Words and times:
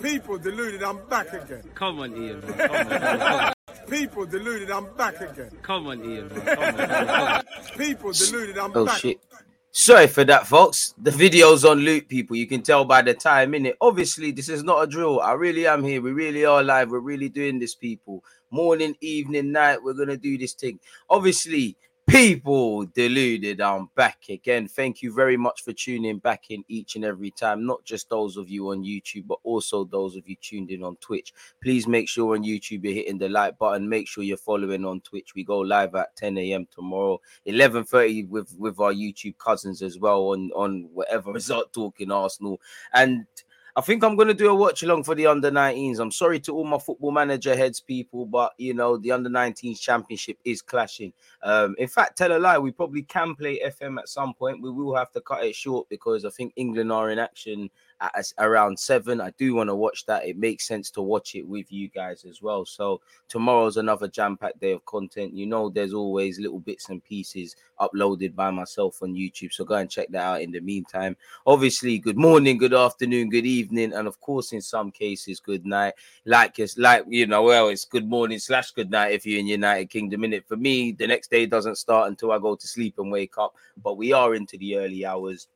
People 0.00 0.38
deluded, 0.38 0.82
I'm 0.82 0.98
back 1.08 1.32
again. 1.32 1.62
Come 1.74 2.00
on, 2.00 2.16
Ian. 2.16 2.40
Man. 2.40 2.58
Come 2.58 2.76
on, 2.76 2.88
come 2.98 3.32
on, 3.32 3.52
People 3.88 4.26
deluded, 4.26 4.70
I'm 4.70 4.86
back 4.96 5.20
again. 5.20 5.50
come 5.62 5.86
on, 5.86 6.04
Ian. 6.04 6.28
Man. 6.28 6.44
Come 6.44 6.64
on, 6.64 6.74
come 6.74 7.18
on. 7.18 7.44
People 7.78 8.12
deluded, 8.12 8.58
I'm 8.58 8.72
Oh 8.74 8.84
back. 8.84 8.98
shit. 8.98 9.23
Sorry 9.84 10.06
for 10.06 10.24
that, 10.24 10.46
folks. 10.46 10.94
The 10.96 11.10
video's 11.10 11.62
on 11.62 11.80
loop, 11.80 12.08
people. 12.08 12.36
You 12.36 12.46
can 12.46 12.62
tell 12.62 12.86
by 12.86 13.02
the 13.02 13.12
time 13.12 13.52
in 13.52 13.66
it. 13.66 13.76
Obviously, 13.82 14.30
this 14.30 14.48
is 14.48 14.64
not 14.64 14.82
a 14.82 14.86
drill. 14.86 15.20
I 15.20 15.32
really 15.32 15.66
am 15.66 15.84
here. 15.84 16.00
We 16.00 16.12
really 16.12 16.46
are 16.46 16.62
live. 16.62 16.88
We're 16.88 17.00
really 17.00 17.28
doing 17.28 17.58
this, 17.58 17.74
people. 17.74 18.24
Morning, 18.50 18.96
evening, 19.02 19.52
night. 19.52 19.84
We're 19.84 19.92
gonna 19.92 20.16
do 20.16 20.38
this 20.38 20.54
thing. 20.54 20.80
Obviously, 21.10 21.76
people 22.08 22.86
deluded. 22.86 23.60
I'm 23.60 23.88
back 23.96 24.18
again. 24.28 24.68
Thank 24.68 25.02
you 25.02 25.12
very 25.12 25.36
much 25.36 25.62
for 25.62 25.72
tuning 25.72 26.18
back 26.18 26.44
in 26.50 26.64
each 26.68 26.96
and 26.96 27.04
every 27.04 27.30
time. 27.30 27.66
Not 27.66 27.84
just 27.84 28.08
those 28.08 28.36
of 28.36 28.48
you 28.48 28.70
on 28.70 28.84
YouTube, 28.84 29.26
but 29.26 29.38
also 29.42 29.84
those 29.84 30.16
of 30.16 30.28
you 30.28 30.36
tuned 30.40 30.70
in 30.70 30.82
on 30.82 30.96
Twitch. 30.96 31.32
Please 31.62 31.86
make 31.86 32.08
sure 32.08 32.34
on 32.34 32.44
YouTube 32.44 32.84
you're 32.84 32.94
hitting 32.94 33.18
the 33.18 33.28
like 33.28 33.58
button. 33.58 33.88
Make 33.88 34.08
sure 34.08 34.22
you're 34.24 34.36
following 34.36 34.84
on 34.84 35.00
Twitch. 35.00 35.34
We 35.34 35.44
go 35.44 35.58
live 35.58 35.94
at 35.94 36.14
10 36.16 36.38
a.m. 36.38 36.66
tomorrow. 36.70 37.20
11:30 37.46 38.28
with 38.28 38.54
with 38.58 38.78
our 38.80 38.92
YouTube 38.92 39.38
cousins 39.38 39.82
as 39.82 39.98
well 39.98 40.28
on 40.28 40.50
on 40.54 40.88
whatever 40.92 41.32
result 41.32 41.72
talking 41.74 42.10
Arsenal 42.12 42.60
and 42.92 43.26
I 43.76 43.80
think 43.80 44.04
I'm 44.04 44.14
gonna 44.14 44.34
do 44.34 44.48
a 44.50 44.54
watch 44.54 44.84
along 44.84 45.02
for 45.02 45.16
the 45.16 45.26
under 45.26 45.50
19s. 45.50 45.98
I'm 45.98 46.12
sorry 46.12 46.38
to 46.40 46.54
all 46.54 46.64
my 46.64 46.78
football 46.78 47.10
manager 47.10 47.56
heads 47.56 47.80
people, 47.80 48.24
but 48.24 48.52
you 48.56 48.72
know 48.72 48.96
the 48.96 49.10
under 49.10 49.28
19s 49.28 49.80
championship 49.80 50.38
is 50.44 50.62
clashing. 50.62 51.12
Um, 51.42 51.74
in 51.78 51.88
fact, 51.88 52.16
tell 52.16 52.36
a 52.36 52.38
lie, 52.38 52.56
we 52.56 52.70
probably 52.70 53.02
can 53.02 53.34
play 53.34 53.60
FM 53.66 53.98
at 53.98 54.08
some 54.08 54.32
point. 54.32 54.62
We 54.62 54.70
will 54.70 54.94
have 54.94 55.10
to 55.12 55.20
cut 55.20 55.44
it 55.44 55.56
short 55.56 55.88
because 55.88 56.24
I 56.24 56.30
think 56.30 56.52
England 56.54 56.92
are 56.92 57.10
in 57.10 57.18
action 57.18 57.68
at 58.00 58.32
around 58.38 58.78
seven. 58.78 59.20
I 59.20 59.30
do 59.38 59.54
want 59.54 59.68
to 59.68 59.74
watch 59.74 60.06
that. 60.06 60.26
It 60.26 60.38
makes 60.38 60.66
sense 60.66 60.90
to 60.92 61.02
watch 61.02 61.34
it 61.34 61.46
with 61.46 61.72
you 61.72 61.88
guys 61.88 62.24
as 62.24 62.42
well. 62.42 62.64
So 62.64 63.00
tomorrow's 63.28 63.76
another 63.76 64.08
jam-packed 64.08 64.60
day 64.60 64.72
of 64.72 64.84
content. 64.84 65.34
You 65.34 65.46
know, 65.46 65.68
there's 65.68 65.94
always 65.94 66.38
little 66.38 66.60
bits 66.60 66.88
and 66.88 67.02
pieces 67.04 67.56
uploaded 67.80 68.34
by 68.34 68.50
myself 68.50 69.02
on 69.02 69.14
YouTube. 69.14 69.52
So 69.52 69.64
go 69.64 69.74
and 69.74 69.90
check 69.90 70.08
that 70.10 70.22
out 70.22 70.42
in 70.42 70.52
the 70.52 70.60
meantime. 70.60 71.16
Obviously, 71.46 71.98
good 71.98 72.16
morning, 72.16 72.58
good 72.58 72.74
afternoon, 72.74 73.30
good 73.30 73.46
evening, 73.46 73.92
and 73.92 74.06
of 74.06 74.20
course, 74.20 74.52
in 74.52 74.60
some 74.60 74.90
cases, 74.90 75.40
good 75.40 75.66
night. 75.66 75.94
Like 76.24 76.58
it's 76.58 76.78
like 76.78 77.04
you 77.08 77.26
know, 77.26 77.42
well, 77.42 77.68
it's 77.68 77.84
good 77.84 78.08
morning 78.08 78.38
slash 78.38 78.70
good 78.72 78.90
night 78.90 79.12
if 79.12 79.26
you're 79.26 79.40
in 79.40 79.46
United 79.46 79.90
Kingdom. 79.90 80.24
In 80.24 80.32
it 80.32 80.46
for 80.46 80.56
me, 80.56 80.92
the 80.92 81.06
next 81.06 81.30
day 81.30 81.46
doesn't 81.46 81.76
start 81.76 82.08
until 82.08 82.32
I 82.32 82.38
go 82.38 82.54
to 82.54 82.66
sleep 82.66 82.98
and 82.98 83.10
wake 83.10 83.38
up. 83.38 83.54
But 83.82 83.96
we 83.96 84.12
are 84.12 84.34
into 84.34 84.56
the 84.56 84.76
early 84.76 85.04
hours 85.04 85.48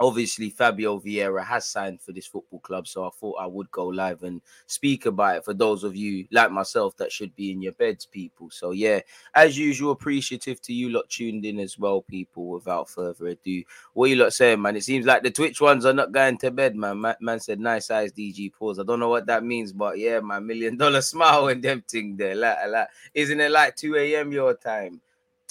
obviously 0.00 0.50
Fabio 0.50 0.98
Vieira 0.98 1.44
has 1.44 1.66
signed 1.66 2.00
for 2.00 2.12
this 2.12 2.26
football 2.26 2.60
club, 2.60 2.86
so 2.86 3.04
I 3.04 3.10
thought 3.10 3.36
I 3.40 3.46
would 3.46 3.70
go 3.70 3.86
live 3.86 4.22
and 4.22 4.40
speak 4.66 5.06
about 5.06 5.36
it 5.36 5.44
for 5.44 5.54
those 5.54 5.84
of 5.84 5.96
you 5.96 6.26
like 6.30 6.50
myself 6.50 6.96
that 6.96 7.12
should 7.12 7.34
be 7.36 7.50
in 7.50 7.62
your 7.62 7.72
beds, 7.72 8.06
people. 8.06 8.50
So 8.50 8.72
yeah, 8.72 9.00
as 9.34 9.58
usual, 9.58 9.92
appreciative 9.92 10.60
to 10.62 10.72
you 10.72 10.90
lot 10.90 11.08
tuned 11.08 11.44
in 11.44 11.58
as 11.58 11.78
well, 11.78 12.02
people. 12.02 12.48
Without 12.48 12.88
further 12.88 13.28
ado, 13.28 13.62
what 13.92 14.10
you 14.10 14.16
lot 14.16 14.32
saying, 14.32 14.60
man? 14.60 14.76
It 14.76 14.84
seems 14.84 15.06
like 15.06 15.22
the 15.22 15.30
Twitch 15.30 15.60
ones 15.60 15.84
are 15.84 15.92
not 15.92 16.12
going 16.12 16.38
to 16.38 16.50
bed, 16.50 16.76
man. 16.76 17.00
Man, 17.00 17.16
man 17.20 17.40
said 17.40 17.60
nice 17.60 17.90
eyes, 17.90 18.12
DG 18.12 18.52
pause. 18.52 18.78
I 18.78 18.82
don't 18.82 19.00
know 19.00 19.08
what 19.08 19.26
that 19.26 19.44
means, 19.44 19.72
but 19.72 19.98
yeah, 19.98 20.20
my 20.20 20.40
million 20.40 20.76
dollar 20.76 21.00
smile 21.02 21.48
and 21.48 21.62
them 21.62 21.82
thing 21.88 22.16
there. 22.16 22.34
Like, 22.34 22.56
like, 22.68 22.88
isn't 23.14 23.40
it 23.40 23.50
like 23.50 23.76
2 23.76 23.96
a.m. 23.96 24.32
your 24.32 24.54
time? 24.54 25.00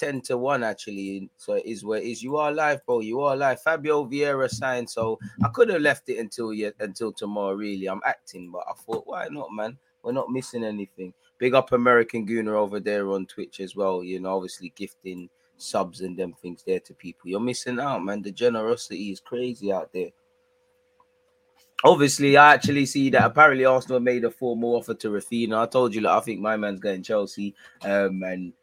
10 0.03 0.21
to 0.21 0.37
1 0.37 0.63
actually 0.63 1.29
so 1.37 1.53
it 1.53 1.65
is 1.65 1.85
where 1.85 1.99
it 1.99 2.05
is. 2.05 2.21
You 2.21 2.35
are 2.35 2.51
live 2.51 2.85
bro. 2.85 2.99
You 2.99 3.21
are 3.21 3.37
live. 3.37 3.61
Fabio 3.61 4.05
vieira 4.05 4.49
signed 4.49 4.89
so 4.89 5.17
i 5.43 5.47
could 5.47 5.69
have 5.69 5.81
left 5.81 6.09
it 6.09 6.17
until 6.17 6.53
yet 6.53 6.73
until 6.79 7.13
tomorrow 7.13 7.53
really. 7.53 7.87
I'm 7.87 8.01
acting 8.05 8.51
but 8.51 8.63
i 8.69 8.73
thought 8.73 9.07
why 9.07 9.27
not 9.29 9.53
man? 9.53 9.77
We're 10.03 10.11
not 10.11 10.29
missing 10.29 10.65
anything. 10.65 11.13
Big 11.37 11.53
up 11.53 11.71
american 11.71 12.27
gooner 12.27 12.55
over 12.55 12.81
there 12.81 13.09
on 13.11 13.25
twitch 13.27 13.61
as 13.61 13.75
well 13.75 14.03
you 14.03 14.19
know 14.19 14.35
obviously 14.35 14.73
gifting 14.75 15.29
subs 15.57 16.01
and 16.01 16.17
them 16.17 16.33
things 16.33 16.63
there 16.65 16.81
to 16.81 16.93
people. 16.93 17.29
You're 17.29 17.39
missing 17.39 17.79
out 17.79 18.03
man. 18.03 18.21
The 18.21 18.31
generosity 18.31 19.11
is 19.11 19.19
crazy 19.19 19.71
out 19.71 19.91
there. 19.93 20.09
Obviously, 21.85 22.37
I 22.37 22.53
actually 22.53 22.85
see 22.85 23.09
that 23.09 23.25
apparently 23.25 23.65
Arsenal 23.65 23.99
made 23.99 24.23
a 24.23 24.31
formal 24.31 24.77
offer 24.77 24.93
to 24.93 25.09
Raphinha. 25.09 25.63
I 25.63 25.65
told 25.65 25.93
you, 25.93 26.01
like, 26.01 26.17
I 26.17 26.21
think 26.21 26.39
my 26.39 26.55
man's 26.55 26.79
going 26.79 27.03
Chelsea, 27.03 27.53
um, 27.83 28.23
and 28.23 28.53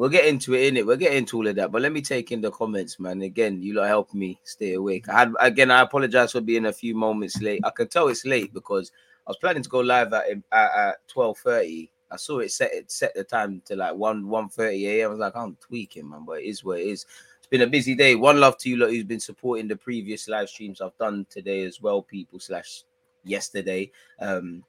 We'll 0.00 0.08
get 0.08 0.24
into 0.24 0.54
it 0.54 0.66
in 0.66 0.78
it. 0.78 0.86
We'll 0.86 0.96
get 0.96 1.12
into 1.12 1.36
all 1.36 1.46
of 1.46 1.56
that. 1.56 1.70
But 1.70 1.82
let 1.82 1.92
me 1.92 2.00
take 2.00 2.32
in 2.32 2.40
the 2.40 2.50
comments, 2.50 2.98
man. 2.98 3.20
Again, 3.20 3.60
you 3.60 3.74
lot 3.74 3.86
help 3.86 4.14
me 4.14 4.40
stay 4.44 4.72
awake. 4.72 5.06
I 5.10 5.18
had 5.18 5.34
again, 5.40 5.70
I 5.70 5.82
apologize 5.82 6.32
for 6.32 6.40
being 6.40 6.64
a 6.64 6.72
few 6.72 6.94
moments 6.94 7.42
late. 7.42 7.60
I 7.64 7.68
can 7.68 7.86
tell 7.86 8.08
it's 8.08 8.24
late 8.24 8.54
because 8.54 8.92
I 9.26 9.30
was 9.32 9.36
planning 9.36 9.62
to 9.62 9.68
go 9.68 9.80
live 9.80 10.14
at 10.14 10.24
at, 10.52 10.70
at 10.74 10.96
12:30. 11.14 11.90
I 12.10 12.16
saw 12.16 12.38
it 12.38 12.50
set 12.50 12.72
it 12.72 12.90
set 12.90 13.14
the 13.14 13.24
time 13.24 13.60
to 13.66 13.76
like 13.76 13.94
1 13.94 14.26
1 14.26 14.48
30 14.48 14.86
a.m. 14.88 15.04
I 15.04 15.10
was 15.10 15.18
like, 15.18 15.36
I'm 15.36 15.58
tweaking, 15.60 16.08
man, 16.08 16.24
but 16.26 16.40
it 16.40 16.46
is 16.46 16.64
what 16.64 16.80
it 16.80 16.86
is. 16.86 17.04
It's 17.36 17.48
been 17.48 17.60
a 17.60 17.66
busy 17.66 17.94
day. 17.94 18.14
One 18.14 18.40
love 18.40 18.56
to 18.60 18.70
you 18.70 18.78
lot 18.78 18.88
who's 18.88 19.04
been 19.04 19.20
supporting 19.20 19.68
the 19.68 19.76
previous 19.76 20.28
live 20.28 20.48
streams 20.48 20.80
I've 20.80 20.96
done 20.96 21.26
today 21.28 21.64
as 21.64 21.82
well, 21.82 22.00
people 22.00 22.40
slash 22.40 22.84
yesterday. 23.22 23.90
Um 24.18 24.64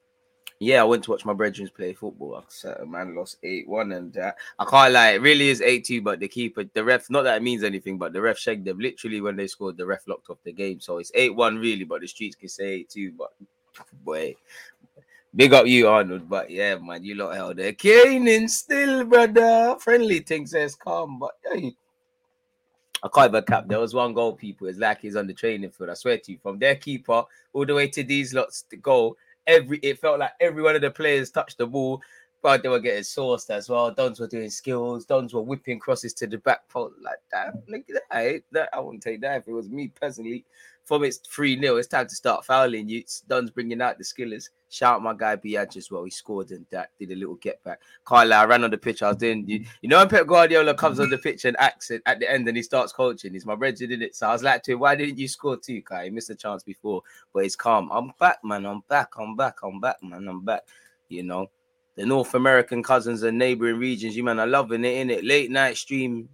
yeah, 0.61 0.81
I 0.81 0.83
went 0.83 1.03
to 1.05 1.11
watch 1.11 1.25
my 1.25 1.33
brethren 1.33 1.67
play 1.75 1.91
football. 1.91 2.45
I 2.63 2.83
man 2.85 3.15
lost 3.15 3.37
8 3.41 3.67
1, 3.67 3.91
and 3.93 4.15
uh, 4.15 4.31
I 4.59 4.65
can't 4.65 4.93
lie, 4.93 5.09
it 5.13 5.21
really 5.21 5.49
is 5.49 5.59
8 5.59 5.83
2. 5.83 6.01
But 6.03 6.19
the 6.19 6.27
keeper, 6.27 6.63
the 6.71 6.83
ref, 6.83 7.09
not 7.09 7.23
that 7.23 7.37
it 7.37 7.41
means 7.41 7.63
anything, 7.63 7.97
but 7.97 8.13
the 8.13 8.21
ref 8.21 8.37
shagged 8.37 8.65
them 8.65 8.77
literally 8.77 9.21
when 9.21 9.35
they 9.35 9.47
scored. 9.47 9.75
The 9.75 9.87
ref 9.87 10.07
locked 10.07 10.29
off 10.29 10.37
the 10.43 10.53
game, 10.53 10.79
so 10.79 10.99
it's 10.99 11.11
8 11.15 11.33
1 11.33 11.57
really. 11.57 11.83
But 11.83 12.01
the 12.01 12.07
streets 12.07 12.35
can 12.35 12.47
say 12.47 12.73
8 12.73 12.89
2. 12.89 13.13
But 13.17 13.31
boy, 14.03 14.35
big 15.35 15.51
up 15.51 15.65
you, 15.65 15.87
Arnold. 15.87 16.29
But 16.29 16.51
yeah, 16.51 16.75
man, 16.75 17.03
you 17.03 17.15
lot 17.15 17.33
held 17.33 17.57
there. 17.57 17.73
Caning 17.73 18.47
still, 18.47 19.03
brother. 19.05 19.75
Friendly 19.79 20.19
thing 20.19 20.45
says 20.45 20.75
calm, 20.75 21.17
but 21.17 21.31
hey. 21.51 21.75
I 23.03 23.07
can't 23.11 23.31
even 23.31 23.43
cap. 23.45 23.67
There 23.67 23.79
was 23.79 23.95
one 23.95 24.13
goal, 24.13 24.33
people. 24.33 24.67
It's 24.67 24.77
like 24.77 25.01
he's 25.01 25.15
on 25.15 25.25
the 25.25 25.33
training 25.33 25.71
field. 25.71 25.89
I 25.89 25.95
swear 25.95 26.19
to 26.19 26.31
you, 26.31 26.37
from 26.37 26.59
their 26.59 26.75
keeper 26.75 27.23
all 27.51 27.65
the 27.65 27.73
way 27.73 27.87
to 27.87 28.03
these 28.03 28.31
lots 28.31 28.61
to 28.69 28.77
goal 28.77 29.17
every 29.51 29.77
it 29.79 29.99
felt 29.99 30.19
like 30.19 30.31
every 30.39 30.63
one 30.63 30.75
of 30.75 30.81
the 30.81 30.91
players 30.91 31.31
touched 31.31 31.57
the 31.57 31.67
ball, 31.67 32.01
but 32.41 32.63
they 32.63 32.69
were 32.69 32.79
getting 32.79 33.03
sourced 33.03 33.49
as 33.49 33.69
well. 33.69 33.91
Dons 33.91 34.19
were 34.19 34.27
doing 34.27 34.49
skills, 34.49 35.05
Dons 35.05 35.33
were 35.33 35.41
whipping 35.41 35.79
crosses 35.79 36.13
to 36.15 36.27
the 36.27 36.37
back 36.39 36.67
post 36.69 36.95
like 37.01 37.19
that. 37.31 37.53
Look 37.67 37.81
at 37.89 37.95
that. 37.95 38.03
I, 38.11 38.41
that. 38.51 38.69
I 38.73 38.79
wouldn't 38.79 39.03
take 39.03 39.21
that 39.21 39.37
if 39.41 39.47
it 39.47 39.53
was 39.53 39.69
me 39.69 39.89
personally. 39.89 40.45
From 40.85 41.03
it's 41.03 41.19
3 41.19 41.59
0, 41.59 41.77
it's 41.77 41.87
time 41.87 42.07
to 42.07 42.15
start 42.15 42.45
fouling 42.45 42.89
you. 42.89 43.03
Dons 43.27 43.51
bringing 43.51 43.81
out 43.81 43.97
the 43.97 44.03
skillers. 44.03 44.49
Shout 44.69 44.95
out 44.95 45.03
my 45.03 45.13
guy 45.13 45.35
Biage 45.35 45.77
as 45.77 45.91
well. 45.91 46.03
He 46.03 46.09
scored 46.09 46.51
and 46.51 46.65
that 46.71 46.91
did 46.97 47.11
a 47.11 47.15
little 47.15 47.35
get 47.35 47.61
back. 47.63 47.81
Carla, 48.05 48.37
I 48.37 48.45
ran 48.45 48.63
on 48.63 48.71
the 48.71 48.77
pitch. 48.77 49.03
I 49.03 49.09
was 49.09 49.17
doing 49.17 49.45
you, 49.47 49.65
you 49.81 49.89
know 49.89 49.99
when 49.99 50.07
Pep 50.07 50.27
Guardiola 50.27 50.73
comes 50.73 50.99
on 50.99 51.09
the 51.09 51.17
pitch 51.17 51.45
and 51.45 51.57
acts 51.59 51.91
at 51.91 52.19
the 52.19 52.31
end 52.31 52.47
and 52.47 52.55
he 52.55 52.63
starts 52.63 52.93
coaching. 52.93 53.33
He's 53.33 53.45
my 53.45 53.55
brethren 53.55 53.91
in 53.91 54.01
it. 54.01 54.15
So 54.15 54.27
I 54.27 54.31
was 54.31 54.43
like 54.43 54.63
to 54.63 54.73
him, 54.73 54.79
why 54.79 54.95
didn't 54.95 55.19
you 55.19 55.27
score 55.27 55.57
too, 55.57 55.81
Kai? 55.81 56.05
You 56.05 56.11
missed 56.11 56.29
a 56.29 56.35
chance 56.35 56.63
before, 56.63 57.01
but 57.33 57.45
it's 57.45 57.55
calm. 57.55 57.89
I'm 57.91 58.13
back, 58.19 58.37
man. 58.43 58.65
I'm 58.65 58.81
back. 58.87 59.09
I'm 59.17 59.35
back. 59.35 59.57
I'm 59.63 59.79
back, 59.79 60.01
man. 60.01 60.27
I'm 60.27 60.45
back. 60.45 60.61
You 61.09 61.23
know, 61.23 61.47
the 61.95 62.05
North 62.05 62.33
American 62.33 62.81
cousins 62.81 63.23
and 63.23 63.37
neighboring 63.37 63.77
regions, 63.77 64.15
you 64.15 64.23
man 64.23 64.39
are 64.39 64.47
loving 64.47 64.85
it, 64.85 64.97
in 64.97 65.09
it. 65.09 65.25
Late 65.25 65.51
night 65.51 65.75
stream 65.75 66.29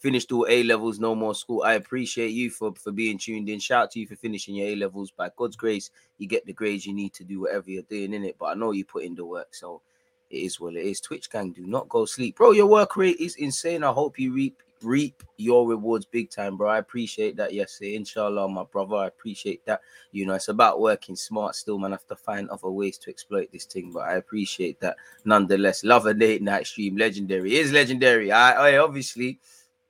finished 0.00 0.32
all 0.32 0.46
A 0.48 0.62
levels, 0.62 0.98
no 0.98 1.14
more 1.14 1.34
school. 1.34 1.62
I 1.62 1.74
appreciate 1.74 2.30
you 2.30 2.50
for 2.50 2.74
for 2.74 2.92
being 2.92 3.18
tuned 3.18 3.48
in. 3.48 3.58
Shout 3.58 3.84
out 3.84 3.90
to 3.92 4.00
you 4.00 4.06
for 4.06 4.16
finishing 4.16 4.54
your 4.54 4.68
A 4.68 4.76
levels. 4.76 5.10
By 5.10 5.30
God's 5.36 5.56
grace, 5.56 5.90
you 6.18 6.26
get 6.26 6.46
the 6.46 6.52
grades 6.52 6.86
you 6.86 6.94
need 6.94 7.12
to 7.14 7.24
do 7.24 7.40
whatever 7.40 7.70
you're 7.70 7.82
doing 7.82 8.14
in 8.14 8.24
it. 8.24 8.36
But 8.38 8.46
I 8.46 8.54
know 8.54 8.72
you 8.72 8.84
put 8.84 9.04
in 9.04 9.14
the 9.14 9.24
work, 9.24 9.54
so 9.54 9.82
it 10.30 10.38
is 10.38 10.60
what 10.60 10.74
it 10.74 10.84
is. 10.84 11.00
Twitch 11.00 11.30
gang, 11.30 11.52
do 11.52 11.66
not 11.66 11.88
go 11.88 12.04
sleep, 12.04 12.36
bro. 12.36 12.52
Your 12.52 12.66
work 12.66 12.96
rate 12.96 13.18
is 13.18 13.36
insane. 13.36 13.84
I 13.84 13.92
hope 13.92 14.18
you 14.18 14.32
reap 14.32 14.62
reap 14.82 15.22
your 15.36 15.66
rewards 15.68 16.04
big 16.04 16.30
time, 16.30 16.56
bro. 16.56 16.68
I 16.68 16.78
appreciate 16.78 17.36
that. 17.36 17.52
Yes, 17.52 17.78
inshallah, 17.80 18.48
my 18.48 18.64
brother. 18.64 18.96
I 18.96 19.06
appreciate 19.06 19.64
that. 19.66 19.80
You 20.12 20.26
know, 20.26 20.34
it's 20.34 20.48
about 20.48 20.80
working 20.80 21.16
smart 21.16 21.54
still, 21.54 21.78
man. 21.78 21.92
I 21.92 21.94
have 21.94 22.06
to 22.08 22.16
find 22.16 22.48
other 22.50 22.70
ways 22.70 22.98
to 22.98 23.10
exploit 23.10 23.50
this 23.52 23.64
thing, 23.64 23.92
but 23.92 24.00
I 24.00 24.14
appreciate 24.14 24.80
that 24.80 24.96
nonetheless. 25.24 25.84
Love 25.84 26.06
a 26.06 26.12
late 26.12 26.42
night 26.42 26.66
stream, 26.66 26.96
legendary. 26.96 27.56
It 27.56 27.66
is 27.66 27.72
legendary. 27.72 28.32
I, 28.32 28.70
I 28.70 28.76
obviously 28.78 29.38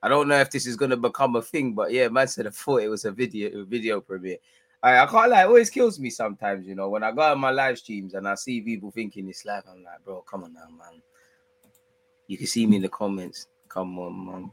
I 0.02 0.08
don't 0.08 0.28
know 0.28 0.38
if 0.38 0.50
this 0.50 0.66
is 0.66 0.76
gonna 0.76 0.96
become 0.96 1.36
a 1.36 1.42
thing, 1.42 1.74
but 1.74 1.92
yeah, 1.92 2.08
man 2.08 2.26
said 2.28 2.46
I 2.46 2.50
thought 2.50 2.82
it 2.82 2.88
was 2.88 3.04
a 3.04 3.12
video 3.12 3.60
a 3.60 3.64
video 3.64 4.00
premiere. 4.00 4.38
I, 4.82 4.98
I 4.98 5.06
can't 5.06 5.30
lie, 5.30 5.42
it 5.42 5.46
always 5.46 5.70
kills 5.70 6.00
me 6.00 6.10
sometimes, 6.10 6.66
you 6.66 6.74
know, 6.74 6.88
when 6.88 7.04
I 7.04 7.12
go 7.12 7.22
on 7.22 7.38
my 7.38 7.50
live 7.50 7.78
streams 7.78 8.14
and 8.14 8.26
I 8.26 8.34
see 8.34 8.60
people 8.60 8.90
thinking 8.90 9.28
it's 9.28 9.44
live, 9.44 9.62
I'm 9.70 9.84
like, 9.84 10.04
bro, 10.04 10.22
come 10.22 10.42
on 10.44 10.54
now, 10.54 10.66
man. 10.76 11.00
You 12.26 12.36
can 12.36 12.46
see 12.46 12.66
me 12.66 12.76
in 12.76 12.82
the 12.82 12.88
comments. 12.88 13.46
Come 13.68 13.98
on, 13.98 14.26
man. 14.26 14.50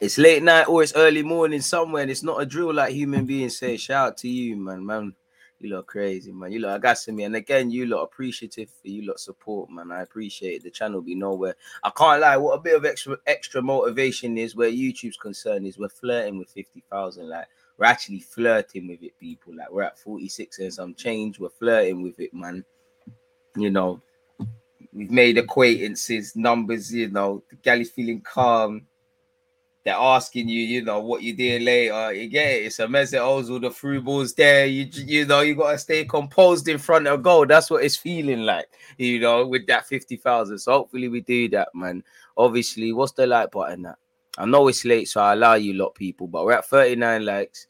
It's 0.00 0.16
late 0.16 0.42
night 0.42 0.68
or 0.68 0.82
it's 0.82 0.94
early 0.94 1.22
morning 1.22 1.60
somewhere, 1.60 2.02
and 2.02 2.10
it's 2.10 2.22
not 2.22 2.40
a 2.40 2.46
drill 2.46 2.72
like 2.72 2.92
human 2.92 3.26
beings 3.26 3.58
say. 3.58 3.76
Shout 3.76 4.08
out 4.08 4.16
to 4.18 4.28
you, 4.28 4.56
man, 4.56 4.84
man. 4.86 5.14
You 5.60 5.70
look 5.70 5.88
crazy, 5.88 6.30
man. 6.30 6.52
You 6.52 6.60
look 6.60 6.82
got 6.82 7.08
me. 7.08 7.24
And 7.24 7.34
again, 7.34 7.70
you 7.70 7.86
lot 7.86 8.02
appreciative 8.02 8.70
for 8.70 8.88
you 8.88 9.06
lot 9.06 9.18
support, 9.18 9.70
man. 9.70 9.90
I 9.90 10.02
appreciate 10.02 10.56
it. 10.56 10.62
The 10.62 10.70
channel 10.70 11.02
be 11.02 11.16
nowhere. 11.16 11.56
I 11.82 11.90
can't 11.90 12.20
lie. 12.20 12.36
What 12.36 12.54
a 12.54 12.60
bit 12.60 12.76
of 12.76 12.84
extra 12.84 13.16
extra 13.26 13.60
motivation 13.60 14.38
is 14.38 14.54
where 14.54 14.70
YouTube's 14.70 15.16
concerned 15.16 15.66
is 15.66 15.76
we're 15.76 15.88
flirting 15.88 16.38
with 16.38 16.50
50,000. 16.50 17.28
Like 17.28 17.48
we're 17.76 17.86
actually 17.86 18.20
flirting 18.20 18.86
with 18.86 19.02
it, 19.02 19.18
people. 19.18 19.54
Like 19.56 19.70
we're 19.72 19.82
at 19.82 19.98
46 19.98 20.60
and 20.60 20.72
some 20.72 20.94
change. 20.94 21.40
We're 21.40 21.48
flirting 21.48 22.02
with 22.02 22.20
it, 22.20 22.32
man. 22.32 22.64
You 23.56 23.70
know, 23.70 24.00
we've 24.92 25.10
made 25.10 25.38
acquaintances, 25.38 26.36
numbers, 26.36 26.92
you 26.94 27.10
know, 27.10 27.42
the 27.50 27.56
galley's 27.56 27.90
feeling 27.90 28.20
calm 28.20 28.86
they're 29.88 29.96
asking 29.96 30.50
you, 30.50 30.60
you 30.60 30.84
know, 30.84 31.00
what 31.00 31.22
you 31.22 31.34
doing 31.34 31.64
later. 31.64 32.12
You 32.12 32.28
get 32.28 32.56
it. 32.56 32.66
It's 32.66 32.78
a 32.78 32.86
Mesut 32.86 33.20
Ozil, 33.20 33.58
the 33.58 33.70
through 33.70 34.02
balls 34.02 34.34
there. 34.34 34.66
You 34.66 34.86
you 34.92 35.24
know, 35.24 35.40
you 35.40 35.54
gotta 35.54 35.78
stay 35.78 36.04
composed 36.04 36.68
in 36.68 36.76
front 36.76 37.06
of 37.06 37.22
goal. 37.22 37.46
That's 37.46 37.70
what 37.70 37.82
it's 37.82 37.96
feeling 37.96 38.42
like, 38.42 38.66
you 38.98 39.18
know, 39.18 39.46
with 39.46 39.66
that 39.68 39.86
50,000. 39.86 40.58
So 40.58 40.72
hopefully 40.72 41.08
we 41.08 41.22
do 41.22 41.48
that, 41.50 41.70
man. 41.74 42.04
Obviously, 42.36 42.92
what's 42.92 43.12
the 43.12 43.26
like 43.26 43.50
button 43.50 43.82
that? 43.82 43.96
I 44.36 44.44
know 44.44 44.68
it's 44.68 44.84
late, 44.84 45.08
so 45.08 45.22
I 45.22 45.32
allow 45.32 45.54
you 45.54 45.72
lot 45.72 45.94
people, 45.94 46.26
but 46.26 46.44
we're 46.44 46.52
at 46.52 46.66
39 46.66 47.24
likes. 47.24 47.66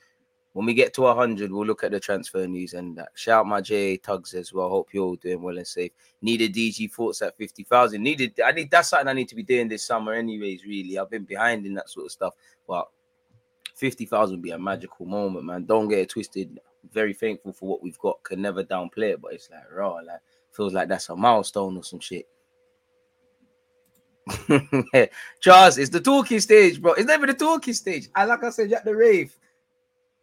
When 0.59 0.67
we 0.67 0.75
get 0.75 0.93
to 0.95 1.03
100, 1.03 1.53
we'll 1.53 1.65
look 1.65 1.85
at 1.85 1.93
the 1.93 2.01
transfer 2.01 2.45
news 2.45 2.75
and 2.75 2.99
that. 2.99 3.11
Shout 3.15 3.43
out 3.43 3.47
my 3.47 3.61
JA 3.61 3.95
Tugs 4.03 4.35
as 4.35 4.53
well. 4.53 4.69
Hope 4.69 4.89
you're 4.93 5.05
all 5.05 5.15
doing 5.15 5.41
well 5.41 5.57
and 5.57 5.65
safe. 5.65 5.93
Needed 6.21 6.53
DG 6.53 6.91
thoughts 6.91 7.23
at 7.23 7.37
50,000. 7.37 8.03
Needed, 8.03 8.41
I 8.45 8.51
need 8.51 8.69
that's 8.69 8.89
something 8.89 9.07
I 9.07 9.13
need 9.13 9.29
to 9.29 9.37
be 9.37 9.45
doing 9.45 9.69
this 9.69 9.85
summer, 9.85 10.15
anyways. 10.15 10.65
Really, 10.65 10.99
I've 10.99 11.11
been 11.11 11.23
behind 11.23 11.65
in 11.65 11.75
that 11.75 11.89
sort 11.89 12.07
of 12.07 12.11
stuff. 12.11 12.35
But 12.67 12.89
50,000 13.77 14.35
would 14.35 14.43
be 14.43 14.51
a 14.51 14.59
magical 14.59 15.07
moment, 15.07 15.45
man. 15.45 15.65
Don't 15.65 15.87
get 15.87 16.01
it 16.01 16.09
twisted. 16.09 16.59
Very 16.93 17.15
thankful 17.15 17.53
for 17.53 17.69
what 17.69 17.81
we've 17.81 18.01
got. 18.01 18.21
Can 18.25 18.43
never 18.43 18.65
downplay 18.65 19.13
it, 19.13 19.23
but 19.23 19.35
it's 19.35 19.49
like 19.53 19.63
raw, 19.73 20.01
like 20.05 20.19
feels 20.51 20.75
like 20.75 20.89
that's 20.89 21.09
a 21.09 21.15
milestone 21.15 21.77
or 21.77 21.85
some 21.85 22.01
shit. 22.01 22.27
Charles, 25.41 25.79
it's 25.79 25.91
the 25.91 26.01
talking 26.01 26.41
stage, 26.41 26.83
bro. 26.83 26.95
It's 26.95 27.07
never 27.07 27.29
the 27.29 27.35
talking 27.35 27.75
stage. 27.75 28.09
I 28.13 28.25
like 28.25 28.43
I 28.43 28.51
said, 28.51 28.73
at 28.73 28.85
the 28.85 28.97
rave. 28.97 29.39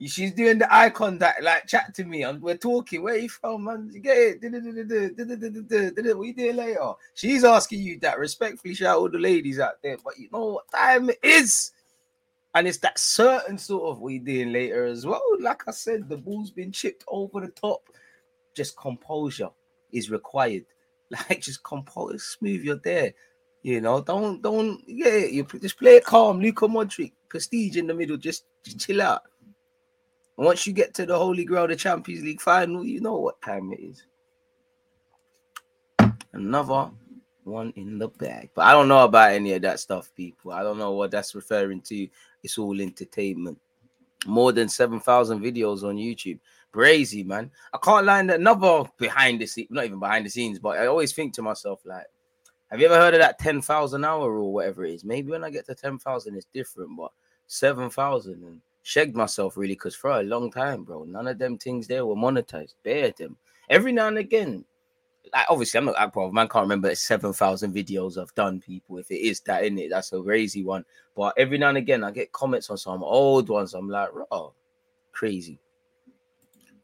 She's 0.01 0.33
doing 0.33 0.59
the 0.59 0.73
eye 0.73 0.89
contact, 0.89 1.41
like 1.41 1.67
chat 1.67 1.93
to 1.95 2.03
me, 2.03 2.23
and 2.23 2.41
we're 2.41 2.57
talking. 2.57 3.01
Where 3.01 3.17
you 3.17 3.29
from, 3.29 3.63
man? 3.63 3.89
You 3.93 4.01
get 4.01 4.17
it? 4.17 6.17
What 6.17 6.27
you 6.27 6.33
doing 6.33 6.57
later? 6.57 6.91
She's 7.13 7.45
asking 7.45 7.79
you 7.79 7.97
that. 7.99 8.19
Respectfully, 8.19 8.73
shout 8.73 8.97
all 8.97 9.09
the 9.09 9.17
ladies 9.17 9.57
out 9.57 9.81
there, 9.81 9.95
but 10.03 10.19
you 10.19 10.27
know 10.33 10.45
what 10.45 10.69
time 10.69 11.09
it 11.09 11.19
is, 11.23 11.71
and 12.53 12.67
it's 12.67 12.79
that 12.79 12.99
certain 12.99 13.57
sort 13.57 13.89
of 13.89 14.01
we 14.01 14.19
doing 14.19 14.51
later 14.51 14.85
as 14.85 15.05
well. 15.05 15.23
Like 15.39 15.63
I 15.65 15.71
said, 15.71 16.09
the 16.09 16.17
ball's 16.17 16.51
been 16.51 16.73
chipped 16.73 17.05
over 17.07 17.39
the 17.39 17.47
top. 17.47 17.87
Just 18.53 18.75
composure 18.77 19.49
is 19.91 20.09
required. 20.09 20.65
Like 21.11 21.39
just 21.39 21.63
compose, 21.63 22.25
smooth. 22.25 22.63
You're 22.63 22.81
there. 22.83 23.13
You 23.61 23.79
know, 23.79 24.01
don't 24.01 24.41
don't 24.41 24.81
yeah. 24.87 25.17
You 25.17 25.45
just 25.61 25.77
play 25.77 25.97
it 25.97 26.03
calm. 26.03 26.41
Luka 26.41 26.67
Modric, 26.67 27.11
prestige 27.29 27.77
in 27.77 27.85
the 27.85 27.93
middle. 27.93 28.17
Just, 28.17 28.45
just 28.63 28.79
chill 28.79 29.03
out. 29.03 29.21
Once 30.37 30.67
you 30.67 30.73
get 30.73 30.93
to 30.93 31.05
the 31.05 31.17
Holy 31.17 31.45
Grail, 31.45 31.67
the 31.67 31.75
Champions 31.75 32.23
League 32.23 32.41
final, 32.41 32.83
you 32.83 32.99
know 32.99 33.15
what 33.15 33.41
time 33.41 33.71
it 33.71 33.79
is. 33.79 34.05
Another 36.33 36.91
one 37.45 37.71
in 37.77 37.97
the 37.97 38.09
bag. 38.09 38.49
But 38.53 38.65
I 38.65 38.73
don't 38.73 38.89
know 38.89 39.05
about 39.05 39.31
any 39.31 39.53
of 39.53 39.61
that 39.61 39.79
stuff, 39.79 40.11
people. 40.15 40.51
I 40.51 40.63
don't 40.63 40.77
know 40.77 40.91
what 40.91 41.11
that's 41.11 41.35
referring 41.35 41.81
to. 41.81 42.07
It's 42.43 42.57
all 42.57 42.81
entertainment. 42.81 43.59
More 44.25 44.51
than 44.51 44.67
7,000 44.67 45.39
videos 45.39 45.83
on 45.83 45.95
YouTube. 45.95 46.39
Brazy, 46.73 47.25
man. 47.25 47.51
I 47.73 47.77
can't 47.77 48.05
lie. 48.05 48.19
Another 48.19 48.89
behind 48.97 49.39
the 49.39 49.45
scenes, 49.45 49.69
not 49.71 49.85
even 49.85 49.99
behind 49.99 50.25
the 50.25 50.29
scenes, 50.29 50.59
but 50.59 50.77
I 50.77 50.87
always 50.87 51.13
think 51.13 51.33
to 51.35 51.41
myself, 51.41 51.79
like, 51.85 52.07
have 52.69 52.81
you 52.81 52.87
ever 52.87 52.97
heard 52.97 53.13
of 53.13 53.21
that 53.21 53.39
10,000 53.39 54.03
hour 54.03 54.37
or 54.37 54.51
whatever 54.51 54.83
it 54.83 54.95
is? 54.95 55.05
Maybe 55.05 55.31
when 55.31 55.43
I 55.45 55.51
get 55.51 55.67
to 55.67 55.75
10,000, 55.75 56.35
it's 56.35 56.47
different, 56.53 56.97
but 56.97 57.11
7,000 57.47 58.43
and 58.43 58.59
shagged 58.85 59.15
myself 59.15 59.57
really 59.57 59.73
because 59.73 59.95
for 59.95 60.11
a 60.11 60.21
long 60.21 60.51
time, 60.51 60.83
bro, 60.83 61.05
none 61.05 61.27
of 61.27 61.39
them 61.39 61.57
things 61.57 61.87
there 61.87 62.05
were 62.05 62.15
monetized. 62.15 62.75
Bare 62.83 63.11
them. 63.17 63.35
Every 63.67 63.91
now 63.91 64.07
and 64.07 64.19
again, 64.19 64.63
like 65.33 65.47
obviously 65.49 65.79
I'm 65.79 65.85
not 65.85 65.95
that 65.95 66.13
bro, 66.13 66.31
man 66.31 66.47
can't 66.47 66.65
remember 66.65 66.93
seven 66.93 67.33
thousand 67.33 67.73
videos 67.73 68.21
I've 68.21 68.33
done, 68.35 68.61
people. 68.61 68.99
If 68.99 69.09
it 69.09 69.21
is 69.21 69.39
that 69.41 69.63
in 69.63 69.79
it, 69.79 69.89
that's 69.89 70.13
a 70.13 70.21
crazy 70.21 70.63
one. 70.63 70.85
But 71.15 71.33
every 71.35 71.57
now 71.57 71.69
and 71.69 71.79
again, 71.79 72.03
I 72.03 72.11
get 72.11 72.31
comments 72.31 72.69
on 72.69 72.77
some 72.77 73.03
old 73.03 73.49
ones. 73.49 73.73
I'm 73.73 73.89
like, 73.89 74.09
oh, 74.29 74.53
crazy. 75.11 75.57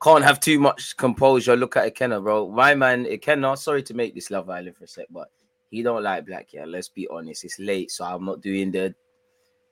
Can't 0.01 0.24
have 0.24 0.39
too 0.39 0.60
much 0.60 0.98
composure. 0.98 1.55
Look 1.55 1.77
at 1.77 1.93
Ikenna, 1.93 2.24
bro. 2.24 2.50
My 2.50 2.74
man, 2.74 3.05
Ikenna, 3.05 3.55
sorry 3.60 3.84
to 3.84 3.93
make 3.93 4.15
this 4.15 4.31
Love 4.31 4.50
Island 4.50 4.75
for 4.75 4.86
a 4.86 4.88
sec, 4.88 5.05
but 5.12 5.29
he 5.70 5.84
don't 5.84 6.01
like 6.01 6.25
black, 6.25 6.51
yeah. 6.51 6.65
Let's 6.65 6.89
be 6.89 7.08
honest. 7.10 7.46
It's 7.46 7.60
late, 7.60 7.91
so 7.91 8.05
I'm 8.05 8.25
not 8.25 8.41
doing 8.41 8.72
the 8.72 8.96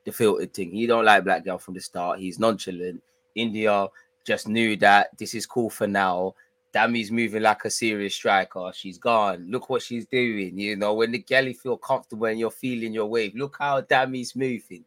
the 0.10 0.16
filtered 0.16 0.54
thing. 0.54 0.72
He 0.72 0.88
don't 0.88 1.06
like 1.06 1.24
black 1.24 1.46
girl 1.46 1.58
from 1.58 1.76
the 1.76 1.82
start. 1.82 2.20
He's 2.20 2.40
nonchalant. 2.40 3.02
India 3.36 3.88
just 4.26 4.48
knew 4.48 4.76
that 4.78 5.18
this 5.18 5.34
is 5.34 5.46
cool 5.46 5.70
for 5.70 5.88
now. 5.88 6.36
Dami's 6.72 7.12
moving 7.12 7.42
like 7.42 7.66
a 7.66 7.70
serious 7.70 8.14
striker. 8.14 8.72
She's 8.74 8.98
gone. 8.98 9.48
Look 9.50 9.70
what 9.70 9.82
she's 9.82 10.06
doing. 10.06 10.58
You 10.58 10.76
know, 10.76 10.94
when 10.94 11.12
the 11.12 11.20
galley 11.20 11.54
feel 11.54 11.78
comfortable 11.78 12.28
and 12.28 12.40
you're 12.40 12.52
feeling 12.52 12.94
your 12.94 13.08
wave, 13.08 13.34
look 13.36 13.58
how 13.60 13.82
Dami's 13.82 14.36
moving. 14.36 14.84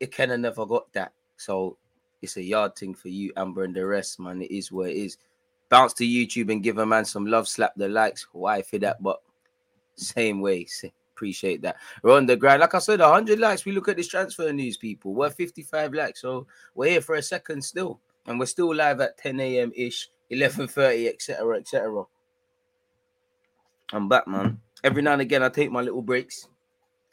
It 0.00 0.12
kind 0.12 0.32
of 0.32 0.40
never 0.40 0.66
got 0.66 0.92
that. 0.92 1.12
So 1.36 1.78
it's 2.20 2.36
a 2.36 2.42
yard 2.42 2.76
thing 2.76 2.94
for 2.94 3.08
you, 3.08 3.32
Amber, 3.36 3.64
and 3.64 3.74
the 3.74 3.86
rest, 3.86 4.20
man. 4.20 4.42
It 4.42 4.50
is 4.50 4.70
what 4.70 4.90
it 4.90 4.96
is. 4.96 5.16
Bounce 5.68 5.94
to 5.94 6.04
YouTube 6.04 6.52
and 6.52 6.62
give 6.62 6.78
a 6.78 6.86
man 6.86 7.04
some 7.04 7.26
love, 7.26 7.48
slap 7.48 7.72
the 7.76 7.88
likes. 7.88 8.26
Why 8.32 8.62
for 8.62 8.78
that? 8.78 9.02
But 9.02 9.20
same 9.96 10.40
way. 10.40 10.66
Same 10.66 10.92
Appreciate 11.16 11.62
that. 11.62 11.76
We're 12.02 12.14
on 12.14 12.26
the 12.26 12.36
grind. 12.36 12.60
Like 12.60 12.74
I 12.74 12.78
said, 12.78 13.00
100 13.00 13.38
likes. 13.38 13.64
We 13.64 13.72
look 13.72 13.88
at 13.88 13.96
this 13.96 14.08
transfer 14.08 14.52
news, 14.52 14.76
people. 14.76 15.14
We're 15.14 15.30
55 15.30 15.94
likes. 15.94 16.20
So 16.20 16.46
we're 16.74 16.90
here 16.90 17.00
for 17.00 17.14
a 17.14 17.22
second 17.22 17.62
still. 17.62 18.00
And 18.26 18.38
we're 18.38 18.44
still 18.44 18.74
live 18.74 19.00
at 19.00 19.16
10 19.16 19.40
a.m. 19.40 19.72
ish, 19.74 20.10
11.30, 20.30 21.08
etc., 21.08 21.56
etc. 21.56 22.04
I'm 23.94 24.10
back, 24.10 24.28
man. 24.28 24.60
Every 24.84 25.00
now 25.00 25.14
and 25.14 25.22
again, 25.22 25.42
I 25.42 25.48
take 25.48 25.70
my 25.70 25.80
little 25.80 26.02
breaks. 26.02 26.48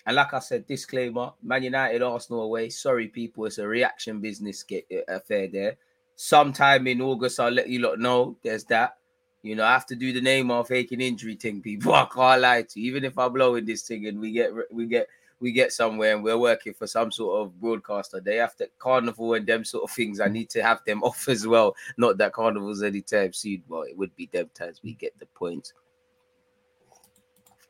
And 0.06 0.18
like 0.18 0.34
I 0.34 0.40
said, 0.40 0.68
disclaimer: 0.68 1.32
Man 1.42 1.64
United, 1.64 2.02
Arsenal 2.02 2.42
away. 2.42 2.70
Sorry, 2.70 3.08
people, 3.08 3.46
it's 3.46 3.58
a 3.58 3.66
reaction 3.66 4.20
business 4.20 4.64
get 4.64 4.86
uh, 4.92 5.14
affair 5.14 5.48
there. 5.48 5.78
Sometime 6.18 6.88
in 6.88 7.02
August, 7.02 7.40
I'll 7.40 7.52
let 7.52 7.70
you 7.70 7.80
lot 7.80 8.00
know. 8.00 8.36
There's 8.44 8.66
that. 8.66 8.98
You 9.44 9.58
know, 9.58 9.66
I 9.66 9.74
have 9.74 9.86
to 9.88 9.96
do 9.96 10.14
the 10.14 10.22
name 10.22 10.50
of 10.52 10.70
faking 10.70 11.02
injury 11.02 11.36
thing, 11.36 11.62
people. 11.62 11.94
I 11.94 12.06
can't 12.06 12.42
lie 12.42 12.62
to 12.64 12.80
you. 12.80 12.88
Even 12.88 13.04
if 13.04 13.18
I'm 13.20 13.34
blowing 13.34 13.66
this 13.66 13.84
thing 13.84 14.08
and 14.08 14.20
we 14.20 14.32
get 14.32 14.52
we 14.72 14.88
get 14.88 15.08
we 15.42 15.52
get 15.52 15.74
somewhere 15.74 16.16
and 16.16 16.24
we're 16.24 16.38
working 16.38 16.74
for 16.74 16.88
some 16.88 17.12
sort 17.12 17.42
of 17.42 17.60
broadcaster, 17.60 18.22
they 18.22 18.38
have 18.38 18.56
to 18.56 18.70
carnival 18.80 19.34
and 19.34 19.46
them 19.46 19.66
sort 19.66 19.84
of 19.84 19.92
things. 19.92 20.22
I 20.22 20.30
need 20.30 20.50
to 20.52 20.64
have 20.64 20.80
them 20.86 21.04
off 21.04 21.28
as 21.28 21.46
well. 21.46 21.76
Not 21.98 22.18
that 22.18 22.32
carnival's 22.32 22.82
anytime 22.82 23.34
soon, 23.34 23.64
but 23.70 23.90
it 23.90 23.98
would 23.98 24.16
be 24.16 24.30
them 24.32 24.50
times 24.54 24.80
we 24.82 24.94
get 24.94 25.18
the 25.20 25.26
points. 25.26 25.74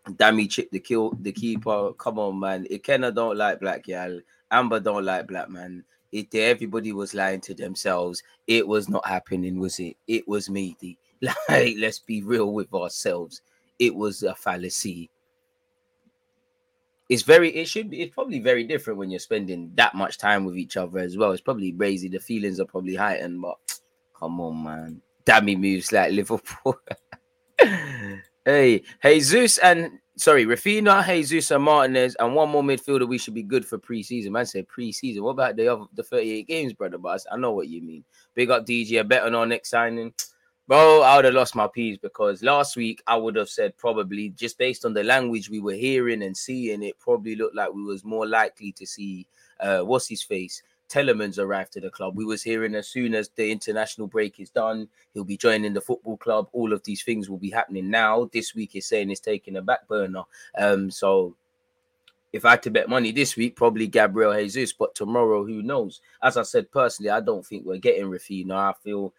Dami 0.07 0.49
chip 0.49 0.69
the 0.69 0.79
kill 0.79 1.17
the 1.21 1.31
keeper. 1.31 1.93
Come 1.93 2.19
on, 2.19 2.39
man. 2.39 2.67
Ikenna 2.69 3.15
don't 3.15 3.37
like 3.37 3.59
black 3.59 3.83
gal. 3.83 4.19
Amber 4.51 4.79
don't 4.79 5.05
like 5.05 5.27
black 5.27 5.49
man. 5.49 5.83
It 6.11 6.35
everybody 6.35 6.91
was 6.91 7.15
lying 7.15 7.41
to 7.41 7.55
themselves. 7.55 8.21
It 8.45 8.67
was 8.67 8.87
not 8.87 9.07
happening, 9.07 9.57
was 9.57 9.79
it? 9.79 9.97
It 10.07 10.27
was 10.27 10.47
me. 10.47 10.77
The 10.79 10.95
like, 11.49 11.75
let's 11.77 11.99
be 11.99 12.21
real 12.21 12.53
with 12.53 12.73
ourselves. 12.73 13.41
It 13.79 13.95
was 13.95 14.23
a 14.23 14.35
fallacy. 14.35 15.09
it's 17.09 17.23
very 17.23 17.49
it 17.49 17.67
should 17.67 17.89
be 17.89 18.01
it's 18.01 18.13
probably 18.13 18.39
very 18.39 18.63
different 18.63 18.97
when 18.97 19.11
you're 19.11 19.19
spending 19.19 19.71
that 19.75 19.93
much 19.93 20.17
time 20.17 20.45
with 20.45 20.57
each 20.57 20.77
other 20.77 20.99
as 20.99 21.17
well. 21.17 21.31
It's 21.31 21.41
probably 21.41 21.71
crazy. 21.71 22.07
The 22.07 22.19
feelings 22.19 22.59
are 22.59 22.65
probably 22.65 22.95
heightened, 22.95 23.41
but 23.41 23.57
come 24.19 24.39
on, 24.41 24.63
man. 24.63 25.01
Dami 25.25 25.59
moves 25.59 25.91
like 25.91 26.11
Liverpool. 26.13 26.79
hey, 28.45 28.83
Jesus 29.03 29.57
and 29.59 29.99
sorry, 30.15 30.45
Raphinha, 30.45 31.05
Jesus 31.05 31.51
and 31.51 31.63
Martinez, 31.63 32.15
and 32.19 32.33
one 32.33 32.49
more 32.49 32.63
midfielder. 32.63 33.07
We 33.07 33.17
should 33.17 33.33
be 33.33 33.43
good 33.43 33.65
for 33.65 33.77
preseason. 33.77 34.31
Man 34.31 34.45
said 34.45 34.67
preseason. 34.67 35.21
What 35.21 35.31
about 35.31 35.55
the 35.55 35.67
other 35.67 35.85
the 35.93 36.03
38 36.03 36.47
games, 36.47 36.73
brother? 36.73 36.97
But 36.97 37.21
I 37.31 37.37
know 37.37 37.51
what 37.51 37.67
you 37.67 37.81
mean. 37.81 38.03
Big 38.33 38.49
up 38.49 38.65
DJ. 38.65 38.99
I 38.99 39.03
bet 39.03 39.23
on 39.23 39.35
our 39.35 39.45
next 39.45 39.69
signing. 39.69 40.13
Bro, 40.67 41.01
I 41.01 41.17
would 41.17 41.25
have 41.25 41.33
lost 41.33 41.55
my 41.55 41.67
peas 41.67 41.97
because 41.97 42.41
last 42.41 42.77
week 42.77 43.03
I 43.05 43.17
would 43.17 43.35
have 43.35 43.49
said 43.49 43.77
probably 43.77 44.29
just 44.29 44.57
based 44.57 44.85
on 44.85 44.93
the 44.93 45.03
language 45.03 45.49
we 45.49 45.59
were 45.59 45.73
hearing 45.73 46.23
and 46.23 46.35
seeing, 46.35 46.83
it 46.83 46.97
probably 46.99 47.35
looked 47.35 47.55
like 47.55 47.73
we 47.73 47.83
was 47.83 48.05
more 48.05 48.25
likely 48.25 48.71
to 48.73 48.85
see 48.85 49.27
uh 49.59 49.81
what's 49.81 50.07
his 50.07 50.23
face 50.23 50.63
Tielemans 50.93 51.39
arrived 51.39 51.73
to 51.73 51.81
the 51.81 51.89
club. 51.89 52.15
We 52.15 52.25
was 52.25 52.43
hearing 52.43 52.75
as 52.75 52.87
soon 52.87 53.15
as 53.15 53.29
the 53.29 53.51
international 53.51 54.07
break 54.07 54.39
is 54.39 54.51
done, 54.51 54.87
he'll 55.13 55.23
be 55.23 55.37
joining 55.37 55.73
the 55.73 55.81
football 55.81 56.17
club. 56.17 56.49
All 56.51 56.71
of 56.71 56.83
these 56.83 57.03
things 57.03 57.29
will 57.29 57.39
be 57.39 57.49
happening 57.49 57.89
now. 57.89 58.29
This 58.31 58.53
week 58.53 58.75
is 58.75 58.85
saying 58.85 59.09
it's 59.09 59.19
taking 59.19 59.55
a 59.55 59.61
back 59.61 59.87
burner. 59.87 60.23
Um, 60.57 60.91
so 60.91 61.35
if 62.31 62.45
I 62.45 62.51
had 62.51 62.63
to 62.63 62.71
bet 62.71 62.89
money 62.89 63.11
this 63.11 63.35
week, 63.35 63.55
probably 63.55 63.87
Gabriel 63.87 64.33
Jesus, 64.33 64.73
but 64.73 64.93
tomorrow, 64.93 65.43
who 65.45 65.63
knows? 65.63 66.01
As 66.21 66.37
I 66.37 66.43
said 66.43 66.71
personally, 66.71 67.09
I 67.09 67.21
don't 67.21 67.45
think 67.45 67.65
we're 67.65 67.77
getting 67.77 68.05
Raphinha. 68.05 68.51
I 68.51 68.73
feel 68.83 69.13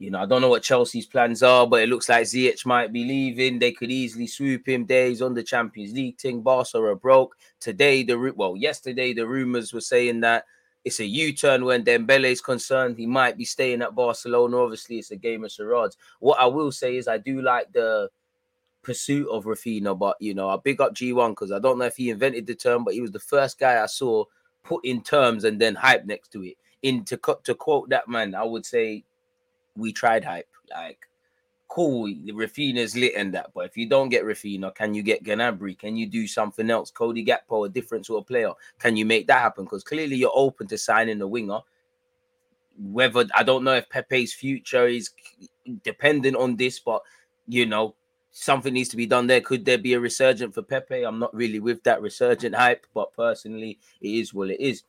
you 0.00 0.10
know, 0.10 0.18
I 0.18 0.24
don't 0.24 0.40
know 0.40 0.48
what 0.48 0.62
Chelsea's 0.62 1.04
plans 1.04 1.42
are, 1.42 1.66
but 1.66 1.82
it 1.82 1.90
looks 1.90 2.08
like 2.08 2.24
Ziyech 2.24 2.64
might 2.64 2.90
be 2.90 3.04
leaving. 3.04 3.58
They 3.58 3.72
could 3.72 3.90
easily 3.90 4.26
swoop 4.26 4.66
him. 4.66 4.86
He's 4.88 5.20
on 5.20 5.34
the 5.34 5.42
Champions 5.42 5.92
League 5.92 6.18
thing. 6.18 6.40
Barca 6.40 6.78
are 6.78 6.94
broke. 6.94 7.36
Today, 7.60 8.02
the 8.02 8.32
well, 8.34 8.56
yesterday, 8.56 9.12
the 9.12 9.26
rumors 9.26 9.74
were 9.74 9.82
saying 9.82 10.20
that 10.20 10.46
it's 10.86 11.00
a 11.00 11.04
U-turn 11.04 11.66
when 11.66 11.84
Dembele 11.84 12.32
is 12.32 12.40
concerned. 12.40 12.96
He 12.96 13.04
might 13.04 13.36
be 13.36 13.44
staying 13.44 13.82
at 13.82 13.94
Barcelona. 13.94 14.56
Obviously, 14.56 14.98
it's 14.98 15.10
a 15.10 15.16
game 15.16 15.44
of 15.44 15.52
charades. 15.52 15.98
What 16.18 16.40
I 16.40 16.46
will 16.46 16.72
say 16.72 16.96
is 16.96 17.06
I 17.06 17.18
do 17.18 17.42
like 17.42 17.70
the 17.74 18.08
pursuit 18.82 19.28
of 19.28 19.44
Raphinha, 19.44 19.98
but 19.98 20.16
you 20.18 20.32
know, 20.32 20.48
I 20.48 20.56
big 20.64 20.80
up 20.80 20.94
G1 20.94 21.32
because 21.32 21.52
I 21.52 21.58
don't 21.58 21.78
know 21.78 21.84
if 21.84 21.96
he 21.96 22.08
invented 22.08 22.46
the 22.46 22.54
term, 22.54 22.84
but 22.84 22.94
he 22.94 23.02
was 23.02 23.10
the 23.10 23.20
first 23.20 23.58
guy 23.58 23.82
I 23.82 23.86
saw 23.86 24.24
put 24.64 24.82
in 24.82 25.02
terms 25.02 25.44
and 25.44 25.60
then 25.60 25.74
hype 25.74 26.06
next 26.06 26.32
to 26.32 26.42
it. 26.42 26.56
In 26.80 27.04
to, 27.04 27.20
to 27.44 27.54
quote 27.54 27.90
that 27.90 28.08
man, 28.08 28.34
I 28.34 28.44
would 28.44 28.64
say 28.64 29.04
we 29.80 29.92
tried 29.92 30.24
hype. 30.24 30.48
Like, 30.70 31.08
cool, 31.68 32.08
Raphinha's 32.08 32.96
lit 32.96 33.14
and 33.16 33.32
that. 33.34 33.50
But 33.54 33.66
if 33.66 33.76
you 33.76 33.88
don't 33.88 34.08
get 34.08 34.24
Raphinha, 34.24 34.74
can 34.74 34.92
you 34.92 35.02
get 35.02 35.24
Gnabry? 35.24 35.78
Can 35.78 35.96
you 35.96 36.06
do 36.06 36.26
something 36.26 36.68
else? 36.70 36.90
Cody 36.90 37.24
Gakpo, 37.24 37.66
a 37.66 37.68
different 37.68 38.06
sort 38.06 38.22
of 38.22 38.26
player. 38.26 38.52
Can 38.78 38.96
you 38.96 39.06
make 39.06 39.26
that 39.28 39.40
happen? 39.40 39.64
Because 39.64 39.84
clearly 39.84 40.16
you're 40.16 40.32
open 40.34 40.66
to 40.68 40.76
signing 40.76 41.20
a 41.22 41.26
winger. 41.26 41.60
Whether 42.78 43.26
I 43.34 43.42
don't 43.42 43.64
know 43.64 43.74
if 43.74 43.88
Pepe's 43.88 44.32
future 44.32 44.86
is 44.86 45.10
dependent 45.84 46.36
on 46.36 46.56
this, 46.56 46.80
but 46.80 47.02
you 47.46 47.66
know, 47.66 47.94
something 48.30 48.72
needs 48.72 48.88
to 48.90 48.96
be 48.96 49.06
done 49.06 49.26
there. 49.26 49.40
Could 49.40 49.64
there 49.64 49.78
be 49.78 49.94
a 49.94 50.00
resurgent 50.00 50.54
for 50.54 50.62
Pepe? 50.62 51.02
I'm 51.02 51.18
not 51.18 51.34
really 51.34 51.60
with 51.60 51.82
that 51.84 52.02
resurgent 52.02 52.54
hype, 52.54 52.86
but 52.94 53.12
personally, 53.12 53.78
it 54.00 54.08
is 54.08 54.32
what 54.32 54.50
it 54.50 54.60
is. 54.60 54.82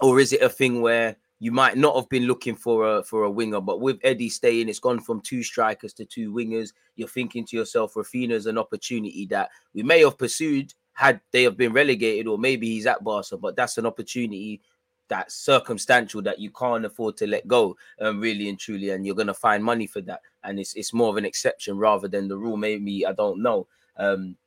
Or 0.00 0.20
is 0.20 0.32
it 0.32 0.42
a 0.42 0.48
thing 0.48 0.80
where 0.80 1.16
you 1.44 1.52
might 1.52 1.76
not 1.76 1.94
have 1.94 2.08
been 2.08 2.22
looking 2.22 2.56
for 2.56 2.96
a 2.96 3.04
for 3.04 3.24
a 3.24 3.30
winger, 3.30 3.60
but 3.60 3.78
with 3.78 3.98
Eddie 4.02 4.30
staying, 4.30 4.70
it's 4.70 4.78
gone 4.78 4.98
from 4.98 5.20
two 5.20 5.42
strikers 5.42 5.92
to 5.92 6.06
two 6.06 6.32
wingers. 6.32 6.72
You're 6.96 7.06
thinking 7.06 7.44
to 7.44 7.56
yourself, 7.58 7.92
Raphinha's 7.92 8.46
an 8.46 8.56
opportunity 8.56 9.26
that 9.26 9.50
we 9.74 9.82
may 9.82 10.00
have 10.00 10.16
pursued 10.16 10.72
had 10.94 11.20
they 11.32 11.42
have 11.42 11.58
been 11.58 11.74
relegated, 11.74 12.28
or 12.28 12.38
maybe 12.38 12.68
he's 12.68 12.86
at 12.86 13.04
Barca, 13.04 13.36
but 13.36 13.56
that's 13.56 13.76
an 13.76 13.84
opportunity 13.84 14.62
that's 15.08 15.34
circumstantial 15.34 16.22
that 16.22 16.38
you 16.38 16.50
can't 16.50 16.86
afford 16.86 17.18
to 17.18 17.26
let 17.26 17.46
go, 17.46 17.76
um, 18.00 18.20
really 18.22 18.48
and 18.48 18.58
truly, 18.58 18.88
and 18.88 19.04
you're 19.04 19.14
gonna 19.14 19.34
find 19.34 19.62
money 19.62 19.86
for 19.86 20.00
that. 20.00 20.20
And 20.44 20.58
it's 20.58 20.72
it's 20.72 20.94
more 20.94 21.10
of 21.10 21.18
an 21.18 21.26
exception 21.26 21.76
rather 21.76 22.08
than 22.08 22.26
the 22.26 22.38
rule. 22.38 22.56
Maybe 22.56 23.04
I 23.04 23.12
don't 23.12 23.42
know. 23.42 23.66
Um, 23.98 24.38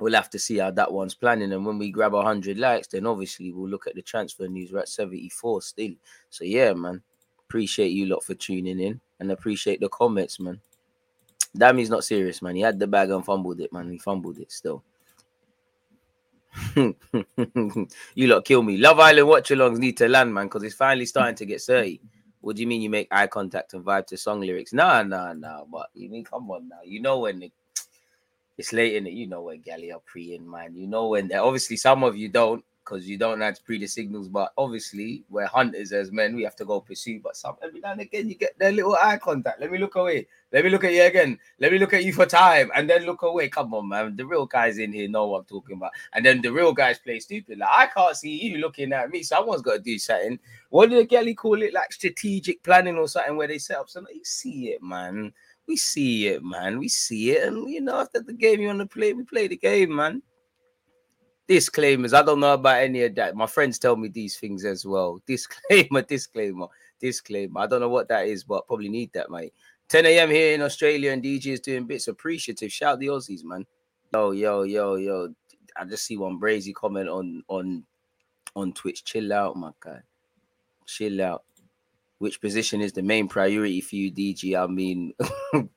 we'll 0.00 0.14
have 0.14 0.30
to 0.30 0.38
see 0.38 0.58
how 0.58 0.70
that 0.72 0.92
one's 0.92 1.14
planning. 1.14 1.52
And 1.52 1.64
when 1.64 1.78
we 1.78 1.90
grab 1.90 2.12
100 2.12 2.58
likes, 2.58 2.88
then 2.88 3.06
obviously 3.06 3.52
we'll 3.52 3.68
look 3.68 3.86
at 3.86 3.94
the 3.94 4.02
transfer 4.02 4.46
news. 4.48 4.72
We're 4.72 4.80
at 4.80 4.88
74 4.88 5.62
still. 5.62 5.92
So, 6.30 6.44
yeah, 6.44 6.72
man. 6.72 7.02
Appreciate 7.48 7.92
you 7.92 8.06
lot 8.06 8.24
for 8.24 8.34
tuning 8.34 8.80
in 8.80 9.00
and 9.20 9.30
appreciate 9.30 9.80
the 9.80 9.88
comments, 9.88 10.40
man. 10.40 10.60
Dami's 11.56 11.90
not 11.90 12.04
serious, 12.04 12.42
man. 12.42 12.56
He 12.56 12.62
had 12.62 12.78
the 12.78 12.86
bag 12.86 13.10
and 13.10 13.24
fumbled 13.24 13.60
it, 13.60 13.72
man. 13.72 13.90
He 13.90 13.98
fumbled 13.98 14.38
it 14.38 14.50
still. 14.50 14.82
you 16.76 18.26
lot 18.26 18.44
kill 18.44 18.62
me. 18.62 18.76
Love 18.76 18.98
Island 18.98 19.28
watch 19.28 19.50
alongs 19.50 19.78
need 19.78 19.96
to 19.98 20.08
land, 20.08 20.34
man, 20.34 20.46
because 20.46 20.62
it's 20.64 20.74
finally 20.74 21.06
starting 21.06 21.36
to 21.36 21.46
get 21.46 21.60
30. 21.60 22.00
What 22.40 22.56
do 22.56 22.62
you 22.62 22.68
mean 22.68 22.82
you 22.82 22.90
make 22.90 23.08
eye 23.10 23.26
contact 23.26 23.74
and 23.74 23.84
vibe 23.84 24.06
to 24.08 24.16
song 24.16 24.40
lyrics? 24.40 24.72
Nah, 24.72 25.02
nah, 25.02 25.32
nah. 25.32 25.64
But 25.64 25.90
you 25.94 26.10
mean, 26.10 26.24
come 26.24 26.50
on 26.50 26.68
now. 26.68 26.80
You 26.84 27.00
know 27.00 27.20
when 27.20 27.38
the 27.38 27.52
it's 28.56 28.72
late 28.72 28.96
in 28.96 29.06
it. 29.06 29.12
You 29.12 29.26
know 29.26 29.42
when 29.42 29.60
Galley 29.60 29.92
are 29.92 30.00
pre 30.04 30.34
in, 30.34 30.48
man. 30.48 30.74
You 30.74 30.86
know 30.86 31.08
when 31.08 31.28
they're 31.28 31.42
obviously 31.42 31.76
some 31.76 32.04
of 32.04 32.16
you 32.16 32.28
don't 32.28 32.64
because 32.84 33.08
you 33.08 33.16
don't 33.16 33.40
have 33.40 33.56
to 33.56 33.62
pre 33.62 33.78
the 33.78 33.86
signals, 33.86 34.28
but 34.28 34.52
obviously 34.58 35.24
we're 35.30 35.46
hunters 35.46 35.92
as 35.92 36.12
men. 36.12 36.36
We 36.36 36.42
have 36.42 36.56
to 36.56 36.64
go 36.64 36.80
pursue. 36.80 37.20
But 37.20 37.36
some 37.36 37.56
every 37.62 37.80
now 37.80 37.92
and 37.92 38.00
again 38.02 38.28
you 38.28 38.34
get 38.34 38.58
that 38.58 38.74
little 38.74 38.96
eye 39.00 39.16
contact. 39.16 39.60
Let 39.60 39.72
me 39.72 39.78
look 39.78 39.94
away. 39.96 40.26
Let 40.52 40.64
me 40.64 40.70
look 40.70 40.84
at 40.84 40.92
you 40.92 41.02
again. 41.02 41.38
Let 41.58 41.72
me 41.72 41.78
look 41.78 41.94
at 41.94 42.04
you 42.04 42.12
for 42.12 42.26
time 42.26 42.70
and 42.76 42.88
then 42.88 43.04
look 43.04 43.22
away. 43.22 43.48
Come 43.48 43.74
on, 43.74 43.88
man. 43.88 44.16
The 44.16 44.26
real 44.26 44.46
guys 44.46 44.78
in 44.78 44.92
here 44.92 45.08
know 45.08 45.26
what 45.26 45.40
I'm 45.40 45.44
talking 45.46 45.76
about. 45.76 45.92
And 46.12 46.24
then 46.24 46.42
the 46.42 46.52
real 46.52 46.72
guys 46.72 46.98
play 46.98 47.18
stupid. 47.20 47.58
Like 47.58 47.70
I 47.72 47.86
can't 47.86 48.16
see 48.16 48.40
you 48.40 48.58
looking 48.58 48.92
at 48.92 49.10
me. 49.10 49.22
Someone's 49.22 49.62
got 49.62 49.74
to 49.74 49.80
do 49.80 49.98
something. 49.98 50.38
What 50.70 50.90
did 50.90 50.98
the 50.98 51.06
Galley 51.06 51.34
call 51.34 51.62
it? 51.62 51.72
Like 51.72 51.92
strategic 51.92 52.62
planning 52.62 52.96
or 52.96 53.08
something 53.08 53.36
where 53.36 53.48
they 53.48 53.58
set 53.58 53.78
up 53.78 53.88
something. 53.88 54.14
You 54.14 54.24
see 54.24 54.68
it, 54.68 54.82
man 54.82 55.32
we 55.66 55.76
see 55.76 56.28
it, 56.28 56.42
man. 56.42 56.78
We 56.78 56.88
see 56.88 57.32
it. 57.32 57.48
And 57.48 57.68
you 57.70 57.80
know, 57.80 58.00
after 58.00 58.20
the 58.20 58.32
game 58.32 58.60
you 58.60 58.68
want 58.68 58.80
to 58.80 58.86
play, 58.86 59.12
we 59.12 59.24
play 59.24 59.48
the 59.48 59.56
game, 59.56 59.94
man. 59.94 60.22
Disclaimers. 61.46 62.14
I 62.14 62.22
don't 62.22 62.40
know 62.40 62.54
about 62.54 62.82
any 62.82 63.02
of 63.02 63.14
that. 63.16 63.36
My 63.36 63.46
friends 63.46 63.78
tell 63.78 63.96
me 63.96 64.08
these 64.08 64.36
things 64.36 64.64
as 64.64 64.86
well. 64.86 65.20
Disclaimer, 65.26 66.02
disclaimer, 66.02 66.68
disclaimer. 67.00 67.60
I 67.60 67.66
don't 67.66 67.80
know 67.80 67.88
what 67.88 68.08
that 68.08 68.26
is, 68.26 68.44
but 68.44 68.66
probably 68.66 68.88
need 68.88 69.12
that, 69.12 69.30
mate. 69.30 69.52
10 69.88 70.06
a.m. 70.06 70.30
here 70.30 70.54
in 70.54 70.62
Australia, 70.62 71.12
and 71.12 71.22
DJ 71.22 71.48
is 71.48 71.60
doing 71.60 71.86
bits 71.86 72.08
appreciative. 72.08 72.72
Shout 72.72 72.98
the 72.98 73.08
Aussies, 73.08 73.44
man. 73.44 73.66
Yo, 74.12 74.30
yo, 74.30 74.62
yo, 74.62 74.94
yo. 74.94 75.34
I 75.76 75.84
just 75.84 76.06
see 76.06 76.16
one 76.16 76.40
brazy 76.40 76.72
comment 76.74 77.08
on 77.08 77.42
on 77.48 77.84
on 78.56 78.72
Twitch. 78.72 79.04
Chill 79.04 79.32
out, 79.32 79.56
my 79.56 79.72
guy. 79.80 80.00
Chill 80.86 81.20
out 81.20 81.44
which 82.18 82.40
position 82.40 82.80
is 82.80 82.92
the 82.92 83.02
main 83.02 83.28
priority 83.28 83.80
for 83.80 83.96
you, 83.96 84.12
DG? 84.12 84.58
I 84.60 84.66
mean, 84.66 85.12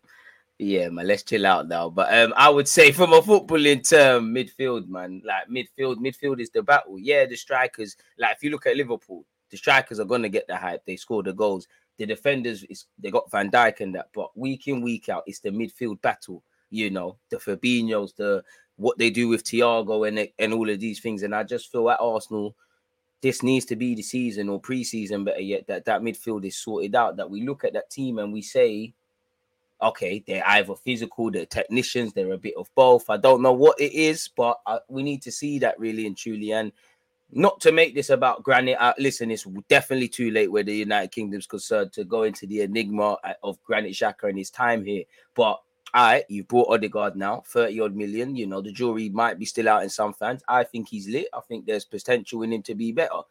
yeah, 0.60 0.90
man, 0.90 1.08
let's 1.08 1.24
chill 1.24 1.46
out 1.46 1.68
now. 1.68 1.90
But 1.90 2.14
um, 2.14 2.34
I 2.36 2.50
would 2.50 2.68
say 2.68 2.92
from 2.92 3.14
a 3.14 3.22
footballing 3.22 3.88
term, 3.88 4.34
midfield, 4.34 4.88
man, 4.88 5.22
like 5.26 5.48
midfield, 5.50 5.98
midfield 5.98 6.40
is 6.40 6.50
the 6.50 6.64
battle. 6.64 6.98
Yeah, 7.00 7.26
the 7.26 7.36
strikers, 7.36 7.96
like 8.18 8.36
if 8.38 8.44
you 8.44 8.50
look 8.50 8.66
at 8.66 8.78
Liverpool, 8.78 9.26
the 9.50 9.58
strikers 9.58 10.00
are 10.00 10.06
gonna 10.06 10.30
get 10.30 10.48
the 10.48 10.56
hype. 10.56 10.86
They 10.86 10.96
score 10.96 11.24
the 11.24 11.34
goals. 11.34 11.68
The 11.98 12.06
defenders 12.06 12.64
is 12.64 12.86
they 13.00 13.10
got 13.10 13.32
Van 13.32 13.50
Dijk 13.50 13.82
and 13.82 13.96
that, 13.96 14.10
but 14.14 14.38
week 14.38 14.68
in, 14.68 14.82
week 14.82 15.10
out, 15.10 15.24
it's 15.26 15.40
the 15.40 15.50
midfield 15.50 16.02
battle. 16.02 16.44
You 16.70 16.90
know, 16.92 17.18
the 17.30 17.38
Fabinho's, 17.38 18.14
the 18.14 18.44
what 18.76 18.98
they 18.98 19.10
do 19.10 19.28
with 19.28 19.44
Thiago 19.44 20.08
and 20.08 20.30
and 20.38 20.54
all 20.54 20.70
of 20.70 20.80
these 20.80 21.00
things. 21.00 21.24
And 21.24 21.34
I 21.36 21.44
just 21.44 21.72
feel 21.72 21.90
at 21.90 22.00
Arsenal 22.00 22.56
this 23.22 23.42
needs 23.42 23.66
to 23.66 23.76
be 23.76 23.96
the 23.96 24.04
season 24.04 24.50
or 24.50 24.62
preseason, 24.62 25.26
better 25.26 25.42
yet, 25.42 25.68
that 25.68 25.86
that 25.86 26.02
midfield 26.02 26.46
is 26.46 26.58
sorted 26.58 26.96
out. 26.96 27.18
That 27.18 27.30
we 27.30 27.42
look 27.42 27.64
at 27.64 27.74
that 27.74 27.90
team 27.90 28.20
and 28.20 28.32
we 28.32 28.42
say, 28.42 28.94
okay, 29.82 30.24
they're 30.26 30.48
either 30.48 30.76
physical, 30.76 31.32
they're 31.32 31.46
technicians, 31.46 32.14
they're 32.14 32.34
a 32.34 32.38
bit 32.38 32.56
of 32.58 32.70
both. 32.76 33.10
I 33.10 33.18
don't 33.18 33.42
know 33.42 33.54
what 33.54 33.80
it 33.80 33.94
is, 33.94 34.30
but 34.36 34.60
I, 34.66 34.80
we 34.88 35.04
need 35.04 35.22
to 35.24 35.32
see 35.32 35.60
that 35.60 35.80
really 35.80 36.06
and 36.06 36.18
truly. 36.18 36.52
And 36.52 36.72
not 37.32 37.60
to 37.62 37.72
make 37.72 37.94
this 37.94 38.10
about 38.10 38.44
Granit. 38.44 38.78
Uh, 38.80 38.94
listen, 38.98 39.32
it's 39.32 39.46
definitely 39.68 40.08
too 40.08 40.32
late 40.32 40.52
where 40.52 40.64
the 40.64 40.76
United 40.76 41.12
Kingdom's 41.12 41.48
concerned 41.48 41.92
to 41.94 42.06
go 42.06 42.24
into 42.24 42.46
the 42.46 42.62
enigma 42.62 43.18
uh, 43.24 43.34
of 43.44 43.62
Granit 43.64 43.94
Xhaka 43.94 44.30
and 44.30 44.38
his 44.38 44.50
time 44.50 44.86
here. 44.86 45.04
But 45.36 45.60
all 45.98 46.04
right, 46.04 46.26
you've 46.30 46.48
brought 46.48 46.70
Odegaard 46.70 47.16
now, 47.16 47.42
30 47.48 47.82
odd 47.82 47.96
million. 47.96 48.36
You 48.36 48.46
know, 48.46 48.62
the 48.62 48.72
jury 48.72 49.10
might 49.10 49.40
be 49.40 49.46
still 49.46 49.68
out 49.68 49.82
in 49.82 49.90
some 49.90 50.14
fans. 50.14 50.44
I 50.48 50.64
think 50.64 50.88
he's 50.88 51.08
lit. 51.08 51.28
I 51.34 51.40
think 51.40 51.66
there's 51.66 51.86
potential 51.86 52.44
in 52.44 52.54
him 52.54 52.62
to 52.64 52.76
be 52.76 52.92
better. 52.92 53.22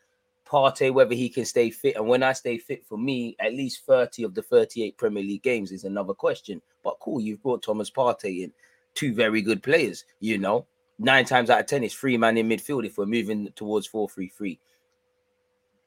Partey, 0.44 0.92
whether 0.92 1.14
he 1.14 1.28
can 1.28 1.44
stay 1.44 1.70
fit. 1.70 1.94
And 1.94 2.08
when 2.08 2.24
I 2.24 2.32
stay 2.32 2.58
fit 2.58 2.84
for 2.84 2.98
me, 2.98 3.36
at 3.38 3.52
least 3.52 3.86
30 3.86 4.24
of 4.24 4.34
the 4.34 4.42
38 4.42 4.96
Premier 4.96 5.22
League 5.22 5.44
games 5.44 5.70
is 5.70 5.84
another 5.84 6.12
question. 6.12 6.60
But 6.82 6.98
cool, 6.98 7.20
you've 7.20 7.40
brought 7.40 7.62
Thomas 7.62 7.88
Partey 7.88 8.42
in. 8.42 8.52
Two 8.94 9.14
very 9.14 9.42
good 9.42 9.62
players, 9.62 10.04
you 10.18 10.36
know. 10.36 10.66
Nine 10.98 11.24
times 11.24 11.50
out 11.50 11.60
of 11.60 11.66
10, 11.66 11.84
it's 11.84 11.94
three 11.94 12.16
man 12.16 12.36
in 12.36 12.48
midfield 12.48 12.84
if 12.84 12.98
we're 12.98 13.06
moving 13.06 13.48
towards 13.54 13.86
4 13.86 14.08
3 14.08 14.28
3. 14.28 14.58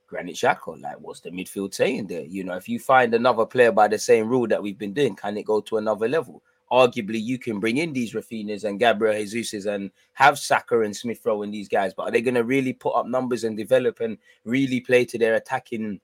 Granit 0.08 0.36
Xhaka, 0.36 0.82
like 0.82 0.98
what's 1.02 1.20
the 1.20 1.30
midfield 1.30 1.74
saying 1.74 2.08
there? 2.08 2.24
You 2.24 2.46
know, 2.46 2.56
if 2.56 2.70
you 2.70 2.80
find 2.80 3.14
another 3.14 3.46
player 3.46 3.74
by 3.74 3.90
the 3.90 4.00
same 4.00 4.30
rule 4.30 4.48
that 4.48 4.64
we've 4.64 4.78
been 4.78 4.94
doing, 4.94 5.18
can 5.18 5.36
it 5.36 5.46
go 5.46 5.60
to 5.60 5.76
another 5.76 6.08
level? 6.08 6.42
Arguably 6.72 7.22
you 7.22 7.40
can 7.40 7.60
bring 7.60 7.78
in 7.78 7.94
these 7.94 8.14
Raphinhas 8.14 8.64
and 8.64 8.80
Gabriel 8.80 9.16
Jesus's 9.16 9.66
and 9.66 9.90
have 10.14 10.38
Saka 10.38 10.82
and 10.82 10.96
Smith 10.96 11.26
Rowe 11.26 11.42
and 11.42 11.54
these 11.54 11.68
guys, 11.68 11.94
but 11.94 12.04
are 12.04 12.12
they 12.12 12.22
going 12.22 12.36
to 12.36 12.44
really 12.44 12.74
put 12.74 12.92
up 12.92 13.08
numbers 13.08 13.44
and 13.44 13.58
develop 13.58 14.00
and 14.02 14.18
really 14.46 14.80
play 14.80 15.04
to 15.06 15.18
their 15.18 15.36
attacking 15.36 16.00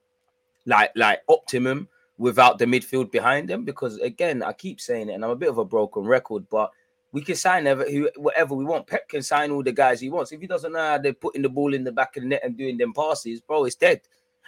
like 0.65 0.91
like 0.95 1.21
optimum 1.27 1.87
without 2.17 2.57
the 2.57 2.65
midfield 2.65 3.11
behind 3.11 3.47
them? 3.47 3.63
Because 3.63 3.97
again, 3.99 4.41
I 4.41 4.53
keep 4.53 4.81
saying 4.81 5.09
it, 5.09 5.13
and 5.13 5.23
I'm 5.23 5.31
a 5.31 5.35
bit 5.35 5.49
of 5.49 5.59
a 5.59 5.65
broken 5.65 6.03
record, 6.03 6.49
but 6.49 6.71
we 7.11 7.21
can 7.21 7.35
sign 7.35 7.65
ever, 7.67 7.89
who, 7.89 8.09
whatever 8.17 8.55
we 8.55 8.65
want. 8.65 8.87
Pep 8.87 9.07
can 9.07 9.23
sign 9.23 9.51
all 9.51 9.63
the 9.63 9.71
guys 9.71 10.01
he 10.01 10.09
wants. 10.09 10.33
If 10.33 10.41
he 10.41 10.47
doesn't 10.47 10.73
know 10.73 10.79
how 10.79 10.97
they're 10.97 11.13
putting 11.13 11.43
the 11.43 11.49
ball 11.49 11.73
in 11.73 11.83
the 11.83 11.91
back 11.91 12.17
of 12.17 12.23
the 12.23 12.29
net 12.29 12.41
and 12.43 12.57
doing 12.57 12.77
them 12.77 12.91
passes, 12.91 13.39
bro, 13.39 13.63
it's 13.63 13.75
dead. 13.75 14.01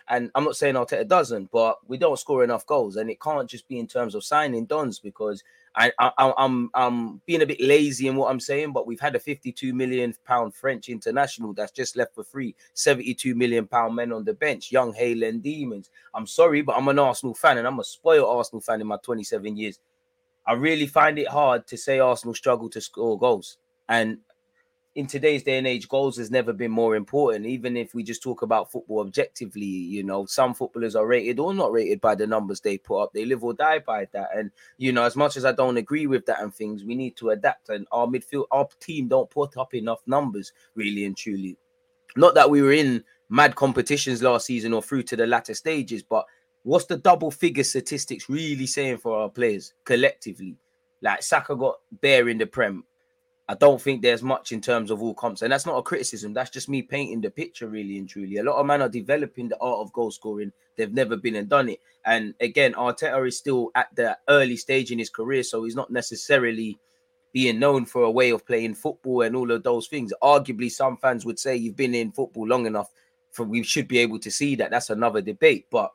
And 0.10 0.32
I'm 0.36 0.44
not 0.44 0.58
saying 0.58 0.76
Arteta 0.76 1.08
doesn't, 1.08 1.52
but 1.52 1.78
we 1.88 1.98
don't 1.98 2.20
score 2.20 2.44
enough 2.44 2.66
goals, 2.66 2.96
and 2.96 3.10
it 3.10 3.22
can't 3.22 3.50
just 3.50 3.68
be 3.68 3.80
in 3.80 3.88
terms 3.88 4.16
of 4.16 4.24
signing 4.24 4.66
dons 4.66 5.00
because 5.00 5.44
I, 5.78 5.92
I 6.00 6.34
I'm 6.38 6.70
I'm 6.74 7.22
being 7.28 7.44
a 7.44 7.46
bit 7.46 7.62
lazy 7.62 8.08
in 8.08 8.16
what 8.16 8.32
I'm 8.32 8.40
saying. 8.40 8.74
But 8.74 8.88
we've 8.88 9.00
had 9.00 9.16
a 9.16 9.20
52 9.20 9.74
million 9.74 10.14
pound 10.26 10.56
French 10.56 10.90
international 10.90 11.54
that's 11.54 11.72
just 11.72 11.96
left 11.96 12.16
for 12.16 12.24
free, 12.24 12.56
72 12.74 13.36
million 13.36 13.68
pound 13.68 13.96
men 13.96 14.12
on 14.12 14.24
the 14.24 14.34
bench, 14.34 14.72
young 14.72 14.92
Haaland 14.94 15.44
demons. 15.44 15.92
I'm 16.16 16.26
sorry, 16.26 16.64
but 16.64 16.76
I'm 16.76 16.88
an 16.88 17.00
Arsenal 17.00 17.36
fan, 17.36 17.60
and 17.60 17.68
I'm 17.68 17.80
a 17.80 17.84
spoiled 17.84 18.28
Arsenal 18.28 18.62
fan 18.62 18.82
in 18.82 18.88
my 18.88 18.98
27 19.04 19.56
years. 19.56 19.80
I 20.48 20.54
really 20.54 20.88
find 20.88 21.20
it 21.20 21.28
hard 21.28 21.68
to 21.68 21.78
say 21.78 22.00
Arsenal 22.00 22.34
struggle 22.34 22.70
to 22.72 22.82
score 22.82 23.20
goals, 23.20 23.58
and 23.88 24.18
in 24.98 25.06
today's 25.06 25.44
day 25.44 25.60
and 25.60 25.68
age, 25.68 25.88
goals 25.88 26.18
has 26.18 26.32
never 26.32 26.52
been 26.52 26.72
more 26.72 26.96
important. 26.96 27.46
Even 27.46 27.78
if 27.78 27.94
we 27.94 28.02
just 28.02 28.24
talk 28.24 28.42
about 28.42 28.72
football 28.72 29.02
objectively, 29.02 29.64
you 29.64 30.04
know, 30.04 30.26
some 30.26 30.56
footballers 30.56 30.96
are 30.96 31.06
rated 31.06 31.38
or 31.38 31.54
not 31.54 31.72
rated 31.72 32.02
by 32.02 32.16
the 32.16 32.26
numbers 32.26 32.60
they 32.60 32.80
put 32.80 33.04
up. 33.04 33.14
They 33.14 33.24
live 33.24 33.44
or 33.44 33.54
die 33.54 33.78
by 33.78 34.08
that. 34.14 34.30
And 34.36 34.50
you 34.80 34.92
know, 34.92 35.04
as 35.04 35.16
much 35.16 35.38
as 35.38 35.46
I 35.46 35.52
don't 35.52 35.78
agree 35.78 36.08
with 36.08 36.26
that 36.26 36.42
and 36.42 36.52
things, 36.52 36.84
we 36.84 36.96
need 36.96 37.16
to 37.18 37.30
adapt. 37.30 37.70
And 37.70 37.86
our 37.92 38.08
midfield, 38.08 38.46
our 38.50 38.68
team 38.80 39.08
don't 39.08 39.30
put 39.30 39.56
up 39.56 39.76
enough 39.76 40.02
numbers, 40.08 40.52
really 40.74 41.06
and 41.06 41.16
truly. 41.16 41.58
Not 42.16 42.34
that 42.34 42.50
we 42.50 42.64
were 42.64 42.74
in 42.74 43.04
mad 43.30 43.56
competitions 43.56 44.24
last 44.24 44.48
season 44.48 44.74
or 44.74 44.82
through 44.82 45.04
to 45.04 45.16
the 45.16 45.28
latter 45.28 45.54
stages, 45.54 46.02
but 46.02 46.26
what's 46.64 46.86
the 46.86 46.98
double 46.98 47.30
figure 47.30 47.64
statistics 47.64 48.30
really 48.30 48.66
saying 48.66 48.98
for 48.98 49.16
our 49.16 49.30
players 49.30 49.74
collectively? 49.84 50.56
Like 51.04 51.22
Saka 51.22 51.56
got 51.56 51.76
bare 52.02 52.30
in 52.30 52.40
the 52.40 52.48
Prem, 52.48 52.84
I 53.50 53.56
don't 53.56 53.82
think 53.82 54.02
there's 54.02 54.24
much 54.24 54.52
in 54.52 54.60
terms 54.60 54.92
of 54.92 55.02
all 55.02 55.14
comps, 55.14 55.42
and 55.42 55.52
that's 55.52 55.66
not 55.66 55.78
a 55.78 55.82
criticism. 55.82 56.34
That's 56.34 56.50
just 56.50 56.68
me 56.68 56.82
painting 56.82 57.22
the 57.22 57.30
picture, 57.30 57.68
really 57.68 57.98
and 57.98 58.08
truly. 58.08 58.38
A 58.38 58.44
lot 58.44 58.58
of 58.58 58.66
men 58.66 58.82
are 58.82 58.90
developing 58.90 59.48
the 59.48 59.58
art 59.60 59.80
of 59.80 59.94
goal 59.94 60.12
scoring. 60.12 60.52
They've 60.76 60.94
never 60.94 61.16
been 61.16 61.36
and 61.36 61.48
done 61.48 61.70
it. 61.70 61.80
And 62.06 62.34
again, 62.42 62.74
Arteta 62.74 63.26
is 63.26 63.38
still 63.38 63.72
at 63.76 63.88
the 63.96 64.18
early 64.28 64.58
stage 64.58 64.92
in 64.92 65.00
his 65.00 65.10
career, 65.10 65.44
so 65.44 65.64
he's 65.64 65.76
not 65.76 65.92
necessarily 65.92 66.78
being 67.32 67.60
known 67.60 67.86
for 67.86 68.04
a 68.04 68.12
way 68.12 68.32
of 68.32 68.46
playing 68.46 68.76
football 68.76 69.22
and 69.22 69.36
all 69.36 69.50
of 69.52 69.64
those 69.64 69.88
things. 69.88 70.14
Arguably, 70.22 70.72
some 70.72 70.98
fans 70.98 71.26
would 71.26 71.40
say 71.40 71.56
you've 71.56 71.76
been 71.76 71.96
in 71.96 72.12
football 72.12 72.48
long 72.48 72.66
enough 72.66 72.92
for 73.32 73.46
we 73.46 73.64
should 73.64 73.88
be 73.88 74.00
able 74.00 74.20
to 74.20 74.32
see 74.32 74.56
that. 74.56 74.72
That's 74.72 74.90
another 74.90 75.22
debate, 75.22 75.68
but 75.70 75.92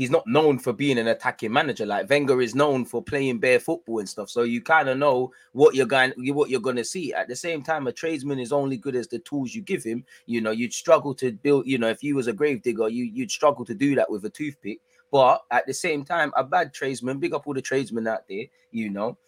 he's 0.00 0.10
not 0.10 0.26
known 0.26 0.58
for 0.58 0.72
being 0.72 0.96
an 0.96 1.08
attacking 1.08 1.52
manager. 1.52 1.84
Like 1.84 2.08
Wenger 2.08 2.40
is 2.40 2.54
known 2.54 2.86
for 2.86 3.02
playing 3.02 3.38
bare 3.38 3.60
football 3.60 3.98
and 3.98 4.08
stuff. 4.08 4.30
So 4.30 4.44
you 4.44 4.62
kind 4.62 4.88
of 4.88 4.96
know 4.96 5.30
what 5.52 5.74
you're 5.74 5.84
going, 5.84 6.14
what 6.16 6.48
you're 6.48 6.58
to 6.58 6.84
see. 6.84 7.12
At 7.12 7.28
the 7.28 7.36
same 7.36 7.62
time, 7.62 7.86
a 7.86 7.92
tradesman 7.92 8.38
is 8.38 8.50
only 8.50 8.78
good 8.78 8.96
as 8.96 9.08
the 9.08 9.18
tools 9.18 9.54
you 9.54 9.60
give 9.60 9.84
him. 9.84 10.06
You 10.24 10.40
know, 10.40 10.52
you'd 10.52 10.72
struggle 10.72 11.14
to 11.16 11.32
build. 11.32 11.66
You 11.66 11.76
know, 11.76 11.90
if 11.90 12.02
you 12.02 12.16
was 12.16 12.28
a 12.28 12.32
grave 12.32 12.62
digger, 12.62 12.88
you 12.88 13.04
you'd 13.04 13.30
struggle 13.30 13.66
to 13.66 13.74
do 13.74 13.94
that 13.96 14.10
with 14.10 14.24
a 14.24 14.30
toothpick. 14.30 14.80
But 15.12 15.42
at 15.50 15.66
the 15.66 15.74
same 15.74 16.02
time, 16.02 16.32
a 16.34 16.44
bad 16.44 16.72
tradesman, 16.72 17.18
big 17.18 17.34
up 17.34 17.46
all 17.46 17.52
the 17.52 17.60
tradesmen 17.60 18.06
out 18.06 18.26
there. 18.26 18.46
You 18.70 18.88
know. 18.88 19.18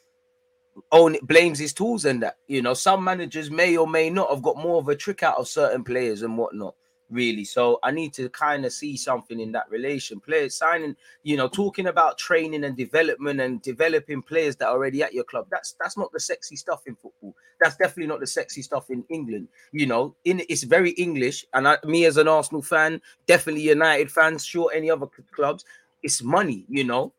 Own 0.91 1.19
blames 1.25 1.59
his 1.59 1.75
tools 1.75 2.07
and 2.07 2.23
that 2.23 2.39
you 2.49 2.63
know 2.63 2.73
some 2.73 3.05
managers 3.05 3.51
may 3.51 3.77
or 3.77 3.87
may 3.87 4.09
not 4.09 4.31
have 4.31 4.41
got 4.41 4.57
more 4.57 4.79
of 4.79 4.89
a 4.89 4.97
trick 4.97 5.23
out 5.23 5.37
of 5.37 5.47
certain 5.47 5.85
players 5.85 6.23
and 6.23 6.39
whatnot 6.39 6.75
really. 7.13 7.45
So 7.45 7.79
I 7.83 7.91
need 7.91 8.13
to 8.15 8.29
kind 8.31 8.65
of 8.65 8.73
see 8.73 8.97
something 8.97 9.39
in 9.39 9.53
that 9.53 9.71
relation. 9.71 10.19
Players 10.19 10.57
signing, 10.57 10.97
you 11.23 11.37
know, 11.37 11.49
talking 11.49 11.87
about 11.87 12.19
training 12.19 12.65
and 12.65 12.77
development 12.77 13.41
and 13.41 13.63
developing 13.63 14.23
players 14.23 14.57
that 14.57 14.69
are 14.69 14.75
already 14.75 15.03
at 15.03 15.13
your 15.13 15.25
club. 15.25 15.47
That's 15.51 15.75
that's 15.79 15.97
not 15.97 16.11
the 16.13 16.21
sexy 16.21 16.57
stuff 16.57 16.83
in 16.87 16.97
football. 16.97 17.35
That's 17.61 17.77
definitely 17.77 18.09
not 18.09 18.21
the 18.21 18.27
sexy 18.27 18.63
stuff 18.63 18.91
in 18.91 19.05
England. 19.09 19.49
You 19.73 19.87
know, 19.87 20.17
in 20.25 20.43
it's 20.49 20.65
very 20.65 20.91
English. 20.93 21.45
And 21.53 21.69
I, 21.69 21.79
me 21.85 22.07
as 22.07 22.17
an 22.17 22.29
Arsenal 22.29 22.63
fan, 22.63 23.01
definitely 23.27 23.63
United 23.63 24.11
fans, 24.11 24.45
sure 24.45 24.73
any 24.75 24.91
other 24.91 25.07
clubs, 25.35 25.65
it's 26.03 26.23
money. 26.23 26.65
You 26.69 26.85
know. 26.85 27.13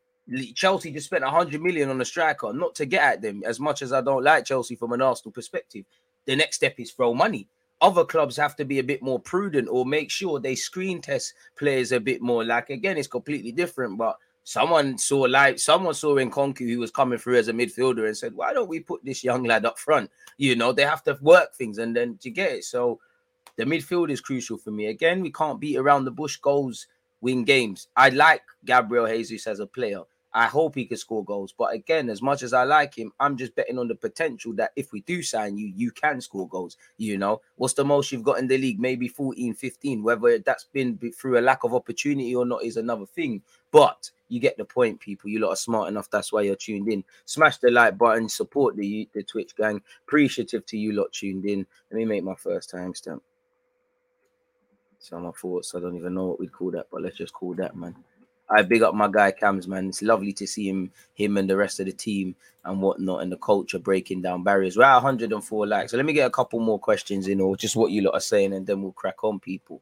Chelsea 0.56 0.90
just 0.90 1.08
spent 1.08 1.26
100 1.26 1.62
million 1.62 1.90
on 1.90 2.00
a 2.00 2.06
striker, 2.06 2.54
not 2.54 2.74
to 2.76 2.86
get 2.86 3.04
at 3.04 3.22
them 3.22 3.44
as 3.46 3.60
much 3.60 3.82
as 3.82 3.92
I 3.92 4.00
don't 4.00 4.24
like 4.24 4.46
Chelsea 4.46 4.74
from 4.74 4.94
an 4.94 5.02
Arsenal 5.02 5.34
perspective. 5.34 5.84
The 6.26 6.38
next 6.38 6.56
step 6.56 6.76
is 6.80 6.92
throw 6.92 7.14
money 7.14 7.50
other 7.84 8.06
clubs 8.06 8.38
have 8.38 8.56
to 8.56 8.64
be 8.64 8.80
a 8.80 8.84
bit 8.84 9.04
more 9.04 9.20
prudent 9.20 9.68
or 9.70 9.86
make 9.86 10.10
sure 10.10 10.40
they 10.40 10.56
screen 10.56 11.02
test 11.02 11.34
players 11.58 11.92
a 11.92 12.00
bit 12.00 12.22
more. 12.22 12.46
Like 12.46 12.70
again, 12.70 12.98
it's 12.98 13.10
completely 13.10 13.52
different, 13.52 13.98
but 13.98 14.18
someone 14.46 14.98
saw 14.98 15.20
like 15.20 15.60
someone 15.60 15.94
saw 15.94 16.16
in 16.16 16.32
Nkunku 16.32 16.60
who 16.60 16.80
was 16.80 16.92
coming 16.92 17.20
through 17.20 17.38
as 17.38 17.50
a 17.50 17.54
midfielder 17.54 18.08
and 18.08 18.16
said, 18.18 18.34
Why 18.34 18.54
don't 18.54 18.70
we 18.70 18.80
put 18.80 19.04
this 19.04 19.22
young 19.22 19.44
lad 19.44 19.66
up 19.66 19.78
front? 19.78 20.10
You 20.38 20.56
know, 20.56 20.72
they 20.72 20.84
have 20.84 21.04
to 21.04 21.20
work 21.22 21.56
things 21.56 21.78
and 21.78 21.94
then 21.94 22.18
to 22.20 22.30
get 22.30 22.54
it. 22.54 22.64
So 22.64 23.02
the 23.58 23.66
midfield 23.66 24.10
is 24.10 24.22
crucial 24.22 24.58
for 24.58 24.72
me. 24.72 24.86
Again, 24.86 25.22
we 25.22 25.32
can't 25.32 25.60
beat 25.60 25.78
around 25.78 26.06
the 26.06 26.12
bush 26.12 26.38
goals, 26.38 26.88
win 27.20 27.44
games. 27.44 27.90
I 27.98 28.10
like 28.10 28.44
Gabriel 28.64 29.08
Jesus 29.08 29.46
as 29.46 29.60
a 29.60 29.68
player. 29.68 30.04
I 30.34 30.46
hope 30.46 30.76
he 30.76 30.86
can 30.86 30.98
score 30.98 31.24
goals. 31.24 31.54
But 31.56 31.74
again, 31.74 32.10
as 32.10 32.22
much 32.22 32.42
as 32.42 32.54
I 32.54 32.64
like 32.64 32.98
him, 32.98 33.12
I'm 33.20 33.38
just 33.38 33.56
betting 33.56 33.78
on 33.78 33.88
the 33.88 33.96
potential 33.96 34.54
that 34.54 34.72
if 34.76 34.92
we 34.92 35.02
do 35.02 35.22
sign 35.22 35.58
you, 35.58 35.72
you 35.76 35.92
can 35.92 36.22
score 36.22 36.48
goals. 36.48 36.78
You 36.98 37.18
know, 37.18 37.42
what's 37.56 37.76
the 37.76 37.86
most 37.86 38.12
you've 38.12 38.24
got 38.24 38.40
in 38.40 38.48
the 38.48 38.58
league? 38.58 38.80
Maybe 38.80 39.08
14, 39.08 39.54
15. 39.54 40.04
Whether 40.04 40.40
that's 40.40 40.66
been 40.66 40.98
through 41.16 41.40
a 41.40 41.42
lack 41.42 41.64
of 41.64 41.76
opportunity 41.76 42.36
or 42.36 42.46
not 42.46 42.64
is 42.64 42.78
another 42.78 43.06
thing. 43.06 43.42
But 43.72 44.10
you 44.30 44.40
get 44.40 44.58
the 44.58 44.66
point, 44.66 45.00
people. 45.00 45.30
You 45.30 45.40
lot 45.40 45.50
are 45.50 45.56
smart 45.56 45.90
enough. 45.90 46.10
That's 46.10 46.34
why 46.34 46.42
you're 46.42 46.56
tuned 46.56 46.92
in. 46.92 47.04
Smash 47.26 47.58
the 47.60 47.70
like 47.70 47.98
button, 47.98 48.28
support 48.28 48.76
the, 48.76 49.08
the 49.14 49.22
Twitch 49.24 49.56
gang. 49.56 49.82
Appreciative 50.08 50.66
to 50.68 50.78
you 50.78 50.94
lot 50.94 51.12
tuned 51.12 51.46
in. 51.46 51.66
Let 51.92 51.98
me 51.98 52.06
make 52.06 52.24
my 52.24 52.36
first 52.36 52.72
timestamp. 52.72 53.22
So 54.98 55.20
my 55.20 55.32
thoughts. 55.32 55.76
I 55.76 55.80
don't 55.80 55.98
even 55.98 56.14
know 56.14 56.28
what 56.28 56.40
we'd 56.40 56.52
call 56.52 56.72
that, 56.72 56.88
but 56.92 57.02
let's 57.02 57.18
just 57.18 57.34
call 57.34 57.54
that, 57.56 57.76
man. 57.76 57.94
I 58.54 58.62
big 58.62 58.84
up 58.84 58.94
my 58.94 59.08
guy 59.10 59.32
Cams, 59.32 59.68
man. 59.68 59.90
It's 59.90 60.02
lovely 60.02 60.34
to 60.34 60.48
see 60.48 60.70
him, 60.70 60.92
him 61.14 61.38
and 61.38 61.50
the 61.50 61.58
rest 61.58 61.80
of 61.80 61.88
the 61.88 61.92
team 61.92 62.36
and 62.66 62.82
whatnot, 62.82 63.22
and 63.22 63.32
the 63.32 63.38
culture 63.38 63.80
breaking 63.80 64.22
down 64.22 64.44
barriers. 64.44 64.78
We're 64.78 64.84
at 64.84 64.96
104 64.96 65.68
likes, 65.68 65.92
so 65.92 65.98
let 65.98 66.06
me 66.06 66.14
get 66.14 66.28
a 66.28 66.32
couple 66.32 66.60
more 66.60 66.80
questions 66.80 67.28
in, 67.28 67.42
or 67.42 67.58
just 67.58 67.76
what 67.76 67.92
you 67.92 68.02
lot 68.02 68.14
are 68.14 68.22
saying, 68.22 68.54
and 68.54 68.66
then 68.66 68.82
we'll 68.82 68.92
crack 68.92 69.24
on, 69.24 69.40
people. 69.40 69.82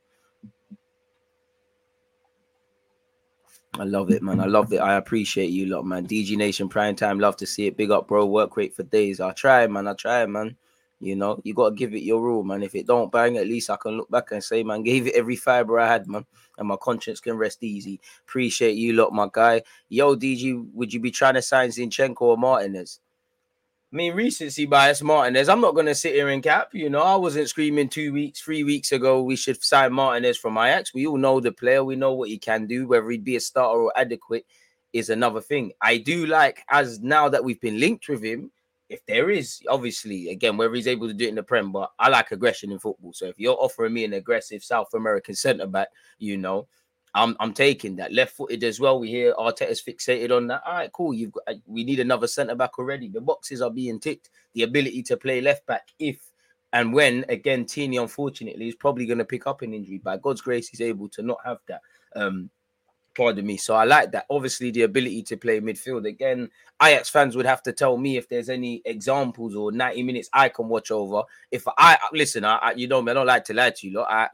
I 3.80 3.84
love 3.86 4.12
it, 4.12 4.22
man. 4.22 4.40
I 4.42 4.46
love 4.46 4.74
it. 4.74 4.80
I 4.80 4.96
appreciate 4.96 5.50
you 5.50 5.66
lot, 5.68 5.86
man. 5.86 6.06
DG 6.06 6.36
Nation 6.36 6.68
Prime 6.68 6.96
Time, 6.96 7.20
love 7.20 7.38
to 7.38 7.46
see 7.46 7.68
it. 7.68 7.78
Big 7.78 7.90
up, 7.90 8.08
bro. 8.08 8.26
Work 8.26 8.58
rate 8.58 8.76
for 8.76 8.84
days. 8.84 9.22
I 9.22 9.32
try, 9.32 9.66
man. 9.68 9.88
I 9.88 9.94
try, 9.94 10.26
man. 10.26 10.58
You 11.02 11.16
know, 11.16 11.42
you 11.44 11.56
gotta 11.56 11.74
give 11.74 11.96
it 11.96 12.04
your 12.04 12.30
all, 12.30 12.44
man. 12.44 12.62
If 12.62 12.76
it 12.76 12.86
don't 12.86 13.12
bang, 13.12 13.38
at 13.38 13.48
least 13.48 13.72
I 13.72 13.76
can 13.76 13.98
look 13.98 14.12
back 14.12 14.32
and 14.32 14.44
say, 14.44 14.62
man, 14.62 14.84
gave 14.84 15.08
it 15.08 15.16
every 15.16 15.36
fiber 15.36 15.80
I 15.80 15.88
had, 15.88 16.08
man, 16.08 16.26
and 16.60 16.68
my 16.68 16.76
conscience 16.80 17.20
can 17.20 17.38
rest 17.38 17.64
easy. 17.64 18.00
Appreciate 18.22 18.76
you, 18.76 18.94
lot, 18.94 19.12
my 19.12 19.28
guy. 19.32 19.64
Yo, 19.90 20.16
DG, 20.16 20.72
would 20.74 20.94
you 20.94 21.00
be 21.00 21.10
trying 21.10 21.34
to 21.34 21.42
sign 21.42 21.70
Zinchenko 21.70 22.22
or 22.22 22.38
Martinez? 22.38 23.00
I 23.92 23.96
mean, 23.96 24.14
recency 24.14 24.68
bias 24.68 25.02
Martinez. 25.02 25.50
I'm 25.50 25.60
not 25.60 25.74
gonna 25.74 25.96
sit 25.96 26.14
here 26.14 26.30
and 26.30 26.44
cap. 26.44 26.70
You 26.72 26.92
know, 26.92 27.02
I 27.02 27.16
wasn't 27.16 27.50
screaming 27.50 27.90
two 27.90 28.14
weeks, 28.14 28.40
three 28.40 28.64
weeks 28.64 28.92
ago. 28.92 29.24
We 29.24 29.36
should 29.36 29.62
sign 29.64 29.94
Martinez 29.94 30.38
from 30.38 30.58
Ajax. 30.58 30.94
We 30.94 31.08
all 31.08 31.18
know 31.18 31.40
the 31.40 31.52
player. 31.52 31.84
We 31.84 31.96
know 31.96 32.14
what 32.14 32.30
he 32.30 32.38
can 32.38 32.68
do. 32.68 32.88
Whether 32.88 33.10
he'd 33.10 33.24
be 33.24 33.38
a 33.38 33.42
starter 33.42 33.82
or 33.82 33.94
adequate 33.98 34.46
is 34.94 35.10
another 35.10 35.42
thing. 35.42 35.72
I 35.82 35.98
do 35.98 36.28
like 36.28 36.64
as 36.70 37.02
now 37.02 37.28
that 37.30 37.44
we've 37.44 37.60
been 37.60 37.80
linked 37.80 38.08
with 38.08 38.24
him 38.24 38.52
if 38.92 39.06
there 39.06 39.30
is 39.30 39.62
obviously 39.70 40.30
again 40.30 40.58
whether 40.58 40.74
he's 40.74 40.88
able 40.88 41.08
to 41.08 41.14
do 41.14 41.26
it 41.26 41.30
in 41.30 41.36
the 41.36 41.44
prem, 41.44 41.72
but 41.72 41.92
I 41.98 42.10
like 42.10 42.32
aggression 42.32 42.72
in 42.72 42.80
football. 42.80 43.14
So 43.14 43.26
if 43.26 43.40
you're 43.40 43.58
offering 43.58 43.94
me 43.94 44.04
an 44.04 44.14
aggressive 44.14 44.64
South 44.64 44.94
American 44.94 45.34
centre 45.34 45.66
back, 45.66 45.88
you 46.20 46.38
know, 46.38 46.68
I'm 47.16 47.38
I'm 47.40 47.54
taking 47.54 47.96
that 47.96 48.14
left 48.14 48.36
footed 48.36 48.64
as 48.66 48.82
well. 48.82 49.00
We 49.00 49.10
hear 49.10 49.34
Arteta's 49.34 49.82
fixated 49.82 50.36
on 50.36 50.48
that. 50.48 50.62
All 50.66 50.74
right, 50.74 50.92
cool. 50.92 51.14
You've 51.14 51.32
got 51.32 51.56
we 51.66 51.86
need 51.86 52.02
another 52.02 52.28
centre 52.28 52.56
back 52.56 52.78
already. 52.78 53.08
The 53.08 53.22
boxes 53.22 53.62
are 53.62 53.72
being 53.72 54.00
ticked. 54.00 54.30
The 54.54 54.64
ability 54.64 55.04
to 55.04 55.18
play 55.18 55.40
left 55.40 55.66
back 55.66 55.88
if 55.98 56.20
and 56.74 56.94
when 56.94 57.24
again 57.30 57.66
Tierney 57.66 57.98
unfortunately 57.98 58.68
is 58.68 58.76
probably 58.76 59.06
going 59.06 59.20
to 59.20 59.26
pick 59.26 59.48
up 59.48 59.62
an 59.62 59.74
injury. 59.74 60.00
By 60.00 60.18
God's 60.18 60.42
grace, 60.42 60.68
he's 60.68 60.82
able 60.82 61.08
to 61.10 61.22
not 61.22 61.40
have 61.46 61.60
that. 61.68 61.82
Um, 62.14 62.50
pardon 63.16 63.46
me. 63.46 63.58
So 63.58 63.76
I 63.76 63.84
like 63.84 64.12
that. 64.12 64.26
Obviously, 64.30 64.72
the 64.72 64.84
ability 64.84 65.24
to 65.24 65.38
play 65.38 65.60
midfield 65.60 66.08
again. 66.08 66.50
Ajax 66.82 67.10
fans 67.10 67.36
would 67.36 67.46
have 67.46 67.62
to 67.64 67.74
tell 67.74 67.98
me 67.98 68.18
if 68.18 68.28
there's 68.28 68.50
any 68.50 68.82
examples 68.86 69.56
or 69.56 69.72
90 69.72 70.04
minutes 70.04 70.30
I 70.34 70.50
can 70.50 70.68
watch 70.68 70.92
over. 70.92 71.24
If 71.52 71.64
I 71.78 71.98
listen, 72.14 72.46
I, 72.46 72.56
I 72.56 72.72
you 72.74 72.88
know 72.88 73.02
me, 73.02 73.12
I 73.12 73.14
don't 73.14 73.28
like 73.28 73.46
to 73.46 73.54
lie 73.54 73.72
to 73.72 73.88
you. 73.88 73.98
Lot. 73.98 74.08
I 74.10 74.28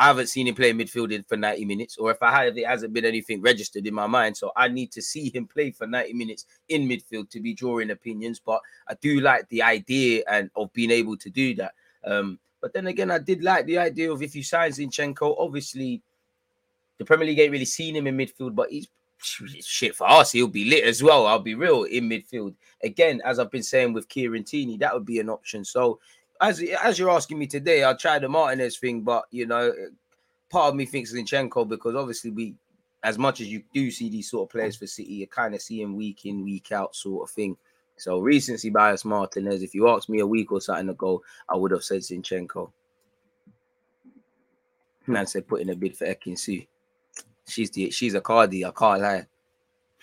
I 0.00 0.06
haven't 0.06 0.28
seen 0.28 0.46
him 0.46 0.54
play 0.54 0.72
midfield 0.72 1.12
in- 1.12 1.24
for 1.24 1.36
90 1.36 1.64
minutes, 1.64 1.96
or 1.96 2.12
if 2.12 2.22
I 2.22 2.30
have, 2.30 2.56
it 2.56 2.66
hasn't 2.66 2.92
been 2.92 3.04
anything 3.04 3.42
registered 3.42 3.84
in 3.84 3.94
my 3.94 4.06
mind. 4.06 4.36
So 4.36 4.52
I 4.54 4.68
need 4.68 4.92
to 4.92 5.02
see 5.02 5.34
him 5.34 5.48
play 5.48 5.72
for 5.72 5.88
90 5.88 6.12
minutes 6.12 6.46
in 6.68 6.88
midfield 6.88 7.30
to 7.30 7.40
be 7.40 7.52
drawing 7.52 7.90
opinions. 7.90 8.38
But 8.38 8.60
I 8.86 8.94
do 8.94 9.20
like 9.20 9.48
the 9.48 9.62
idea 9.62 10.22
and 10.30 10.50
of 10.54 10.72
being 10.72 10.92
able 10.92 11.16
to 11.16 11.30
do 11.30 11.56
that. 11.56 11.72
Um, 12.04 12.38
but 12.60 12.72
then 12.72 12.86
again, 12.86 13.10
I 13.10 13.18
did 13.18 13.42
like 13.42 13.66
the 13.66 13.78
idea 13.78 14.12
of 14.12 14.22
if 14.22 14.36
you 14.36 14.44
sign 14.44 14.70
Zinchenko, 14.70 15.34
obviously 15.36 16.02
the 16.98 17.04
Premier 17.04 17.26
League 17.26 17.38
ain't 17.38 17.52
really 17.52 17.64
seen 17.64 17.96
him 17.96 18.06
in 18.06 18.16
midfield, 18.16 18.54
but 18.54 18.70
he's 18.70 18.88
shit 19.20 19.96
for 19.96 20.08
us. 20.08 20.32
He'll 20.32 20.48
be 20.48 20.64
lit 20.64 20.84
as 20.84 21.02
well. 21.02 21.26
I'll 21.26 21.38
be 21.38 21.54
real 21.54 21.84
in 21.84 22.08
midfield. 22.08 22.54
Again, 22.84 23.20
as 23.24 23.38
I've 23.38 23.50
been 23.50 23.62
saying 23.62 23.92
with 23.92 24.08
Kieran 24.08 24.44
Tierney, 24.44 24.76
that 24.78 24.94
would 24.94 25.06
be 25.06 25.20
an 25.20 25.28
option. 25.28 25.64
So 25.64 25.98
as 26.40 26.62
as 26.82 26.98
you're 26.98 27.10
asking 27.10 27.38
me 27.38 27.46
today, 27.46 27.82
I'll 27.82 27.96
try 27.96 28.18
the 28.18 28.28
Martinez 28.28 28.78
thing, 28.78 29.02
but 29.02 29.24
you 29.30 29.46
know, 29.46 29.72
part 30.50 30.68
of 30.68 30.74
me 30.76 30.86
thinks 30.86 31.12
Zinchenko 31.12 31.68
because 31.68 31.94
obviously 31.94 32.30
we, 32.30 32.54
as 33.02 33.18
much 33.18 33.40
as 33.40 33.48
you 33.48 33.62
do 33.74 33.90
see 33.90 34.08
these 34.08 34.30
sort 34.30 34.48
of 34.48 34.52
players 34.52 34.76
for 34.76 34.86
City, 34.86 35.14
you 35.14 35.26
kind 35.26 35.54
of 35.54 35.62
see 35.62 35.82
him 35.82 35.96
week 35.96 36.26
in, 36.26 36.44
week 36.44 36.72
out, 36.72 36.94
sort 36.94 37.28
of 37.28 37.34
thing. 37.34 37.56
So 37.96 38.18
recency 38.20 38.70
bias 38.70 39.04
Martinez. 39.04 39.62
If 39.62 39.74
you 39.74 39.88
asked 39.88 40.08
me 40.08 40.20
a 40.20 40.26
week 40.26 40.52
or 40.52 40.60
something 40.60 40.88
ago, 40.88 41.22
I 41.48 41.56
would 41.56 41.72
have 41.72 41.82
said 41.82 42.02
Zinchenko. 42.02 42.70
Man 45.06 45.26
said 45.26 45.48
put 45.48 45.62
in 45.62 45.70
a 45.70 45.74
bid 45.74 45.96
for 45.96 46.06
Ekin-Su. 46.06 46.62
She's 47.48 47.70
the 47.70 47.90
she's 47.90 48.14
a 48.14 48.20
Cardi, 48.20 48.64
I 48.64 48.70
can't 48.70 49.00
lie. 49.00 49.26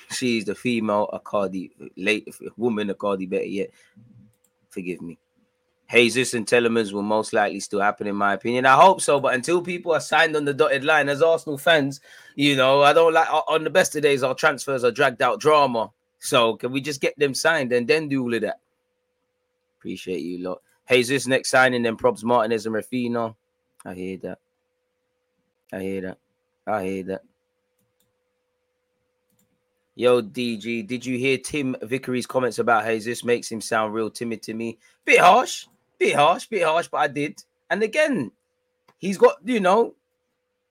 She's 0.09 0.45
the 0.45 0.55
female 0.55 1.09
a 1.13 1.19
Cardi, 1.19 1.71
late 1.95 2.27
woman 2.57 2.89
a 2.89 2.93
Cardi, 2.93 3.25
better 3.25 3.45
yet. 3.45 3.69
Forgive 4.69 5.01
me. 5.01 5.17
Jesus 5.91 6.33
and 6.33 6.47
Tielemans 6.47 6.91
will 6.91 7.03
most 7.03 7.31
likely 7.31 7.59
still 7.59 7.79
happen, 7.79 8.07
in 8.07 8.15
my 8.15 8.33
opinion. 8.33 8.65
I 8.65 8.75
hope 8.75 9.01
so, 9.01 9.19
but 9.19 9.35
until 9.35 9.61
people 9.61 9.93
are 9.93 9.99
signed 9.99 10.35
on 10.35 10.43
the 10.43 10.53
dotted 10.53 10.83
line 10.83 11.09
as 11.09 11.21
Arsenal 11.21 11.59
fans, 11.59 12.01
you 12.35 12.55
know, 12.55 12.81
I 12.81 12.91
don't 12.91 13.13
like 13.13 13.29
on 13.31 13.63
the 13.63 13.69
best 13.69 13.95
of 13.95 14.01
days, 14.01 14.23
our 14.23 14.33
transfers 14.33 14.83
are 14.83 14.91
dragged 14.91 15.21
out 15.21 15.39
drama. 15.39 15.91
So 16.19 16.55
can 16.55 16.71
we 16.71 16.81
just 16.81 17.01
get 17.01 17.17
them 17.19 17.35
signed 17.35 17.71
and 17.71 17.87
then 17.87 18.09
do 18.09 18.23
all 18.23 18.33
of 18.33 18.41
that? 18.41 18.59
Appreciate 19.77 20.21
you 20.21 20.39
lot. 20.39 20.61
Jesus 20.89 21.27
next 21.27 21.49
signing, 21.49 21.83
then 21.83 21.97
props 21.97 22.23
Martinez 22.23 22.65
and 22.65 22.75
Rafino. 22.75 23.35
I 23.85 23.93
hear 23.93 24.17
that. 24.17 24.39
I 25.71 25.81
hear 25.81 26.01
that. 26.01 26.17
I 26.65 26.83
hear 26.83 27.03
that. 27.03 27.21
Yo, 29.97 30.21
DG, 30.21 30.85
did 30.85 31.05
you 31.05 31.17
hear 31.17 31.37
Tim 31.37 31.73
Vickery's 31.81 32.25
comments 32.25 32.59
about 32.59 32.85
Jesus? 32.85 33.23
Makes 33.23 33.49
him 33.49 33.61
sound 33.61 33.93
real 33.93 34.09
timid 34.09 34.41
to 34.43 34.53
me. 34.53 34.77
Bit 35.05 35.21
harsh, 35.21 35.67
bit 35.97 36.15
harsh, 36.15 36.47
bit 36.47 36.63
harsh, 36.63 36.89
but 36.89 36.97
I 36.97 37.07
did. 37.07 37.41
And 37.69 37.81
again, 37.81 38.31
he's 38.97 39.17
got, 39.17 39.37
you 39.45 39.61
know, 39.61 39.95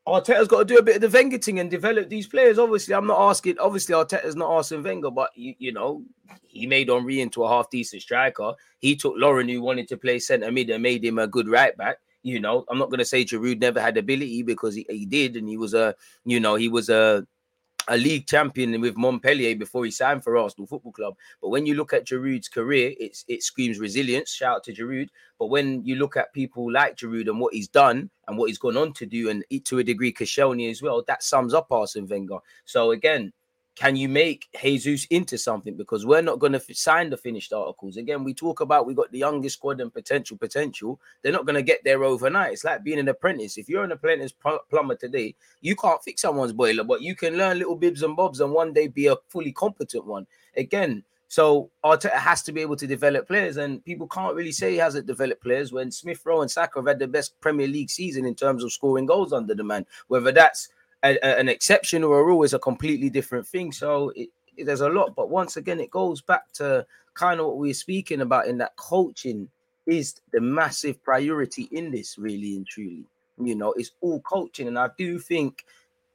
Arteta's 0.07 0.49
got 0.49 0.59
to 0.59 0.65
do 0.67 0.77
a 0.77 0.83
bit 0.83 0.97
of 0.97 1.01
the 1.01 1.09
Wenger 1.09 1.39
thing 1.39 1.59
and 1.59 1.71
develop 1.71 2.11
these 2.11 2.27
players. 2.27 2.59
Obviously, 2.59 2.95
I'm 2.95 3.07
not 3.07 3.31
asking, 3.31 3.59
obviously, 3.59 3.95
Arteta's 3.95 4.37
not 4.37 4.59
asking 4.59 4.83
Wenger, 4.83 5.11
but, 5.11 5.31
you, 5.35 5.55
you 5.59 5.73
know, 5.73 6.03
he 6.47 6.67
made 6.67 6.91
Henry 6.91 7.23
into 7.23 7.45
a 7.45 7.49
half 7.49 7.71
decent 7.71 8.03
striker. 8.03 8.53
He 8.81 8.95
took 8.95 9.15
Lauren, 9.17 9.49
who 9.49 9.63
wanted 9.63 9.89
to 9.89 9.97
play 9.97 10.19
centre 10.19 10.53
mid, 10.53 10.69
and 10.69 10.83
made 10.83 11.03
him 11.03 11.19
a 11.19 11.27
good 11.27 11.49
right 11.49 11.75
back. 11.79 11.97
You 12.23 12.41
know, 12.41 12.67
I'm 12.69 12.79
not 12.79 12.91
going 12.91 12.99
to 12.99 13.07
say 13.07 13.25
Giroud 13.25 13.61
never 13.61 13.81
had 13.81 13.97
ability 13.97 14.43
because 14.43 14.75
he, 14.75 14.85
he 14.91 15.07
did, 15.07 15.37
and 15.37 15.49
he 15.49 15.57
was 15.57 15.73
a, 15.73 15.95
you 16.27 16.41
know, 16.41 16.57
he 16.57 16.69
was 16.69 16.91
a 16.91 17.27
a 17.89 17.97
league 17.97 18.27
champion 18.27 18.81
with 18.81 18.97
Montpellier 18.97 19.57
before 19.57 19.85
he 19.85 19.91
signed 19.91 20.25
for 20.25 20.37
Arsenal 20.37 20.67
Football 20.67 20.93
Club. 20.93 21.15
But 21.41 21.51
when 21.51 21.67
you 21.67 21.75
look 21.75 21.93
at 21.93 22.07
Giroud's 22.07 22.49
career, 22.49 22.95
it's 22.99 23.25
it 23.29 23.43
screams 23.43 23.79
resilience. 23.79 24.33
Shout 24.33 24.57
out 24.57 24.65
to 24.65 24.73
Giroud. 24.73 25.09
But 25.39 25.47
when 25.47 25.85
you 25.85 25.97
look 25.97 26.17
at 26.17 26.33
people 26.33 26.73
like 26.73 26.97
Giroud 26.97 27.29
and 27.29 27.41
what 27.41 27.55
he's 27.55 27.69
done 27.69 28.11
and 28.29 28.39
what 28.39 28.49
he's 28.49 28.59
gone 28.59 28.77
on 28.77 28.93
to 28.95 29.07
do, 29.07 29.31
and 29.31 29.45
to 29.65 29.79
a 29.79 29.85
degree 29.85 30.13
Koscielny 30.13 30.71
as 30.71 30.83
well, 30.83 31.03
that 31.07 31.23
sums 31.23 31.55
up 31.55 31.71
Arsene 31.71 32.09
Wenger. 32.09 32.39
So 32.65 32.93
again, 32.93 33.33
can 33.77 33.97
you 33.97 34.09
make 34.09 34.49
Jesus 34.61 35.05
into 35.07 35.37
something? 35.37 35.77
Because 35.77 36.07
we're 36.07 36.23
not 36.23 36.39
going 36.39 36.53
to 36.53 36.59
f- 36.59 36.77
sign 36.77 37.11
the 37.11 37.17
finished 37.17 37.53
articles. 37.53 37.97
Again, 37.97 38.23
we 38.23 38.33
talk 38.33 38.61
about 38.61 38.87
we 38.87 38.95
got 38.95 39.11
the 39.11 39.19
youngest 39.19 39.57
squad 39.57 39.81
and 39.81 39.93
potential, 39.93 40.37
potential. 40.37 41.01
They're 41.23 41.33
not 41.33 41.47
going 41.47 41.57
to 41.57 41.63
get 41.63 41.83
there 41.85 42.05
overnight. 42.05 42.53
It's 42.53 42.65
like 42.65 42.85
being 42.85 43.01
an 43.01 43.09
apprentice. 43.09 43.59
If 43.59 43.69
you're 43.69 43.85
an 43.85 43.93
apprentice 43.93 44.33
pl- 44.33 44.61
plumber 44.71 44.95
today, 44.95 45.35
you 45.61 45.75
can't 45.75 46.03
fix 46.03 46.23
someone's 46.23 46.53
boiler, 46.53 46.85
but 46.85 47.03
you 47.03 47.17
can 47.17 47.37
learn 47.37 47.59
little 47.59 47.77
bibs 47.77 48.03
and 48.03 48.17
bobs 48.17 48.41
and 48.41 48.53
one 48.53 48.73
day 48.73 48.87
be 48.87 49.09
a 49.09 49.17
fully 49.29 49.53
competent 49.53 50.07
one. 50.07 50.27
Again, 50.57 51.03
so 51.35 51.71
Arteta 51.85 52.13
has 52.13 52.43
to 52.43 52.53
be 52.53 52.61
able 52.61 52.77
to 52.77 52.87
develop 52.87 53.27
players, 53.27 53.57
and 53.57 53.85
people 53.85 54.07
can't 54.07 54.37
really 54.37 54.53
say 54.53 54.71
he 54.71 54.77
hasn't 54.77 55.09
developed 55.09 55.43
players 55.43 55.73
when 55.73 55.91
Smith 55.91 56.21
Rowe 56.25 56.43
and 56.43 56.51
Saka 56.51 56.79
have 56.79 56.87
had 56.87 57.01
the 57.01 57.09
best 57.09 57.41
Premier 57.41 57.67
League 57.67 57.91
season 57.91 58.25
in 58.25 58.37
terms 58.37 58.63
of 58.63 58.73
scoring 58.73 59.07
goals 59.07 59.33
under 59.33 59.53
the 59.53 59.65
man. 59.65 59.85
Whether 60.07 60.31
that's 60.31 60.69
a, 61.05 61.19
a- 61.23 61.39
an 61.39 61.49
exception 61.49 62.03
or 62.05 62.21
a 62.21 62.25
rule 62.25 62.43
is 62.43 62.55
a 62.55 62.59
completely 62.59 63.11
different 63.11 63.47
thing. 63.47 63.73
So 63.73 64.11
it, 64.17 64.31
it- 64.57 64.65
there's 64.67 64.83
a 64.83 64.89
lot, 64.89 65.15
but 65.17 65.31
once 65.31 65.57
again, 65.57 65.81
it 65.81 65.91
goes 65.91 66.21
back 66.23 66.51
to 66.55 66.87
kind 67.15 67.41
of 67.41 67.47
what 67.47 67.59
we 67.59 67.71
are 67.71 67.75
speaking 67.75 68.21
about 68.21 68.47
in 68.47 68.59
that 68.59 68.77
coaching 68.77 69.49
is 69.87 70.15
the 70.33 70.41
massive 70.41 71.03
priority 71.03 71.69
in 71.73 71.91
this, 71.91 72.17
really 72.19 72.57
and 72.57 72.67
truly. 72.67 73.05
You 73.39 73.57
know, 73.57 73.73
it's 73.77 73.91
all 74.01 74.21
coaching, 74.21 74.69
and 74.69 74.79
I 74.79 74.91
do 74.97 75.19
think 75.19 75.65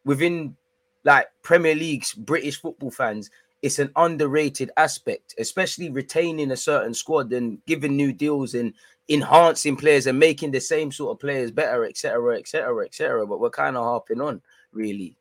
within 0.05 0.55
like 1.03 1.27
Premier 1.43 1.75
League's 1.75 2.13
British 2.13 2.61
football 2.61 2.91
fans, 2.91 3.29
it's 3.61 3.79
an 3.79 3.91
underrated 3.97 4.71
aspect, 4.77 5.35
especially 5.37 5.89
retaining 5.89 6.51
a 6.51 6.57
certain 6.57 6.93
squad 6.93 7.33
and 7.33 7.59
giving 7.65 7.95
new 7.97 8.13
deals 8.13 8.53
and 8.53 8.73
enhancing 9.09 9.75
players 9.75 10.07
and 10.07 10.17
making 10.17 10.51
the 10.51 10.61
same 10.61 10.91
sort 10.93 11.11
of 11.11 11.19
players 11.19 11.51
better, 11.51 11.83
etc., 11.85 12.37
etc., 12.37 12.85
etc. 12.85 13.27
But 13.27 13.39
we're 13.41 13.49
kind 13.49 13.75
of 13.75 13.83
harping 13.83 14.21
on, 14.21 14.41
really. 14.71 15.17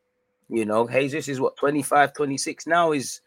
You 0.49 0.65
know, 0.65 0.89
Jesus 0.89 1.29
is 1.29 1.41
what 1.41 1.57
25, 1.57 2.15
26 2.15 2.67
now 2.67 2.93
is 2.93 3.21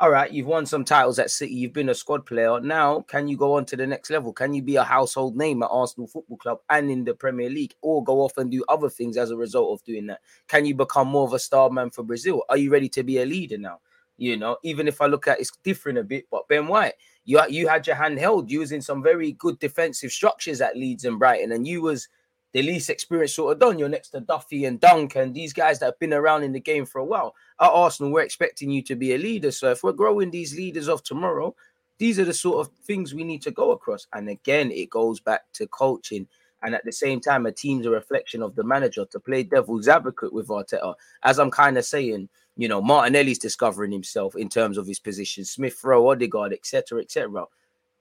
all 0.00 0.10
right. 0.10 0.32
You've 0.32 0.48
won 0.48 0.66
some 0.66 0.84
titles 0.84 1.20
at 1.20 1.30
City, 1.30 1.54
you've 1.54 1.72
been 1.72 1.88
a 1.88 1.94
squad 1.94 2.26
player. 2.26 2.60
Now, 2.60 3.02
can 3.02 3.28
you 3.28 3.36
go 3.36 3.54
on 3.54 3.64
to 3.66 3.76
the 3.76 3.86
next 3.86 4.10
level? 4.10 4.32
Can 4.32 4.52
you 4.52 4.60
be 4.60 4.74
a 4.74 4.82
household 4.82 5.36
name 5.36 5.62
at 5.62 5.70
Arsenal 5.70 6.08
Football 6.08 6.36
Club 6.38 6.58
and 6.68 6.90
in 6.90 7.04
the 7.04 7.14
Premier 7.14 7.48
League, 7.48 7.74
or 7.80 8.02
go 8.02 8.20
off 8.20 8.36
and 8.36 8.50
do 8.50 8.64
other 8.68 8.90
things 8.90 9.16
as 9.16 9.30
a 9.30 9.36
result 9.36 9.72
of 9.72 9.84
doing 9.84 10.06
that? 10.06 10.20
Can 10.48 10.66
you 10.66 10.74
become 10.74 11.06
more 11.06 11.26
of 11.26 11.32
a 11.32 11.38
star 11.38 11.70
man 11.70 11.90
for 11.90 12.02
Brazil? 12.02 12.42
Are 12.48 12.56
you 12.56 12.72
ready 12.72 12.88
to 12.88 13.04
be 13.04 13.18
a 13.18 13.24
leader 13.24 13.56
now? 13.56 13.80
You 14.16 14.36
know, 14.36 14.56
even 14.64 14.88
if 14.88 15.00
I 15.00 15.06
look 15.06 15.28
at 15.28 15.38
it's 15.40 15.56
different 15.62 15.98
a 15.98 16.04
bit, 16.04 16.26
but 16.28 16.48
Ben 16.48 16.66
White, 16.66 16.94
you 17.24 17.40
you 17.48 17.68
had 17.68 17.86
your 17.86 17.96
hand 17.96 18.18
held. 18.18 18.50
In 18.50 18.82
some 18.82 19.02
very 19.02 19.32
good 19.32 19.60
defensive 19.60 20.10
structures 20.10 20.60
at 20.60 20.76
Leeds 20.76 21.04
and 21.04 21.20
Brighton, 21.20 21.52
and 21.52 21.68
you 21.68 21.82
was 21.82 22.08
the 22.54 22.62
least 22.62 22.88
experienced 22.88 23.34
sort 23.34 23.52
of 23.52 23.58
done. 23.58 23.78
You're 23.80 23.88
next 23.88 24.10
to 24.10 24.20
Duffy 24.20 24.64
and 24.64 24.80
Dunk 24.80 25.16
and 25.16 25.34
these 25.34 25.52
guys 25.52 25.80
that 25.80 25.86
have 25.86 25.98
been 25.98 26.14
around 26.14 26.44
in 26.44 26.52
the 26.52 26.60
game 26.60 26.86
for 26.86 27.00
a 27.00 27.04
while. 27.04 27.34
At 27.60 27.66
Arsenal, 27.66 28.12
we're 28.12 28.22
expecting 28.22 28.70
you 28.70 28.80
to 28.82 28.94
be 28.94 29.12
a 29.12 29.18
leader. 29.18 29.50
So 29.50 29.72
if 29.72 29.82
we're 29.82 29.92
growing 29.92 30.30
these 30.30 30.56
leaders 30.56 30.88
of 30.88 31.02
tomorrow, 31.02 31.56
these 31.98 32.20
are 32.20 32.24
the 32.24 32.32
sort 32.32 32.64
of 32.64 32.72
things 32.84 33.12
we 33.12 33.24
need 33.24 33.42
to 33.42 33.50
go 33.50 33.72
across. 33.72 34.06
And 34.12 34.28
again, 34.28 34.70
it 34.70 34.88
goes 34.88 35.18
back 35.18 35.42
to 35.54 35.66
coaching. 35.66 36.28
And 36.62 36.76
at 36.76 36.84
the 36.84 36.92
same 36.92 37.20
time, 37.20 37.44
a 37.44 37.52
team's 37.52 37.86
a 37.86 37.90
reflection 37.90 38.40
of 38.40 38.54
the 38.54 38.62
manager 38.62 39.04
to 39.04 39.18
play 39.18 39.42
devil's 39.42 39.88
advocate 39.88 40.32
with 40.32 40.46
Arteta. 40.46 40.94
As 41.24 41.40
I'm 41.40 41.50
kind 41.50 41.76
of 41.76 41.84
saying, 41.84 42.28
you 42.56 42.68
know, 42.68 42.80
Martinelli's 42.80 43.40
discovering 43.40 43.90
himself 43.90 44.36
in 44.36 44.48
terms 44.48 44.78
of 44.78 44.86
his 44.86 45.00
position, 45.00 45.44
Smith 45.44 45.82
Rowe, 45.82 46.08
Odegaard, 46.08 46.52
etc., 46.52 47.00
etc. 47.00 47.46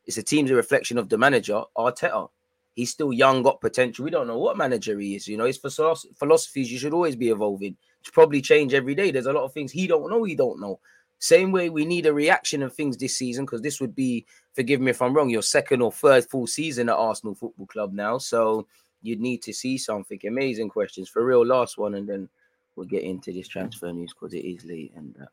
It's 0.05 0.17
a 0.17 0.23
team's 0.23 0.51
a 0.51 0.55
reflection 0.55 0.99
of 0.99 1.09
the 1.09 1.17
manager, 1.17 1.63
Arteta. 1.75 2.29
He's 2.75 2.91
still 2.91 3.13
young, 3.13 3.43
got 3.43 3.61
potential. 3.61 4.05
We 4.05 4.11
don't 4.11 4.27
know 4.27 4.39
what 4.39 4.57
manager 4.57 4.99
he 4.99 5.15
is. 5.15 5.27
You 5.27 5.37
know, 5.37 5.45
his 5.45 5.57
philosophies 5.57 6.71
you 6.71 6.79
should 6.79 6.93
always 6.93 7.15
be 7.15 7.29
evolving. 7.29 7.77
It's 8.01 8.09
probably 8.09 8.41
change 8.41 8.73
every 8.73 8.95
day. 8.95 9.11
There's 9.11 9.27
a 9.27 9.33
lot 9.33 9.43
of 9.43 9.53
things 9.53 9.71
he 9.71 9.87
don't 9.87 10.09
know. 10.09 10.23
He 10.23 10.35
don't 10.35 10.59
know. 10.59 10.79
Same 11.19 11.51
way 11.51 11.69
we 11.69 11.85
need 11.85 12.05
a 12.05 12.13
reaction 12.13 12.63
of 12.63 12.73
things 12.73 12.97
this 12.97 13.15
season 13.15 13.45
because 13.45 13.61
this 13.61 13.79
would 13.79 13.95
be, 13.95 14.25
forgive 14.53 14.81
me 14.81 14.91
if 14.91 15.01
I'm 15.01 15.13
wrong, 15.13 15.29
your 15.29 15.41
second 15.41 15.81
or 15.81 15.91
third 15.91 16.25
full 16.25 16.47
season 16.47 16.89
at 16.89 16.95
Arsenal 16.95 17.35
Football 17.35 17.67
Club 17.67 17.93
now. 17.93 18.17
So 18.17 18.67
you'd 19.01 19.21
need 19.21 19.41
to 19.43 19.53
see 19.53 19.77
something. 19.77 20.19
Amazing 20.27 20.69
questions 20.69 21.07
for 21.07 21.23
real. 21.23 21.45
Last 21.45 21.77
one, 21.77 21.95
and 21.95 22.09
then 22.09 22.27
we'll 22.75 22.87
get 22.87 23.03
into 23.03 23.31
this 23.31 23.47
transfer 23.47 23.91
news 23.93 24.13
because 24.13 24.33
it 24.33 24.45
is 24.45 24.65
late 24.65 24.91
and. 24.95 25.15
Uh, 25.21 25.25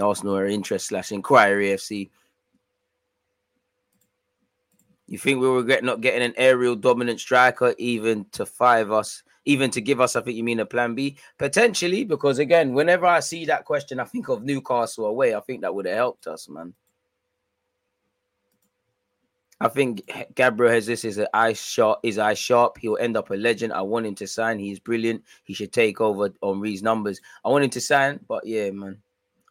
Arsenal 0.00 0.36
are 0.36 0.46
interest 0.46 0.86
slash 0.86 1.12
inquiry 1.12 1.68
FC. 1.68 2.08
You 5.12 5.18
think 5.18 5.40
we'll 5.40 5.56
regret 5.56 5.84
not 5.84 6.00
getting 6.00 6.22
an 6.22 6.32
aerial 6.38 6.74
dominant 6.74 7.20
striker, 7.20 7.74
even 7.76 8.24
to 8.32 8.46
five 8.46 8.90
us, 8.90 9.22
even 9.44 9.70
to 9.72 9.82
give 9.82 10.00
us? 10.00 10.16
I 10.16 10.22
think 10.22 10.38
you 10.38 10.42
mean 10.42 10.60
a 10.60 10.64
plan 10.64 10.94
B 10.94 11.18
potentially, 11.38 12.02
because 12.02 12.38
again, 12.38 12.72
whenever 12.72 13.04
I 13.04 13.20
see 13.20 13.44
that 13.44 13.66
question, 13.66 14.00
I 14.00 14.04
think 14.04 14.28
of 14.28 14.42
Newcastle 14.42 15.04
away. 15.04 15.34
I 15.34 15.40
think 15.40 15.60
that 15.60 15.74
would 15.74 15.84
have 15.84 15.96
helped 15.96 16.26
us, 16.28 16.48
man. 16.48 16.72
I 19.60 19.68
think 19.68 20.10
Gabriel 20.34 20.72
Jesus 20.72 21.04
is 21.04 21.18
an 21.18 21.28
eye 21.34 21.52
sharp. 21.52 22.00
Is 22.02 22.16
eye 22.16 22.32
sharp. 22.32 22.78
He'll 22.78 22.96
end 22.96 23.18
up 23.18 23.28
a 23.28 23.34
legend. 23.34 23.74
I 23.74 23.82
want 23.82 24.06
him 24.06 24.14
to 24.14 24.26
sign. 24.26 24.58
He's 24.58 24.80
brilliant. 24.80 25.24
He 25.44 25.52
should 25.52 25.74
take 25.74 26.00
over 26.00 26.32
on 26.40 26.62
numbers. 26.80 27.20
I 27.44 27.50
want 27.50 27.64
him 27.64 27.70
to 27.70 27.82
sign, 27.82 28.18
but 28.26 28.46
yeah, 28.46 28.70
man, 28.70 29.02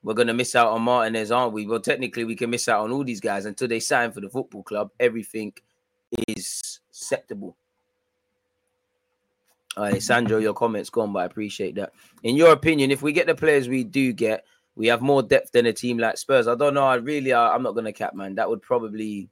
we're 0.04 0.14
gonna 0.14 0.34
miss 0.34 0.56
out 0.56 0.72
on 0.72 0.82
Martinez, 0.82 1.32
aren't 1.32 1.54
we? 1.54 1.68
Well, 1.68 1.80
technically, 1.80 2.24
we 2.24 2.36
can 2.36 2.50
miss 2.50 2.68
out 2.68 2.84
on 2.84 2.92
all 2.92 3.04
these 3.04 3.22
guys 3.22 3.46
until 3.46 3.68
they 3.68 3.80
sign 3.80 4.12
for 4.12 4.22
the 4.22 4.30
football 4.30 4.64
club. 4.64 4.92
Everything 5.00 5.54
is 6.28 6.80
acceptable. 6.90 7.56
All 9.78 9.86
right, 9.86 10.04
Sandro, 10.04 10.38
your 10.40 10.54
comments 10.54 10.90
gone, 10.90 11.14
but 11.14 11.20
I 11.20 11.26
appreciate 11.26 11.76
that. 11.76 11.94
In 12.24 12.36
your 12.36 12.52
opinion, 12.52 12.92
if 12.92 13.02
we 13.02 13.14
get 13.14 13.28
the 13.28 13.36
players 13.36 13.70
we 13.70 13.86
do 13.86 14.12
get, 14.12 14.46
we 14.76 14.88
have 14.88 15.02
more 15.02 15.24
depth 15.24 15.54
than 15.54 15.66
a 15.66 15.74
team 15.74 15.98
like 15.98 16.18
Spurs. 16.18 16.48
I 16.48 16.56
don't 16.56 16.74
know. 16.74 16.84
I 16.84 16.96
really, 16.96 17.32
I, 17.32 17.56
I'm 17.56 17.64
not 17.64 17.74
going 17.74 17.86
to 17.86 17.94
cap, 17.94 18.14
man. 18.14 18.36
That 18.36 18.50
would 18.50 18.62
probably, 18.62 19.30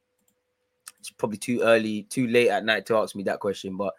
it's 0.99 1.10
probably 1.10 1.38
too 1.38 1.62
early, 1.62 2.03
too 2.03 2.27
late 2.27 2.49
at 2.49 2.63
night 2.63 2.86
to 2.86 2.97
ask 2.97 3.15
me 3.15 3.23
that 3.23 3.41
question. 3.41 3.75
But 3.75 3.93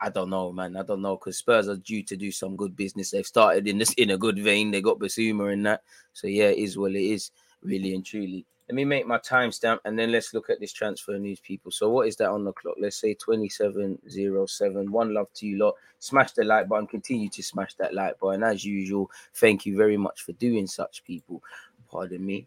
I 0.00 0.10
don't 0.10 0.30
know, 0.30 0.52
man. 0.52 0.76
I 0.76 0.82
don't 0.82 1.02
know 1.02 1.16
because 1.16 1.38
Spurs 1.38 1.68
are 1.68 1.76
due 1.76 2.02
to 2.04 2.16
do 2.16 2.30
some 2.30 2.56
good 2.56 2.76
business. 2.76 3.10
They've 3.10 3.26
started 3.26 3.66
in 3.68 3.78
this 3.78 3.92
in 3.94 4.10
a 4.10 4.18
good 4.18 4.38
vein. 4.38 4.70
They 4.70 4.80
got 4.80 4.98
Bissouma 4.98 5.52
in 5.52 5.62
that, 5.64 5.82
so 6.12 6.26
yeah, 6.26 6.48
it 6.48 6.58
is 6.58 6.76
what 6.76 6.92
it 6.92 7.02
is, 7.02 7.30
really 7.62 7.94
and 7.94 8.04
truly. 8.04 8.46
Let 8.68 8.76
me 8.76 8.84
make 8.86 9.06
my 9.06 9.18
timestamp 9.18 9.80
and 9.84 9.98
then 9.98 10.10
let's 10.10 10.32
look 10.32 10.48
at 10.48 10.58
this 10.58 10.72
transfer 10.72 11.18
news, 11.18 11.38
people. 11.38 11.70
So, 11.70 11.90
what 11.90 12.08
is 12.08 12.16
that 12.16 12.30
on 12.30 12.44
the 12.44 12.52
clock? 12.52 12.76
Let's 12.80 12.96
say 12.96 13.12
2707. 13.12 14.90
One 14.90 15.12
love 15.12 15.30
to 15.34 15.46
you 15.46 15.58
lot. 15.58 15.74
Smash 15.98 16.32
the 16.32 16.44
like 16.44 16.66
button. 16.66 16.86
Continue 16.86 17.28
to 17.28 17.42
smash 17.42 17.74
that 17.74 17.92
like 17.92 18.18
button. 18.18 18.42
As 18.42 18.64
usual, 18.64 19.10
thank 19.34 19.66
you 19.66 19.76
very 19.76 19.98
much 19.98 20.22
for 20.22 20.32
doing 20.32 20.66
such, 20.66 21.04
people. 21.04 21.42
Pardon 21.90 22.24
me. 22.24 22.46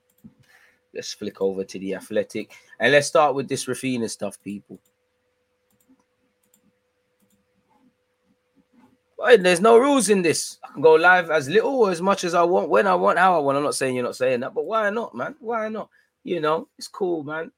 Let's 0.94 1.14
flick 1.14 1.40
over 1.40 1.64
to 1.64 1.80
the 1.80 1.94
athletic 1.94 2.52
and 2.80 2.92
let's 2.92 3.08
start 3.08 3.36
with 3.36 3.48
this 3.48 3.66
Raphinha 3.66 4.10
stuff, 4.10 4.42
people. 4.44 4.80
There's 9.40 9.62
no 9.62 9.78
rules 9.78 10.10
in 10.10 10.22
this. 10.22 10.60
I 10.64 10.72
can 10.74 10.82
go 10.82 10.94
live 10.94 11.32
as 11.32 11.50
little 11.50 11.76
or 11.76 11.92
as 11.92 12.02
much 12.02 12.24
as 12.24 12.34
I 12.34 12.44
want, 12.44 12.70
when 12.70 12.86
I 12.86 12.96
want, 12.96 13.18
how 13.18 13.36
I 13.36 13.40
want. 13.40 13.58
I'm 13.58 13.64
not 13.64 13.76
saying 13.76 13.96
you're 13.96 14.04
not 14.04 14.16
saying 14.16 14.42
that, 14.42 14.54
but 14.54 14.66
why 14.66 14.90
not, 14.90 15.16
man? 15.16 15.36
Why 15.40 15.70
not? 15.70 15.90
You 16.24 16.40
know, 16.40 16.68
it's 16.78 16.88
cool, 16.88 17.24
man. 17.24 17.52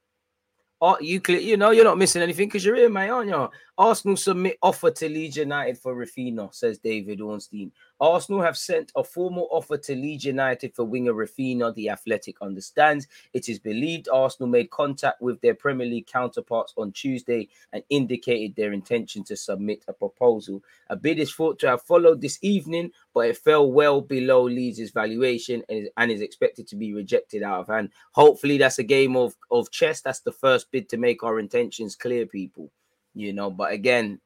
You 1.01 1.19
clear, 1.19 1.39
you 1.39 1.57
know, 1.57 1.71
you're 1.71 1.83
not 1.83 1.97
missing 1.97 2.21
anything 2.21 2.47
because 2.47 2.63
you're 2.63 2.77
here, 2.77 2.89
mate, 2.89 3.09
aren't 3.09 3.29
you? 3.29 3.49
Arsenal 3.79 4.17
submit 4.17 4.57
offer 4.61 4.91
to 4.91 5.07
Leeds 5.07 5.37
United 5.37 5.77
for 5.77 5.95
Raphinha, 5.95 6.53
says 6.53 6.79
David 6.79 7.21
Ornstein. 7.21 7.71
Arsenal 8.01 8.41
have 8.41 8.57
sent 8.57 8.91
a 8.97 9.05
formal 9.05 9.47
offer 9.51 9.77
to 9.77 9.95
Leeds 9.95 10.25
United 10.25 10.75
for 10.75 10.83
winger 10.83 11.13
Raphinha. 11.13 11.73
The 11.73 11.89
Athletic 11.89 12.35
understands. 12.41 13.07
It 13.31 13.47
is 13.47 13.57
believed 13.57 14.09
Arsenal 14.11 14.49
made 14.49 14.69
contact 14.69 15.21
with 15.21 15.39
their 15.39 15.53
Premier 15.53 15.87
League 15.87 16.07
counterparts 16.07 16.73
on 16.75 16.91
Tuesday 16.91 17.47
and 17.71 17.81
indicated 17.89 18.53
their 18.53 18.73
intention 18.73 19.23
to 19.23 19.37
submit 19.37 19.85
a 19.87 19.93
proposal. 19.93 20.61
A 20.89 20.97
bid 20.97 21.17
is 21.17 21.33
thought 21.33 21.57
to 21.59 21.69
have 21.69 21.81
followed 21.81 22.19
this 22.19 22.37
evening, 22.41 22.91
but 23.13 23.27
it 23.27 23.37
fell 23.37 23.71
well 23.71 24.01
below 24.01 24.43
Leeds' 24.43 24.91
valuation 24.91 25.63
and 25.69 25.83
is, 25.83 25.89
and 25.95 26.11
is 26.11 26.19
expected 26.19 26.67
to 26.67 26.75
be 26.75 26.93
rejected 26.93 27.43
out 27.43 27.61
of 27.61 27.67
hand. 27.67 27.91
Hopefully, 28.11 28.57
that's 28.57 28.79
a 28.79 28.83
game 28.83 29.15
of, 29.15 29.37
of 29.51 29.71
chess. 29.71 30.01
That's 30.01 30.19
the 30.19 30.33
first 30.33 30.69
bid 30.69 30.89
to 30.89 30.97
make 30.97 31.23
our 31.23 31.39
intentions 31.39 31.95
clear, 31.95 32.25
people. 32.25 32.69
You 33.13 33.33
know, 33.33 33.49
but 33.49 33.71
again, 33.71 34.19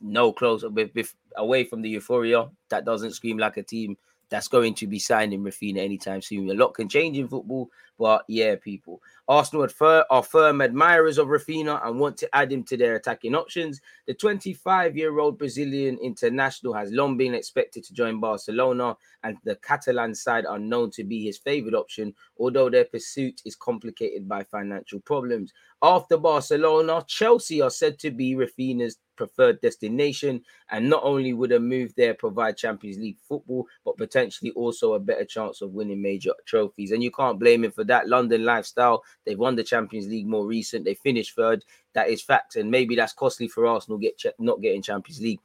no 0.00 0.32
close 0.32 0.64
with, 0.64 0.94
with 0.94 1.14
away 1.36 1.64
from 1.64 1.82
the 1.82 1.90
euphoria. 1.90 2.48
That 2.70 2.84
doesn't 2.84 3.12
scream 3.12 3.38
like 3.38 3.56
a 3.56 3.62
team 3.62 3.96
that's 4.28 4.48
going 4.48 4.74
to 4.74 4.86
be 4.86 4.98
signing 4.98 5.44
Raphinha 5.44 5.78
anytime 5.78 6.22
soon. 6.22 6.50
A 6.50 6.54
lot 6.54 6.74
can 6.74 6.88
change 6.88 7.18
in 7.18 7.28
football, 7.28 7.70
but 7.98 8.24
yeah, 8.28 8.56
people. 8.56 9.00
Arsenal 9.28 9.68
are 10.10 10.22
firm 10.22 10.60
admirers 10.60 11.18
of 11.18 11.28
Raphinha 11.28 11.86
and 11.86 12.00
want 12.00 12.16
to 12.18 12.28
add 12.34 12.52
him 12.52 12.64
to 12.64 12.76
their 12.76 12.96
attacking 12.96 13.34
options. 13.34 13.80
The 14.06 14.14
25 14.14 14.96
year 14.96 15.18
old 15.18 15.38
Brazilian 15.38 15.98
international 16.02 16.74
has 16.74 16.90
long 16.90 17.16
been 17.16 17.34
expected 17.34 17.84
to 17.84 17.94
join 17.94 18.20
Barcelona, 18.20 18.96
and 19.22 19.36
the 19.44 19.56
Catalan 19.56 20.14
side 20.14 20.46
are 20.46 20.58
known 20.58 20.90
to 20.92 21.04
be 21.04 21.24
his 21.24 21.38
favourite 21.38 21.76
option, 21.76 22.14
although 22.38 22.68
their 22.68 22.84
pursuit 22.84 23.40
is 23.44 23.56
complicated 23.56 24.28
by 24.28 24.42
financial 24.44 25.00
problems. 25.00 25.52
After 25.82 26.16
Barcelona, 26.16 27.04
Chelsea 27.06 27.60
are 27.60 27.70
said 27.70 27.98
to 28.00 28.10
be 28.10 28.34
Raphinha's 28.34 28.98
preferred 29.16 29.60
destination, 29.60 30.42
and 30.70 30.88
not 30.88 31.02
only 31.04 31.32
would 31.32 31.52
a 31.52 31.60
move 31.60 31.94
there 31.96 32.14
provide 32.14 32.56
Champions 32.56 32.98
League 32.98 33.18
football, 33.20 33.66
but 33.84 33.96
potentially 33.96 34.50
also 34.52 34.94
a 34.94 35.00
better 35.00 35.24
chance 35.24 35.60
of 35.60 35.72
winning 35.72 36.02
major 36.02 36.32
trophies. 36.46 36.90
And 36.90 37.02
you 37.02 37.10
can't 37.10 37.38
blame 37.38 37.64
him 37.64 37.72
for 37.72 37.81
that. 37.84 38.08
London 38.08 38.44
lifestyle, 38.44 39.02
they've 39.24 39.38
won 39.38 39.56
the 39.56 39.64
Champions 39.64 40.06
League 40.06 40.26
more 40.26 40.46
recent, 40.46 40.84
they 40.84 40.94
finished 40.94 41.34
third. 41.34 41.64
That 41.94 42.08
is 42.08 42.22
fact, 42.22 42.56
and 42.56 42.70
maybe 42.70 42.96
that's 42.96 43.12
costly 43.12 43.48
for 43.48 43.66
Arsenal 43.66 43.98
get 43.98 44.20
not 44.38 44.60
getting 44.60 44.82
Champions 44.82 45.20
League. 45.20 45.40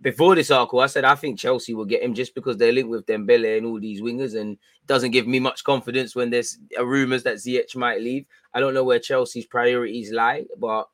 Before 0.00 0.36
this 0.36 0.52
article, 0.52 0.80
I 0.80 0.86
said 0.86 1.04
I 1.04 1.16
think 1.16 1.38
Chelsea 1.38 1.74
will 1.74 1.84
get 1.84 2.02
him 2.02 2.14
just 2.14 2.34
because 2.34 2.56
they're 2.56 2.72
linked 2.72 2.90
with 2.90 3.06
Dembele 3.06 3.58
and 3.58 3.66
all 3.66 3.80
these 3.80 4.00
wingers, 4.00 4.38
and 4.40 4.56
doesn't 4.86 5.10
give 5.10 5.26
me 5.26 5.40
much 5.40 5.64
confidence 5.64 6.14
when 6.14 6.30
there's 6.30 6.58
rumors 6.80 7.22
that 7.24 7.36
Ziyech 7.36 7.74
might 7.76 8.00
leave. 8.00 8.26
I 8.54 8.60
don't 8.60 8.74
know 8.74 8.84
where 8.84 9.00
Chelsea's 9.00 9.46
priorities 9.46 10.12
lie, 10.12 10.44
but 10.56 10.88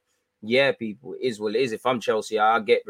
yeah, 0.47 0.73
people, 0.73 1.15
is 1.21 1.41
what 1.41 1.55
it 1.57 1.63
is. 1.63 1.73
If 1.73 1.87
I'm 1.87 2.01
Chelsea, 2.01 2.39
I 2.39 2.61
get 2.61 2.83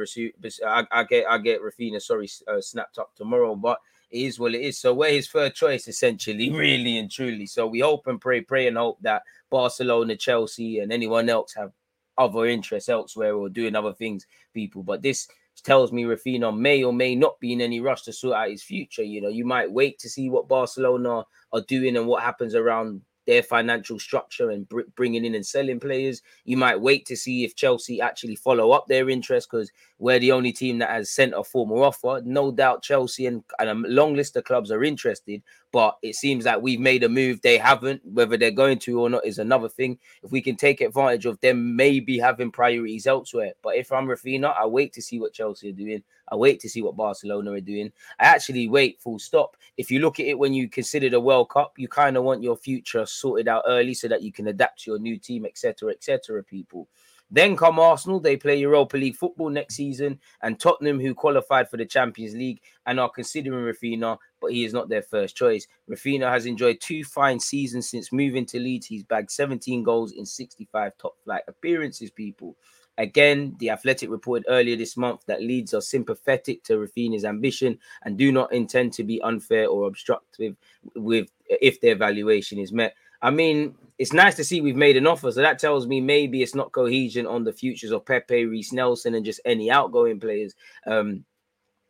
I, 0.66 0.86
I 0.90 1.04
get 1.04 1.26
I 1.28 1.38
get 1.38 1.60
Raphinha, 1.62 2.00
sorry, 2.02 2.28
uh, 2.48 2.60
snapped 2.60 2.98
up 2.98 3.14
tomorrow, 3.14 3.54
but 3.54 3.78
is 4.14 4.38
what 4.38 4.54
it 4.54 4.60
is. 4.60 4.78
So 4.78 4.94
we're 4.94 5.10
his 5.10 5.28
third 5.28 5.54
choice, 5.54 5.88
essentially, 5.88 6.50
really 6.54 6.98
and 6.98 7.10
truly. 7.10 7.46
So 7.46 7.66
we 7.66 7.80
hope 7.80 8.06
and 8.06 8.20
pray, 8.20 8.40
pray 8.40 8.66
and 8.66 8.76
hope 8.76 8.98
that 9.02 9.22
Barcelona, 9.50 10.16
Chelsea, 10.16 10.78
and 10.78 10.92
anyone 10.92 11.28
else 11.28 11.54
have 11.54 11.72
other 12.16 12.46
interests 12.46 12.88
elsewhere 12.88 13.34
or 13.34 13.48
doing 13.48 13.74
other 13.74 13.92
things, 13.92 14.26
people. 14.52 14.82
But 14.82 15.02
this 15.02 15.28
tells 15.62 15.92
me 15.92 16.04
Raphinha 16.04 16.56
may 16.56 16.82
or 16.82 16.92
may 16.92 17.14
not 17.14 17.38
be 17.40 17.52
in 17.52 17.60
any 17.60 17.80
rush 17.80 18.02
to 18.02 18.12
sort 18.12 18.36
out 18.36 18.50
his 18.50 18.62
future. 18.62 19.02
You 19.02 19.20
know, 19.20 19.28
you 19.28 19.44
might 19.44 19.70
wait 19.70 19.98
to 20.00 20.08
see 20.08 20.28
what 20.28 20.48
Barcelona 20.48 21.24
are 21.52 21.60
doing 21.68 21.96
and 21.96 22.06
what 22.06 22.22
happens 22.22 22.54
around 22.54 23.02
their 23.26 23.42
financial 23.42 23.98
structure 23.98 24.50
and 24.50 24.68
br- 24.68 24.82
bringing 24.96 25.24
in 25.24 25.34
and 25.34 25.46
selling 25.46 25.80
players. 25.80 26.22
You 26.44 26.56
might 26.56 26.80
wait 26.80 27.06
to 27.06 27.16
see 27.16 27.44
if 27.44 27.56
Chelsea 27.56 28.00
actually 28.00 28.36
follow 28.36 28.72
up 28.72 28.86
their 28.86 29.08
interest 29.08 29.48
because 29.50 29.70
we're 29.98 30.18
the 30.18 30.32
only 30.32 30.52
team 30.52 30.78
that 30.78 30.90
has 30.90 31.10
sent 31.10 31.34
a 31.34 31.44
formal 31.44 31.82
offer. 31.82 32.20
No 32.24 32.50
doubt 32.52 32.82
Chelsea 32.82 33.26
and, 33.26 33.42
and 33.58 33.68
a 33.68 33.88
long 33.88 34.14
list 34.14 34.36
of 34.36 34.44
clubs 34.44 34.70
are 34.70 34.84
interested, 34.84 35.42
but 35.72 35.96
it 36.02 36.14
seems 36.14 36.44
that 36.44 36.62
we've 36.62 36.80
made 36.80 37.04
a 37.04 37.08
move. 37.08 37.40
They 37.42 37.58
haven't. 37.58 38.02
Whether 38.04 38.36
they're 38.36 38.50
going 38.50 38.78
to 38.80 39.00
or 39.00 39.10
not 39.10 39.26
is 39.26 39.38
another 39.38 39.68
thing. 39.68 39.98
If 40.22 40.30
we 40.30 40.40
can 40.40 40.56
take 40.56 40.80
advantage 40.80 41.26
of 41.26 41.40
them, 41.40 41.76
maybe 41.76 42.18
having 42.18 42.50
priorities 42.50 43.06
elsewhere. 43.06 43.52
But 43.62 43.76
if 43.76 43.92
I'm 43.92 44.06
Raphinha, 44.06 44.54
I 44.56 44.66
wait 44.66 44.92
to 44.94 45.02
see 45.02 45.18
what 45.18 45.32
Chelsea 45.32 45.70
are 45.70 45.72
doing. 45.72 46.02
I 46.28 46.36
wait 46.36 46.60
to 46.60 46.68
see 46.68 46.82
what 46.82 46.96
Barcelona 46.96 47.52
are 47.52 47.60
doing. 47.60 47.92
I 48.18 48.24
actually 48.24 48.68
wait 48.68 49.00
full 49.00 49.18
stop. 49.18 49.56
If 49.76 49.90
you 49.90 50.00
look 50.00 50.20
at 50.20 50.26
it 50.26 50.38
when 50.38 50.54
you 50.54 50.68
consider 50.68 51.10
the 51.10 51.20
World 51.20 51.50
Cup, 51.50 51.74
you 51.76 51.88
kind 51.88 52.16
of 52.16 52.24
want 52.24 52.42
your 52.42 52.56
future 52.56 53.06
sorted 53.06 53.48
out 53.48 53.64
early 53.66 53.94
so 53.94 54.08
that 54.08 54.22
you 54.22 54.32
can 54.32 54.48
adapt 54.48 54.82
to 54.82 54.92
your 54.92 54.98
new 54.98 55.18
team, 55.18 55.44
etc., 55.44 55.90
etc. 55.90 56.42
People. 56.42 56.88
Then 57.30 57.56
come 57.56 57.80
Arsenal, 57.80 58.20
they 58.20 58.36
play 58.36 58.56
Europa 58.60 58.96
League 58.96 59.16
football 59.16 59.48
next 59.48 59.74
season, 59.74 60.20
and 60.42 60.60
Tottenham, 60.60 61.00
who 61.00 61.14
qualified 61.14 61.68
for 61.68 61.78
the 61.78 61.86
Champions 61.86 62.34
League 62.34 62.60
and 62.86 63.00
are 63.00 63.08
considering 63.08 63.64
Raphinha, 63.64 64.18
but 64.40 64.52
he 64.52 64.64
is 64.64 64.72
not 64.72 64.88
their 64.88 65.02
first 65.02 65.34
choice. 65.34 65.66
Raphinha 65.90 66.30
has 66.30 66.46
enjoyed 66.46 66.80
two 66.80 67.02
fine 67.02 67.40
seasons 67.40 67.88
since 67.88 68.12
moving 68.12 68.46
to 68.46 68.60
Leeds. 68.60 68.86
He's 68.86 69.02
bagged 69.02 69.30
17 69.30 69.82
goals 69.82 70.12
in 70.12 70.26
65 70.26 70.92
top 70.96 71.14
flight 71.24 71.42
appearances, 71.48 72.10
people. 72.10 72.56
Again, 72.98 73.56
the 73.58 73.70
Athletic 73.70 74.10
reported 74.10 74.46
earlier 74.48 74.76
this 74.76 74.96
month 74.96 75.26
that 75.26 75.42
Leeds 75.42 75.74
are 75.74 75.80
sympathetic 75.80 76.62
to 76.64 76.74
Raphinha's 76.74 77.24
ambition 77.24 77.78
and 78.04 78.16
do 78.16 78.30
not 78.30 78.52
intend 78.52 78.92
to 78.94 79.04
be 79.04 79.20
unfair 79.22 79.66
or 79.66 79.88
obstructive 79.88 80.56
with 80.94 81.28
if 81.48 81.80
their 81.80 81.96
valuation 81.96 82.58
is 82.58 82.72
met. 82.72 82.94
I 83.20 83.30
mean, 83.30 83.74
it's 83.98 84.12
nice 84.12 84.34
to 84.36 84.44
see 84.44 84.60
we've 84.60 84.76
made 84.76 84.96
an 84.96 85.06
offer, 85.06 85.32
so 85.32 85.40
that 85.40 85.58
tells 85.58 85.86
me 85.86 86.00
maybe 86.00 86.42
it's 86.42 86.54
not 86.54 86.72
cohesion 86.72 87.26
on 87.26 87.42
the 87.42 87.52
futures 87.52 87.90
of 87.90 88.04
Pepe, 88.04 88.44
Reiss 88.44 88.72
Nelson, 88.72 89.14
and 89.14 89.24
just 89.24 89.40
any 89.44 89.70
outgoing 89.70 90.20
players. 90.20 90.54
Um, 90.86 91.24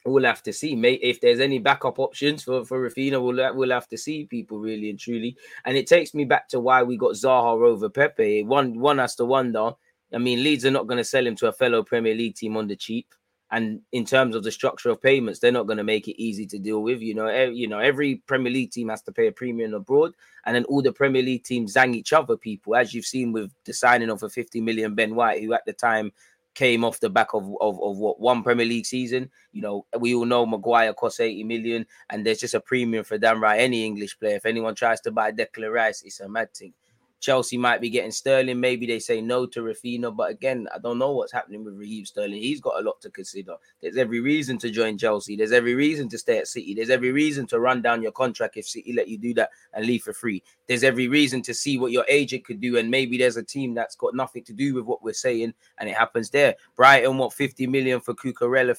we'll 0.04 0.24
have 0.24 0.42
to 0.44 0.52
see, 0.52 0.76
mate. 0.76 1.00
If 1.02 1.20
there's 1.20 1.40
any 1.40 1.58
backup 1.58 1.98
options 1.98 2.44
for 2.44 2.64
for 2.64 2.88
Raphinha, 2.88 3.22
we'll 3.22 3.54
we'll 3.54 3.70
have 3.70 3.88
to 3.88 3.98
see 3.98 4.24
people 4.26 4.58
really 4.58 4.90
and 4.90 4.98
truly. 4.98 5.36
And 5.64 5.76
it 5.76 5.86
takes 5.86 6.14
me 6.14 6.24
back 6.24 6.48
to 6.48 6.60
why 6.60 6.82
we 6.82 6.96
got 6.96 7.12
Zaha 7.14 7.60
over 7.66 7.88
Pepe. 7.88 8.42
One 8.44 8.78
one 8.78 8.98
has 8.98 9.14
to 9.16 9.24
wonder 9.24 9.72
I 10.14 10.18
mean, 10.18 10.42
Leeds 10.42 10.64
are 10.64 10.70
not 10.70 10.86
going 10.86 10.98
to 10.98 11.04
sell 11.04 11.26
him 11.26 11.36
to 11.36 11.48
a 11.48 11.52
fellow 11.52 11.82
Premier 11.82 12.14
League 12.14 12.36
team 12.36 12.56
on 12.56 12.68
the 12.68 12.76
cheap. 12.76 13.14
And 13.50 13.82
in 13.92 14.04
terms 14.04 14.34
of 14.34 14.42
the 14.42 14.50
structure 14.50 14.90
of 14.90 15.00
payments, 15.00 15.38
they're 15.38 15.52
not 15.52 15.66
going 15.66 15.76
to 15.76 15.84
make 15.84 16.08
it 16.08 16.20
easy 16.20 16.44
to 16.46 16.58
deal 16.58 16.82
with. 16.82 17.00
You 17.00 17.14
know, 17.14 17.26
every, 17.26 17.54
you 17.54 17.68
know, 17.68 17.78
every 17.78 18.16
Premier 18.26 18.52
League 18.52 18.72
team 18.72 18.88
has 18.88 19.02
to 19.02 19.12
pay 19.12 19.28
a 19.28 19.32
premium 19.32 19.74
abroad, 19.74 20.12
and 20.44 20.56
then 20.56 20.64
all 20.64 20.82
the 20.82 20.92
Premier 20.92 21.22
League 21.22 21.44
teams 21.44 21.74
zang 21.74 21.94
each 21.94 22.12
other. 22.12 22.36
People, 22.36 22.74
as 22.74 22.92
you've 22.92 23.04
seen 23.04 23.32
with 23.32 23.52
the 23.64 23.72
signing 23.72 24.10
of 24.10 24.22
a 24.22 24.28
50 24.28 24.60
million 24.60 24.94
Ben 24.94 25.14
White, 25.14 25.42
who 25.42 25.52
at 25.52 25.64
the 25.66 25.72
time 25.72 26.10
came 26.54 26.84
off 26.84 27.00
the 27.00 27.10
back 27.10 27.34
of, 27.34 27.44
of, 27.60 27.80
of 27.82 27.98
what 27.98 28.20
one 28.20 28.42
Premier 28.42 28.66
League 28.66 28.86
season. 28.86 29.30
You 29.52 29.62
know, 29.62 29.86
we 29.98 30.14
all 30.14 30.24
know 30.24 30.46
Maguire 30.46 30.94
costs 30.94 31.20
80 31.20 31.44
million, 31.44 31.86
and 32.10 32.24
there's 32.24 32.40
just 32.40 32.54
a 32.54 32.60
premium 32.60 33.04
for 33.04 33.18
Dan 33.18 33.40
right. 33.40 33.60
Any 33.60 33.84
English 33.84 34.18
player, 34.18 34.36
if 34.36 34.46
anyone 34.46 34.74
tries 34.74 35.00
to 35.02 35.10
buy 35.10 35.32
Declan 35.32 35.72
Rice, 35.72 36.02
it's 36.02 36.20
a 36.20 36.28
mad 36.28 36.54
thing. 36.54 36.72
Chelsea 37.24 37.56
might 37.56 37.80
be 37.80 37.88
getting 37.88 38.10
Sterling. 38.10 38.60
Maybe 38.60 38.84
they 38.84 38.98
say 38.98 39.22
no 39.22 39.46
to 39.46 39.60
Raphinha. 39.62 40.14
But 40.14 40.30
again, 40.30 40.68
I 40.74 40.78
don't 40.78 40.98
know 40.98 41.12
what's 41.12 41.32
happening 41.32 41.64
with 41.64 41.74
Raheem 41.74 42.04
Sterling. 42.04 42.34
He's 42.34 42.60
got 42.60 42.78
a 42.78 42.84
lot 42.84 43.00
to 43.00 43.08
consider. 43.08 43.54
There's 43.80 43.96
every 43.96 44.20
reason 44.20 44.58
to 44.58 44.70
join 44.70 44.98
Chelsea. 44.98 45.34
There's 45.34 45.50
every 45.50 45.74
reason 45.74 46.10
to 46.10 46.18
stay 46.18 46.36
at 46.36 46.48
City. 46.48 46.74
There's 46.74 46.90
every 46.90 47.12
reason 47.12 47.46
to 47.46 47.60
run 47.60 47.80
down 47.80 48.02
your 48.02 48.12
contract 48.12 48.58
if 48.58 48.68
City 48.68 48.92
let 48.92 49.08
you 49.08 49.16
do 49.16 49.32
that 49.34 49.48
and 49.72 49.86
leave 49.86 50.02
for 50.02 50.12
free. 50.12 50.42
There's 50.68 50.84
every 50.84 51.08
reason 51.08 51.40
to 51.42 51.54
see 51.54 51.78
what 51.78 51.92
your 51.92 52.04
agent 52.10 52.44
could 52.44 52.60
do. 52.60 52.76
And 52.76 52.90
maybe 52.90 53.16
there's 53.16 53.38
a 53.38 53.42
team 53.42 53.72
that's 53.72 53.96
got 53.96 54.14
nothing 54.14 54.44
to 54.44 54.52
do 54.52 54.74
with 54.74 54.84
what 54.84 55.02
we're 55.02 55.14
saying, 55.14 55.54
and 55.78 55.88
it 55.88 55.96
happens 55.96 56.28
there. 56.28 56.56
Brighton, 56.76 57.16
what 57.16 57.32
50 57.32 57.66
million 57.68 58.00
for 58.00 58.12
Cucurella? 58.12 58.76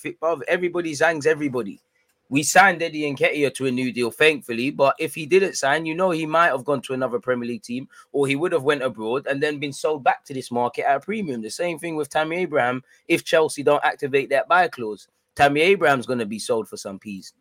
Everybody 0.48 0.92
zangs 0.94 1.26
everybody. 1.26 1.82
We 2.28 2.42
signed 2.42 2.82
Eddie 2.82 3.14
Nketiah 3.14 3.54
to 3.54 3.68
a 3.68 3.72
new 3.72 3.92
deal, 3.92 4.10
thankfully. 4.10 4.72
But 4.72 4.96
if 5.00 5.14
he 5.14 5.26
didn't 5.26 5.56
sign, 5.56 5.86
you 5.86 5.94
know, 5.94 6.10
he 6.10 6.26
might 6.26 6.48
have 6.48 6.66
gone 6.66 6.82
to 6.84 6.94
another 6.94 7.20
Premier 7.20 7.48
League 7.48 7.62
team, 7.62 7.88
or 8.12 8.26
he 8.28 8.36
would 8.36 8.52
have 8.52 8.64
went 8.64 8.82
abroad 8.82 9.28
and 9.28 9.42
then 9.42 9.60
been 9.60 9.74
sold 9.74 10.04
back 10.04 10.26
to 10.26 10.34
this 10.34 10.52
market 10.52 10.90
at 10.90 10.98
a 10.98 11.00
premium. 11.00 11.42
The 11.42 11.52
same 11.52 11.78
thing 11.78 11.96
with 11.96 12.10
Tammy 12.10 12.38
Abraham. 12.38 12.84
If 13.08 13.24
Chelsea 13.24 13.62
don't 13.62 13.84
activate 13.86 14.30
that 14.30 14.48
buy 14.48 14.68
clause, 14.68 15.08
Tammy 15.36 15.62
Abraham's 15.62 16.08
going 16.08 16.20
to 16.20 16.26
be 16.26 16.40
sold 16.40 16.68
for 16.68 16.78
some 16.78 16.98
peas. 16.98 17.34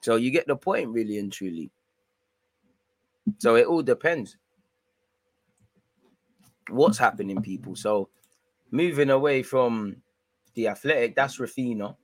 So 0.00 0.16
you 0.16 0.32
get 0.32 0.48
the 0.48 0.56
point, 0.56 0.88
really 0.88 1.18
and 1.18 1.32
truly. 1.32 1.70
So 3.38 3.54
it 3.54 3.66
all 3.66 3.82
depends. 3.82 4.36
What's 6.70 6.98
happening, 6.98 7.40
people? 7.40 7.76
So 7.76 8.08
moving 8.72 9.10
away 9.10 9.44
from 9.44 9.96
the 10.54 10.68
athletic, 10.68 11.14
that's 11.14 11.38
Raphinha. 11.38 11.94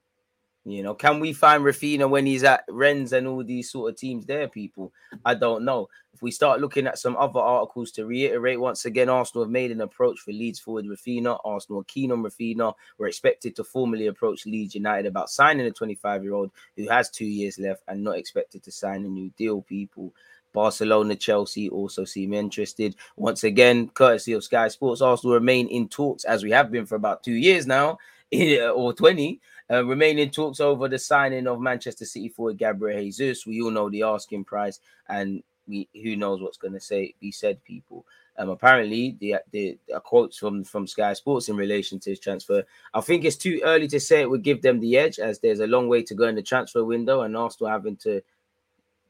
You 0.64 0.83
know, 0.83 0.94
can 0.94 1.18
we 1.18 1.33
find 1.33 1.62
Raphinha 1.62 2.09
when 2.11 2.27
he's 2.27 2.44
at 2.44 2.64
Rennes 2.68 3.12
and 3.12 3.27
all 3.27 3.42
these 3.42 3.71
sort 3.71 3.90
of 3.90 3.97
teams 3.97 4.27
there, 4.27 4.49
people? 4.49 4.92
I 5.25 5.35
don't 5.35 5.64
know. 5.64 5.88
If 6.12 6.21
we 6.21 6.31
start 6.31 6.61
looking 6.61 6.87
at 6.87 6.99
some 6.99 7.16
other 7.16 7.40
articles 7.40 7.90
to 7.92 8.05
reiterate, 8.05 8.61
once 8.61 8.85
again, 8.85 9.09
Arsenal 9.09 9.44
have 9.44 9.51
made 9.51 9.71
an 9.71 9.81
approach 9.81 10.21
for 10.21 10.33
Leeds 10.33 10.59
forward 10.59 10.85
Raphinha. 10.85 11.38
Arsenal 11.44 11.81
are 11.81 11.85
keen 11.85 12.12
on 12.12 12.23
Raphinha. 12.23 12.75
We're 12.99 13.07
expected 13.07 13.57
to 13.57 13.64
formally 13.64 14.09
approach 14.09 14.44
Leeds 14.44 14.75
United 14.75 15.07
about 15.07 15.31
signing 15.31 15.66
a 15.66 15.71
25 15.71 16.23
year 16.23 16.35
old 16.35 16.51
who 16.77 16.88
has 16.88 17.09
two 17.09 17.25
years 17.25 17.59
left 17.59 17.83
and 17.88 18.05
not 18.05 18.18
expected 18.18 18.62
to 18.64 18.73
sign 18.73 19.05
a 19.05 19.09
new 19.09 19.31
deal, 19.38 19.62
people. 19.62 20.12
Barcelona, 20.53 21.14
Chelsea 21.14 21.68
also 21.71 22.05
seem 22.05 22.33
interested. 22.33 22.97
Once 23.16 23.44
again, 23.44 23.88
courtesy 23.88 24.33
of 24.33 24.44
Sky 24.44 24.68
Sports, 24.68 25.01
Arsenal 25.01 25.35
remain 25.35 25.68
in 25.68 25.88
talks 25.88 26.25
as 26.25 26.42
we 26.42 26.51
have 26.51 26.71
been 26.71 26.85
for 26.85 26.97
about 26.97 27.23
two 27.23 27.33
years 27.33 27.66
now, 27.66 27.99
or 28.75 28.92
20 28.92 29.40
uh, 29.71 29.85
remaining 29.85 30.31
talks 30.31 30.61
over 30.61 30.89
the 30.89 30.99
signing 30.99 31.47
of 31.47 31.61
Manchester 31.61 32.05
City 32.05 32.29
forward 32.29 32.59
Gabriel 32.59 33.01
Jesus. 33.01 33.47
We 33.47 33.61
all 33.63 33.71
know 33.71 33.91
the 33.91 34.03
asking 34.03 34.45
price, 34.45 34.81
and 35.09 35.43
we 35.67 35.89
who 35.93 36.17
knows 36.17 36.41
what's 36.41 36.57
going 36.57 36.75
to 36.75 36.81
say 36.81 37.15
be 37.21 37.31
said. 37.31 37.63
People. 37.65 38.05
Um, 38.39 38.51
apparently, 38.51 39.17
the, 39.19 39.37
the 39.51 39.79
quotes 40.05 40.39
from 40.39 40.63
from 40.63 40.87
Sky 40.87 41.13
Sports 41.13 41.49
in 41.49 41.57
relation 41.57 41.99
to 42.01 42.11
his 42.11 42.21
transfer. 42.21 42.63
I 42.95 43.01
think 43.01 43.25
it's 43.25 43.37
too 43.37 43.61
early 43.65 43.89
to 43.89 43.99
say 43.99 44.21
it 44.21 44.31
would 44.31 44.45
give 44.45 44.63
them 44.63 44.79
the 44.79 44.97
edge, 44.97 45.19
as 45.19 45.41
there's 45.41 45.61
a 45.61 45.67
long 45.67 45.89
way 45.89 46.03
to 46.05 46.15
go 46.15 46.29
in 46.29 46.37
the 46.37 46.43
transfer 46.43 46.85
window, 46.85 47.23
and 47.23 47.37
Arsenal 47.37 47.73
having 47.73 47.97
to 47.97 48.23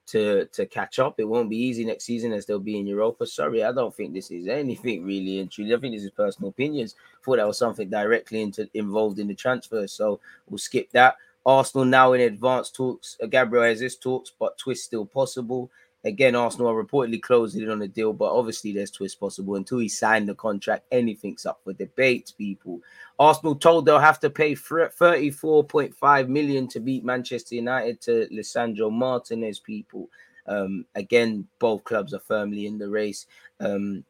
to 0.09 0.47
to 0.47 0.67
catch 0.67 0.99
up. 0.99 1.19
It 1.19 1.25
won't 1.25 1.51
be 1.51 1.57
easy 1.57 1.85
next 1.85 2.05
season 2.05 2.33
as 2.33 2.47
they'll 2.47 2.59
be 2.59 2.79
in 2.79 2.87
Europa. 2.87 3.27
Sorry, 3.27 3.63
I 3.63 3.73
don't 3.73 3.95
think 3.95 4.13
this 4.13 4.31
is 4.31 4.49
anything 4.49 5.05
really 5.05 5.41
and 5.41 5.51
truly. 5.51 5.75
I 5.75 5.79
think 5.79 5.95
this 5.95 6.05
is 6.05 6.11
personal 6.11 6.51
opinions. 6.51 6.95
Thought 7.25 7.37
that 7.37 7.47
was 7.47 7.59
something 7.59 7.89
directly 7.89 8.43
into 8.43 8.69
involved 8.75 9.19
in 9.19 9.29
the 9.29 9.35
transfer, 9.35 9.87
so 9.87 10.21
we'll 10.49 10.59
skip 10.59 10.91
that. 10.93 11.17
Arsenal 11.45 11.85
now 11.85 12.13
in 12.13 12.21
advanced 12.23 12.75
talks. 12.75 13.17
Uh, 13.23 13.27
Gabriel 13.27 13.73
Jesus 13.73 13.97
talks, 13.97 14.33
but 14.39 14.59
twist 14.59 14.85
still 14.85 15.07
possible. 15.07 15.71
Again, 16.09 16.35
Arsenal 16.35 16.71
are 16.71 16.83
reportedly 16.83 17.21
closing 17.21 17.63
in 17.63 17.71
on 17.71 17.79
the 17.79 17.87
deal, 17.87 18.15
but 18.15 18.33
obviously 18.33 18.73
there's 18.73 18.91
twists 18.91 19.15
possible 19.15 19.57
until 19.57 19.79
he 19.79 19.89
signed 19.89 20.27
the 20.27 20.35
contract. 20.35 20.87
Anything's 20.91 21.45
up 21.45 21.61
for 21.63 21.75
debate, 21.75 22.33
people. 22.39 22.81
Arsenal 23.19 23.55
told 23.55 23.85
they'll 23.85 23.99
have 23.99 24.19
to 24.21 24.31
pay 24.31 24.55
34.5 24.55 26.29
million 26.29 26.67
to 26.69 26.81
beat 26.81 27.05
Manchester 27.05 27.57
United 27.57 28.01
to 28.01 28.27
Lisandro 28.33 28.91
Martinez, 28.91 29.61
people. 29.61 30.09
Um, 30.47 30.87
again, 30.95 31.47
both 31.59 31.85
clubs 31.85 32.15
are 32.15 32.21
firmly 32.21 32.67
in 32.67 32.79
the 32.79 32.89
race. 32.89 33.27
Um, 33.61 34.03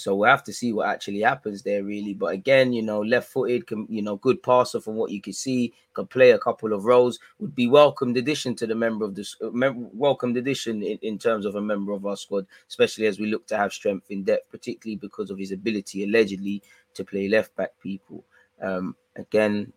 so 0.00 0.14
we'll 0.14 0.30
have 0.30 0.44
to 0.44 0.52
see 0.52 0.72
what 0.72 0.88
actually 0.88 1.20
happens 1.20 1.62
there, 1.62 1.82
really. 1.82 2.14
But 2.14 2.34
again, 2.34 2.72
you 2.72 2.82
know, 2.82 3.00
left-footed, 3.00 3.66
can 3.66 3.86
you 3.88 4.02
know, 4.02 4.16
good 4.16 4.42
passer 4.42 4.80
from 4.80 4.96
what 4.96 5.10
you 5.10 5.20
can 5.20 5.32
see, 5.32 5.72
can 5.94 6.06
play 6.06 6.30
a 6.30 6.38
couple 6.38 6.72
of 6.72 6.84
roles. 6.84 7.18
Would 7.38 7.54
be 7.54 7.68
welcomed 7.68 8.16
addition 8.16 8.54
to 8.56 8.66
the 8.66 8.74
member 8.74 9.04
of 9.04 9.14
this, 9.14 9.36
uh, 9.42 9.50
mem- 9.50 9.88
welcomed 9.92 10.36
addition 10.36 10.82
in, 10.82 10.98
in 11.02 11.18
terms 11.18 11.46
of 11.46 11.54
a 11.54 11.60
member 11.60 11.92
of 11.92 12.06
our 12.06 12.16
squad, 12.16 12.46
especially 12.68 13.06
as 13.06 13.18
we 13.18 13.26
look 13.26 13.46
to 13.48 13.56
have 13.56 13.72
strength 13.72 14.10
in 14.10 14.24
depth, 14.24 14.50
particularly 14.50 14.96
because 14.96 15.30
of 15.30 15.38
his 15.38 15.52
ability 15.52 16.04
allegedly 16.04 16.62
to 16.94 17.04
play 17.04 17.28
left 17.28 17.54
back. 17.56 17.70
People, 17.82 18.24
um, 18.62 18.96
again, 19.16 19.72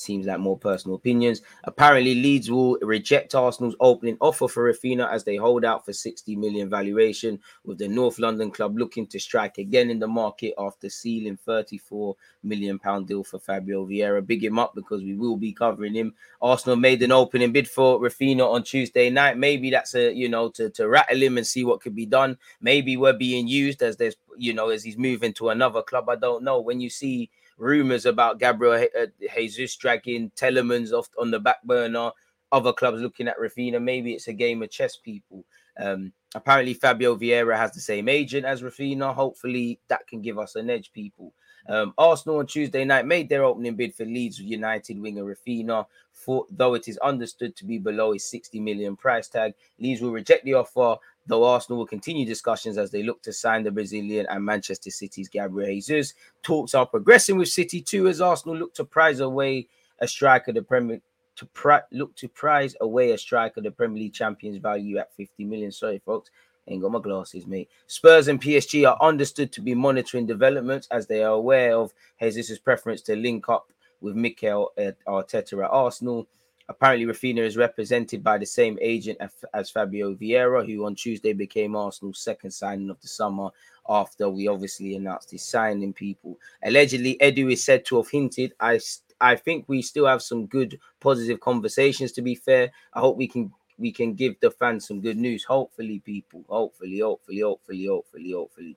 seems 0.00 0.26
like 0.26 0.38
more 0.38 0.58
personal 0.58 0.96
opinions. 0.96 1.42
Apparently, 1.64 2.14
Leeds 2.14 2.50
will 2.50 2.78
reject 2.82 3.34
Arsenal's 3.34 3.76
opening 3.80 4.16
offer 4.20 4.48
for 4.48 4.72
Raphinha 4.72 5.10
as 5.10 5.24
they 5.24 5.36
hold 5.36 5.64
out 5.64 5.84
for 5.84 5.92
60 5.92 6.36
million 6.36 6.70
valuation, 6.70 7.40
with 7.64 7.78
the 7.78 7.88
North 7.88 8.18
London 8.18 8.50
club 8.50 8.78
looking 8.78 9.06
to 9.08 9.18
strike 9.18 9.58
again 9.58 9.90
in 9.90 9.98
the 9.98 10.08
market 10.08 10.54
after 10.58 10.88
sealing 10.88 11.36
34 11.36 12.14
million 12.42 12.78
pound 12.78 13.08
deal 13.08 13.24
for 13.24 13.38
Fabio 13.38 13.86
Vieira. 13.86 14.24
Big 14.26 14.44
him 14.44 14.58
up 14.58 14.74
because 14.74 15.02
we 15.02 15.14
will 15.14 15.36
be 15.36 15.52
covering 15.52 15.94
him. 15.94 16.14
Arsenal 16.40 16.76
made 16.76 17.02
an 17.02 17.12
opening 17.12 17.52
bid 17.52 17.68
for 17.68 18.00
Raphinha 18.00 18.46
on 18.46 18.62
Tuesday 18.62 19.10
night. 19.10 19.36
Maybe 19.36 19.70
that's 19.70 19.94
a 19.94 20.12
you 20.12 20.28
know 20.28 20.48
to, 20.50 20.70
to 20.70 20.88
rattle 20.88 21.22
him 21.22 21.36
and 21.36 21.46
see 21.46 21.64
what 21.64 21.80
could 21.80 21.94
be 21.94 22.06
done. 22.06 22.38
Maybe 22.60 22.96
we're 22.96 23.12
being 23.12 23.48
used 23.48 23.82
as 23.82 23.96
there's 23.96 24.16
you 24.36 24.52
know 24.54 24.68
as 24.68 24.84
he's 24.84 24.98
moving 24.98 25.32
to 25.34 25.50
another 25.50 25.82
club. 25.82 26.08
I 26.08 26.16
don't 26.16 26.44
know. 26.44 26.60
When 26.60 26.80
you 26.80 26.90
see 26.90 27.30
rumors 27.58 28.06
about 28.06 28.38
Gabriel 28.38 28.86
uh, 28.98 29.06
Jesus 29.36 29.76
dragging 29.76 30.30
Tielemans 30.30 30.92
off 30.92 31.08
on 31.18 31.30
the 31.30 31.40
back 31.40 31.62
burner. 31.64 32.10
Other 32.50 32.72
clubs 32.72 33.02
looking 33.02 33.28
at 33.28 33.38
Raphinha. 33.38 33.82
Maybe 33.82 34.14
it's 34.14 34.28
a 34.28 34.32
game 34.32 34.62
of 34.62 34.70
chess, 34.70 34.96
people. 34.96 35.44
Um, 35.78 36.12
apparently, 36.34 36.72
Fabio 36.72 37.14
Vieira 37.16 37.56
has 37.56 37.72
the 37.72 37.80
same 37.80 38.08
agent 38.08 38.46
as 38.46 38.62
Raphinha. 38.62 39.14
Hopefully, 39.14 39.78
that 39.88 40.06
can 40.06 40.22
give 40.22 40.38
us 40.38 40.54
an 40.54 40.70
edge, 40.70 40.90
people. 40.92 41.34
Um, 41.68 41.92
Arsenal 41.98 42.38
on 42.38 42.46
Tuesday 42.46 42.84
night 42.84 43.04
made 43.04 43.28
their 43.28 43.44
opening 43.44 43.76
bid 43.76 43.94
for 43.94 44.06
Leeds 44.06 44.40
United 44.40 44.98
winger 44.98 45.24
Raphinha, 45.24 45.84
for, 46.12 46.46
though 46.50 46.72
it 46.72 46.88
is 46.88 46.96
understood 46.98 47.54
to 47.56 47.66
be 47.66 47.76
below 47.76 48.12
his 48.12 48.28
60 48.30 48.58
million 48.60 48.96
price 48.96 49.28
tag. 49.28 49.52
Leeds 49.78 50.00
will 50.00 50.12
reject 50.12 50.44
the 50.46 50.54
offer 50.54 50.96
though 51.28 51.44
Arsenal 51.44 51.78
will 51.78 51.86
continue 51.86 52.26
discussions 52.26 52.78
as 52.78 52.90
they 52.90 53.02
look 53.02 53.22
to 53.22 53.32
sign 53.32 53.62
the 53.62 53.70
Brazilian 53.70 54.26
and 54.28 54.44
Manchester 54.44 54.90
City's 54.90 55.28
Gabriel 55.28 55.70
Jesus. 55.70 56.14
Talks 56.42 56.74
are 56.74 56.86
progressing 56.86 57.38
with 57.38 57.48
City 57.48 57.80
too 57.80 58.08
as 58.08 58.20
Arsenal 58.20 58.56
look 58.56 58.74
to 58.74 58.84
prize 58.84 59.20
away 59.20 59.68
a 60.00 60.08
striker 60.08 60.52
the 60.52 60.62
Premier 60.62 61.00
to 61.36 61.48
look 61.92 62.16
to 62.16 62.28
prize 62.28 62.74
away 62.80 63.12
a 63.12 63.18
striker 63.18 63.60
the 63.60 63.70
Premier 63.70 64.00
League 64.00 64.14
champions 64.14 64.56
value 64.56 64.98
at 64.98 65.14
50 65.14 65.44
million. 65.44 65.70
Sorry, 65.70 66.00
folks. 66.04 66.30
Ain't 66.66 66.82
got 66.82 66.92
my 66.92 67.00
glasses, 67.00 67.46
mate. 67.46 67.70
Spurs 67.86 68.28
and 68.28 68.42
PSG 68.42 68.86
are 68.86 68.98
understood 69.00 69.52
to 69.52 69.62
be 69.62 69.74
monitoring 69.74 70.26
developments 70.26 70.88
as 70.90 71.06
they 71.06 71.22
are 71.22 71.32
aware 71.32 71.74
of 71.74 71.94
Jesus' 72.20 72.58
preference 72.58 73.00
to 73.02 73.16
link 73.16 73.48
up 73.48 73.72
with 74.00 74.16
Mikel 74.16 74.72
Arteta 75.06 75.64
at 75.64 75.70
Arsenal. 75.70 76.26
Apparently, 76.70 77.06
Raphinha 77.06 77.40
is 77.40 77.56
represented 77.56 78.22
by 78.22 78.36
the 78.36 78.44
same 78.44 78.78
agent 78.82 79.18
as, 79.54 79.70
Fabio 79.70 80.14
Vieira, 80.14 80.66
who 80.66 80.84
on 80.84 80.94
Tuesday 80.94 81.32
became 81.32 81.74
Arsenal's 81.74 82.20
second 82.20 82.50
signing 82.50 82.90
of 82.90 83.00
the 83.00 83.08
summer 83.08 83.48
after 83.88 84.28
we 84.28 84.48
obviously 84.48 84.94
announced 84.94 85.30
his 85.30 85.42
signing. 85.42 85.94
People 85.94 86.38
allegedly, 86.62 87.16
Edu 87.22 87.50
is 87.52 87.64
said 87.64 87.86
to 87.86 87.96
have 87.96 88.10
hinted. 88.10 88.52
I 88.60 88.80
I 89.20 89.34
think 89.34 89.64
we 89.66 89.82
still 89.82 90.06
have 90.06 90.22
some 90.22 90.46
good 90.46 90.78
positive 91.00 91.40
conversations. 91.40 92.12
To 92.12 92.22
be 92.22 92.34
fair, 92.34 92.70
I 92.92 93.00
hope 93.00 93.16
we 93.16 93.28
can 93.28 93.50
we 93.78 93.90
can 93.90 94.14
give 94.14 94.38
the 94.40 94.50
fans 94.50 94.86
some 94.86 95.00
good 95.00 95.16
news. 95.16 95.44
Hopefully, 95.44 96.00
people. 96.00 96.44
Hopefully, 96.48 96.98
hopefully, 96.98 97.40
hopefully, 97.40 97.86
hopefully, 97.86 98.32
hopefully. 98.32 98.76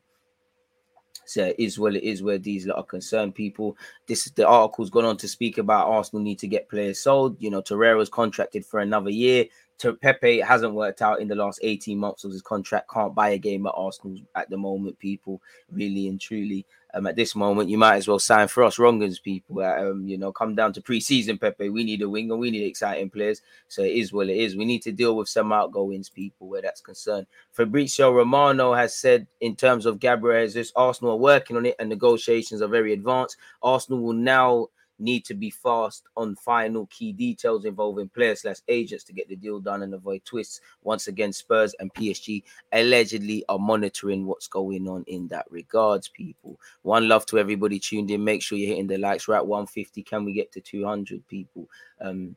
Is 1.38 1.80
well, 1.80 1.96
it 1.96 2.04
is 2.04 2.24
where 2.24 2.38
these 2.38 2.68
lot 2.68 2.78
are 2.78 2.84
concerned. 2.84 3.36
People, 3.36 3.78
this 4.08 4.26
is 4.26 4.34
the 4.34 4.48
article's 4.48 4.90
gone 4.90 5.06
on 5.06 5.18
to 5.18 5.28
speak 5.28 5.58
about 5.58 5.88
Arsenal 5.88 6.24
need 6.24 6.40
to 6.40 6.48
get 6.48 6.70
players 6.70 7.00
sold. 7.00 7.38
You 7.40 7.50
know, 7.50 7.62
Torreira's 7.62 8.10
contracted 8.10 8.66
for 8.66 8.80
another 8.80 9.10
year. 9.10 9.46
To 9.80 9.94
Pepe 9.94 10.40
hasn't 10.40 10.76
worked 10.76 11.02
out 11.02 11.22
in 11.22 11.28
the 11.28 11.36
last 11.36 11.60
18 11.64 11.98
months 11.98 12.24
of 12.24 12.32
his 12.32 12.44
contract. 12.44 12.92
Can't 12.94 13.16
buy 13.16 13.30
a 13.30 13.38
game 13.40 13.66
at 13.66 13.74
Arsenal 13.76 14.18
at 14.36 14.48
the 14.50 14.58
moment, 14.58 15.00
people, 15.00 15.42
really 15.72 16.08
and 16.08 16.22
truly 16.22 16.68
um, 16.94 17.08
at 17.08 17.16
this 17.16 17.36
moment, 17.36 17.70
you 17.70 17.78
might 17.78 17.98
as 17.98 18.08
well 18.08 18.20
sign 18.20 18.48
for 18.48 18.64
us 18.64 18.78
Rongans 18.78 19.22
people. 19.22 19.62
Um, 19.62 20.08
you 20.08 20.18
know, 20.18 20.32
come 20.32 20.56
down 20.56 20.74
to 20.74 20.82
preseason, 20.82 21.40
Pepe. 21.40 21.70
We 21.70 21.84
need 21.84 22.02
a 22.02 22.10
winger, 22.10 22.36
we 22.36 22.52
need 22.52 22.66
exciting 22.66 23.10
players. 23.10 23.42
So 23.68 23.84
it 23.84 23.94
is 23.94 24.12
what 24.12 24.30
it 24.30 24.38
is. 24.38 24.56
We 24.56 24.66
need 24.66 24.82
to 24.84 24.92
deal 24.92 25.16
with 25.16 25.30
some 25.30 25.52
outgoings, 25.54 26.10
people, 26.10 26.48
where 26.48 26.62
that's 26.62 26.82
concerned. 26.82 27.28
Fabrizio 27.52 28.12
Romano 28.12 28.74
has 28.74 28.96
said, 28.96 29.28
in 29.40 29.56
terms 29.56 29.86
of 29.86 30.00
Gabriel 30.00 30.46
Jesus, 30.46 30.72
Arsenal 30.76 31.14
are 31.14 31.18
working 31.18 31.58
on 31.58 31.66
it 31.66 31.76
and 31.80 31.90
negotiations 31.90 32.62
are 32.62 32.68
very 32.68 32.94
advanced. 32.94 33.38
Arsenal 33.62 34.02
will 34.02 34.14
now 34.14 34.68
need 35.02 35.26
to 35.26 35.34
be 35.34 35.50
fast 35.50 36.04
on 36.16 36.36
final 36.36 36.86
key 36.88 37.12
details 37.12 37.66
involving 37.66 38.10
players 38.10 38.42
slash 38.42 38.58
agents 38.68 39.04
to 39.06 39.14
get 39.14 39.28
the 39.28 39.36
deal 39.36 39.60
done 39.60 39.84
and 39.84 39.94
avoid 39.94 40.24
twists. 40.24 40.62
Once 40.84 41.08
again, 41.08 41.34
Spurs 41.34 41.76
and 41.80 41.94
PSG 41.94 42.44
allegedly 42.72 43.44
are 43.50 43.60
monitoring 43.60 44.26
what's 44.26 44.48
going 44.48 44.88
on 44.88 45.04
in 45.08 45.28
that 45.30 45.46
regards, 45.50 46.08
people. 46.08 46.60
One 46.84 47.08
love 47.08 47.26
to 47.28 47.40
everybody 47.40 47.80
tuned 47.80 48.12
in. 48.12 48.24
Make 48.24 48.42
sure 48.42 48.58
you're 48.58 48.70
hitting 48.70 48.88
the 48.88 48.98
likes. 48.98 49.28
We're 49.28 49.36
at 49.36 49.48
150. 49.48 50.04
Can 50.04 50.24
we 50.24 50.34
get 50.34 50.52
to 50.54 50.62
200 50.62 51.28
people? 51.28 51.68
Um, 52.00 52.36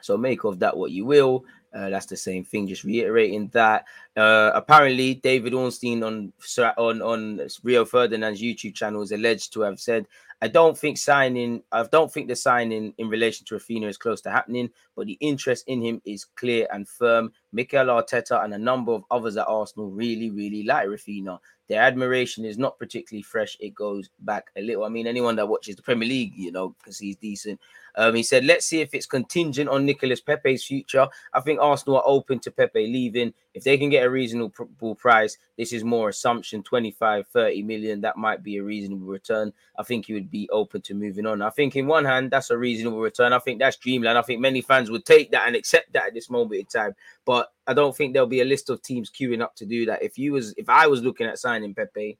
so 0.00 0.16
make 0.16 0.44
of 0.44 0.58
that 0.58 0.76
what 0.76 0.90
you 0.90 1.04
will. 1.04 1.44
Uh, 1.74 1.88
that's 1.90 2.06
the 2.06 2.16
same 2.16 2.44
thing. 2.44 2.68
Just 2.68 2.84
reiterating 2.84 3.48
that. 3.48 3.84
Uh, 4.16 4.52
apparently, 4.54 5.14
David 5.14 5.54
Ornstein 5.54 6.04
on 6.04 6.32
on 6.76 7.02
on 7.02 7.48
Rio 7.64 7.84
Ferdinand's 7.84 8.40
YouTube 8.40 8.74
channel 8.74 9.02
is 9.02 9.10
alleged 9.10 9.52
to 9.54 9.62
have 9.62 9.80
said, 9.80 10.06
"I 10.44 10.48
don't 10.48 10.76
think 10.76 10.98
signing. 10.98 11.62
I 11.72 11.84
don't 11.84 12.12
think 12.12 12.28
the 12.28 12.36
signing 12.36 12.92
in 12.98 13.08
relation 13.08 13.46
to 13.46 13.54
Raphinha 13.54 13.88
is 13.88 13.96
close 13.96 14.20
to 14.20 14.30
happening, 14.30 14.68
but 14.94 15.06
the 15.06 15.16
interest 15.20 15.64
in 15.68 15.80
him 15.80 16.02
is 16.04 16.26
clear 16.26 16.68
and 16.70 16.86
firm. 16.86 17.32
Mikel 17.50 17.86
Arteta 17.86 18.44
and 18.44 18.52
a 18.52 18.58
number 18.58 18.92
of 18.92 19.04
others 19.10 19.38
at 19.38 19.46
Arsenal 19.48 19.90
really, 19.90 20.28
really 20.28 20.62
like 20.62 20.86
Raphinha. 20.86 21.38
Their 21.68 21.80
admiration 21.80 22.44
is 22.44 22.58
not 22.58 22.78
particularly 22.78 23.22
fresh. 23.22 23.56
It 23.58 23.74
goes 23.74 24.10
back 24.20 24.50
a 24.56 24.60
little. 24.60 24.84
I 24.84 24.88
mean, 24.88 25.06
anyone 25.06 25.36
that 25.36 25.48
watches 25.48 25.76
the 25.76 25.82
Premier 25.82 26.08
League, 26.08 26.32
you 26.36 26.52
know, 26.52 26.74
because 26.78 26.98
he's 26.98 27.16
decent. 27.16 27.58
Um, 27.96 28.14
he 28.14 28.22
said, 28.22 28.44
let's 28.44 28.66
see 28.66 28.80
if 28.80 28.92
it's 28.92 29.06
contingent 29.06 29.70
on 29.70 29.86
Nicolas 29.86 30.20
Pepe's 30.20 30.64
future. 30.64 31.08
I 31.32 31.40
think 31.40 31.60
Arsenal 31.60 31.98
are 31.98 32.06
open 32.06 32.38
to 32.40 32.50
Pepe 32.50 32.86
leaving. 32.86 33.32
If 33.54 33.62
they 33.62 33.78
can 33.78 33.88
get 33.88 34.04
a 34.04 34.10
reasonable 34.10 34.96
price, 34.96 35.38
this 35.56 35.72
is 35.72 35.84
more 35.84 36.08
assumption 36.08 36.62
25, 36.64 37.28
30 37.28 37.62
million. 37.62 38.00
That 38.00 38.16
might 38.16 38.42
be 38.42 38.56
a 38.56 38.62
reasonable 38.64 39.06
return. 39.06 39.52
I 39.78 39.84
think 39.84 40.06
he 40.06 40.14
would 40.14 40.30
be 40.30 40.48
open 40.50 40.82
to 40.82 40.94
moving 40.94 41.24
on. 41.24 41.40
I 41.40 41.50
think, 41.50 41.76
in 41.76 41.86
one 41.86 42.04
hand, 42.04 42.32
that's 42.32 42.50
a 42.50 42.58
reasonable 42.58 43.00
return. 43.00 43.32
I 43.32 43.38
think 43.38 43.60
that's 43.60 43.76
dreamland. 43.76 44.18
I 44.18 44.22
think 44.22 44.40
many 44.40 44.60
fans 44.60 44.90
would 44.90 45.04
take 45.04 45.30
that 45.30 45.46
and 45.46 45.54
accept 45.54 45.92
that 45.92 46.08
at 46.08 46.14
this 46.14 46.28
moment 46.28 46.60
in 46.60 46.66
time. 46.66 46.96
But 47.26 47.52
I 47.66 47.74
don't 47.74 47.96
think 47.96 48.12
there'll 48.12 48.28
be 48.28 48.42
a 48.42 48.46
list 48.46 48.70
of 48.70 48.82
teams 48.82 49.10
queuing 49.10 49.42
up 49.42 49.54
to 49.56 49.66
do 49.66 49.86
that. 49.86 50.02
If 50.02 50.18
you 50.18 50.32
was, 50.32 50.54
if 50.56 50.68
I 50.68 50.86
was 50.86 51.02
looking 51.02 51.26
at 51.26 51.38
signing 51.38 51.74
Pepe, 51.74 52.18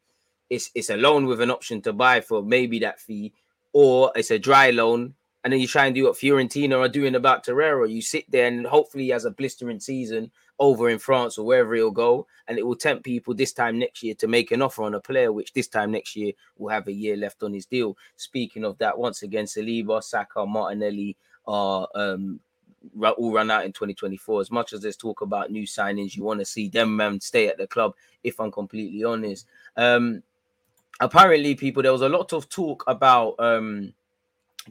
it's 0.50 0.70
it's 0.74 0.90
a 0.90 0.96
loan 0.96 1.26
with 1.26 1.40
an 1.40 1.50
option 1.50 1.82
to 1.82 1.92
buy 1.92 2.20
for 2.20 2.42
maybe 2.42 2.78
that 2.80 3.00
fee, 3.00 3.32
or 3.72 4.12
it's 4.14 4.30
a 4.30 4.38
dry 4.38 4.70
loan 4.70 5.14
and 5.44 5.52
then 5.52 5.60
you 5.60 5.66
try 5.66 5.84
and 5.84 5.94
do 5.94 6.04
what 6.04 6.14
Fiorentina 6.14 6.78
are 6.78 6.88
doing 6.88 7.14
about 7.14 7.44
Torreira. 7.44 7.88
You 7.88 8.00
sit 8.00 8.30
there 8.30 8.46
and 8.46 8.66
hopefully 8.66 9.04
he 9.04 9.10
has 9.10 9.26
a 9.26 9.30
blistering 9.30 9.78
season 9.78 10.32
over 10.58 10.88
in 10.88 10.98
France 10.98 11.36
or 11.36 11.44
wherever 11.44 11.74
he'll 11.74 11.90
go, 11.90 12.26
and 12.48 12.58
it 12.58 12.66
will 12.66 12.74
tempt 12.74 13.04
people 13.04 13.34
this 13.34 13.52
time 13.52 13.78
next 13.78 14.02
year 14.02 14.14
to 14.14 14.26
make 14.26 14.52
an 14.52 14.62
offer 14.62 14.84
on 14.84 14.94
a 14.94 15.00
player, 15.00 15.32
which 15.32 15.52
this 15.52 15.68
time 15.68 15.92
next 15.92 16.16
year 16.16 16.32
will 16.56 16.70
have 16.70 16.88
a 16.88 16.92
year 16.92 17.16
left 17.16 17.42
on 17.42 17.52
his 17.52 17.66
deal. 17.66 17.94
Speaking 18.16 18.64
of 18.64 18.78
that, 18.78 18.96
once 18.96 19.22
again, 19.22 19.44
Saliba, 19.44 20.02
Saka, 20.02 20.46
Martinelli 20.46 21.14
are 21.46 21.88
um, 21.94 22.40
all 23.16 23.32
run 23.32 23.50
out 23.50 23.64
in 23.64 23.72
2024. 23.72 24.40
As 24.40 24.50
much 24.50 24.72
as 24.72 24.80
there's 24.80 24.96
talk 24.96 25.20
about 25.20 25.50
new 25.50 25.64
signings, 25.64 26.16
you 26.16 26.24
want 26.24 26.40
to 26.40 26.46
see 26.46 26.68
them 26.68 26.96
man 26.96 27.20
stay 27.20 27.48
at 27.48 27.58
the 27.58 27.66
club. 27.66 27.94
If 28.22 28.40
I'm 28.40 28.50
completely 28.50 29.04
honest, 29.04 29.46
um, 29.76 30.22
apparently, 31.00 31.54
people 31.54 31.82
there 31.82 31.92
was 31.92 32.02
a 32.02 32.08
lot 32.08 32.32
of 32.32 32.48
talk 32.48 32.84
about. 32.86 33.34
Um, 33.38 33.94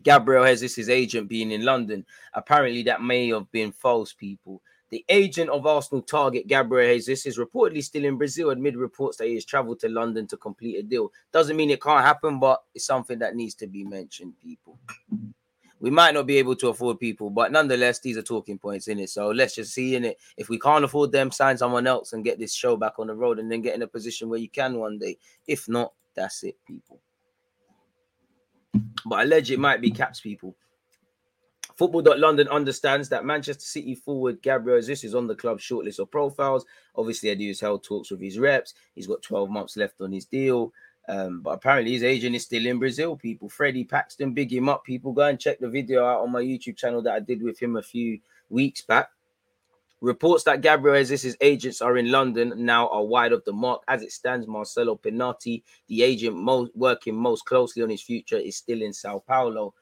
Gabriel 0.01 0.45
Jesus' 0.45 0.89
agent 0.89 1.29
being 1.29 1.51
in 1.51 1.63
London. 1.63 2.03
Apparently, 2.33 2.81
that 2.83 3.03
may 3.03 3.27
have 3.29 3.51
been 3.51 3.71
false, 3.71 4.11
people. 4.11 4.61
The 4.89 5.05
agent 5.09 5.49
of 5.49 5.65
Arsenal 5.65 6.03
target, 6.03 6.47
Gabriel 6.47 6.95
Jesus, 6.95 7.25
is 7.25 7.37
reportedly 7.37 7.83
still 7.83 8.05
in 8.05 8.17
Brazil 8.17 8.51
amid 8.51 8.75
reports 8.75 9.17
that 9.17 9.27
he 9.27 9.33
has 9.35 9.45
traveled 9.45 9.79
to 9.79 9.89
London 9.89 10.27
to 10.27 10.37
complete 10.37 10.77
a 10.77 10.83
deal. 10.83 11.11
Doesn't 11.31 11.57
mean 11.57 11.69
it 11.69 11.81
can't 11.81 12.05
happen, 12.05 12.39
but 12.39 12.63
it's 12.75 12.85
something 12.85 13.19
that 13.19 13.35
needs 13.35 13.55
to 13.55 13.67
be 13.67 13.83
mentioned, 13.83 14.33
people. 14.39 14.77
We 15.83 15.91
might 15.91 16.15
not 16.15 16.25
be 16.25 16.37
able 16.37 16.55
to 16.55 16.69
afford 16.69 16.99
people, 16.99 17.29
but 17.29 17.51
nonetheless, 17.51 17.99
these 17.99 18.17
are 18.17 18.23
talking 18.23 18.57
points 18.57 18.87
in 18.87 18.99
it. 18.99 19.11
So 19.11 19.27
let's 19.27 19.53
just 19.53 19.73
see 19.73 19.95
in 19.95 20.05
it. 20.05 20.17
If 20.37 20.49
we 20.49 20.57
can't 20.57 20.83
afford 20.83 21.11
them, 21.11 21.29
sign 21.29 21.57
someone 21.57 21.85
else 21.85 22.13
and 22.13 22.23
get 22.23 22.39
this 22.39 22.55
show 22.55 22.75
back 22.75 22.93
on 22.97 23.07
the 23.07 23.15
road 23.15 23.37
and 23.37 23.51
then 23.51 23.61
get 23.61 23.75
in 23.75 23.83
a 23.83 23.87
position 23.87 24.29
where 24.29 24.39
you 24.39 24.49
can 24.49 24.79
one 24.79 24.97
day. 24.97 25.17
If 25.45 25.69
not, 25.69 25.93
that's 26.15 26.43
it, 26.43 26.57
people 26.65 26.99
but 29.05 29.25
alleged 29.25 29.51
it 29.51 29.59
might 29.59 29.81
be 29.81 29.91
caps 29.91 30.19
people. 30.19 30.55
Football.London 31.75 32.47
understands 32.49 33.09
that 33.09 33.25
Manchester 33.25 33.63
City 33.63 33.95
forward 33.95 34.41
Gabriel 34.43 34.79
Jesus 34.79 35.03
is 35.03 35.15
on 35.15 35.25
the 35.25 35.35
club's 35.35 35.63
shortlist 35.63 35.97
of 35.99 36.11
profiles. 36.11 36.65
Obviously, 36.95 37.35
Edu 37.35 37.47
has 37.47 37.59
held 37.59 37.83
talks 37.83 38.11
with 38.11 38.21
his 38.21 38.37
reps. 38.37 38.75
He's 38.93 39.07
got 39.07 39.23
12 39.23 39.49
months 39.49 39.75
left 39.75 39.99
on 40.01 40.11
his 40.11 40.25
deal. 40.25 40.71
Um, 41.09 41.41
but 41.41 41.51
apparently 41.51 41.91
his 41.91 42.03
agent 42.03 42.35
is 42.35 42.43
still 42.43 42.65
in 42.65 42.79
Brazil, 42.79 43.17
people. 43.17 43.49
Freddie 43.49 43.83
Paxton, 43.83 44.33
big 44.33 44.51
him 44.53 44.69
up, 44.69 44.83
people. 44.85 45.11
Go 45.11 45.23
and 45.23 45.39
check 45.39 45.59
the 45.59 45.69
video 45.69 46.05
out 46.05 46.21
on 46.21 46.31
my 46.31 46.41
YouTube 46.41 46.77
channel 46.77 47.01
that 47.01 47.13
I 47.13 47.19
did 47.19 47.41
with 47.41 47.61
him 47.61 47.75
a 47.75 47.81
few 47.81 48.19
weeks 48.49 48.81
back. 48.81 49.09
Reports 49.99 50.43
that 50.43 50.61
Gabriel 50.61 51.01
Jesus' 51.03 51.37
agents 51.39 51.81
are 51.81 51.97
in 51.97 52.11
London 52.11 52.53
now 52.57 52.89
are 52.89 53.05
wide 53.05 53.31
of 53.31 53.43
the 53.45 53.53
mark. 53.53 53.83
As 53.87 54.01
it 54.01 54.11
stands, 54.11 54.47
Marcelo 54.47 54.95
Pettinati, 54.95 55.63
the 55.87 56.03
agent 56.03 56.35
most, 56.35 56.71
working 56.75 57.15
most 57.15 57.45
closely 57.45 57.83
on 57.83 57.89
his 57.89 58.03
future, 58.03 58.37
is 58.37 58.57
still 58.57 58.81
in 58.81 58.91
Sao 58.91 59.23
Paulo. 59.25 59.73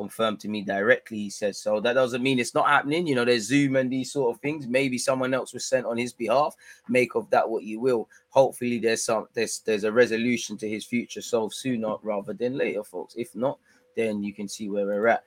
Confirmed 0.00 0.40
to 0.40 0.48
me 0.48 0.62
directly, 0.62 1.18
he 1.18 1.28
says 1.28 1.60
so. 1.60 1.78
That 1.78 1.92
doesn't 1.92 2.22
mean 2.22 2.38
it's 2.38 2.54
not 2.54 2.68
happening. 2.68 3.06
You 3.06 3.14
know, 3.14 3.26
there's 3.26 3.46
Zoom 3.46 3.76
and 3.76 3.92
these 3.92 4.10
sort 4.10 4.34
of 4.34 4.40
things. 4.40 4.66
Maybe 4.66 4.96
someone 4.96 5.34
else 5.34 5.52
was 5.52 5.66
sent 5.66 5.84
on 5.84 5.98
his 5.98 6.14
behalf. 6.14 6.54
Make 6.88 7.14
of 7.16 7.28
that 7.28 7.48
what 7.48 7.64
you 7.64 7.80
will. 7.80 8.08
Hopefully, 8.30 8.78
there's 8.78 9.04
some 9.04 9.26
there's 9.34 9.60
there's 9.66 9.84
a 9.84 9.92
resolution 9.92 10.56
to 10.56 10.68
his 10.68 10.86
future 10.86 11.20
solved 11.20 11.54
sooner 11.54 11.96
rather 12.02 12.32
than 12.32 12.56
later, 12.56 12.82
folks. 12.82 13.14
If 13.14 13.36
not, 13.36 13.58
then 13.94 14.22
you 14.22 14.32
can 14.32 14.48
see 14.48 14.70
where 14.70 14.86
we're 14.86 15.06
at 15.08 15.22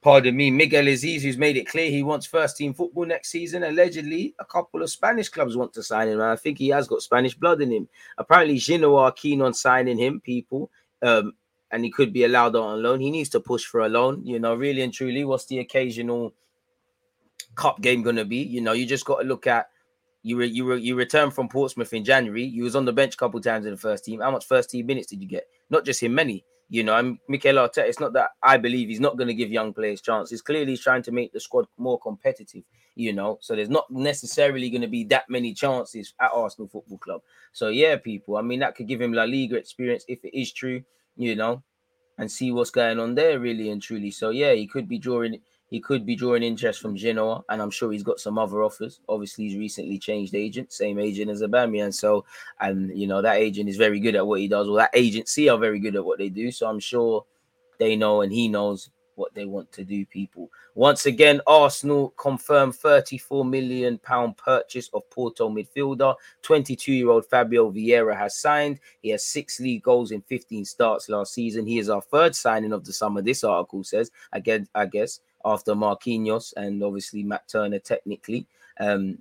pardon 0.00 0.36
me, 0.36 0.50
Miguel 0.50 0.84
Azeez, 0.84 1.22
who's 1.22 1.38
made 1.38 1.56
it 1.56 1.68
clear 1.68 1.90
he 1.90 2.02
wants 2.02 2.26
first 2.26 2.56
team 2.56 2.72
football 2.72 3.04
next 3.04 3.30
season. 3.30 3.64
Allegedly, 3.64 4.34
a 4.38 4.44
couple 4.44 4.82
of 4.82 4.90
Spanish 4.90 5.28
clubs 5.28 5.56
want 5.56 5.72
to 5.74 5.82
sign 5.82 6.08
him, 6.08 6.20
and 6.20 6.30
I 6.30 6.36
think 6.36 6.58
he 6.58 6.68
has 6.68 6.86
got 6.86 7.02
Spanish 7.02 7.34
blood 7.34 7.60
in 7.60 7.70
him. 7.70 7.88
Apparently, 8.16 8.58
Genoa 8.58 9.04
are 9.04 9.12
keen 9.12 9.42
on 9.42 9.54
signing 9.54 9.98
him, 9.98 10.20
people, 10.20 10.70
um, 11.02 11.32
and 11.70 11.84
he 11.84 11.90
could 11.90 12.12
be 12.12 12.24
allowed 12.24 12.56
on 12.56 12.82
loan. 12.82 13.00
He 13.00 13.10
needs 13.10 13.28
to 13.30 13.40
push 13.40 13.64
for 13.64 13.80
a 13.80 13.88
loan, 13.88 14.24
you 14.24 14.38
know, 14.38 14.54
really 14.54 14.82
and 14.82 14.92
truly. 14.92 15.24
What's 15.24 15.46
the 15.46 15.58
occasional 15.58 16.34
cup 17.54 17.80
game 17.80 18.02
going 18.02 18.16
to 18.16 18.24
be? 18.24 18.38
You 18.38 18.60
know, 18.60 18.72
you 18.72 18.86
just 18.86 19.04
got 19.04 19.20
to 19.20 19.26
look 19.26 19.46
at. 19.46 19.68
You 20.22 20.36
re, 20.36 20.48
you 20.48 20.74
you 20.74 20.96
return 20.96 21.30
from 21.30 21.48
Portsmouth 21.48 21.92
in 21.92 22.04
January. 22.04 22.44
You 22.44 22.64
was 22.64 22.74
on 22.74 22.84
the 22.84 22.92
bench 22.92 23.14
a 23.14 23.16
couple 23.16 23.40
times 23.40 23.66
in 23.66 23.72
the 23.72 23.78
first 23.78 24.04
team. 24.04 24.20
How 24.20 24.30
much 24.30 24.46
first 24.46 24.70
team 24.70 24.86
minutes 24.86 25.06
did 25.06 25.22
you 25.22 25.28
get? 25.28 25.46
Not 25.70 25.84
just 25.84 26.02
him, 26.02 26.14
many. 26.14 26.44
You 26.70 26.82
know, 26.82 26.92
I'm 26.92 27.18
Mikel 27.28 27.54
Arteta. 27.54 27.88
It's 27.88 28.00
not 28.00 28.12
that 28.14 28.30
I 28.42 28.58
believe 28.58 28.88
he's 28.88 29.00
not 29.00 29.16
going 29.16 29.28
to 29.28 29.34
give 29.34 29.50
young 29.50 29.72
players 29.72 30.02
chances. 30.02 30.42
Clearly, 30.42 30.72
he's 30.72 30.82
trying 30.82 31.02
to 31.04 31.12
make 31.12 31.32
the 31.32 31.40
squad 31.40 31.66
more 31.78 31.98
competitive. 32.00 32.64
You 32.94 33.12
know, 33.12 33.38
so 33.40 33.54
there's 33.54 33.70
not 33.70 33.88
necessarily 33.90 34.68
going 34.70 34.82
to 34.82 34.88
be 34.88 35.04
that 35.04 35.30
many 35.30 35.54
chances 35.54 36.12
at 36.20 36.32
Arsenal 36.34 36.68
Football 36.68 36.98
Club. 36.98 37.20
So 37.52 37.68
yeah, 37.68 37.96
people. 37.96 38.36
I 38.36 38.42
mean, 38.42 38.58
that 38.58 38.74
could 38.74 38.88
give 38.88 39.00
him 39.00 39.12
La 39.12 39.22
Liga 39.22 39.56
experience 39.56 40.04
if 40.08 40.24
it 40.24 40.36
is 40.38 40.52
true. 40.52 40.82
You 41.18 41.36
know, 41.36 41.62
and 42.16 42.30
see 42.30 42.50
what's 42.52 42.70
going 42.70 42.98
on 42.98 43.14
there, 43.14 43.38
really 43.38 43.68
and 43.70 43.82
truly. 43.82 44.10
So 44.10 44.30
yeah, 44.30 44.54
he 44.54 44.66
could 44.66 44.88
be 44.88 44.98
drawing 44.98 45.40
he 45.70 45.80
could 45.80 46.06
be 46.06 46.16
drawing 46.16 46.42
interest 46.42 46.80
from 46.80 46.96
Genoa, 46.96 47.44
and 47.50 47.60
I'm 47.60 47.70
sure 47.70 47.92
he's 47.92 48.02
got 48.02 48.20
some 48.20 48.38
other 48.38 48.62
offers. 48.62 49.00
Obviously, 49.06 49.44
he's 49.44 49.58
recently 49.58 49.98
changed 49.98 50.34
agent, 50.34 50.72
same 50.72 50.98
agent 50.98 51.30
as 51.30 51.42
Aubameyang. 51.42 51.92
So, 51.92 52.24
and 52.60 52.96
you 52.98 53.06
know 53.06 53.20
that 53.20 53.36
agent 53.36 53.68
is 53.68 53.76
very 53.76 54.00
good 54.00 54.14
at 54.14 54.26
what 54.26 54.40
he 54.40 54.48
does. 54.48 54.66
Well, 54.66 54.76
that 54.76 54.90
agency 54.94 55.48
are 55.50 55.58
very 55.58 55.78
good 55.78 55.94
at 55.94 56.04
what 56.04 56.18
they 56.18 56.30
do. 56.30 56.50
So 56.50 56.66
I'm 56.68 56.80
sure 56.80 57.26
they 57.78 57.96
know, 57.96 58.22
and 58.22 58.32
he 58.32 58.48
knows 58.48 58.88
what 59.18 59.34
they 59.34 59.44
want 59.44 59.70
to 59.72 59.84
do. 59.84 60.06
People, 60.06 60.50
once 60.74 61.06
again, 61.06 61.40
Arsenal 61.46 62.10
confirmed 62.16 62.74
34 62.76 63.44
million 63.44 63.98
pound 63.98 64.36
purchase 64.36 64.88
of 64.94 65.08
Porto 65.10 65.50
midfielder. 65.50 66.14
22 66.42 66.92
year 66.92 67.10
old 67.10 67.26
Fabio 67.26 67.70
Vieira 67.70 68.16
has 68.16 68.38
signed. 68.38 68.80
He 69.02 69.10
has 69.10 69.24
six 69.24 69.60
league 69.60 69.82
goals 69.82 70.12
in 70.12 70.22
15 70.22 70.64
starts 70.64 71.08
last 71.08 71.34
season. 71.34 71.66
He 71.66 71.78
is 71.78 71.90
our 71.90 72.02
third 72.02 72.34
signing 72.34 72.72
of 72.72 72.84
the 72.84 72.92
summer. 72.92 73.20
This 73.20 73.44
article 73.44 73.84
says, 73.84 74.10
again, 74.32 74.68
I 74.74 74.86
guess 74.86 75.20
after 75.44 75.74
Marquinhos 75.74 76.52
and 76.56 76.82
obviously 76.82 77.22
Matt 77.22 77.48
Turner 77.48 77.78
technically. 77.78 78.46
Um, 78.80 79.18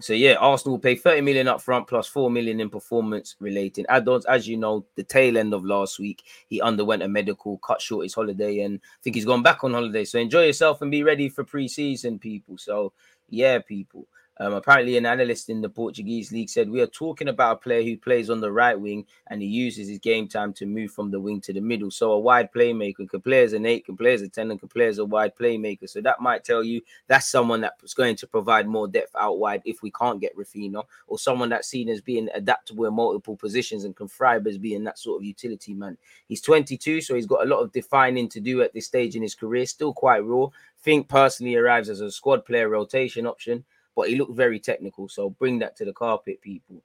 so 0.00 0.12
yeah, 0.12 0.34
Arsenal 0.34 0.74
will 0.74 0.80
pay 0.80 0.94
30 0.94 1.20
million 1.20 1.48
up 1.48 1.60
front 1.60 1.86
plus 1.86 2.06
4 2.06 2.30
million 2.30 2.60
in 2.60 2.70
performance 2.70 3.36
related 3.40 3.86
add-ons. 3.88 4.24
As 4.26 4.46
you 4.48 4.56
know, 4.56 4.84
the 4.96 5.02
tail 5.02 5.38
end 5.38 5.54
of 5.54 5.64
last 5.64 5.98
week, 5.98 6.24
he 6.48 6.60
underwent 6.60 7.02
a 7.02 7.08
medical, 7.08 7.58
cut 7.58 7.80
short 7.80 8.04
his 8.04 8.14
holiday, 8.14 8.60
and 8.60 8.80
I 8.82 8.98
think 9.02 9.16
he's 9.16 9.24
gone 9.24 9.42
back 9.42 9.64
on 9.64 9.72
holiday. 9.72 10.04
So 10.04 10.18
enjoy 10.18 10.44
yourself 10.44 10.82
and 10.82 10.90
be 10.90 11.02
ready 11.02 11.28
for 11.28 11.44
pre-season, 11.44 12.18
people. 12.18 12.58
So 12.58 12.92
yeah, 13.28 13.58
people. 13.60 14.06
Um, 14.40 14.54
apparently, 14.54 14.96
an 14.96 15.04
analyst 15.04 15.50
in 15.50 15.60
the 15.60 15.68
Portuguese 15.68 16.32
league 16.32 16.48
said 16.48 16.70
we 16.70 16.80
are 16.80 16.86
talking 16.86 17.28
about 17.28 17.52
a 17.52 17.60
player 17.60 17.82
who 17.82 17.98
plays 17.98 18.30
on 18.30 18.40
the 18.40 18.50
right 18.50 18.78
wing 18.78 19.04
and 19.26 19.42
he 19.42 19.46
uses 19.46 19.86
his 19.86 19.98
game 19.98 20.28
time 20.28 20.54
to 20.54 20.64
move 20.64 20.92
from 20.92 21.10
the 21.10 21.20
wing 21.20 21.42
to 21.42 21.52
the 21.52 21.60
middle. 21.60 21.90
So 21.90 22.12
a 22.12 22.18
wide 22.18 22.50
playmaker 22.50 23.06
can 23.06 23.20
play 23.20 23.42
as 23.42 23.52
an 23.52 23.66
eight, 23.66 23.84
can 23.84 23.98
play 23.98 24.14
as 24.14 24.22
a 24.22 24.30
ten, 24.30 24.50
and 24.50 24.58
can 24.58 24.70
play 24.70 24.86
as 24.86 24.96
a 24.96 25.04
wide 25.04 25.36
playmaker. 25.38 25.86
So 25.86 26.00
that 26.00 26.22
might 26.22 26.42
tell 26.42 26.64
you 26.64 26.80
that's 27.06 27.30
someone 27.30 27.60
that's 27.60 27.92
going 27.92 28.16
to 28.16 28.26
provide 28.26 28.66
more 28.66 28.88
depth 28.88 29.14
out 29.14 29.38
wide 29.38 29.60
if 29.66 29.82
we 29.82 29.90
can't 29.90 30.22
get 30.22 30.34
Raphinha, 30.38 30.84
or 31.06 31.18
someone 31.18 31.50
that's 31.50 31.68
seen 31.68 31.90
as 31.90 32.00
being 32.00 32.30
adaptable 32.32 32.86
in 32.86 32.94
multiple 32.94 33.36
positions 33.36 33.84
and 33.84 33.94
can 33.94 34.08
thrive 34.08 34.46
as 34.46 34.56
being 34.56 34.84
that 34.84 34.98
sort 34.98 35.20
of 35.20 35.26
utility 35.26 35.74
man. 35.74 35.98
He's 36.28 36.40
22, 36.40 37.02
so 37.02 37.14
he's 37.14 37.26
got 37.26 37.44
a 37.44 37.48
lot 37.48 37.60
of 37.60 37.72
defining 37.72 38.30
to 38.30 38.40
do 38.40 38.62
at 38.62 38.72
this 38.72 38.86
stage 38.86 39.16
in 39.16 39.22
his 39.22 39.34
career. 39.34 39.66
Still 39.66 39.92
quite 39.92 40.24
raw. 40.24 40.46
Think 40.82 41.10
personally 41.10 41.56
arrives 41.56 41.90
as 41.90 42.00
a 42.00 42.10
squad 42.10 42.46
player 42.46 42.70
rotation 42.70 43.26
option 43.26 43.66
but 43.94 44.08
he 44.08 44.16
looked 44.16 44.36
very 44.36 44.60
technical. 44.60 45.08
So 45.08 45.30
bring 45.30 45.58
that 45.60 45.76
to 45.76 45.84
the 45.84 45.92
carpet, 45.92 46.40
people. 46.40 46.82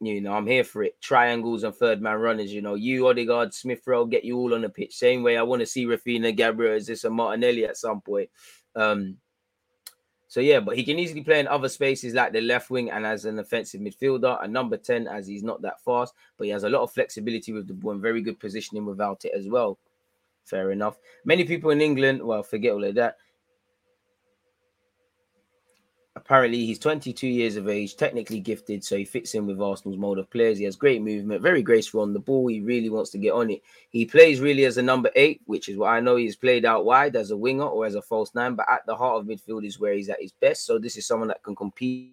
You 0.00 0.20
know, 0.20 0.32
I'm 0.32 0.46
here 0.46 0.64
for 0.64 0.82
it. 0.82 1.00
Triangles 1.00 1.62
and 1.62 1.74
third 1.74 2.02
man 2.02 2.18
runners. 2.18 2.52
You 2.52 2.62
know, 2.62 2.74
you 2.74 3.08
Odegaard, 3.08 3.54
Smith 3.54 3.82
Rowe, 3.86 4.04
get 4.04 4.24
you 4.24 4.36
all 4.36 4.54
on 4.54 4.62
the 4.62 4.68
pitch. 4.68 4.94
Same 4.94 5.22
way 5.22 5.36
I 5.36 5.42
want 5.42 5.60
to 5.60 5.66
see 5.66 5.86
Raphinha, 5.86 6.36
Gabriel, 6.36 6.74
as 6.74 6.86
this 6.86 7.04
a 7.04 7.10
Martinelli 7.10 7.64
at 7.64 7.76
some 7.76 8.00
point. 8.00 8.28
Um, 8.76 9.16
so 10.34 10.40
yeah, 10.40 10.58
but 10.58 10.76
he 10.76 10.82
can 10.82 10.98
easily 10.98 11.22
play 11.22 11.38
in 11.38 11.46
other 11.46 11.68
spaces 11.68 12.12
like 12.12 12.32
the 12.32 12.40
left 12.40 12.68
wing 12.68 12.90
and 12.90 13.06
as 13.06 13.24
an 13.24 13.38
offensive 13.38 13.80
midfielder, 13.80 14.42
a 14.42 14.48
number 14.48 14.76
10 14.76 15.06
as 15.06 15.28
he's 15.28 15.44
not 15.44 15.62
that 15.62 15.80
fast, 15.84 16.12
but 16.36 16.44
he 16.44 16.50
has 16.50 16.64
a 16.64 16.68
lot 16.68 16.82
of 16.82 16.92
flexibility 16.92 17.52
with 17.52 17.68
the 17.68 17.72
ball 17.72 17.92
and 17.92 18.02
very 18.02 18.20
good 18.20 18.40
positioning 18.40 18.84
without 18.84 19.24
it 19.24 19.32
as 19.32 19.48
well. 19.48 19.78
Fair 20.44 20.72
enough. 20.72 20.98
Many 21.24 21.44
people 21.44 21.70
in 21.70 21.80
England, 21.80 22.20
well, 22.20 22.42
forget 22.42 22.72
all 22.72 22.82
of 22.82 22.96
that 22.96 23.16
apparently 26.16 26.64
he's 26.64 26.78
22 26.78 27.26
years 27.26 27.56
of 27.56 27.68
age, 27.68 27.96
technically 27.96 28.38
gifted, 28.38 28.84
so 28.84 28.96
he 28.96 29.04
fits 29.04 29.34
in 29.34 29.46
with 29.46 29.60
Arsenal's 29.60 29.98
mold 29.98 30.18
of 30.18 30.30
players. 30.30 30.58
He 30.58 30.64
has 30.64 30.76
great 30.76 31.02
movement, 31.02 31.42
very 31.42 31.62
graceful 31.62 32.02
on 32.02 32.12
the 32.12 32.20
ball. 32.20 32.46
He 32.46 32.60
really 32.60 32.88
wants 32.88 33.10
to 33.10 33.18
get 33.18 33.32
on 33.32 33.50
it. 33.50 33.62
He 33.90 34.06
plays 34.06 34.40
really 34.40 34.64
as 34.64 34.78
a 34.78 34.82
number 34.82 35.10
eight, 35.16 35.40
which 35.46 35.68
is 35.68 35.76
what 35.76 35.88
I 35.88 36.00
know 36.00 36.16
he's 36.16 36.36
played 36.36 36.64
out 36.64 36.84
wide 36.84 37.16
as 37.16 37.30
a 37.30 37.36
winger 37.36 37.64
or 37.64 37.84
as 37.84 37.96
a 37.96 38.02
false 38.02 38.34
nine, 38.34 38.54
but 38.54 38.66
at 38.70 38.86
the 38.86 38.94
heart 38.94 39.20
of 39.20 39.26
midfield 39.26 39.66
is 39.66 39.80
where 39.80 39.94
he's 39.94 40.08
at 40.08 40.22
his 40.22 40.32
best. 40.32 40.64
So 40.66 40.78
this 40.78 40.96
is 40.96 41.06
someone 41.06 41.28
that 41.28 41.42
can 41.42 41.56
compete. 41.56 42.12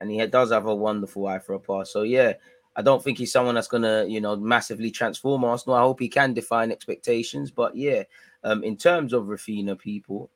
And 0.00 0.10
he 0.10 0.24
does 0.26 0.52
have 0.52 0.66
a 0.66 0.74
wonderful 0.74 1.26
eye 1.26 1.40
for 1.40 1.54
a 1.54 1.60
pass. 1.60 1.92
So 1.92 2.02
yeah, 2.02 2.34
I 2.76 2.82
don't 2.82 3.02
think 3.02 3.18
he's 3.18 3.32
someone 3.32 3.56
that's 3.56 3.68
gonna, 3.68 4.06
you 4.06 4.20
know, 4.20 4.36
massively 4.36 4.90
transform 4.90 5.44
Arsenal. 5.44 5.76
I 5.76 5.80
hope 5.80 6.00
he 6.00 6.08
can 6.08 6.32
define 6.32 6.70
expectations. 6.70 7.50
But 7.50 7.76
yeah, 7.76 8.04
um, 8.44 8.62
in 8.62 8.76
terms 8.76 9.12
of 9.12 9.24
Raphinha, 9.24 9.76
people, 9.76 10.30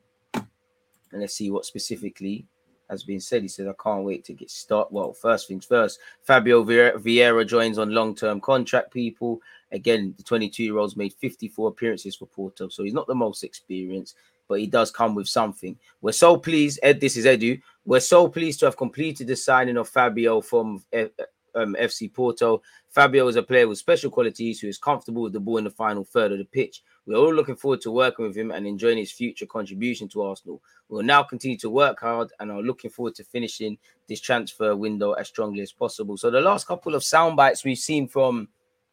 and 1.13 1.21
let's 1.21 1.35
see 1.35 1.51
what 1.51 1.65
specifically 1.65 2.47
has 2.91 3.03
been 3.03 3.21
said. 3.21 3.43
He 3.43 3.49
says, 3.49 3.67
I 3.67 3.75
can't 3.83 4.05
wait 4.05 4.25
to 4.25 4.33
get 4.33 4.51
started. 4.51 4.93
Well, 4.93 5.13
first 5.13 5.49
things 5.49 5.65
first, 5.65 5.99
Fabio 6.23 6.65
Vieira 6.65 7.47
joins 7.47 7.79
on 7.79 7.91
long 7.91 8.15
term 8.15 8.41
contract, 8.41 8.93
people. 8.93 9.41
Again, 9.73 10.15
the 10.17 10.23
22 10.23 10.63
year 10.63 10.79
old's 10.79 10.97
made 10.97 11.15
54 11.15 11.69
appearances 11.69 12.17
for 12.17 12.27
Porto, 12.27 12.69
so 12.69 12.83
he's 12.83 12.93
not 12.93 13.07
the 13.07 13.15
most 13.15 13.43
experienced, 13.43 14.17
but 14.49 14.61
he 14.61 14.67
does 14.67 14.91
come 14.91 15.15
with 15.15 15.29
something. 15.29 15.77
We're 16.01 16.13
so 16.13 16.37
pleased, 16.37 16.81
Ed. 16.83 17.01
This 17.01 17.17
is 17.17 17.25
Edu. 17.25 17.61
We're 17.85 18.01
so 18.01 18.29
pleased 18.29 18.61
to 18.61 18.67
have 18.67 18.77
completed 18.77 19.27
the 19.27 19.37
signing 19.37 19.79
of 19.79 19.89
Fabio 19.89 20.41
from 20.41 20.85
F- 20.93 21.09
um, 21.55 21.77
FC 21.79 22.13
Porto. 22.13 22.63
Fabio 22.91 23.27
is 23.29 23.37
a 23.37 23.43
player 23.43 23.67
with 23.67 23.79
special 23.79 24.11
qualities 24.11 24.61
who 24.61 24.69
is 24.69 24.79
comfortable 24.79 25.23
with 25.23 25.33
the 25.33 25.41
ball 25.41 25.59
in 25.59 25.65
the 25.65 25.71
final 25.71 26.05
third 26.05 26.33
of 26.33 26.39
the 26.39 26.45
pitch. 26.45 26.83
We're 27.07 27.17
all 27.17 27.35
looking 27.35 27.57
forward 27.57 27.81
to 27.83 27.91
working 27.91 28.27
with 28.27 28.37
him 28.37 28.51
and 28.51 28.67
enjoying 28.67 28.99
his 28.99 29.13
future 29.13 29.47
contribution 29.47 30.09
to 30.11 30.23
Arsenal. 30.23 30.63
We'll 30.89 31.03
now 31.03 31.23
continue 31.23 31.59
to 31.59 31.71
work 31.71 32.01
hard 32.01 32.31
and 32.39 32.51
are 32.51 32.63
looking 32.63 32.91
forward 32.91 33.15
to 33.17 33.25
finishing 33.25 33.79
this 34.09 34.21
transfer 34.21 34.77
window 34.77 35.13
as 35.13 35.29
strongly 35.29 35.63
as 35.63 35.73
possible. 35.73 36.17
So 36.17 36.31
the 36.31 36.41
last 36.41 36.67
couple 36.67 36.95
of 36.95 37.03
sound 37.03 37.37
bites 37.37 37.65
we've 37.65 37.79
seen 37.79 38.09
from 38.09 38.49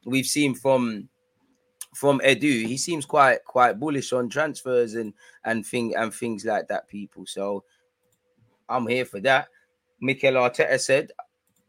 we've 0.05 0.25
seen 0.25 0.55
from 0.55 1.09
from 1.93 2.19
Edu, 2.19 2.65
he 2.65 2.77
seems 2.77 3.05
quite 3.05 3.43
quite 3.45 3.79
bullish 3.79 4.13
on 4.13 4.29
transfers 4.29 4.95
and 4.95 5.13
and 5.43 5.65
thing 5.65 5.95
and 5.95 6.13
things 6.13 6.45
like 6.45 6.67
that, 6.67 6.87
people. 6.87 7.25
So 7.25 7.63
I'm 8.67 8.87
here 8.87 9.05
for 9.05 9.19
that. 9.21 9.49
Mikel 10.01 10.33
Arteta 10.33 10.79
said, 10.79 11.11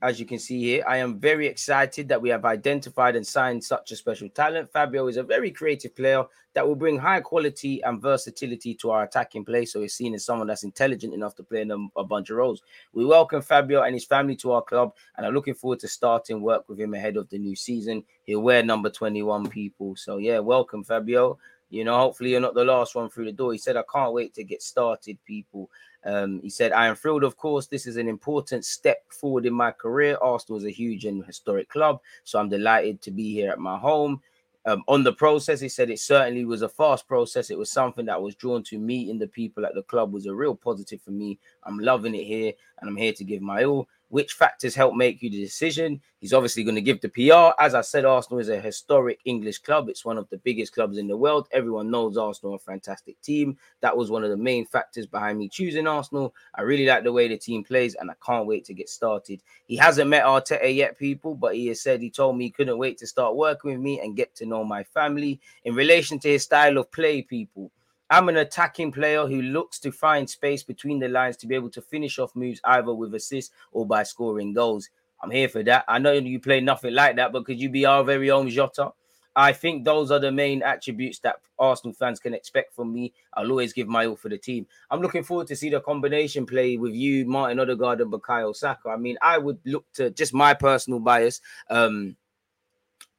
as 0.02 0.18
you 0.18 0.26
can 0.26 0.38
see 0.38 0.60
here. 0.60 0.84
I 0.86 0.96
am 0.98 1.18
very 1.18 1.46
excited 1.46 2.08
that 2.08 2.20
we 2.20 2.28
have 2.30 2.44
identified 2.44 3.16
and 3.16 3.26
signed 3.26 3.62
such 3.62 3.92
a 3.92 3.96
special 3.96 4.28
talent. 4.28 4.72
Fabio 4.72 5.08
is 5.08 5.16
a 5.16 5.22
very 5.22 5.50
creative 5.50 5.94
player 5.94 6.24
that 6.54 6.66
will 6.66 6.74
bring 6.74 6.98
high 6.98 7.20
quality 7.20 7.82
and 7.82 8.00
versatility 8.00 8.74
to 8.74 8.90
our 8.90 9.04
attacking 9.04 9.44
play. 9.44 9.64
So 9.64 9.80
he's 9.82 9.94
seen 9.94 10.14
as 10.14 10.24
someone 10.24 10.48
that's 10.48 10.64
intelligent 10.64 11.14
enough 11.14 11.34
to 11.36 11.42
play 11.42 11.60
in 11.60 11.70
a, 11.70 12.00
a 12.00 12.04
bunch 12.04 12.30
of 12.30 12.36
roles. 12.36 12.62
We 12.92 13.04
welcome 13.04 13.42
Fabio 13.42 13.82
and 13.82 13.94
his 13.94 14.04
family 14.04 14.36
to 14.36 14.52
our 14.52 14.62
club 14.62 14.94
and 15.16 15.26
are 15.26 15.32
looking 15.32 15.54
forward 15.54 15.80
to 15.80 15.88
starting 15.88 16.40
work 16.40 16.68
with 16.68 16.80
him 16.80 16.94
ahead 16.94 17.16
of 17.16 17.28
the 17.28 17.38
new 17.38 17.54
season. 17.54 18.02
He'll 18.24 18.40
wear 18.40 18.62
number 18.62 18.90
21 18.90 19.48
people. 19.48 19.96
So 19.96 20.16
yeah, 20.16 20.38
welcome 20.38 20.82
Fabio. 20.82 21.38
You 21.70 21.84
know, 21.84 21.96
hopefully 21.96 22.30
you're 22.30 22.40
not 22.40 22.54
the 22.54 22.64
last 22.64 22.94
one 22.94 23.08
through 23.08 23.26
the 23.26 23.32
door. 23.32 23.52
He 23.52 23.58
said, 23.58 23.76
I 23.76 23.84
can't 23.92 24.12
wait 24.12 24.34
to 24.34 24.44
get 24.44 24.60
started, 24.62 25.16
people. 25.24 25.70
Um, 26.04 26.40
he 26.42 26.50
said, 26.50 26.72
I 26.72 26.86
am 26.86 26.96
thrilled, 26.96 27.24
of 27.24 27.36
course. 27.36 27.66
This 27.66 27.86
is 27.86 27.96
an 27.96 28.08
important 28.08 28.64
step 28.64 28.98
forward 29.10 29.46
in 29.46 29.54
my 29.54 29.70
career. 29.70 30.18
Arsenal 30.20 30.58
is 30.58 30.64
a 30.64 30.70
huge 30.70 31.04
and 31.04 31.24
historic 31.24 31.68
club, 31.68 32.00
so 32.24 32.38
I'm 32.38 32.48
delighted 32.48 33.00
to 33.02 33.10
be 33.10 33.32
here 33.32 33.50
at 33.50 33.58
my 33.58 33.78
home. 33.78 34.20
Um, 34.66 34.82
on 34.88 35.02
the 35.02 35.12
process, 35.12 35.60
he 35.60 35.68
said 35.68 35.88
it 35.88 36.00
certainly 36.00 36.44
was 36.44 36.62
a 36.62 36.68
fast 36.68 37.08
process. 37.08 37.50
It 37.50 37.58
was 37.58 37.70
something 37.70 38.04
that 38.06 38.20
was 38.20 38.34
drawn 38.34 38.62
to 38.64 38.78
meeting 38.78 39.18
the 39.18 39.26
people 39.28 39.64
at 39.64 39.74
the 39.74 39.82
club 39.84 40.12
was 40.12 40.26
a 40.26 40.34
real 40.34 40.54
positive 40.54 41.00
for 41.00 41.12
me. 41.12 41.38
I'm 41.64 41.78
loving 41.78 42.14
it 42.14 42.24
here, 42.24 42.52
and 42.80 42.90
I'm 42.90 42.96
here 42.96 43.14
to 43.14 43.24
give 43.24 43.40
my 43.40 43.64
all. 43.64 43.88
Which 44.10 44.32
factors 44.32 44.74
help 44.74 44.96
make 44.96 45.22
you 45.22 45.30
the 45.30 45.40
decision? 45.40 46.00
He's 46.18 46.32
obviously 46.32 46.64
going 46.64 46.74
to 46.74 46.80
give 46.80 47.00
the 47.00 47.08
PR. 47.08 47.54
As 47.62 47.74
I 47.74 47.80
said, 47.80 48.04
Arsenal 48.04 48.40
is 48.40 48.48
a 48.48 48.60
historic 48.60 49.20
English 49.24 49.58
club. 49.58 49.88
It's 49.88 50.04
one 50.04 50.18
of 50.18 50.28
the 50.30 50.38
biggest 50.38 50.74
clubs 50.74 50.98
in 50.98 51.06
the 51.06 51.16
world. 51.16 51.46
Everyone 51.52 51.92
knows 51.92 52.16
Arsenal, 52.16 52.56
a 52.56 52.58
fantastic 52.58 53.20
team. 53.22 53.56
That 53.82 53.96
was 53.96 54.10
one 54.10 54.24
of 54.24 54.30
the 54.30 54.36
main 54.36 54.66
factors 54.66 55.06
behind 55.06 55.38
me 55.38 55.48
choosing 55.48 55.86
Arsenal. 55.86 56.34
I 56.56 56.62
really 56.62 56.86
like 56.86 57.04
the 57.04 57.12
way 57.12 57.28
the 57.28 57.38
team 57.38 57.62
plays, 57.62 57.94
and 57.94 58.10
I 58.10 58.14
can't 58.26 58.46
wait 58.46 58.64
to 58.64 58.74
get 58.74 58.88
started. 58.88 59.42
He 59.66 59.76
hasn't 59.76 60.10
met 60.10 60.24
Arteta 60.24 60.74
yet, 60.74 60.98
people, 60.98 61.36
but 61.36 61.54
he 61.54 61.68
has 61.68 61.80
said 61.80 62.00
he 62.00 62.10
told 62.10 62.36
me 62.36 62.46
he 62.46 62.50
couldn't 62.50 62.78
wait 62.78 62.98
to 62.98 63.06
start 63.06 63.36
working 63.36 63.70
with 63.70 63.80
me 63.80 64.00
and 64.00 64.16
get 64.16 64.34
to 64.36 64.46
know 64.46 64.64
my 64.64 64.82
family. 64.82 65.40
In 65.64 65.76
relation 65.76 66.18
to 66.18 66.28
his 66.28 66.42
style 66.42 66.78
of 66.78 66.90
play, 66.90 67.22
people, 67.22 67.70
I'm 68.10 68.28
an 68.28 68.36
attacking 68.36 68.90
player 68.90 69.26
who 69.26 69.40
looks 69.40 69.78
to 69.80 69.92
find 69.92 70.28
space 70.28 70.64
between 70.64 70.98
the 70.98 71.08
lines 71.08 71.36
to 71.38 71.46
be 71.46 71.54
able 71.54 71.70
to 71.70 71.80
finish 71.80 72.18
off 72.18 72.34
moves 72.34 72.60
either 72.64 72.92
with 72.92 73.14
assists 73.14 73.54
or 73.70 73.86
by 73.86 74.02
scoring 74.02 74.52
goals. 74.52 74.90
I'm 75.22 75.30
here 75.30 75.48
for 75.48 75.62
that. 75.62 75.84
I 75.86 75.98
know 75.98 76.12
you 76.12 76.40
play 76.40 76.60
nothing 76.60 76.94
like 76.94 77.16
that, 77.16 77.32
but 77.32 77.44
could 77.44 77.60
you 77.60 77.68
be 77.68 77.86
our 77.86 78.02
very 78.02 78.30
own 78.30 78.48
Jota? 78.48 78.92
I 79.36 79.52
think 79.52 79.84
those 79.84 80.10
are 80.10 80.18
the 80.18 80.32
main 80.32 80.62
attributes 80.62 81.20
that 81.20 81.36
Arsenal 81.58 81.94
fans 81.94 82.18
can 82.18 82.34
expect 82.34 82.74
from 82.74 82.92
me. 82.92 83.12
I'll 83.34 83.50
always 83.50 83.72
give 83.72 83.86
my 83.86 84.06
all 84.06 84.16
for 84.16 84.28
the 84.28 84.38
team. 84.38 84.66
I'm 84.90 85.00
looking 85.00 85.22
forward 85.22 85.46
to 85.48 85.56
see 85.56 85.70
the 85.70 85.80
combination 85.80 86.46
play 86.46 86.76
with 86.76 86.94
you, 86.94 87.24
Martin 87.26 87.60
Odegaard, 87.60 88.00
and 88.00 88.12
Bukayo 88.12 88.56
Saka. 88.56 88.88
I 88.88 88.96
mean, 88.96 89.16
I 89.22 89.38
would 89.38 89.58
look 89.64 89.84
to 89.94 90.10
just 90.10 90.34
my 90.34 90.52
personal 90.52 90.98
bias. 90.98 91.40
Um, 91.68 92.16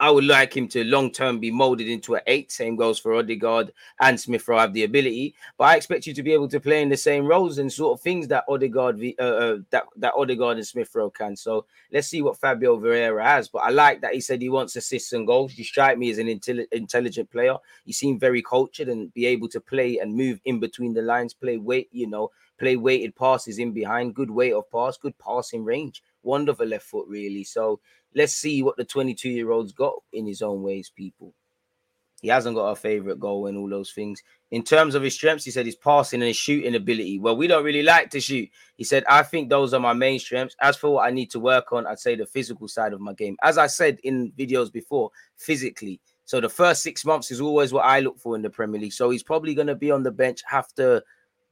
I 0.01 0.09
would 0.09 0.23
like 0.25 0.57
him 0.57 0.67
to 0.69 0.83
long 0.83 1.11
term 1.11 1.39
be 1.39 1.51
molded 1.51 1.87
into 1.87 2.15
an 2.15 2.21
eight. 2.25 2.51
Same 2.51 2.75
goes 2.75 2.97
for 2.97 3.13
Odegaard 3.13 3.71
and 3.99 4.19
Smith 4.19 4.47
Rowe 4.47 4.57
have 4.57 4.73
the 4.73 4.83
ability, 4.83 5.35
but 5.59 5.65
I 5.65 5.75
expect 5.75 6.07
you 6.07 6.13
to 6.15 6.23
be 6.23 6.33
able 6.33 6.47
to 6.47 6.59
play 6.59 6.81
in 6.81 6.89
the 6.89 6.97
same 6.97 7.27
roles 7.27 7.59
and 7.59 7.71
sort 7.71 7.99
of 7.99 8.01
things 8.01 8.27
that 8.29 8.43
Odegaard 8.49 8.99
uh, 9.19 9.21
uh, 9.23 9.57
that 9.69 9.83
that 9.97 10.13
Odegaard 10.17 10.57
and 10.57 10.65
Smith 10.65 10.89
Rowe 10.95 11.11
can. 11.11 11.35
So 11.35 11.65
let's 11.93 12.07
see 12.07 12.23
what 12.23 12.39
Fabio 12.39 12.79
Vieira 12.79 13.23
has. 13.23 13.47
But 13.47 13.59
I 13.59 13.69
like 13.69 14.01
that 14.01 14.15
he 14.15 14.21
said 14.21 14.41
he 14.41 14.49
wants 14.49 14.75
assists 14.75 15.13
and 15.13 15.27
goals. 15.27 15.55
You 15.55 15.63
strike 15.63 15.99
me 15.99 16.09
as 16.09 16.17
an 16.17 16.25
intelli- 16.25 16.65
intelligent 16.71 17.29
player. 17.29 17.57
You 17.85 17.93
seem 17.93 18.17
very 18.17 18.41
cultured 18.41 18.89
and 18.89 19.13
be 19.13 19.27
able 19.27 19.49
to 19.49 19.61
play 19.61 19.99
and 19.99 20.15
move 20.15 20.41
in 20.45 20.59
between 20.59 20.95
the 20.95 21.03
lines, 21.03 21.35
play 21.35 21.57
weight, 21.57 21.89
you 21.91 22.07
know, 22.07 22.31
play 22.57 22.75
weighted 22.75 23.15
passes 23.15 23.59
in 23.59 23.71
behind, 23.71 24.15
good 24.15 24.31
weight 24.31 24.53
of 24.53 24.69
pass, 24.71 24.97
good 24.97 25.17
passing 25.19 25.63
range, 25.63 26.01
wonderful 26.23 26.65
left 26.65 26.85
foot, 26.85 27.07
really. 27.07 27.43
So 27.43 27.79
let's 28.15 28.33
see 28.33 28.63
what 28.63 28.77
the 28.77 28.85
22 28.85 29.29
year 29.29 29.51
old's 29.51 29.73
got 29.73 29.95
in 30.13 30.25
his 30.25 30.41
own 30.41 30.61
ways, 30.61 30.91
people. 30.95 31.33
He 32.21 32.27
hasn't 32.27 32.55
got 32.55 32.67
a 32.69 32.75
favorite 32.75 33.19
goal 33.19 33.47
and 33.47 33.57
all 33.57 33.67
those 33.67 33.91
things. 33.93 34.21
In 34.51 34.63
terms 34.63 34.93
of 34.93 35.01
his 35.01 35.15
strengths, 35.15 35.43
he 35.43 35.49
said 35.49 35.65
his 35.65 35.75
passing 35.75 36.21
and 36.21 36.27
his 36.27 36.37
shooting 36.37 36.75
ability. 36.75 37.17
Well, 37.17 37.35
we 37.35 37.47
don't 37.47 37.63
really 37.63 37.81
like 37.81 38.11
to 38.11 38.19
shoot. 38.19 38.47
He 38.75 38.83
said, 38.83 39.03
I 39.09 39.23
think 39.23 39.49
those 39.49 39.73
are 39.73 39.79
my 39.79 39.93
main 39.93 40.19
strengths. 40.19 40.55
As 40.61 40.77
for 40.77 40.91
what 40.91 41.07
I 41.07 41.11
need 41.11 41.31
to 41.31 41.39
work 41.39 41.73
on, 41.73 41.87
I'd 41.87 41.99
say 41.99 42.15
the 42.15 42.27
physical 42.27 42.67
side 42.67 42.93
of 42.93 43.01
my 43.01 43.13
game. 43.13 43.37
As 43.41 43.57
I 43.57 43.65
said 43.65 43.99
in 44.03 44.31
videos 44.33 44.71
before, 44.71 45.09
physically. 45.35 45.99
So 46.25 46.39
the 46.39 46.49
first 46.49 46.83
six 46.83 47.03
months 47.03 47.31
is 47.31 47.41
always 47.41 47.73
what 47.73 47.85
I 47.85 48.01
look 48.01 48.19
for 48.19 48.35
in 48.35 48.43
the 48.43 48.51
Premier 48.51 48.79
League. 48.79 48.93
So 48.93 49.09
he's 49.09 49.23
probably 49.23 49.55
going 49.55 49.67
to 49.67 49.75
be 49.75 49.89
on 49.89 50.03
the 50.03 50.11
bench 50.11 50.41
after 50.51 51.01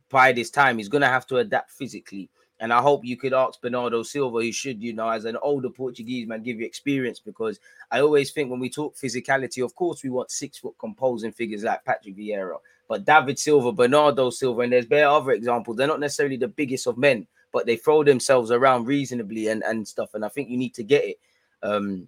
by 0.09 0.33
this 0.33 0.51
time. 0.51 0.77
He's 0.77 0.89
going 0.89 1.01
to 1.01 1.07
have 1.07 1.25
to 1.27 1.37
adapt 1.37 1.71
physically. 1.71 2.29
And 2.59 2.73
I 2.73 2.81
hope 2.81 3.05
you 3.05 3.15
could 3.15 3.33
ask 3.33 3.61
Bernardo 3.61 4.03
Silva, 4.03 4.43
he 4.43 4.51
should, 4.51 4.81
you 4.81 4.91
know, 4.93 5.09
as 5.09 5.25
an 5.25 5.37
older 5.41 5.69
Portuguese 5.69 6.27
man, 6.27 6.43
give 6.43 6.59
you 6.59 6.65
experience 6.65 7.19
because 7.19 7.59
I 7.89 8.01
always 8.01 8.31
think 8.31 8.51
when 8.51 8.59
we 8.59 8.69
talk 8.69 8.95
physicality, 8.95 9.63
of 9.63 9.75
course, 9.75 10.03
we 10.03 10.09
want 10.09 10.29
six 10.29 10.57
foot 10.57 10.75
composing 10.77 11.31
figures 11.31 11.63
like 11.63 11.85
Patrick 11.85 12.17
Vieira. 12.17 12.57
But 12.89 13.05
David 13.05 13.39
Silva, 13.39 13.71
Bernardo 13.71 14.29
Silva, 14.29 14.61
and 14.61 14.73
there's 14.73 14.85
bare 14.85 15.07
other 15.07 15.31
examples. 15.31 15.77
They're 15.77 15.87
not 15.87 15.99
necessarily 15.99 16.37
the 16.37 16.47
biggest 16.47 16.87
of 16.87 16.97
men, 16.97 17.27
but 17.53 17.65
they 17.65 17.77
throw 17.77 18.03
themselves 18.03 18.51
around 18.51 18.87
reasonably 18.87 19.47
and, 19.47 19.63
and 19.63 19.87
stuff. 19.87 20.13
And 20.13 20.25
I 20.25 20.29
think 20.29 20.49
you 20.49 20.57
need 20.57 20.73
to 20.73 20.83
get 20.83 21.05
it. 21.05 21.19
Um, 21.63 22.07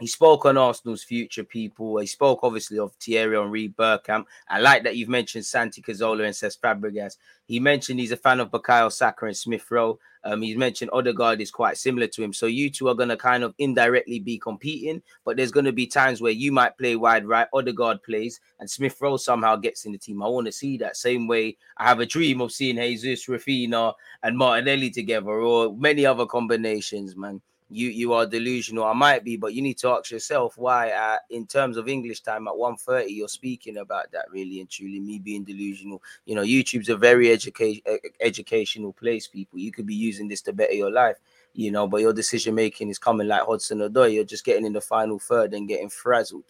he 0.00 0.06
spoke 0.06 0.46
on 0.46 0.56
Arsenal's 0.56 1.04
future 1.04 1.44
people. 1.44 1.98
He 1.98 2.06
spoke 2.06 2.40
obviously 2.42 2.78
of 2.78 2.92
Thierry 2.94 3.36
Henry, 3.36 3.68
Bergkamp. 3.68 4.24
I 4.48 4.58
like 4.58 4.84
that 4.84 4.96
you've 4.96 5.08
mentioned 5.08 5.44
Santi 5.44 5.82
Cazorla 5.82 6.24
and 6.24 6.34
Cesc 6.34 6.58
Fabregas. 6.60 7.18
He 7.46 7.60
mentioned 7.60 8.00
he's 8.00 8.10
a 8.10 8.16
fan 8.16 8.40
of 8.40 8.50
Bukayo 8.50 8.90
Saka 8.90 9.26
and 9.26 9.36
Smith 9.36 9.70
Rowe. 9.70 9.98
Um, 10.24 10.40
he's 10.40 10.56
mentioned 10.56 10.90
Odegaard 10.92 11.40
is 11.40 11.50
quite 11.50 11.76
similar 11.76 12.06
to 12.06 12.22
him. 12.22 12.32
So 12.32 12.46
you 12.46 12.70
two 12.70 12.88
are 12.88 12.94
going 12.94 13.10
to 13.10 13.16
kind 13.16 13.44
of 13.44 13.54
indirectly 13.58 14.18
be 14.18 14.38
competing, 14.38 15.02
but 15.24 15.36
there's 15.36 15.52
going 15.52 15.66
to 15.66 15.72
be 15.72 15.86
times 15.86 16.20
where 16.20 16.32
you 16.32 16.52
might 16.52 16.78
play 16.78 16.96
wide 16.96 17.26
right, 17.26 17.48
Odegaard 17.52 18.02
plays, 18.02 18.40
and 18.60 18.70
Smith 18.70 18.96
Rowe 19.00 19.16
somehow 19.16 19.56
gets 19.56 19.84
in 19.84 19.92
the 19.92 19.98
team. 19.98 20.22
I 20.22 20.28
want 20.28 20.46
to 20.46 20.52
see 20.52 20.78
that 20.78 20.96
same 20.96 21.26
way. 21.26 21.56
I 21.76 21.84
have 21.84 22.00
a 22.00 22.06
dream 22.06 22.40
of 22.40 22.52
seeing 22.52 22.76
Jesus, 22.76 23.26
Raphinha, 23.26 23.94
and 24.22 24.38
Martinelli 24.38 24.90
together, 24.90 25.30
or 25.30 25.76
many 25.76 26.06
other 26.06 26.26
combinations, 26.26 27.14
man 27.14 27.42
you 27.72 27.88
you 27.88 28.12
are 28.12 28.26
delusional. 28.26 28.84
I 28.84 28.92
might 28.92 29.24
be, 29.24 29.36
but 29.36 29.54
you 29.54 29.62
need 29.62 29.78
to 29.78 29.88
ask 29.90 30.10
yourself 30.10 30.56
why, 30.56 30.90
uh, 30.90 31.18
in 31.30 31.46
terms 31.46 31.76
of 31.76 31.88
English 31.88 32.20
time 32.20 32.46
at 32.46 32.54
1.30, 32.54 33.06
you're 33.08 33.28
speaking 33.28 33.78
about 33.78 34.12
that 34.12 34.26
really 34.30 34.60
and 34.60 34.68
truly, 34.68 35.00
me 35.00 35.18
being 35.18 35.44
delusional. 35.44 36.02
You 36.26 36.34
know, 36.34 36.42
YouTube's 36.42 36.88
a 36.88 36.96
very 36.96 37.32
education 37.32 37.82
educational 38.20 38.92
place, 38.92 39.26
people. 39.26 39.58
You 39.58 39.72
could 39.72 39.86
be 39.86 39.94
using 39.94 40.28
this 40.28 40.42
to 40.42 40.52
better 40.52 40.74
your 40.74 40.90
life, 40.90 41.16
you 41.54 41.70
know, 41.70 41.86
but 41.86 42.02
your 42.02 42.12
decision 42.12 42.54
making 42.54 42.90
is 42.90 42.98
coming 42.98 43.28
like 43.28 43.42
Hudson 43.42 43.78
Odoi. 43.78 44.14
You're 44.14 44.24
just 44.24 44.44
getting 44.44 44.66
in 44.66 44.72
the 44.72 44.80
final 44.80 45.18
third 45.18 45.54
and 45.54 45.68
getting 45.68 45.88
frazzled. 45.88 46.44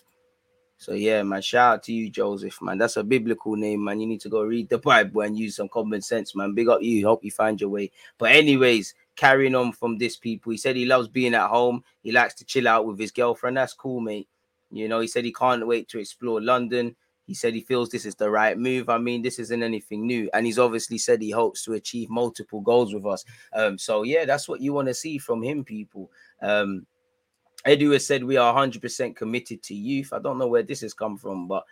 So 0.83 0.95
yeah, 0.95 1.23
man, 1.23 1.43
shout 1.43 1.75
out 1.75 1.83
to 1.85 1.93
you, 1.93 2.11
Joseph, 2.11 2.61
man. 2.61 2.77
That's 2.77 2.97
a 2.97 3.05
biblical 3.05 3.55
name, 3.55 3.85
man. 3.85 4.01
You 4.01 4.07
need 4.09 4.21
to 4.23 4.29
go 4.29 4.43
read 4.43 4.69
the 4.69 4.79
Bible 4.79 5.21
and 5.21 5.39
use 5.39 5.55
some 5.55 5.69
common 5.69 6.03
sense, 6.03 6.35
man. 6.35 6.55
Big 6.55 6.69
up 6.69 6.83
you. 6.83 7.07
Hope 7.07 7.23
you 7.23 7.31
find 7.31 7.61
your 7.61 7.71
way. 7.71 7.93
But 8.19 8.33
anyways, 8.33 8.93
carrying 9.17 9.55
on 9.55 9.73
from 9.73 9.99
this 9.99 10.17
people. 10.17 10.53
He 10.53 10.59
said 10.59 10.77
he 10.77 10.85
loves 10.85 11.09
being 11.09 11.35
at 11.35 11.49
home. 11.49 11.85
He 12.03 12.13
likes 12.13 12.35
to 12.35 12.45
chill 12.45 12.69
out 12.69 12.87
with 12.87 12.99
his 12.99 13.11
girlfriend. 13.11 13.57
That's 13.57 13.75
cool, 13.75 14.01
mate. 14.01 14.29
You 14.71 14.89
know, 14.89 15.01
he 15.01 15.07
said 15.07 15.25
he 15.25 15.33
can't 15.33 15.67
wait 15.67 15.89
to 15.89 15.99
explore 15.99 16.41
London. 16.41 16.97
He 17.27 17.35
said 17.35 17.55
he 17.55 17.61
feels 17.61 17.89
this 17.89 18.07
is 18.07 18.15
the 18.15 18.31
right 18.31 18.59
move. 18.59 18.89
I 18.89 18.99
mean, 18.99 19.23
this 19.23 19.39
isn't 19.39 19.63
anything 19.63 20.07
new. 20.07 20.29
And 20.35 20.45
he's 20.45 20.59
obviously 20.59 20.99
said 20.99 21.23
he 21.23 21.31
hopes 21.31 21.65
to 21.65 21.75
achieve 21.75 22.11
multiple 22.11 22.61
goals 22.61 22.93
with 22.93 23.07
us. 23.07 23.25
Um, 23.53 23.79
so 23.79 24.03
yeah, 24.03 24.25
that's 24.25 24.49
what 24.49 24.61
you 24.61 24.73
want 24.73 24.89
to 24.89 24.95
see 24.95 25.19
from 25.19 25.43
him, 25.43 25.65
people. 25.65 26.11
Um, 26.41 26.87
Edu 27.67 27.93
has 27.93 28.07
said 28.07 28.25
we 28.25 28.37
are 28.37 28.53
100% 28.55 29.15
committed 29.15 29.63
to 29.63 29.75
youth. 29.75 30.13
I 30.13 30.19
don't 30.19 30.39
know 30.39 30.49
where 30.49 30.65
this 30.65 30.81
has 30.81 30.95
come 30.95 31.17
from, 31.17 31.47
but 31.47 31.65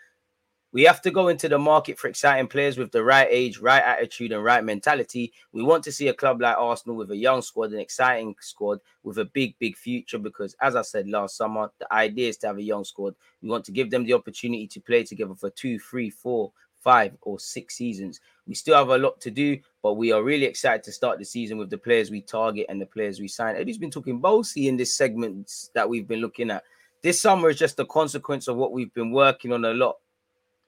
we 0.73 0.85
have 0.85 1.03
to 1.03 1.11
go 1.11 1.29
into 1.29 1.49
the 1.49 1.59
market 1.59 1.99
for 1.99 2.09
exciting 2.09 2.47
players 2.47 2.79
with 2.79 2.93
the 2.93 3.03
right 3.03 3.27
age, 3.29 3.59
right 3.59 3.83
attitude, 3.83 4.31
and 4.31 4.45
right 4.45 4.63
mentality. 4.63 5.33
We 5.53 5.63
want 5.63 5.83
to 5.85 5.93
see 5.93 6.09
a 6.09 6.15
club 6.15 6.41
like 6.41 6.57
Arsenal 6.57 6.97
with 6.97 7.11
a 7.11 7.17
young 7.17 7.43
squad, 7.43 7.73
an 7.73 7.81
exciting 7.81 8.37
squad 8.41 8.79
with 9.03 9.19
a 9.19 9.25
big, 9.25 9.59
big 9.59 9.77
future. 9.77 10.19
Because, 10.19 10.55
as 10.61 10.77
I 10.77 10.83
said 10.83 11.09
last 11.09 11.37
summer, 11.37 11.71
the 11.81 11.93
idea 11.93 12.29
is 12.29 12.37
to 12.39 12.47
have 12.47 12.59
a 12.59 12.63
young 12.63 12.85
squad. 12.85 13.17
We 13.43 13.49
want 13.49 13.65
to 13.65 13.73
give 13.73 13.91
them 13.91 14.05
the 14.05 14.15
opportunity 14.15 14.69
to 14.69 14.81
play 14.81 15.03
together 15.03 15.35
for 15.35 15.51
two, 15.51 15.81
three, 15.81 16.09
four, 16.09 16.53
five, 16.79 17.17
or 17.23 17.41
six 17.41 17.77
seasons. 17.77 18.21
We 18.47 18.55
still 18.55 18.77
have 18.77 18.91
a 18.91 18.99
lot 18.99 19.21
to 19.23 19.31
do, 19.31 19.59
but 19.83 19.95
we 19.95 20.13
are 20.13 20.23
really 20.23 20.47
excited 20.47 20.85
to 20.85 20.93
start 20.93 21.19
the 21.19 21.25
season 21.25 21.59
with 21.59 21.71
the 21.71 21.79
players 21.79 22.13
we 22.13 22.21
target 22.21 22.67
and 22.69 22.81
the 22.81 22.87
players 22.87 23.19
we 23.19 23.29
sign. 23.29 23.57
Eddie's 23.57 23.79
been 23.79 23.91
talking 23.91 24.21
bossy 24.21 24.69
in 24.69 24.77
this 24.77 24.95
segment 24.95 25.51
that 25.75 25.89
we've 25.89 26.07
been 26.07 26.21
looking 26.21 26.51
at. 26.51 26.63
This 27.03 27.21
summer 27.21 27.51
is 27.51 27.59
just 27.59 27.81
a 27.81 27.85
consequence 27.87 28.47
of 28.47 28.57
what 28.57 28.73
we've 28.73 28.93
been 28.95 29.11
working 29.11 29.53
on 29.53 29.65
a 29.65 29.73
lot 29.73 29.97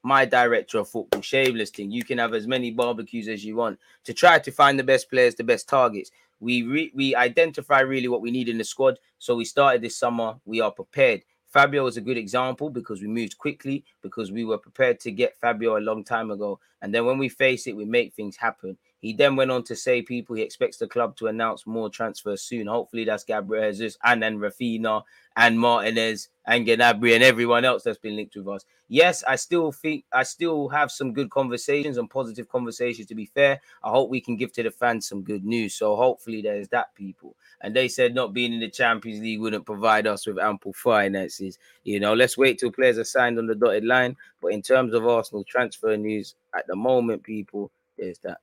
my 0.03 0.25
director 0.25 0.79
of 0.79 0.89
football, 0.89 1.21
shameless 1.21 1.71
thing. 1.71 1.91
You 1.91 2.05
can 2.05 2.19
have 2.19 2.35
as 2.35 2.47
many 2.47 2.71
barbecues 2.71 3.29
as 3.29 3.45
you 3.45 3.57
want 3.57 3.79
to 4.05 4.13
try 4.13 4.39
to 4.39 4.51
find 4.51 4.79
the 4.79 4.85
best 4.85 5.09
players, 5.11 5.35
the 5.35 5.45
best 5.45 5.69
targets. 5.69 6.11
We 6.41 6.63
re- 6.63 6.93
we 6.95 7.15
identify 7.15 7.81
really 7.81 8.09
what 8.09 8.21
we 8.21 8.33
need 8.33 8.49
in 8.49 8.59
the 8.59 8.65
squad. 8.65 8.99
So 9.19 9.37
we 9.37 9.45
started 9.45 9.83
this 9.83 9.97
summer. 9.97 10.35
We 10.45 10.61
are 10.61 10.73
prepared. 10.73 11.23
Fabio 11.53 11.87
is 11.87 11.99
a 11.99 12.01
good 12.01 12.17
example 12.17 12.71
because 12.71 13.03
we 13.03 13.09
moved 13.09 13.37
quickly 13.37 13.85
because 14.01 14.33
we 14.33 14.45
were 14.45 14.59
prepared 14.59 14.99
to 15.01 15.11
get 15.11 15.37
Fabio 15.37 15.77
a 15.77 15.81
long 15.81 16.03
time 16.03 16.31
ago. 16.31 16.59
And 16.81 16.95
then 16.95 17.05
when 17.05 17.19
we 17.19 17.29
face 17.29 17.67
it, 17.67 17.77
we 17.77 17.85
make 17.85 18.15
things 18.15 18.37
happen. 18.37 18.79
He 19.03 19.13
then 19.13 19.35
went 19.35 19.51
on 19.51 19.65
to 19.65 19.75
say 19.75 20.01
people 20.01 20.37
he 20.37 20.43
expects 20.43 20.77
the 20.77 20.87
club 20.87 21.17
to 21.17 21.27
announce 21.27 21.67
more 21.67 21.91
transfers 21.91 22.43
soon. 22.43 22.69
Hopefully 22.69 23.05
that's 23.05 23.25
Gabriel 23.25 23.73
Jesus 23.73 23.99
and 24.05 24.23
then 24.23 24.39
Raphinha 24.39 25.03
and 25.37 25.59
Martinez 25.59 26.29
and 26.47 26.65
Gnabry 26.67 27.15
and 27.15 27.25
everyone 27.25 27.65
else 27.65 27.83
that's 27.83 27.99
been 27.99 28.15
linked 28.15 28.37
with 28.37 28.47
us. 28.47 28.65
Yes, 28.89 29.25
I 29.27 29.35
still 29.37 29.73
think 29.73 30.05
I 30.13 30.23
still 30.23 30.69
have 30.69 30.93
some 30.93 31.13
good 31.13 31.31
conversations 31.31 31.99
and 31.99 32.09
positive 32.09 32.49
conversations. 32.49 33.09
To 33.09 33.17
be 33.17 33.27
fair, 33.27 33.61
I 33.83 33.91
hope 33.91 34.09
we 34.09 34.21
can 34.21 34.37
give 34.37 34.53
to 34.53 34.63
the 34.63 34.71
fans 34.71 35.09
some 35.09 35.23
good 35.25 35.45
news. 35.45 35.75
So 35.75 35.97
hopefully 35.97 36.41
there's 36.41 36.69
that 36.69 36.95
people. 36.95 37.35
And 37.61 37.75
they 37.75 37.89
said 37.89 38.15
not 38.15 38.33
being 38.33 38.53
in 38.53 38.61
the 38.61 38.71
Champions 38.71 39.21
League 39.21 39.41
wouldn't 39.41 39.67
provide 39.67 40.07
us 40.07 40.29
with 40.29 40.39
ample 40.39 40.75
finances. 40.75 41.59
You 41.83 41.99
know, 41.99 42.15
let's 42.15 42.39
wait 42.39 42.61
till 42.61 42.71
players 42.71 42.99
are 42.99 43.05
signed 43.05 43.39
on 43.39 43.49
the 43.49 43.57
dotted 43.57 43.85
line. 43.85 44.17
But 44.41 44.53
in 44.53 44.63
terms 44.63 44.95
of 44.95 45.07
Arsenal 45.09 45.43
transfer 45.43 45.97
news 45.97 46.37
at 46.57 46.69
the 46.69 46.77
moment, 46.77 47.25
people, 47.25 47.73
there's 47.99 48.19
that. 48.21 48.39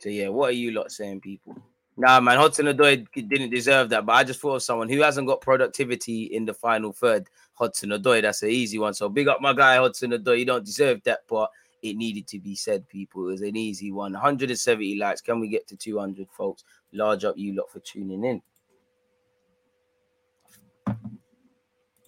So 0.00 0.08
yeah, 0.08 0.28
what 0.28 0.48
are 0.48 0.52
you 0.52 0.72
lot 0.72 0.90
saying, 0.90 1.20
people? 1.20 1.56
Nah, 1.96 2.18
man, 2.20 2.38
Hudson 2.38 2.64
Odoi 2.64 3.06
didn't 3.12 3.50
deserve 3.50 3.90
that, 3.90 4.06
but 4.06 4.12
I 4.12 4.24
just 4.24 4.40
thought 4.40 4.56
of 4.56 4.62
someone 4.62 4.88
who 4.88 5.02
hasn't 5.02 5.26
got 5.26 5.42
productivity 5.42 6.24
in 6.24 6.46
the 6.46 6.54
final 6.54 6.94
third. 6.94 7.28
Hudson 7.52 7.90
Odoi, 7.90 8.22
that's 8.22 8.42
an 8.42 8.48
easy 8.48 8.78
one. 8.78 8.94
So 8.94 9.10
big 9.10 9.28
up 9.28 9.42
my 9.42 9.52
guy 9.52 9.76
Hudson 9.76 10.12
Odoi. 10.12 10.38
You 10.38 10.46
don't 10.46 10.64
deserve 10.64 11.02
that, 11.04 11.20
but 11.28 11.50
it 11.82 11.96
needed 11.96 12.26
to 12.28 12.38
be 12.38 12.54
said, 12.54 12.88
people. 12.88 13.28
It 13.28 13.32
was 13.32 13.42
an 13.42 13.56
easy 13.56 13.92
one. 13.92 14.12
170 14.12 14.96
likes. 14.96 15.20
Can 15.20 15.40
we 15.40 15.48
get 15.48 15.68
to 15.68 15.76
200, 15.76 16.28
folks? 16.30 16.64
Large 16.92 17.26
up 17.26 17.36
you 17.36 17.54
lot 17.54 17.70
for 17.70 17.80
tuning 17.80 18.24
in. 18.24 18.42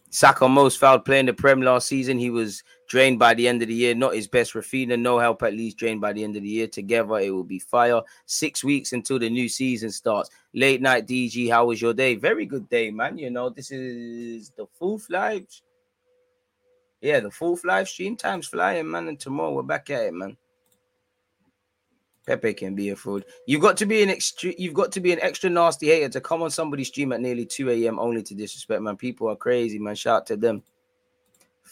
Saka 0.09 0.49
most 0.49 0.79
fouled 0.79 1.05
play 1.05 1.19
in 1.19 1.27
the 1.27 1.35
Prem 1.35 1.61
last 1.61 1.89
season. 1.89 2.19
He 2.19 2.31
was 2.31 2.63
drained 2.93 3.19
by 3.19 3.33
the 3.33 3.49
end 3.49 3.63
of 3.63 3.69
the 3.69 3.75
year. 3.75 3.95
Not 3.95 4.15
his 4.15 4.29
best. 4.29 4.53
Raphinha, 4.53 5.01
no 5.01 5.19
help 5.19 5.43
at 5.43 5.55
least 5.55 5.79
drained 5.79 6.03
by 6.03 6.13
the 6.13 6.23
end 6.23 6.37
of 6.37 6.43
the 6.43 6.49
year. 6.49 6.67
Together, 6.67 7.21
it 7.21 7.31
will 7.31 7.43
be 7.43 7.59
fire. 7.59 8.03
Six 8.27 8.63
weeks 8.63 8.93
until 8.93 9.19
the 9.19 9.31
new 9.31 9.49
season 9.49 9.91
starts. 9.91 10.29
Late 10.53 10.83
night 10.83 11.07
DG, 11.07 11.51
how 11.51 11.65
was 11.65 11.81
your 11.81 11.95
day? 11.95 12.17
Very 12.17 12.45
good 12.45 12.69
day, 12.69 12.91
man. 12.91 13.17
You 13.17 13.31
know, 13.31 13.49
this 13.49 13.71
is 13.71 14.51
the 14.51 14.67
fourth 14.75 15.09
live. 15.09 15.47
Yeah, 17.01 17.21
the 17.21 17.31
fourth 17.31 17.65
live 17.65 17.89
stream. 17.89 18.15
Time's 18.15 18.49
flying, 18.49 18.91
man. 18.91 19.09
And 19.09 19.19
tomorrow 19.19 19.55
we're 19.55 19.63
back 19.63 19.89
at 19.89 20.03
it, 20.03 20.13
man. 20.13 20.37
Pepe 22.27 22.53
can 22.53 22.75
be 22.75 22.91
a 22.91 22.97
fraud. 22.97 23.25
You've 23.47 23.63
got 23.63 23.79
to 23.79 23.87
be 23.87 24.03
an 24.03 24.11
extra. 24.11 24.53
You've 24.59 24.75
got 24.75 24.93
to 24.93 25.01
be 25.01 25.13
an 25.13 25.21
extra 25.23 25.49
nasty 25.49 25.87
hater 25.87 26.11
to 26.11 26.21
come 26.21 26.43
on 26.43 26.51
somebody's 26.51 26.89
stream 26.89 27.13
at 27.13 27.23
nearly 27.23 27.47
2 27.47 27.71
a.m. 27.71 27.99
only 27.99 28.23
to 28.23 28.35
disrespect, 28.35 28.83
man. 28.83 28.99
People 28.99 29.31
are 29.31 29.37
crazy, 29.37 29.79
man. 29.79 29.95
Shout 29.95 30.17
out 30.17 30.27
to 30.27 30.37
them. 30.37 30.63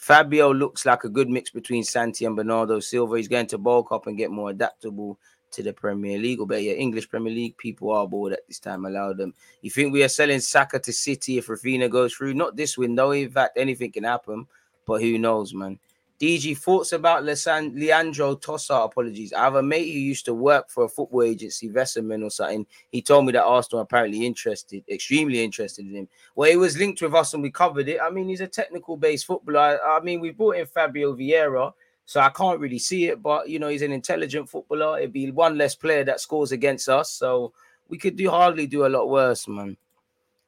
Fabio 0.01 0.51
looks 0.51 0.83
like 0.87 1.03
a 1.03 1.09
good 1.09 1.29
mix 1.29 1.51
between 1.51 1.83
Santi 1.83 2.25
and 2.25 2.35
Bernardo 2.35 2.79
Silva. 2.79 3.17
He's 3.17 3.27
going 3.27 3.45
to 3.45 3.59
bulk 3.59 3.91
up 3.91 4.07
and 4.07 4.17
get 4.17 4.31
more 4.31 4.49
adaptable 4.49 5.19
to 5.51 5.61
the 5.61 5.73
Premier 5.73 6.17
League. 6.17 6.39
Or 6.39 6.47
better 6.47 6.61
yet, 6.61 6.77
English 6.77 7.07
Premier 7.07 7.31
League. 7.31 7.55
People 7.55 7.91
are 7.91 8.07
bored 8.07 8.33
at 8.33 8.47
this 8.47 8.57
time. 8.57 8.85
Allow 8.85 9.13
them. 9.13 9.35
You 9.61 9.69
think 9.69 9.93
we 9.93 10.03
are 10.03 10.09
selling 10.09 10.39
Saka 10.39 10.79
to 10.79 10.91
City 10.91 11.37
if 11.37 11.45
Raphinha 11.45 11.87
goes 11.87 12.15
through? 12.15 12.33
Not 12.33 12.55
this 12.55 12.79
window. 12.79 13.11
In 13.11 13.29
fact, 13.29 13.59
anything 13.59 13.91
can 13.91 14.03
happen. 14.03 14.47
But 14.87 15.03
who 15.03 15.19
knows, 15.19 15.53
man? 15.53 15.77
DG 16.21 16.55
thoughts 16.55 16.91
about 16.91 17.23
Lesan- 17.23 17.73
Leandro 17.73 18.35
Trossard. 18.35 18.85
Apologies. 18.85 19.33
I 19.33 19.43
have 19.45 19.55
a 19.55 19.63
mate 19.63 19.91
who 19.91 19.97
used 19.97 20.25
to 20.25 20.35
work 20.35 20.69
for 20.69 20.83
a 20.83 20.87
football 20.87 21.23
agency, 21.23 21.67
Vesselman 21.67 22.23
or 22.23 22.29
something. 22.29 22.67
He 22.91 23.01
told 23.01 23.25
me 23.25 23.31
that 23.31 23.43
Arsenal 23.43 23.81
apparently 23.81 24.23
interested, 24.23 24.83
extremely 24.87 25.43
interested 25.43 25.87
in 25.87 25.95
him. 25.95 26.07
Well, 26.35 26.51
he 26.51 26.57
was 26.57 26.77
linked 26.77 27.01
with 27.01 27.15
us 27.15 27.33
and 27.33 27.41
we 27.41 27.49
covered 27.49 27.89
it. 27.89 27.99
I 27.99 28.11
mean, 28.11 28.29
he's 28.29 28.41
a 28.41 28.47
technical 28.47 28.97
based 28.97 29.25
footballer. 29.25 29.79
I, 29.83 29.97
I 29.97 29.99
mean, 30.01 30.19
we 30.19 30.29
brought 30.29 30.57
in 30.57 30.67
Fabio 30.67 31.15
Vieira, 31.15 31.73
so 32.05 32.19
I 32.19 32.29
can't 32.29 32.59
really 32.59 32.77
see 32.77 33.07
it, 33.07 33.23
but 33.23 33.49
you 33.49 33.57
know, 33.57 33.69
he's 33.69 33.81
an 33.81 33.91
intelligent 33.91 34.47
footballer. 34.47 34.99
It'd 34.99 35.13
be 35.13 35.31
one 35.31 35.57
less 35.57 35.73
player 35.73 36.03
that 36.03 36.19
scores 36.19 36.51
against 36.51 36.87
us, 36.87 37.09
so 37.11 37.51
we 37.89 37.97
could 37.97 38.15
do 38.15 38.29
hardly 38.29 38.67
do 38.67 38.85
a 38.85 38.89
lot 38.89 39.09
worse, 39.09 39.47
man. 39.47 39.75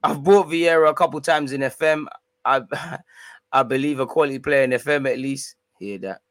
I've 0.03 0.23
bought 0.23 0.49
Vieira 0.49 0.87
a 0.87 0.93
couple 0.93 1.19
times 1.19 1.51
in 1.51 1.61
FM. 1.61 2.05
I, 2.45 2.61
I 3.51 3.63
believe 3.63 3.99
a 3.99 4.05
quality 4.05 4.37
player 4.37 4.63
in 4.63 4.71
FM 4.71 5.09
at 5.11 5.17
least. 5.17 5.55
Hear 5.83 5.97
that. 5.99 6.21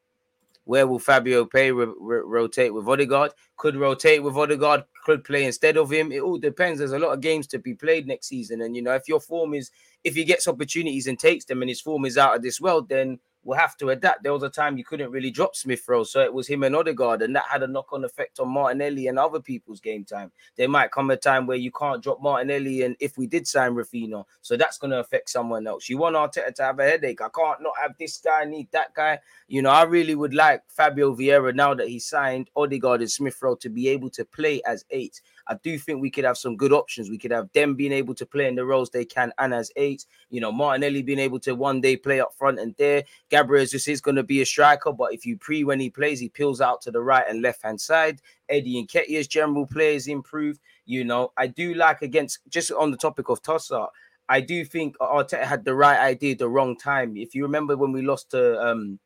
Where 0.65 0.87
will 0.87 0.99
Fabio 0.99 1.45
Pay 1.45 1.71
ro- 1.71 1.95
ro- 1.99 2.25
rotate 2.25 2.73
with 2.73 2.87
Odegaard? 2.87 3.31
Could 3.57 3.75
rotate 3.75 4.23
with 4.23 4.35
Odegaard, 4.35 4.85
could 5.03 5.23
play 5.23 5.43
instead 5.43 5.77
of 5.77 5.91
him. 5.91 6.11
It 6.11 6.21
all 6.21 6.37
depends. 6.37 6.79
There's 6.79 6.93
a 6.93 6.99
lot 6.99 7.13
of 7.13 7.21
games 7.21 7.47
to 7.47 7.59
be 7.59 7.73
played 7.73 8.07
next 8.07 8.27
season. 8.27 8.61
And, 8.61 8.75
you 8.75 8.81
know, 8.81 8.93
if 8.93 9.07
your 9.07 9.19
form 9.19 9.53
is, 9.53 9.71
if 10.03 10.15
he 10.15 10.23
gets 10.23 10.47
opportunities 10.47 11.07
and 11.07 11.19
takes 11.19 11.45
them 11.45 11.61
and 11.61 11.69
his 11.69 11.81
form 11.81 12.05
is 12.05 12.17
out 12.17 12.35
of 12.35 12.41
this 12.41 12.61
world, 12.61 12.87
then 12.87 13.19
will 13.43 13.57
have 13.57 13.75
to 13.77 13.89
adapt. 13.89 14.23
There 14.23 14.33
was 14.33 14.43
a 14.43 14.49
time 14.49 14.77
you 14.77 14.85
couldn't 14.85 15.11
really 15.11 15.31
drop 15.31 15.55
Smith 15.55 15.83
Rowe, 15.87 16.03
so 16.03 16.21
it 16.21 16.33
was 16.33 16.47
him 16.47 16.63
and 16.63 16.75
Odegaard, 16.75 17.21
and 17.21 17.35
that 17.35 17.45
had 17.49 17.63
a 17.63 17.67
knock-on 17.67 18.03
effect 18.05 18.39
on 18.39 18.49
Martinelli 18.49 19.07
and 19.07 19.19
other 19.19 19.39
people's 19.39 19.79
game 19.79 20.05
time. 20.05 20.31
There 20.55 20.69
might 20.69 20.91
come 20.91 21.09
a 21.09 21.17
time 21.17 21.45
where 21.45 21.57
you 21.57 21.71
can't 21.71 22.01
drop 22.01 22.21
Martinelli, 22.21 22.83
and 22.83 22.95
if 22.99 23.17
we 23.17 23.27
did 23.27 23.47
sign 23.47 23.73
Raphinha, 23.73 24.23
so 24.41 24.57
that's 24.57 24.77
going 24.77 24.91
to 24.91 24.99
affect 24.99 25.29
someone 25.29 25.67
else. 25.67 25.89
You 25.89 25.97
want 25.97 26.15
Arteta 26.15 26.55
to 26.55 26.63
have 26.63 26.79
a 26.79 26.83
headache. 26.83 27.21
I 27.21 27.29
can't 27.29 27.61
not 27.61 27.73
have 27.81 27.97
this 27.97 28.17
guy, 28.17 28.45
need 28.45 28.69
that 28.71 28.93
guy. 28.93 29.19
You 29.47 29.61
know, 29.61 29.71
I 29.71 29.83
really 29.83 30.15
would 30.15 30.33
like 30.33 30.63
Fabio 30.67 31.15
Vieira 31.15 31.53
now 31.53 31.73
that 31.73 31.87
he 31.87 31.99
signed 31.99 32.49
Odegaard 32.55 33.01
and 33.01 33.11
Smith 33.11 33.41
Rowe 33.41 33.55
to 33.55 33.69
be 33.69 33.89
able 33.89 34.09
to 34.11 34.25
play 34.25 34.61
as 34.65 34.85
eight. 34.89 35.21
I 35.47 35.55
do 35.61 35.77
think 35.77 36.01
we 36.01 36.09
could 36.09 36.23
have 36.23 36.37
some 36.37 36.55
good 36.55 36.71
options. 36.71 37.09
We 37.09 37.17
could 37.17 37.31
have 37.31 37.51
them 37.53 37.75
being 37.75 37.91
able 37.91 38.15
to 38.15 38.25
play 38.25 38.47
in 38.47 38.55
the 38.55 38.65
roles 38.65 38.89
they 38.89 39.05
can 39.05 39.33
and 39.39 39.53
as 39.53 39.71
eight. 39.75 40.05
You 40.29 40.41
know, 40.41 40.51
Martinelli 40.51 41.01
being 41.01 41.19
able 41.19 41.39
to 41.41 41.53
one 41.53 41.81
day 41.81 41.97
play 41.97 42.21
up 42.21 42.33
front 42.33 42.59
and 42.59 42.73
there. 42.77 43.03
Gabriel 43.29 43.65
just 43.65 43.87
is 43.87 44.01
going 44.01 44.15
to 44.15 44.23
be 44.23 44.41
a 44.41 44.45
striker, 44.45 44.91
but 44.91 45.13
if 45.13 45.25
you 45.25 45.37
pre 45.37 45.63
when 45.63 45.79
he 45.79 45.89
plays, 45.89 46.19
he 46.19 46.29
peels 46.29 46.61
out 46.61 46.81
to 46.81 46.91
the 46.91 47.01
right 47.01 47.25
and 47.27 47.41
left 47.41 47.63
hand 47.63 47.79
side. 47.79 48.21
Eddie 48.49 48.85
Nketiah's 48.85 49.27
general 49.27 49.65
play 49.65 49.95
is 49.95 50.07
improved. 50.07 50.59
You 50.85 51.03
know, 51.03 51.31
I 51.37 51.47
do 51.47 51.73
like 51.73 52.01
against 52.01 52.39
just 52.49 52.71
on 52.71 52.91
the 52.91 52.97
topic 52.97 53.29
of 53.29 53.41
Trossard. 53.41 53.89
I 54.29 54.39
do 54.39 54.63
think 54.63 54.97
Arteta 54.99 55.43
had 55.43 55.65
the 55.65 55.75
right 55.75 55.99
idea 55.99 56.35
the 56.35 56.47
wrong 56.47 56.77
time. 56.77 57.17
If 57.17 57.35
you 57.35 57.43
remember 57.43 57.75
when 57.75 57.91
we 57.91 58.01
lost 58.01 58.31
to 58.31 58.59
um 58.61 58.99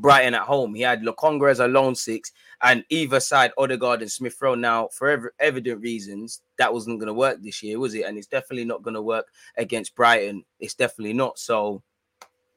Brighton 0.00 0.34
at 0.34 0.42
home. 0.42 0.74
He 0.74 0.82
had 0.82 1.02
Lokonga 1.02 1.50
as 1.50 1.60
a 1.60 1.68
lone 1.68 1.94
six, 1.94 2.32
and 2.62 2.84
either 2.88 3.20
side, 3.20 3.52
Odegaard 3.58 4.02
and 4.02 4.10
Smith 4.10 4.36
Rowe. 4.40 4.54
Now, 4.54 4.88
for 4.88 5.08
ev- 5.10 5.28
evident 5.38 5.82
reasons, 5.82 6.42
that 6.58 6.72
wasn't 6.72 6.98
going 6.98 7.08
to 7.08 7.14
work 7.14 7.38
this 7.40 7.62
year, 7.62 7.78
was 7.78 7.94
it? 7.94 8.02
And 8.02 8.18
it's 8.18 8.26
definitely 8.26 8.64
not 8.64 8.82
going 8.82 8.94
to 8.94 9.02
work 9.02 9.26
against 9.56 9.94
Brighton. 9.94 10.44
It's 10.60 10.74
definitely 10.74 11.12
not. 11.12 11.38
So, 11.38 11.82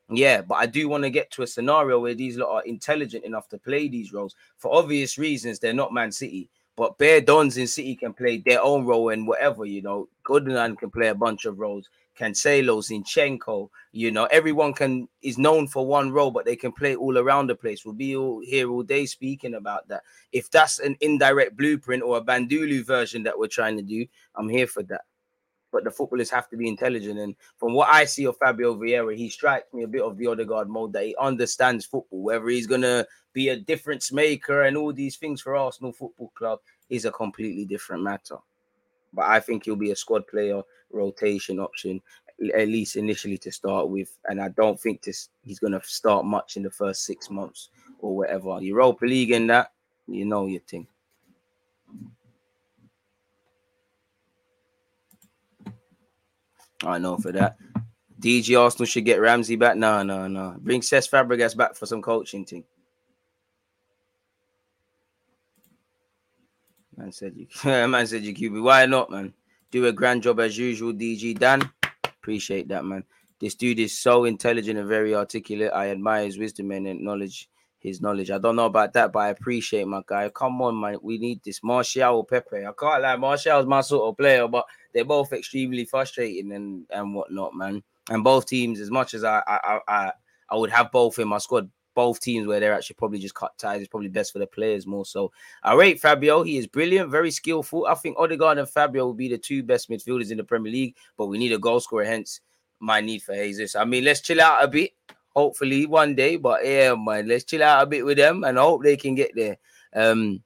yeah, 0.10 0.42
but 0.42 0.56
I 0.56 0.66
do 0.66 0.90
want 0.90 1.04
to 1.04 1.10
get 1.10 1.32
to 1.32 1.44
a 1.44 1.48
scenario 1.48 2.00
where 2.00 2.16
these 2.16 2.38
lot 2.38 2.52
are 2.52 2.64
intelligent 2.64 3.24
enough 3.24 3.48
to 3.50 3.58
play 3.58 3.88
these 3.88 4.12
roles. 4.12 4.36
For 4.58 4.74
obvious 4.76 5.18
reasons, 5.18 5.60
they're 5.60 5.74
not 5.74 5.94
Man 5.94 6.12
City. 6.12 6.50
But 6.78 6.98
Bear 6.98 7.22
Dons 7.22 7.58
in 7.58 7.68
City 7.68 7.96
can 7.96 8.14
play 8.14 8.38
their 8.38 8.62
own 8.62 8.86
role 8.86 9.10
and 9.10 9.28
whatever, 9.28 9.66
you 9.66 9.82
know. 9.82 10.08
Goodland 10.26 10.80
can 10.80 10.90
play 10.90 11.10
a 11.10 11.16
bunch 11.16 11.46
of 11.46 11.60
roles. 11.60 11.90
Cancelo, 12.22 12.84
Zinchenko, 12.84 13.70
you 13.94 14.12
know, 14.12 14.26
everyone 14.26 14.74
can 14.74 15.08
is 15.24 15.40
known 15.40 15.68
for 15.68 15.88
one 15.88 16.12
role, 16.12 16.30
but 16.30 16.46
they 16.46 16.56
can 16.56 16.72
play 16.72 16.96
all 16.96 17.18
around 17.18 17.48
the 17.48 17.56
place. 17.56 17.84
We'll 17.84 17.96
be 17.96 18.16
all 18.16 18.42
here 18.42 18.70
all 18.70 18.84
day 18.84 19.08
speaking 19.08 19.56
about 19.56 19.88
that. 19.88 20.04
If 20.32 20.52
that's 20.52 20.78
an 20.78 20.98
indirect 21.02 21.58
blueprint 21.58 22.04
or 22.04 22.18
a 22.18 22.22
Bandulu 22.22 22.86
version 22.86 23.24
that 23.24 23.38
we're 23.38 23.48
trying 23.48 23.76
to 23.78 23.84
do, 23.84 24.06
I'm 24.36 24.50
here 24.50 24.68
for 24.68 24.84
that. 24.84 25.02
But 25.72 25.84
the 25.84 25.90
footballers 25.90 26.30
have 26.30 26.48
to 26.50 26.58
be 26.58 26.68
intelligent. 26.68 27.18
And 27.18 27.36
from 27.58 27.74
what 27.74 27.90
I 27.90 28.06
see 28.06 28.26
of 28.26 28.38
Fabio 28.38 28.76
Vieira, 28.76 29.16
he 29.16 29.30
strikes 29.30 29.74
me 29.74 29.84
a 29.84 29.88
bit 29.88 30.02
of 30.02 30.18
the 30.18 30.28
Odegaard 30.28 30.70
mode 30.70 30.94
that 30.94 31.06
he 31.06 31.16
understands 31.20 31.86
football. 31.86 32.22
Whether 32.22 32.50
he's 32.50 32.68
gonna 32.68 33.08
be 33.34 33.50
a 33.50 33.58
difference 33.58 34.12
maker 34.12 34.64
and 34.64 34.78
all 34.78 34.94
these 34.94 35.18
things 35.18 35.42
for 35.42 35.56
Arsenal 35.56 35.94
Football 35.94 36.32
Club 36.36 36.60
is 36.90 37.06
a 37.06 37.12
completely 37.12 37.66
different 37.66 38.04
matter. 38.04 38.38
But 39.12 39.26
I 39.26 39.40
think 39.40 39.66
he'll 39.66 39.76
be 39.76 39.92
a 39.92 39.96
squad 39.96 40.28
player 40.28 40.62
rotation 40.94 41.60
option, 41.60 42.02
at 42.56 42.68
least 42.68 42.96
initially 42.96 43.38
to 43.40 43.52
start 43.52 43.90
with. 43.90 44.18
And 44.26 44.42
I 44.42 44.50
don't 44.50 44.80
think 44.80 45.04
this 45.04 45.30
he's 45.44 45.60
going 45.60 45.74
to 45.74 45.82
start 45.84 46.26
much 46.26 46.58
in 46.58 46.64
the 46.64 46.72
first 46.72 47.06
six 47.06 47.30
months 47.30 47.70
or 48.00 48.16
whatever. 48.16 48.60
Europa 48.62 49.06
League 49.06 49.32
and 49.32 49.50
that, 49.50 49.72
you 50.08 50.26
know 50.26 50.46
your 50.48 50.62
thing. 50.62 50.88
I 56.84 56.98
know 56.98 57.18
for 57.18 57.32
that. 57.32 57.58
DG 58.20 58.60
Arsenal 58.60 58.86
should 58.86 59.06
get 59.06 59.20
Ramsey 59.20 59.56
back. 59.56 59.76
No, 59.76 60.04
no, 60.04 60.28
no. 60.28 60.56
Bring 60.60 60.82
Cesc 60.82 61.10
Fabregas 61.10 61.58
back 61.58 61.76
for 61.76 61.86
some 61.86 62.02
coaching 62.02 62.46
thing. 62.46 62.64
Man 66.96 67.12
said 67.12 67.34
you 67.36 67.48
man 67.88 68.06
said 68.06 68.24
you 68.24 68.34
QB. 68.34 68.62
Why 68.62 68.86
not, 68.86 69.10
man? 69.10 69.34
Do 69.72 69.86
a 69.86 69.94
grand 69.94 70.24
job 70.24 70.40
as 70.42 70.58
usual, 70.58 70.94
DG 70.94 71.40
Dan. 71.40 71.70
Appreciate 72.04 72.68
that, 72.68 72.84
man. 72.84 73.06
This 73.40 73.56
dude 73.56 73.80
is 73.80 73.98
so 73.98 74.26
intelligent 74.26 74.78
and 74.78 74.88
very 74.88 75.16
articulate. 75.16 75.72
I 75.74 75.90
admire 75.90 76.26
his 76.26 76.38
wisdom 76.38 76.72
and 76.72 77.02
knowledge. 77.02 77.50
His 77.80 78.00
knowledge. 78.00 78.30
I 78.30 78.38
don't 78.38 78.58
know 78.58 78.68
about 78.68 78.94
that, 78.94 79.12
but 79.12 79.20
I 79.20 79.30
appreciate 79.30 79.88
my 79.88 80.04
guy. 80.06 80.30
Come 80.30 80.62
on, 80.62 80.80
man. 80.80 80.98
We 81.02 81.18
need 81.18 81.42
this. 81.44 81.64
Martial 81.64 82.18
or 82.18 82.26
Pepe. 82.26 82.58
I 82.58 82.72
can't 82.78 83.02
lie. 83.02 83.16
Martial's 83.16 83.66
my 83.66 83.82
sort 83.82 84.08
of 84.08 84.18
player, 84.18 84.48
but 84.48 84.66
they're 84.94 85.04
both 85.04 85.34
extremely 85.34 85.86
frustrating 85.86 86.52
and 86.52 86.86
and 86.92 87.16
whatnot, 87.16 87.56
man. 87.56 87.82
And 88.12 88.24
both 88.24 88.46
teams, 88.46 88.80
as 88.80 88.92
much 88.92 89.16
as 89.16 89.24
I 89.24 89.42
I 89.48 89.80
I, 89.88 90.12
I 90.48 90.56
would 90.56 90.70
have 90.70 90.92
both 90.92 91.18
in 91.18 91.30
my 91.30 91.40
squad, 91.40 91.72
both 91.94 92.20
teams 92.20 92.48
where 92.48 92.60
they're 92.60 92.74
actually 92.74 92.96
probably 92.96 93.20
just 93.20 93.36
cut 93.36 93.58
ties. 93.58 93.82
It's 93.82 93.90
probably 93.90 94.10
best 94.10 94.34
for 94.34 94.40
the 94.40 94.48
players 94.48 94.88
more. 94.88 95.06
So 95.06 95.32
I 95.64 95.74
rate 95.74 96.00
Fabio. 96.00 96.44
He 96.44 96.58
is 96.58 96.68
brilliant, 96.68 97.10
very 97.10 97.32
skillful. 97.32 97.86
I 97.88 97.96
think 97.96 98.18
Odegaard 98.18 98.58
and 98.58 98.70
Fabio 98.70 99.06
will 99.06 99.14
be 99.14 99.30
the 99.30 99.38
two 99.38 99.64
best 99.64 99.90
midfielders 99.90 100.32
in 100.32 100.38
the 100.38 100.44
Premier 100.44 100.72
League, 100.72 100.96
but 101.18 101.28
we 101.28 101.38
need 101.38 101.54
a 101.54 101.60
goal 101.60 101.80
scorer, 101.80 102.06
hence 102.06 102.42
my 102.80 103.02
need 103.02 103.22
for 103.22 103.36
Jesus. 103.36 103.76
I 103.76 103.86
mean, 103.86 104.04
let's 104.04 104.22
chill 104.22 104.42
out 104.42 104.64
a 104.64 104.68
bit. 104.68 104.92
Hopefully 105.36 105.86
one 105.86 106.14
day, 106.14 106.36
but 106.36 106.66
yeah, 106.66 106.94
man, 106.94 107.28
let's 107.28 107.46
chill 107.46 107.64
out 107.64 107.84
a 107.84 107.86
bit 107.86 108.06
with 108.06 108.18
them 108.18 108.44
and 108.44 108.60
I 108.60 108.62
hope 108.62 108.84
they 108.84 108.98
can 108.98 109.16
get 109.16 109.32
there. 109.36 109.58
Um 109.94 110.44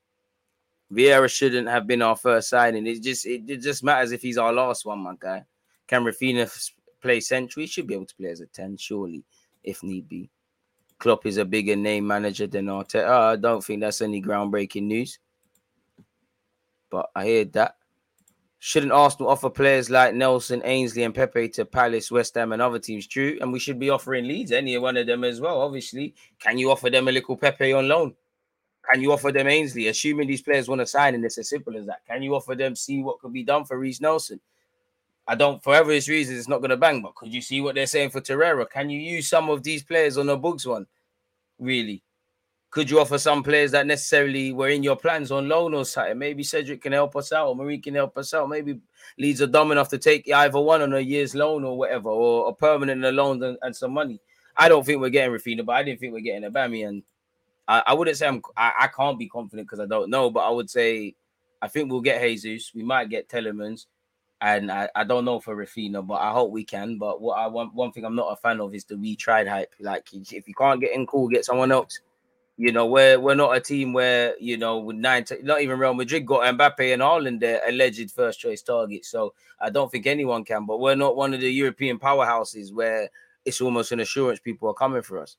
Vieira 0.92 1.30
shouldn't 1.30 1.68
have 1.68 1.88
been 1.88 2.02
our 2.02 2.16
first 2.16 2.50
signing. 2.50 2.86
It 2.86 3.02
just 3.02 3.26
it, 3.26 3.50
it 3.50 3.58
just 3.58 3.84
matters 3.84 4.12
if 4.12 4.22
he's 4.22 4.38
our 4.38 4.54
last 4.54 4.86
one, 4.86 5.00
my 5.00 5.16
guy. 5.20 5.44
Can 5.88 6.04
Raphinha 6.04 6.72
play 7.02 7.20
central? 7.20 7.62
He 7.62 7.68
should 7.68 7.88
be 7.88 7.94
able 7.94 8.06
to 8.06 8.16
play 8.16 8.30
as 8.30 8.42
a 8.42 8.48
10, 8.48 8.78
surely, 8.78 9.24
if 9.64 9.84
need 9.84 10.08
be. 10.08 10.30
Klopp 11.00 11.26
is 11.26 11.38
a 11.38 11.46
bigger 11.46 11.76
name 11.76 12.08
manager 12.08 12.48
than 12.48 12.68
Arteta. 12.68 13.08
I 13.08 13.36
don't 13.36 13.64
think 13.64 13.82
that's 13.82 14.02
any 14.02 14.22
groundbreaking 14.22 14.84
news. 14.84 15.20
But 16.90 17.10
I 17.16 17.26
hear 17.26 17.46
that. 17.46 17.76
Shouldn't 18.60 18.94
Arsenal 18.94 19.30
offer 19.30 19.50
players 19.50 19.90
like 19.92 20.16
Nelson, 20.16 20.62
Ainsley, 20.64 21.04
and 21.04 21.14
Pepe 21.14 21.50
to 21.50 21.66
Palace, 21.66 22.10
West 22.10 22.34
Ham, 22.36 22.52
and 22.52 22.62
other 22.62 22.80
teams? 22.80 23.06
True. 23.06 23.38
And 23.42 23.54
we 23.54 23.60
should 23.60 23.78
be 23.78 23.92
offering 23.92 24.28
Leeds, 24.28 24.52
any 24.52 24.76
one 24.78 24.98
of 24.98 25.06
them 25.06 25.24
as 25.24 25.40
well, 25.40 25.62
obviously. 25.62 26.16
Can 26.40 26.58
you 26.58 26.72
offer 26.72 26.90
them 26.90 27.08
a 27.08 27.12
little 27.12 27.38
Pepe 27.38 27.74
on 27.74 27.88
loan? 27.88 28.16
Can 28.92 29.02
you 29.02 29.12
offer 29.12 29.32
them 29.32 29.48
Ainsley? 29.48 29.88
Assuming 29.88 30.28
these 30.28 30.42
players 30.42 30.68
want 30.68 30.82
to 30.82 30.88
sign, 30.88 31.14
and 31.14 31.24
it's 31.26 31.38
as 31.38 31.50
simple 31.50 31.78
as 31.78 31.86
that. 31.86 32.06
Can 32.08 32.24
you 32.24 32.34
offer 32.34 32.56
them, 32.56 32.76
see 32.76 33.04
what 33.04 33.20
could 33.20 33.34
be 33.34 33.44
done 33.44 33.66
for 33.66 33.78
Reiss 33.78 34.02
Nelson? 34.02 34.40
I 35.28 35.36
don't, 35.36 35.64
for 35.64 35.76
obvious 35.76 36.08
reasons, 36.08 36.38
it's 36.38 36.48
not 36.48 36.60
going 36.60 36.70
to 36.70 36.78
bang. 36.78 37.02
But 37.02 37.16
could 37.16 37.34
you 37.34 37.42
see 37.42 37.62
what 37.62 37.76
they're 37.76 37.88
saying 37.88 38.12
for 38.12 38.22
Torreira? 38.22 38.70
Can 38.70 38.90
you 38.90 39.00
use 39.00 39.28
some 39.28 39.50
of 39.50 39.64
these 39.64 39.84
players 39.84 40.18
on 40.18 40.28
the 40.28 40.38
books 40.38 40.66
one? 40.66 40.86
Really? 41.60 42.04
Could 42.70 42.90
you 42.90 43.00
offer 43.00 43.18
some 43.18 43.42
players 43.42 43.72
that 43.72 43.88
necessarily 43.88 44.52
were 44.52 44.68
in 44.68 44.84
your 44.84 44.98
plans 44.98 45.32
on 45.32 45.48
loan 45.48 45.74
or 45.74 45.86
something? 45.86 46.18
Maybe 46.18 46.44
Cedric 46.44 46.82
can 46.82 46.92
help 46.92 47.16
us 47.16 47.32
out, 47.32 47.48
or 47.48 47.56
Mari 47.56 47.78
can 47.78 47.96
help 47.96 48.18
us 48.18 48.34
out. 48.34 48.50
Maybe 48.50 48.80
Leeds 49.18 49.42
are 49.42 49.48
dumb 49.48 49.72
enough 49.72 49.88
to 49.90 49.98
take 49.98 50.30
either 50.30 50.60
one 50.60 50.82
on 50.82 50.94
a 50.94 51.00
year's 51.00 51.34
loan 51.34 51.64
or 51.64 51.78
whatever, 51.78 52.10
or 52.10 52.50
a 52.50 52.54
permanent 52.54 53.02
loan 53.16 53.42
and, 53.42 53.58
and 53.62 53.74
some 53.74 53.94
money. 53.94 54.20
I 54.58 54.68
don't 54.68 54.86
think 54.86 55.00
we're 55.00 55.10
getting 55.10 55.34
Raphinha, 55.34 55.66
but 55.66 55.74
I 55.74 55.84
didn't 55.84 56.02
think 56.02 56.14
we're 56.14 56.20
getting 56.20 56.50
Abami. 56.50 56.86
And 56.86 57.04
I, 57.66 57.82
I 57.88 57.94
wouldn't 57.94 58.18
say 58.18 58.28
I'm, 58.28 58.42
I, 58.58 58.74
I 58.82 58.88
can't 58.88 59.18
be 59.18 59.30
confident 59.30 59.68
because 59.68 59.80
I 59.80 59.86
don't 59.86 60.10
know, 60.10 60.30
but 60.30 60.42
I 60.42 60.50
would 60.50 60.70
say 60.70 61.16
I 61.62 61.70
think 61.70 61.90
we'll 61.90 62.02
get 62.02 62.22
Jesus. 62.22 62.74
We 62.76 62.84
might 62.84 63.10
get 63.10 63.30
Tielemans 63.30 63.86
and 64.46 64.72
I, 64.72 64.88
I 64.94 65.04
don't 65.04 65.26
know 65.26 65.40
for 65.40 65.56
Raphinha, 65.56 66.06
but 66.06 66.22
I 66.22 66.32
hope 66.32 66.52
we 66.52 66.64
can. 66.64 67.00
But 67.00 67.20
what 67.20 67.40
I 67.40 67.48
want 67.48 67.74
one 67.74 67.92
thing 67.92 68.06
I'm 68.06 68.16
not 68.16 68.32
a 68.32 68.36
fan 68.36 68.62
of 68.62 68.76
is 68.76 68.86
the 68.86 68.96
we 68.96 69.16
tried 69.16 69.48
hype. 69.48 69.74
Like 69.80 70.08
if 70.14 70.48
you 70.48 70.54
can't 70.54 70.80
get 70.80 70.94
in 70.94 71.08
cool, 71.08 71.28
get 71.28 71.46
someone 71.46 71.72
else. 71.72 72.00
You 72.56 72.72
know, 72.72 72.86
we're 72.86 73.20
we're 73.20 73.34
not 73.34 73.58
a 73.58 73.60
team 73.60 73.92
where 73.92 74.36
you 74.40 74.58
know 74.58 74.78
with 74.78 74.98
nine, 74.98 75.24
t- 75.24 75.38
not 75.42 75.62
even 75.62 75.80
Real 75.80 75.96
Madrid 75.96 76.28
got 76.28 76.44
Mbappe 76.56 76.94
and 76.94 77.02
Haaland 77.02 77.40
their 77.40 77.60
alleged 77.68 78.12
first 78.12 78.40
choice 78.40 78.62
targets. 78.62 79.10
So 79.10 79.34
I 79.60 79.72
don't 79.72 79.92
think 79.92 80.06
anyone 80.06 80.46
can. 80.46 80.68
But 80.68 80.80
we're 80.80 80.94
not 80.94 81.16
one 81.16 81.34
of 81.34 81.42
the 81.42 81.52
European 81.52 81.98
powerhouses 81.98 82.72
where 82.72 83.10
it's 83.46 83.62
almost 83.62 83.94
an 83.94 84.00
assurance 84.00 84.40
people 84.40 84.70
are 84.70 84.76
coming 84.76 85.02
for 85.02 85.24
us. 85.24 85.38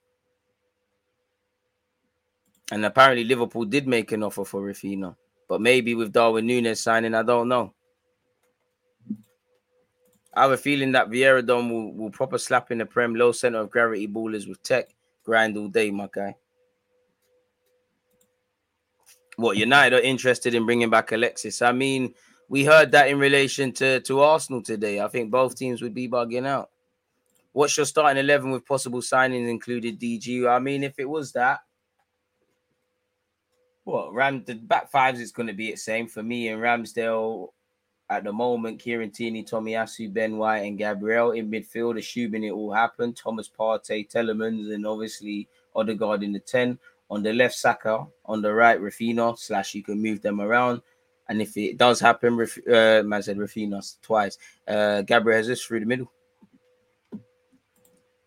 And 2.72 2.84
apparently 2.84 3.22
Liverpool 3.22 3.66
did 3.66 3.86
make 3.86 4.10
an 4.10 4.24
offer 4.24 4.44
for 4.44 4.62
Raphinha, 4.62 5.14
but 5.48 5.60
maybe 5.60 5.94
with 5.94 6.12
Darwin 6.12 6.48
Nunez 6.48 6.80
signing, 6.80 7.14
I 7.14 7.22
don't 7.22 7.46
know. 7.46 7.72
I 10.36 10.42
have 10.42 10.50
a 10.50 10.58
feeling 10.58 10.92
that 10.92 11.08
Vieira 11.08 11.44
Dom 11.44 11.70
will, 11.70 11.94
will 11.94 12.10
proper 12.10 12.36
slap 12.36 12.70
in 12.70 12.76
the 12.78 12.84
Prem, 12.84 13.14
low 13.14 13.32
center 13.32 13.58
of 13.58 13.70
gravity 13.70 14.06
ballers 14.06 14.46
with 14.46 14.62
tech, 14.62 14.94
grind 15.24 15.56
all 15.56 15.68
day, 15.68 15.90
my 15.90 16.10
guy. 16.12 16.36
What 19.36 19.56
United 19.56 19.96
are 19.96 20.00
interested 20.00 20.54
in 20.54 20.66
bringing 20.66 20.90
back 20.90 21.12
Alexis? 21.12 21.62
I 21.62 21.72
mean, 21.72 22.12
we 22.50 22.66
heard 22.66 22.92
that 22.92 23.08
in 23.08 23.18
relation 23.18 23.72
to, 23.72 24.00
to 24.00 24.20
Arsenal 24.20 24.62
today. 24.62 25.00
I 25.00 25.08
think 25.08 25.30
both 25.30 25.56
teams 25.56 25.80
would 25.80 25.94
be 25.94 26.06
bugging 26.06 26.46
out. 26.46 26.68
What's 27.52 27.74
your 27.74 27.86
starting 27.86 28.22
11 28.22 28.50
with 28.50 28.66
possible 28.66 29.00
signings 29.00 29.48
included 29.48 29.98
DG? 29.98 30.46
I 30.46 30.58
mean, 30.58 30.84
if 30.84 30.98
it 30.98 31.08
was 31.08 31.32
that, 31.32 31.60
what 33.84 34.12
Ram 34.12 34.44
the 34.44 34.54
back 34.54 34.90
fives 34.90 35.20
is 35.20 35.32
going 35.32 35.46
to 35.46 35.54
be 35.54 35.70
the 35.70 35.76
same 35.76 36.08
for 36.08 36.22
me 36.22 36.48
and 36.48 36.60
Ramsdale 36.60 37.48
At 38.08 38.22
the 38.22 38.32
moment, 38.32 38.78
Kieran 38.78 39.10
Tierney, 39.10 39.42
Tomiyasu, 39.42 40.12
Ben 40.12 40.36
White, 40.38 40.60
and 40.60 40.78
Gabriel 40.78 41.32
in 41.32 41.50
midfield, 41.50 41.98
assuming 41.98 42.44
it 42.44 42.52
all 42.52 42.72
happened. 42.72 43.16
Thomas 43.16 43.48
Partey, 43.48 44.08
Tielemans, 44.08 44.72
and 44.72 44.86
obviously 44.86 45.48
Odegaard 45.74 46.22
in 46.22 46.32
the 46.32 46.38
10. 46.38 46.78
On 47.10 47.22
the 47.22 47.32
left, 47.32 47.54
Saka. 47.56 48.06
On 48.24 48.40
the 48.42 48.52
right, 48.52 48.80
Raphinha, 48.80 49.36
slash 49.38 49.74
you 49.74 49.82
can 49.82 50.00
move 50.00 50.22
them 50.22 50.40
around. 50.40 50.82
And 51.28 51.42
if 51.42 51.56
it 51.56 51.78
does 51.78 51.98
happen, 51.98 52.36
Raf- 52.36 52.68
uh, 52.68 53.02
man 53.04 53.22
said 53.22 53.38
Raphinha 53.38 53.82
twice. 54.02 54.38
Uh, 54.68 55.02
Gabriel 55.02 55.40
Jesus 55.40 55.64
through 55.64 55.80
the 55.80 55.86
middle. 55.86 56.10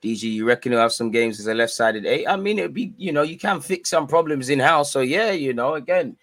DG, 0.01 0.23
you 0.23 0.45
reckon 0.45 0.71
he'll 0.71 0.81
have 0.81 0.93
some 0.93 1.11
games 1.11 1.39
as 1.39 1.47
a 1.47 1.53
left 1.53 1.73
sided 1.73 2.05
eight? 2.05 2.25
I 2.25 2.37
mean, 2.37 2.59
it'd 2.59 2.73
be, 2.73 2.93
you 2.97 3.11
know, 3.11 3.21
you 3.21 3.37
can 3.37 3.59
fix 3.59 3.89
some 3.89 4.07
problems 4.07 4.49
in 4.49 4.59
house. 4.59 4.91
So, 4.91 5.01
yeah, 5.01 5.31
you 5.31 5.53
know, 5.53 5.75
again, 5.75 6.15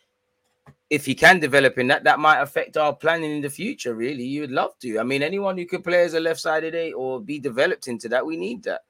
if 0.88 1.04
he 1.04 1.14
can 1.14 1.40
develop 1.40 1.78
in 1.78 1.88
that, 1.88 2.04
that 2.04 2.20
might 2.20 2.40
affect 2.40 2.76
our 2.76 2.94
planning 2.94 3.32
in 3.32 3.42
the 3.42 3.50
future, 3.50 3.94
really. 3.94 4.24
You 4.24 4.42
would 4.42 4.52
love 4.52 4.78
to. 4.80 4.98
I 4.98 5.02
mean, 5.02 5.22
anyone 5.22 5.58
who 5.58 5.66
could 5.66 5.82
play 5.82 6.04
as 6.04 6.14
a 6.14 6.20
left 6.20 6.40
sided 6.40 6.74
eight 6.74 6.92
or 6.92 7.20
be 7.20 7.38
developed 7.38 7.88
into 7.88 8.08
that, 8.10 8.24
we 8.24 8.36
need 8.36 8.62
that. 8.64 8.82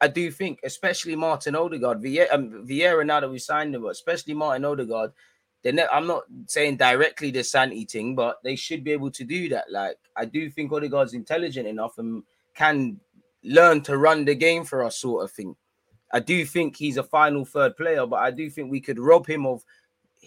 I 0.00 0.08
do 0.08 0.30
think, 0.30 0.60
especially 0.64 1.14
Martin 1.14 1.54
Odegaard, 1.54 2.02
Vieira, 2.02 2.32
um, 2.32 2.66
Vieira 2.66 3.06
now 3.06 3.20
that 3.20 3.30
we 3.30 3.38
signed 3.38 3.74
him, 3.74 3.82
but 3.82 3.90
especially 3.90 4.34
Martin 4.34 4.64
Odegaard, 4.64 5.12
ne- 5.64 5.86
I'm 5.92 6.06
not 6.06 6.24
saying 6.46 6.78
directly 6.78 7.30
the 7.30 7.44
Santi 7.44 7.84
thing, 7.84 8.16
but 8.16 8.38
they 8.42 8.56
should 8.56 8.82
be 8.82 8.92
able 8.92 9.10
to 9.12 9.22
do 9.22 9.48
that. 9.50 9.70
Like, 9.70 9.98
I 10.16 10.24
do 10.24 10.50
think 10.50 10.72
Odegaard's 10.72 11.14
intelligent 11.14 11.68
enough 11.68 11.98
and 11.98 12.24
can 12.54 12.98
learn 13.44 13.82
to 13.82 13.96
run 13.96 14.24
the 14.24 14.34
game 14.34 14.64
for 14.64 14.82
us, 14.82 14.96
sort 14.96 15.24
of 15.24 15.30
thing. 15.30 15.54
I 16.12 16.20
do 16.20 16.44
think 16.44 16.76
he's 16.76 16.96
a 16.96 17.02
final 17.02 17.44
third 17.44 17.76
player, 17.76 18.06
but 18.06 18.20
I 18.20 18.30
do 18.30 18.50
think 18.50 18.70
we 18.70 18.80
could 18.80 18.98
rob 18.98 19.26
him 19.26 19.46
of 19.46 19.64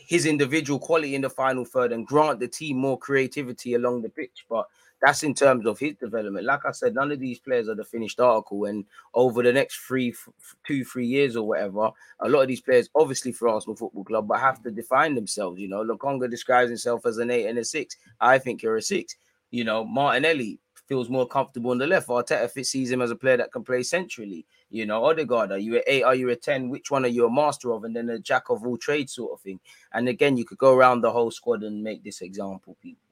his 0.08 0.26
individual 0.26 0.80
quality 0.80 1.16
in 1.16 1.22
the 1.22 1.30
final 1.30 1.66
third 1.66 1.92
and 1.92 2.08
grant 2.08 2.40
the 2.40 2.48
team 2.48 2.78
more 2.78 2.98
creativity 2.98 3.74
along 3.74 4.02
the 4.02 4.10
pitch. 4.10 4.46
But 4.50 4.68
that's 5.02 5.24
in 5.24 5.34
terms 5.34 5.66
of 5.66 5.78
his 5.78 5.96
development. 5.96 6.46
Like 6.46 6.66
I 6.66 6.72
said, 6.72 6.96
none 6.96 7.12
of 7.12 7.20
these 7.20 7.40
players 7.40 7.68
are 7.68 7.76
the 7.76 7.84
finished 7.84 8.20
article. 8.20 8.66
And 8.66 8.86
over 9.14 9.44
the 9.44 9.54
next 9.54 9.78
three, 9.80 10.10
f- 10.10 10.56
two, 10.66 10.84
three 10.84 11.06
years 11.06 11.36
or 11.36 11.48
whatever, 11.48 11.92
a 12.20 12.30
lot 12.30 12.42
of 12.42 12.48
these 12.48 12.62
players, 12.62 12.90
obviously 12.96 13.32
for 13.32 13.50
Arsenal 13.50 13.76
Football 13.76 14.04
Club, 14.06 14.28
but 14.28 14.40
have 14.40 14.64
to 14.64 14.72
define 14.72 15.16
themselves. 15.16 15.60
You 15.60 15.68
know, 15.68 15.84
Lokonga 15.84 16.30
describes 16.30 16.70
himself 16.70 17.06
as 17.06 17.18
an 17.18 17.30
eight 17.30 17.48
and 17.48 17.60
a 17.60 17.66
six. 17.66 17.98
I 18.20 18.40
think 18.40 18.64
you're 18.64 18.78
a 18.78 18.82
six. 18.82 19.16
You 19.52 19.64
know, 19.64 19.84
Martinelli 19.84 20.60
feels 20.88 21.10
more 21.10 21.28
comfortable 21.28 21.72
on 21.72 21.78
the 21.78 21.88
left. 21.88 22.08
Arteta 22.08 22.66
sees 22.66 22.92
him 22.92 23.02
as 23.02 23.12
a 23.12 23.16
player 23.16 23.38
that 23.38 23.52
can 23.52 23.64
play 23.64 23.84
centrally. 23.84 24.46
You 24.76 24.86
know, 24.86 25.06
Odegaard, 25.06 25.54
are 25.54 25.58
you 25.58 25.78
a 25.78 25.84
eight? 25.88 26.04
Are 26.04 26.16
you 26.16 26.30
a 26.32 26.36
10? 26.36 26.68
Which 26.68 26.92
one 26.92 27.06
are 27.06 27.08
you 27.08 27.26
a 27.26 27.32
master 27.32 27.72
of? 27.72 27.86
And 27.86 27.96
then 27.96 28.10
a 28.10 28.20
jack 28.20 28.50
of 28.50 28.68
all 28.68 28.76
trades 28.76 29.14
sort 29.14 29.32
of 29.32 29.40
thing. 29.40 29.62
And 29.94 30.10
again, 30.10 30.36
you 30.36 30.44
could 30.44 30.58
go 30.58 30.74
around 30.74 31.00
the 31.00 31.14
whole 31.14 31.32
squad 31.32 31.64
and 31.64 31.82
make 31.82 32.04
this 32.04 32.20
example, 32.20 32.76
people. 32.84 33.08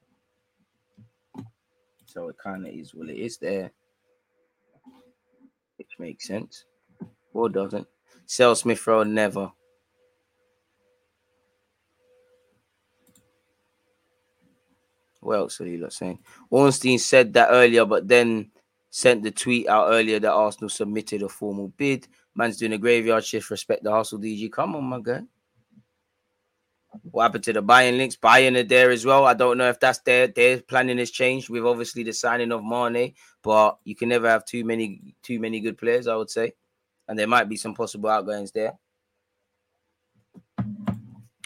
So 2.05 2.27
it 2.27 2.35
kind 2.37 2.67
of 2.67 2.73
is 2.73 2.93
what 2.93 3.07
it 3.07 3.15
is 3.15 3.37
there. 3.37 3.71
Which 5.77 5.91
makes 5.99 6.27
sense. 6.27 6.65
Or 7.33 7.47
doesn't. 7.47 7.87
Sell 8.25 8.55
Smith 8.55 8.85
Rowe 8.85 9.03
never. 9.03 9.53
What 15.21 15.37
else 15.37 15.61
are 15.61 15.65
you 15.65 15.77
lot 15.77 15.93
saying? 15.93 16.19
Ornstein 16.51 16.99
said 16.99 17.31
that 17.35 17.47
earlier, 17.51 17.85
but 17.85 18.05
then 18.05 18.51
sent 18.95 19.23
the 19.23 19.31
tweet 19.31 19.67
out 19.67 19.87
earlier 19.89 20.19
that 20.19 20.31
Arsenal 20.31 20.69
submitted 20.69 21.23
a 21.23 21.27
formal 21.27 21.69
bid. 21.69 22.07
Man's 22.35 22.57
doing 22.57 22.73
a 22.73 22.77
graveyard 22.77 23.25
shift. 23.25 23.49
Respect 23.49 23.83
the 23.83 23.89
hustle, 23.89 24.19
DG. 24.19 24.51
Come 24.51 24.75
on, 24.75 24.83
my 24.83 24.99
guy. 24.99 25.23
What 27.01 27.23
happened 27.23 27.43
to 27.45 27.53
the 27.53 27.63
Bayern 27.63 27.97
links? 27.97 28.15
Bayern 28.15 28.55
it 28.55 28.69
there 28.69 28.91
as 28.91 29.03
well. 29.03 29.25
I 29.25 29.33
don't 29.33 29.57
know 29.57 29.67
if 29.67 29.79
that's 29.79 29.97
their 30.01 30.27
their 30.27 30.61
planning 30.61 30.99
has 30.99 31.09
changed 31.09 31.49
with 31.49 31.65
obviously 31.65 32.03
the 32.03 32.13
signing 32.13 32.51
of 32.51 32.63
Mane, 32.63 33.15
but 33.41 33.79
you 33.83 33.95
can 33.95 34.09
never 34.09 34.29
have 34.29 34.45
too 34.45 34.63
many 34.63 35.15
too 35.23 35.39
many 35.39 35.59
good 35.59 35.79
players, 35.79 36.05
I 36.05 36.15
would 36.15 36.29
say. 36.29 36.53
And 37.07 37.17
there 37.17 37.27
might 37.27 37.49
be 37.49 37.57
some 37.57 37.73
possible 37.73 38.11
outgoings 38.11 38.51
there. 38.51 38.73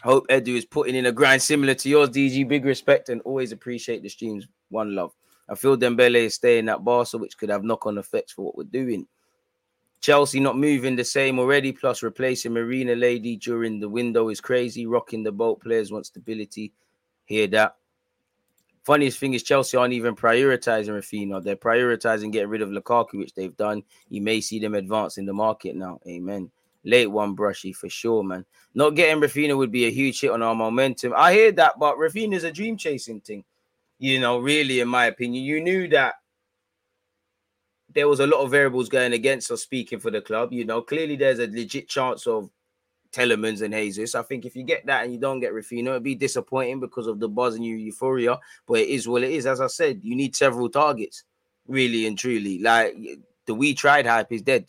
Hope 0.04 0.28
Edu 0.28 0.50
is 0.58 0.66
putting 0.66 0.96
in 0.96 1.06
a 1.06 1.14
grind 1.14 1.42
similar 1.42 1.76
to 1.76 1.88
yours, 1.88 2.10
DG. 2.10 2.46
Big 2.46 2.66
respect 2.66 3.08
and 3.08 3.22
always 3.22 3.54
appreciate 3.54 4.04
the 4.04 4.10
streams. 4.10 4.50
One 4.68 4.96
love. 4.96 5.14
I 5.50 5.56
feel 5.56 5.78
Dembele 5.78 6.16
is 6.16 6.36
staying 6.36 6.70
at 6.70 6.84
Barca, 6.84 7.18
which 7.18 7.38
could 7.38 7.50
have 7.50 7.64
knock-on 7.64 7.98
effects 7.98 8.34
for 8.34 8.46
what 8.46 8.58
we're 8.58 8.64
doing. 8.64 9.08
Chelsea 10.00 10.40
not 10.40 10.58
moving 10.58 10.96
the 10.96 11.04
same 11.04 11.40
already, 11.40 11.72
plus 11.72 12.04
replacing 12.04 12.54
Marina 12.54 12.96
Lady 12.96 13.36
during 13.38 13.80
the 13.80 13.90
window 13.90 14.30
is 14.30 14.42
crazy. 14.42 14.86
Rocking 14.86 15.24
the 15.24 15.32
boat, 15.32 15.62
players 15.62 15.92
want 15.92 16.06
stability. 16.06 16.74
Hear 17.26 17.48
that. 17.48 17.76
Funniest 18.84 19.20
thing 19.20 19.34
is 19.34 19.44
Chelsea 19.44 19.76
aren't 19.76 19.94
even 19.94 20.16
prioritizing 20.16 20.90
Raphinha. 20.90 21.44
They're 21.44 21.58
prioritizing 21.58 22.32
getting 22.32 22.50
rid 22.50 22.62
of 22.62 22.70
Lukaku, 22.70 23.16
which 23.16 23.34
they've 23.34 23.58
done. 23.58 23.84
You 24.08 24.22
may 24.22 24.40
see 24.40 24.60
them 24.60 24.76
advance 24.76 25.18
in 25.18 25.26
the 25.26 25.34
market 25.34 25.76
now. 25.76 26.00
Amen. 26.08 26.50
Late 26.86 27.08
one, 27.08 27.34
brushy 27.34 27.74
for 27.74 27.90
sure, 27.90 28.24
man. 28.24 28.46
Not 28.74 28.92
getting 28.92 29.22
Raphinha 29.22 29.58
would 29.58 29.72
be 29.72 29.88
a 29.88 29.92
huge 29.92 30.22
hit 30.22 30.32
on 30.32 30.42
our 30.42 30.56
momentum. 30.56 31.14
I 31.18 31.34
hear 31.34 31.52
that, 31.54 31.74
but 31.78 31.98
Raphinha's 31.98 32.46
a 32.46 32.52
dream 32.52 32.78
chasing 32.78 33.20
thing. 33.20 33.44
You 34.00 34.20
know, 34.20 34.40
really, 34.40 34.80
in 34.80 34.88
my 34.88 35.06
opinion, 35.06 35.44
you 35.44 35.62
knew 35.62 35.88
that 35.90 36.16
there 37.94 38.08
was 38.08 38.20
a 38.20 38.28
lot 38.28 38.44
of 38.44 38.52
variables 38.52 38.90
going 38.90 39.14
against 39.14 39.50
us 39.50 39.64
speaking 39.64 40.00
for 40.00 40.12
the 40.12 40.22
club. 40.22 40.54
You 40.54 40.66
know, 40.66 40.82
clearly 40.82 41.16
there's 41.16 41.40
a 41.40 41.48
legit 41.48 41.90
chance 41.90 42.28
of 42.28 42.50
Tielemans 43.12 43.62
and 43.62 43.74
Jesus. 43.74 44.14
I 44.14 44.22
think 44.22 44.46
if 44.46 44.56
you 44.56 44.64
get 44.64 44.86
that 44.86 45.04
and 45.04 45.14
you 45.14 45.20
don't 45.20 45.40
get 45.40 45.54
Raphinha, 45.54 45.88
it'd 45.88 46.04
be 46.04 46.16
disappointing 46.16 46.80
because 46.80 47.08
of 47.08 47.20
the 47.20 47.28
buzz 47.28 47.56
and 47.56 47.66
your 47.66 47.78
euphoria. 47.78 48.38
But 48.68 48.80
it 48.80 48.90
is 48.90 49.08
what 49.08 49.24
it 49.24 49.32
is. 49.32 49.46
As 49.46 49.62
I 49.62 49.68
said, 49.68 50.02
you 50.04 50.16
need 50.16 50.36
several 50.36 50.70
targets, 50.70 51.24
really 51.68 52.06
and 52.06 52.18
truly. 52.18 52.60
Like 52.60 52.96
the 53.46 53.56
we 53.56 53.74
tried 53.74 54.06
hype 54.06 54.32
is 54.32 54.42
dead. 54.44 54.68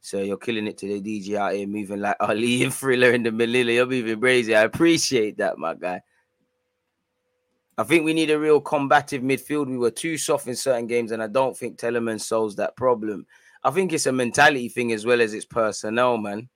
So 0.00 0.20
you're 0.20 0.36
killing 0.36 0.66
it 0.66 0.76
today, 0.76 1.00
DJ 1.00 1.36
out 1.36 1.54
here 1.54 1.66
moving 1.66 2.00
like 2.00 2.16
Ali 2.20 2.64
and 2.64 2.74
Thriller 2.74 3.12
in 3.12 3.22
the 3.22 3.32
middle. 3.32 3.70
You're 3.70 3.86
moving 3.86 4.20
crazy. 4.20 4.54
I 4.54 4.62
appreciate 4.62 5.38
that, 5.38 5.58
my 5.58 5.74
guy. 5.74 6.02
I 7.76 7.82
think 7.82 8.04
we 8.04 8.14
need 8.14 8.30
a 8.30 8.38
real 8.38 8.60
combative 8.60 9.22
midfield. 9.22 9.66
We 9.66 9.78
were 9.78 9.90
too 9.90 10.16
soft 10.16 10.46
in 10.46 10.54
certain 10.54 10.86
games, 10.86 11.10
and 11.10 11.22
I 11.22 11.26
don't 11.26 11.56
think 11.56 11.76
Telemann 11.76 12.20
solves 12.20 12.54
that 12.56 12.76
problem. 12.76 13.26
I 13.64 13.70
think 13.70 13.92
it's 13.92 14.06
a 14.06 14.12
mentality 14.12 14.68
thing 14.68 14.92
as 14.92 15.04
well 15.04 15.20
as 15.20 15.34
it's 15.34 15.44
personnel, 15.44 16.18
man. 16.18 16.48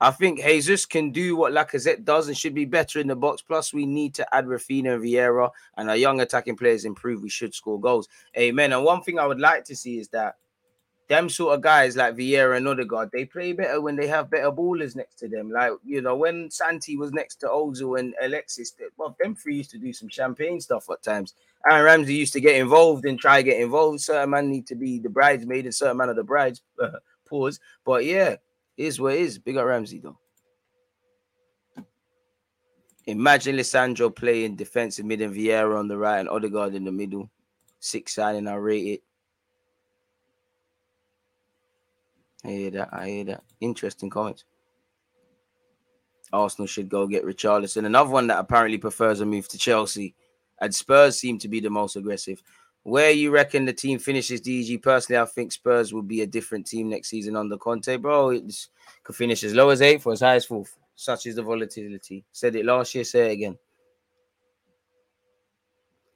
I 0.00 0.10
think 0.10 0.40
Jesus 0.40 0.86
can 0.86 1.12
do 1.12 1.36
what 1.36 1.52
Lacazette 1.52 2.04
does 2.04 2.26
and 2.26 2.36
should 2.36 2.54
be 2.54 2.64
better 2.64 3.00
in 3.00 3.06
the 3.06 3.14
box. 3.14 3.42
Plus, 3.42 3.72
we 3.72 3.84
need 3.84 4.14
to 4.14 4.34
add 4.34 4.46
Raphinha 4.46 4.94
and 4.94 5.04
Vieira, 5.04 5.50
and 5.76 5.90
our 5.90 5.96
young 5.96 6.20
attacking 6.20 6.56
players 6.56 6.86
improve. 6.86 7.22
We 7.22 7.28
should 7.28 7.54
score 7.54 7.78
goals. 7.78 8.08
Amen. 8.36 8.72
And 8.72 8.82
one 8.82 9.02
thing 9.02 9.18
I 9.18 9.26
would 9.26 9.40
like 9.40 9.64
to 9.64 9.76
see 9.76 9.98
is 9.98 10.08
that 10.08 10.36
them 11.10 11.28
sort 11.28 11.56
of 11.56 11.60
guys 11.60 11.96
like 11.96 12.14
Vieira 12.14 12.56
and 12.56 12.68
Odegaard, 12.68 13.10
they 13.12 13.24
play 13.24 13.52
better 13.52 13.80
when 13.80 13.96
they 13.96 14.06
have 14.06 14.30
better 14.30 14.52
ballers 14.52 14.94
next 14.94 15.16
to 15.16 15.28
them. 15.28 15.50
Like, 15.50 15.72
you 15.84 16.00
know, 16.00 16.14
when 16.14 16.48
Santi 16.52 16.96
was 16.96 17.12
next 17.12 17.40
to 17.40 17.48
Ozil 17.48 17.98
and 17.98 18.14
Alexis, 18.22 18.70
they, 18.70 18.84
well, 18.96 19.16
them 19.18 19.34
three 19.34 19.56
used 19.56 19.72
to 19.72 19.78
do 19.78 19.92
some 19.92 20.08
champagne 20.08 20.60
stuff 20.60 20.88
at 20.88 21.02
times. 21.02 21.34
Aaron 21.68 21.84
Ramsey 21.84 22.14
used 22.14 22.32
to 22.34 22.40
get 22.40 22.54
involved 22.54 23.06
and 23.06 23.18
try 23.18 23.38
to 23.38 23.42
get 23.42 23.60
involved. 23.60 24.00
Certain 24.00 24.30
man 24.30 24.48
need 24.48 24.68
to 24.68 24.76
be 24.76 25.00
the 25.00 25.08
bridesmaid 25.08 25.64
and 25.64 25.74
certain 25.74 25.96
man 25.96 26.10
of 26.10 26.16
the 26.16 26.22
brides. 26.22 26.62
Pause. 27.28 27.58
But 27.84 28.04
yeah, 28.04 28.36
is 28.76 29.00
what 29.00 29.14
it 29.14 29.22
is. 29.22 29.40
Big 29.40 29.56
up 29.56 29.66
Ramsey 29.66 29.98
though. 29.98 30.16
Imagine 33.06 33.56
Lisandro 33.56 34.14
playing 34.14 34.54
defensive 34.54 35.04
mid 35.04 35.22
and 35.22 35.34
Vieira 35.34 35.76
on 35.76 35.88
the 35.88 35.98
right 35.98 36.20
and 36.20 36.28
Odegaard 36.28 36.76
in 36.76 36.84
the 36.84 36.92
middle. 36.92 37.28
Six 37.80 38.14
signing, 38.14 38.46
I 38.46 38.54
rate 38.54 38.86
it. 38.86 39.02
I 42.44 42.48
hear 42.48 42.70
that. 42.72 42.88
I 42.92 43.08
hear 43.08 43.24
that. 43.24 43.42
Interesting 43.60 44.10
comments. 44.10 44.44
Arsenal 46.32 46.66
should 46.66 46.88
go 46.88 47.06
get 47.06 47.24
Richarlison. 47.24 47.86
Another 47.86 48.10
one 48.10 48.28
that 48.28 48.38
apparently 48.38 48.78
prefers 48.78 49.20
a 49.20 49.26
move 49.26 49.48
to 49.48 49.58
Chelsea. 49.58 50.14
And 50.60 50.74
Spurs 50.74 51.18
seem 51.18 51.38
to 51.38 51.48
be 51.48 51.60
the 51.60 51.70
most 51.70 51.96
aggressive. 51.96 52.42
Where 52.82 53.10
you 53.10 53.30
reckon 53.30 53.64
the 53.64 53.72
team 53.72 53.98
finishes, 53.98 54.40
DG? 54.40 54.82
Personally, 54.82 55.20
I 55.20 55.26
think 55.26 55.52
Spurs 55.52 55.92
will 55.92 56.02
be 56.02 56.22
a 56.22 56.26
different 56.26 56.66
team 56.66 56.88
next 56.88 57.08
season 57.08 57.36
under 57.36 57.58
Conte, 57.58 57.96
bro. 57.96 58.30
It 58.30 58.54
could 59.02 59.16
finish 59.16 59.44
as 59.44 59.54
low 59.54 59.68
as 59.68 59.82
eighth 59.82 60.06
or 60.06 60.12
as 60.12 60.20
high 60.20 60.36
as 60.36 60.46
fourth. 60.46 60.76
Such 60.94 61.26
is 61.26 61.36
the 61.36 61.42
volatility. 61.42 62.24
Said 62.32 62.56
it 62.56 62.64
last 62.64 62.94
year, 62.94 63.04
say 63.04 63.30
it 63.30 63.32
again. 63.32 63.58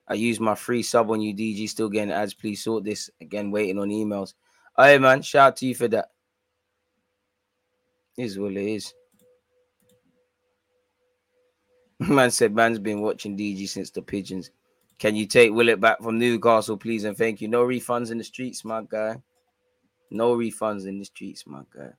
I 0.06 0.14
use 0.14 0.40
my 0.40 0.54
free 0.54 0.82
sub 0.82 1.10
on 1.10 1.20
you, 1.20 1.34
DG. 1.34 1.68
Still 1.68 1.88
getting 1.88 2.12
ads. 2.12 2.34
Please 2.34 2.62
sort 2.62 2.84
this. 2.84 3.10
Again, 3.20 3.50
waiting 3.50 3.78
on 3.78 3.88
emails. 3.88 4.34
Hey, 4.76 4.98
man. 4.98 5.22
Shout 5.22 5.48
out 5.48 5.56
to 5.56 5.66
you 5.66 5.74
for 5.74 5.88
that. 5.88 6.10
Is 8.16 8.38
what 8.38 8.52
it 8.52 8.66
is. 8.66 8.94
Man 12.00 12.30
said 12.30 12.54
man's 12.54 12.78
been 12.78 13.00
watching 13.00 13.36
DG 13.36 13.68
since 13.68 13.90
the 13.90 14.02
pigeons. 14.02 14.50
Can 14.98 15.16
you 15.16 15.26
take 15.26 15.52
Willet 15.52 15.80
back 15.80 16.00
from 16.02 16.18
Newcastle, 16.18 16.76
please? 16.76 17.04
And 17.04 17.16
thank 17.16 17.40
you. 17.40 17.48
No 17.48 17.64
refunds 17.64 18.10
in 18.10 18.18
the 18.18 18.24
streets, 18.24 18.64
my 18.64 18.82
guy. 18.88 19.16
No 20.10 20.36
refunds 20.36 20.86
in 20.86 20.98
the 20.98 21.04
streets, 21.04 21.46
my 21.46 21.62
guy. 21.76 21.90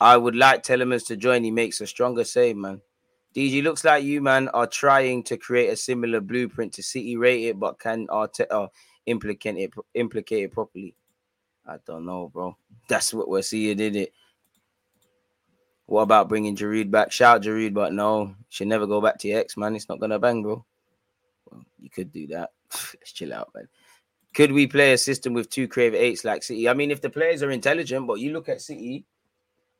I 0.00 0.16
would 0.16 0.36
like 0.36 0.62
Tielemans 0.62 1.06
to 1.06 1.16
join. 1.16 1.44
He 1.44 1.50
makes 1.50 1.80
a 1.80 1.86
stronger 1.86 2.24
save, 2.24 2.56
man. 2.56 2.80
DG 3.34 3.62
looks 3.62 3.84
like 3.84 4.02
you 4.02 4.20
man 4.22 4.48
are 4.48 4.66
trying 4.66 5.22
to 5.24 5.36
create 5.36 5.68
a 5.68 5.76
similar 5.76 6.20
blueprint 6.20 6.72
to 6.74 6.82
City 6.82 7.16
rate 7.16 7.44
it, 7.44 7.58
but 7.58 7.78
can 7.78 8.06
Arteta 8.08 8.68
implicate 9.04 9.56
it 9.58 9.74
implicate 9.94 10.44
it 10.44 10.52
properly? 10.52 10.94
I 11.66 11.76
don't 11.86 12.06
know, 12.06 12.30
bro. 12.32 12.56
That's 12.88 13.12
what 13.12 13.28
we're 13.28 13.42
seeing, 13.42 13.78
in 13.78 13.96
it? 13.96 14.12
What 15.86 16.02
about 16.02 16.28
bringing 16.28 16.56
Giroud 16.56 16.90
back? 16.90 17.12
Shout 17.12 17.42
Giroud, 17.42 17.72
but 17.72 17.92
no, 17.92 18.34
should 18.48 18.66
never 18.68 18.86
go 18.86 19.00
back 19.00 19.18
to 19.18 19.28
your 19.28 19.40
ex, 19.40 19.56
man. 19.56 19.76
It's 19.76 19.88
not 19.88 20.00
gonna 20.00 20.18
bang, 20.18 20.42
bro. 20.42 20.64
Well, 21.50 21.64
you 21.80 21.90
could 21.90 22.12
do 22.12 22.26
that. 22.28 22.50
Let's 22.72 23.12
chill 23.12 23.32
out, 23.32 23.50
man. 23.54 23.68
Could 24.34 24.52
we 24.52 24.66
play 24.66 24.92
a 24.92 24.98
system 24.98 25.32
with 25.32 25.48
two 25.48 25.68
creative 25.68 25.98
eights 25.98 26.24
like 26.24 26.42
City? 26.42 26.68
I 26.68 26.74
mean, 26.74 26.90
if 26.90 27.00
the 27.00 27.08
players 27.08 27.42
are 27.42 27.50
intelligent, 27.50 28.06
but 28.06 28.20
you 28.20 28.32
look 28.32 28.48
at 28.48 28.60
City, 28.60 29.06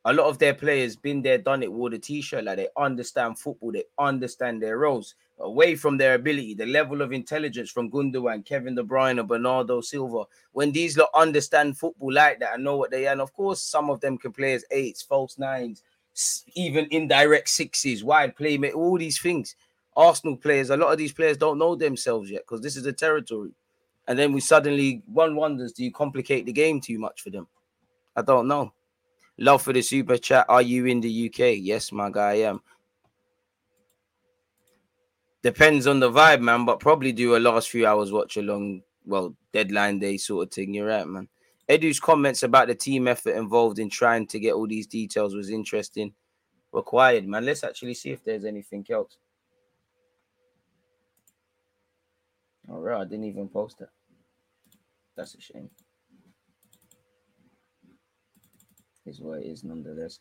a 0.06 0.12
lot 0.12 0.28
of 0.28 0.38
their 0.38 0.54
players 0.54 0.94
been 0.94 1.20
there, 1.20 1.36
done 1.36 1.64
it, 1.64 1.72
wore 1.72 1.90
the 1.90 1.98
t-shirt, 1.98 2.44
like 2.44 2.58
they 2.58 2.68
understand 2.76 3.38
football, 3.38 3.72
they 3.72 3.84
understand 3.98 4.62
their 4.62 4.78
roles. 4.78 5.16
Away 5.40 5.74
from 5.74 5.98
their 5.98 6.14
ability, 6.14 6.54
the 6.54 6.64
level 6.64 7.02
of 7.02 7.12
intelligence 7.12 7.70
from 7.70 7.90
Gundogan, 7.90 8.46
Kevin 8.46 8.76
De 8.76 8.84
Bruyne, 8.84 9.18
and 9.18 9.28
Bernardo 9.28 9.80
Silva. 9.80 10.22
When 10.52 10.70
these 10.70 10.96
lot 10.96 11.10
understand 11.12 11.76
football 11.76 12.12
like 12.12 12.38
that 12.38 12.54
and 12.54 12.64
know 12.64 12.76
what 12.76 12.92
they 12.92 13.08
are, 13.08 13.12
and 13.12 13.20
of 13.20 13.34
course, 13.34 13.60
some 13.60 13.90
of 13.90 14.00
them 14.00 14.16
can 14.16 14.32
play 14.32 14.54
as 14.54 14.64
eights, 14.70 15.02
false 15.02 15.38
nines, 15.38 15.82
even 16.54 16.86
indirect 16.90 17.48
sixes, 17.48 18.02
wide 18.02 18.36
play, 18.36 18.58
all 18.72 18.98
these 18.98 19.20
things. 19.20 19.56
Arsenal 19.96 20.36
players, 20.36 20.70
a 20.70 20.76
lot 20.76 20.92
of 20.92 20.98
these 20.98 21.12
players 21.12 21.36
don't 21.36 21.58
know 21.58 21.74
themselves 21.74 22.30
yet 22.30 22.42
because 22.42 22.60
this 22.60 22.76
is 22.76 22.84
a 22.86 22.92
territory. 22.92 23.52
And 24.08 24.18
then 24.18 24.32
we 24.32 24.40
suddenly, 24.40 25.02
one 25.06 25.34
wonders, 25.34 25.72
do 25.72 25.84
you 25.84 25.90
complicate 25.90 26.46
the 26.46 26.52
game 26.52 26.80
too 26.80 26.98
much 26.98 27.22
for 27.22 27.30
them? 27.30 27.46
I 28.14 28.22
don't 28.22 28.46
know. 28.46 28.72
Love 29.38 29.62
for 29.62 29.72
the 29.72 29.82
super 29.82 30.16
chat. 30.16 30.46
Are 30.48 30.62
you 30.62 30.86
in 30.86 31.00
the 31.00 31.26
UK? 31.26 31.58
Yes, 31.58 31.92
my 31.92 32.10
guy, 32.10 32.30
I 32.30 32.34
am. 32.34 32.60
Depends 35.42 35.86
on 35.86 36.00
the 36.00 36.10
vibe, 36.10 36.40
man, 36.40 36.64
but 36.64 36.80
probably 36.80 37.12
do 37.12 37.36
a 37.36 37.38
last 37.38 37.68
few 37.68 37.86
hours 37.86 38.10
watch 38.10 38.36
along, 38.36 38.82
well, 39.04 39.34
deadline 39.52 39.98
day 39.98 40.16
sort 40.16 40.48
of 40.48 40.52
thing. 40.52 40.74
You're 40.74 40.88
right, 40.88 41.06
man. 41.06 41.28
Edu's 41.68 41.98
comments 41.98 42.42
about 42.42 42.68
the 42.68 42.74
team 42.74 43.08
effort 43.08 43.34
involved 43.36 43.78
in 43.78 43.90
trying 43.90 44.26
to 44.28 44.38
get 44.38 44.54
all 44.54 44.66
these 44.66 44.86
details 44.86 45.34
was 45.34 45.50
interesting. 45.50 46.12
Required, 46.72 47.26
man. 47.26 47.44
Let's 47.44 47.64
actually 47.64 47.94
see 47.94 48.10
if 48.10 48.22
there's 48.22 48.44
anything 48.44 48.86
else. 48.90 49.18
All 52.68 52.80
right, 52.80 53.00
I 53.00 53.04
didn't 53.04 53.24
even 53.24 53.48
post 53.48 53.78
that. 53.78 53.90
That's 55.16 55.34
a 55.34 55.40
shame. 55.40 55.70
Is 59.06 59.20
what 59.20 59.38
it 59.38 59.46
is, 59.46 59.62
nonetheless. 59.62 60.18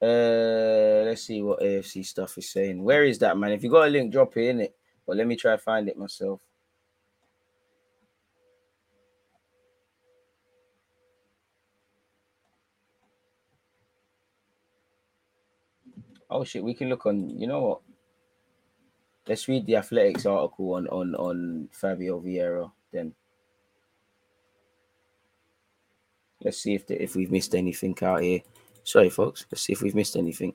Uh, 0.00 1.04
let's 1.06 1.22
see 1.22 1.40
what 1.40 1.60
AFC 1.60 2.04
stuff 2.04 2.36
is 2.36 2.52
saying. 2.52 2.82
Where 2.82 3.04
is 3.04 3.18
that, 3.20 3.36
man? 3.38 3.52
If 3.52 3.64
you 3.64 3.70
got 3.70 3.88
a 3.88 3.90
link, 3.90 4.12
drop 4.12 4.36
it 4.36 4.48
in 4.48 4.60
it. 4.60 4.76
But 5.06 5.16
let 5.16 5.26
me 5.26 5.36
try 5.36 5.52
to 5.52 5.58
find 5.58 5.88
it 5.88 5.96
myself. 5.96 6.40
Oh 16.36 16.44
shit, 16.44 16.62
we 16.62 16.74
can 16.74 16.90
look 16.90 17.06
on. 17.06 17.30
You 17.30 17.46
know 17.46 17.62
what? 17.62 17.80
Let's 19.26 19.48
read 19.48 19.64
the 19.64 19.76
Athletic's 19.76 20.26
article 20.26 20.74
on 20.74 20.86
on 20.88 21.14
on 21.14 21.68
Fabio 21.72 22.20
Vieira. 22.20 22.70
Then 22.92 23.14
let's 26.44 26.58
see 26.58 26.74
if 26.74 26.86
the, 26.86 27.02
if 27.02 27.16
we've 27.16 27.32
missed 27.32 27.54
anything 27.54 27.96
out 28.02 28.20
here. 28.20 28.40
Sorry, 28.84 29.08
folks. 29.08 29.46
Let's 29.50 29.62
see 29.62 29.72
if 29.72 29.80
we've 29.80 29.94
missed 29.94 30.14
anything 30.14 30.52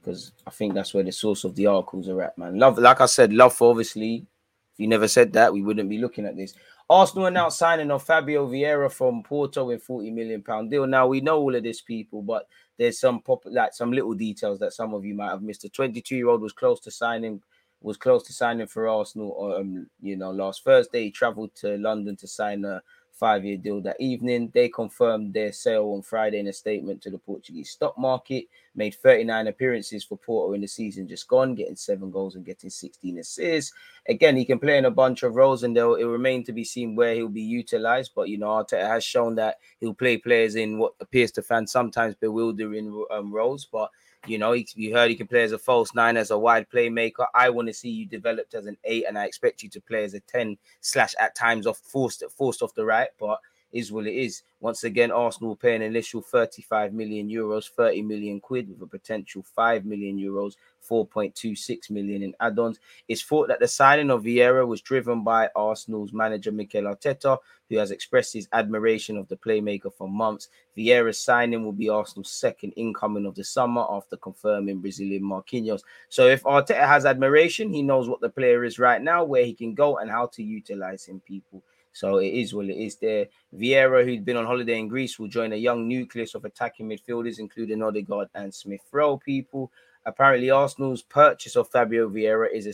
because 0.00 0.32
I 0.44 0.50
think 0.50 0.74
that's 0.74 0.92
where 0.92 1.04
the 1.04 1.12
source 1.12 1.44
of 1.44 1.54
the 1.54 1.68
articles 1.68 2.08
are 2.08 2.20
at, 2.22 2.36
man. 2.36 2.58
Love, 2.58 2.76
like 2.78 3.00
I 3.00 3.06
said, 3.06 3.32
love 3.32 3.54
for 3.54 3.70
obviously. 3.70 4.26
If 4.72 4.80
you 4.80 4.88
never 4.88 5.06
said 5.06 5.32
that, 5.34 5.52
we 5.52 5.62
wouldn't 5.62 5.88
be 5.88 5.98
looking 5.98 6.26
at 6.26 6.36
this. 6.36 6.52
Arsenal 6.90 7.26
announced 7.26 7.58
signing 7.58 7.90
of 7.90 8.02
Fabio 8.02 8.46
Vieira 8.46 8.92
from 8.92 9.22
Porto 9.22 9.70
in 9.70 9.78
40 9.78 10.10
million 10.10 10.42
pound 10.42 10.70
deal. 10.70 10.86
Now 10.86 11.06
we 11.06 11.20
know 11.20 11.38
all 11.38 11.54
of 11.54 11.62
this, 11.62 11.80
people, 11.80 12.20
but 12.20 12.46
there's 12.78 13.00
some 13.00 13.22
pop 13.22 13.42
like 13.46 13.72
some 13.72 13.92
little 13.92 14.12
details 14.12 14.58
that 14.58 14.74
some 14.74 14.92
of 14.92 15.04
you 15.04 15.14
might 15.14 15.30
have 15.30 15.42
missed. 15.42 15.62
The 15.62 15.70
22 15.70 16.14
year 16.14 16.28
old 16.28 16.42
was 16.42 16.52
close 16.52 16.80
to 16.80 16.90
signing, 16.90 17.42
was 17.80 17.96
close 17.96 18.22
to 18.24 18.34
signing 18.34 18.66
for 18.66 18.86
Arsenal. 18.86 19.56
Um, 19.58 19.88
you 20.02 20.16
know, 20.16 20.30
last 20.30 20.62
Thursday 20.62 21.04
he 21.04 21.10
travelled 21.10 21.54
to 21.56 21.78
London 21.78 22.16
to 22.16 22.26
sign 22.26 22.64
a 22.66 22.82
five 23.14 23.44
year 23.44 23.56
deal 23.56 23.80
that 23.80 24.00
evening. 24.00 24.50
They 24.52 24.68
confirmed 24.68 25.32
their 25.32 25.52
sale 25.52 25.92
on 25.94 26.02
Friday 26.02 26.40
in 26.40 26.48
a 26.48 26.52
statement 26.52 27.00
to 27.02 27.10
the 27.10 27.18
Portuguese 27.18 27.70
stock 27.70 27.96
market. 27.96 28.46
Made 28.74 28.96
39 28.96 29.46
appearances 29.46 30.02
for 30.04 30.18
Porto 30.18 30.52
in 30.54 30.60
the 30.60 30.66
season 30.66 31.06
just 31.06 31.28
gone, 31.28 31.54
getting 31.54 31.76
seven 31.76 32.10
goals 32.10 32.34
and 32.34 32.44
getting 32.44 32.70
16 32.70 33.18
assists. 33.18 33.72
Again, 34.08 34.36
he 34.36 34.44
can 34.44 34.58
play 34.58 34.78
in 34.78 34.84
a 34.84 34.90
bunch 34.90 35.22
of 35.22 35.36
roles, 35.36 35.62
and 35.62 35.76
they'll, 35.76 35.94
it 35.94 36.04
will 36.04 36.12
remain 36.12 36.44
to 36.44 36.52
be 36.52 36.64
seen 36.64 36.96
where 36.96 37.14
he'll 37.14 37.28
be 37.28 37.40
utilized. 37.40 38.12
But 38.16 38.28
you 38.28 38.38
know, 38.38 38.48
Arteta 38.48 38.86
has 38.88 39.04
shown 39.04 39.36
that 39.36 39.58
he'll 39.80 39.94
play 39.94 40.16
players 40.16 40.56
in 40.56 40.78
what 40.78 40.94
appears 41.00 41.30
to 41.32 41.42
fans 41.42 41.70
sometimes 41.70 42.16
bewildering 42.16 43.06
um, 43.12 43.32
roles. 43.32 43.64
But 43.64 43.90
you 44.26 44.38
know, 44.38 44.52
you 44.52 44.94
heard 44.94 45.10
he 45.10 45.16
can 45.16 45.26
play 45.26 45.42
as 45.42 45.52
a 45.52 45.58
false 45.58 45.94
nine, 45.94 46.16
as 46.16 46.30
a 46.30 46.38
wide 46.38 46.68
playmaker. 46.70 47.26
I 47.34 47.50
want 47.50 47.68
to 47.68 47.74
see 47.74 47.90
you 47.90 48.06
developed 48.06 48.54
as 48.54 48.66
an 48.66 48.76
eight, 48.84 49.04
and 49.06 49.18
I 49.18 49.26
expect 49.26 49.62
you 49.62 49.68
to 49.70 49.80
play 49.80 50.04
as 50.04 50.14
a 50.14 50.20
ten 50.20 50.56
slash 50.80 51.14
at 51.20 51.34
times 51.34 51.66
off 51.66 51.78
forced 51.78 52.22
forced 52.36 52.62
off 52.62 52.74
the 52.74 52.84
right. 52.84 53.08
But 53.18 53.38
is 53.72 53.92
what 53.92 54.06
it 54.06 54.14
is. 54.14 54.42
Once 54.60 54.84
again, 54.84 55.10
Arsenal 55.10 55.56
pay 55.56 55.76
an 55.76 55.82
initial 55.82 56.22
35 56.22 56.94
million 56.94 57.28
euros, 57.28 57.70
30 57.70 58.02
million 58.02 58.40
quid 58.40 58.68
with 58.68 58.80
a 58.80 58.86
potential 58.86 59.44
5 59.54 59.84
million 59.84 60.18
euros, 60.18 60.54
4.26 60.88 61.90
million 61.90 62.22
in 62.22 62.34
add-ons. 62.40 62.78
It's 63.08 63.22
thought 63.22 63.48
that 63.48 63.60
the 63.60 63.68
signing 63.68 64.10
of 64.10 64.22
Vieira 64.22 64.66
was 64.66 64.80
driven 64.80 65.22
by 65.24 65.50
Arsenal's 65.54 66.12
manager 66.12 66.52
Mikel 66.52 66.84
Arteta, 66.84 67.38
who 67.68 67.76
has 67.76 67.90
expressed 67.90 68.32
his 68.32 68.48
admiration 68.52 69.16
of 69.16 69.28
the 69.28 69.36
playmaker 69.36 69.92
for 69.92 70.08
months. 70.08 70.48
Vieira's 70.76 71.20
signing 71.20 71.64
will 71.64 71.72
be 71.72 71.88
Arsenal's 71.88 72.30
second 72.30 72.72
incoming 72.76 73.26
of 73.26 73.34
the 73.34 73.44
summer 73.44 73.84
after 73.90 74.16
confirming 74.16 74.80
Brazilian 74.80 75.22
Marquinhos. 75.22 75.82
So 76.08 76.26
if 76.28 76.42
Arteta 76.44 76.86
has 76.86 77.04
admiration, 77.06 77.70
he 77.70 77.82
knows 77.82 78.08
what 78.08 78.20
the 78.20 78.30
player 78.30 78.64
is 78.64 78.78
right 78.78 79.02
now, 79.02 79.24
where 79.24 79.44
he 79.44 79.54
can 79.54 79.74
go, 79.74 79.98
and 79.98 80.10
how 80.10 80.26
to 80.26 80.42
utilize 80.42 81.04
him. 81.04 81.20
People. 81.20 81.62
So 81.92 82.18
it 82.18 82.34
is 82.34 82.52
what 82.52 82.66
it 82.66 82.76
is 82.76 82.96
there. 82.96 83.28
Vieira, 83.56 84.04
who's 84.04 84.20
been 84.20 84.36
on 84.36 84.43
holiday 84.44 84.78
in 84.78 84.88
Greece, 84.88 85.18
will 85.18 85.28
join 85.28 85.52
a 85.52 85.56
young 85.56 85.88
nucleus 85.88 86.34
of 86.34 86.44
attacking 86.44 86.88
midfielders, 86.88 87.38
including 87.38 87.82
Odegaard 87.82 88.28
and 88.34 88.54
Smith 88.54 88.82
Rowe. 88.92 89.18
People. 89.18 89.70
Apparently, 90.06 90.50
Arsenal's 90.50 91.02
purchase 91.02 91.56
of 91.56 91.70
Fabio 91.70 92.10
Vieira 92.10 92.48
is 92.52 92.66
a 92.66 92.72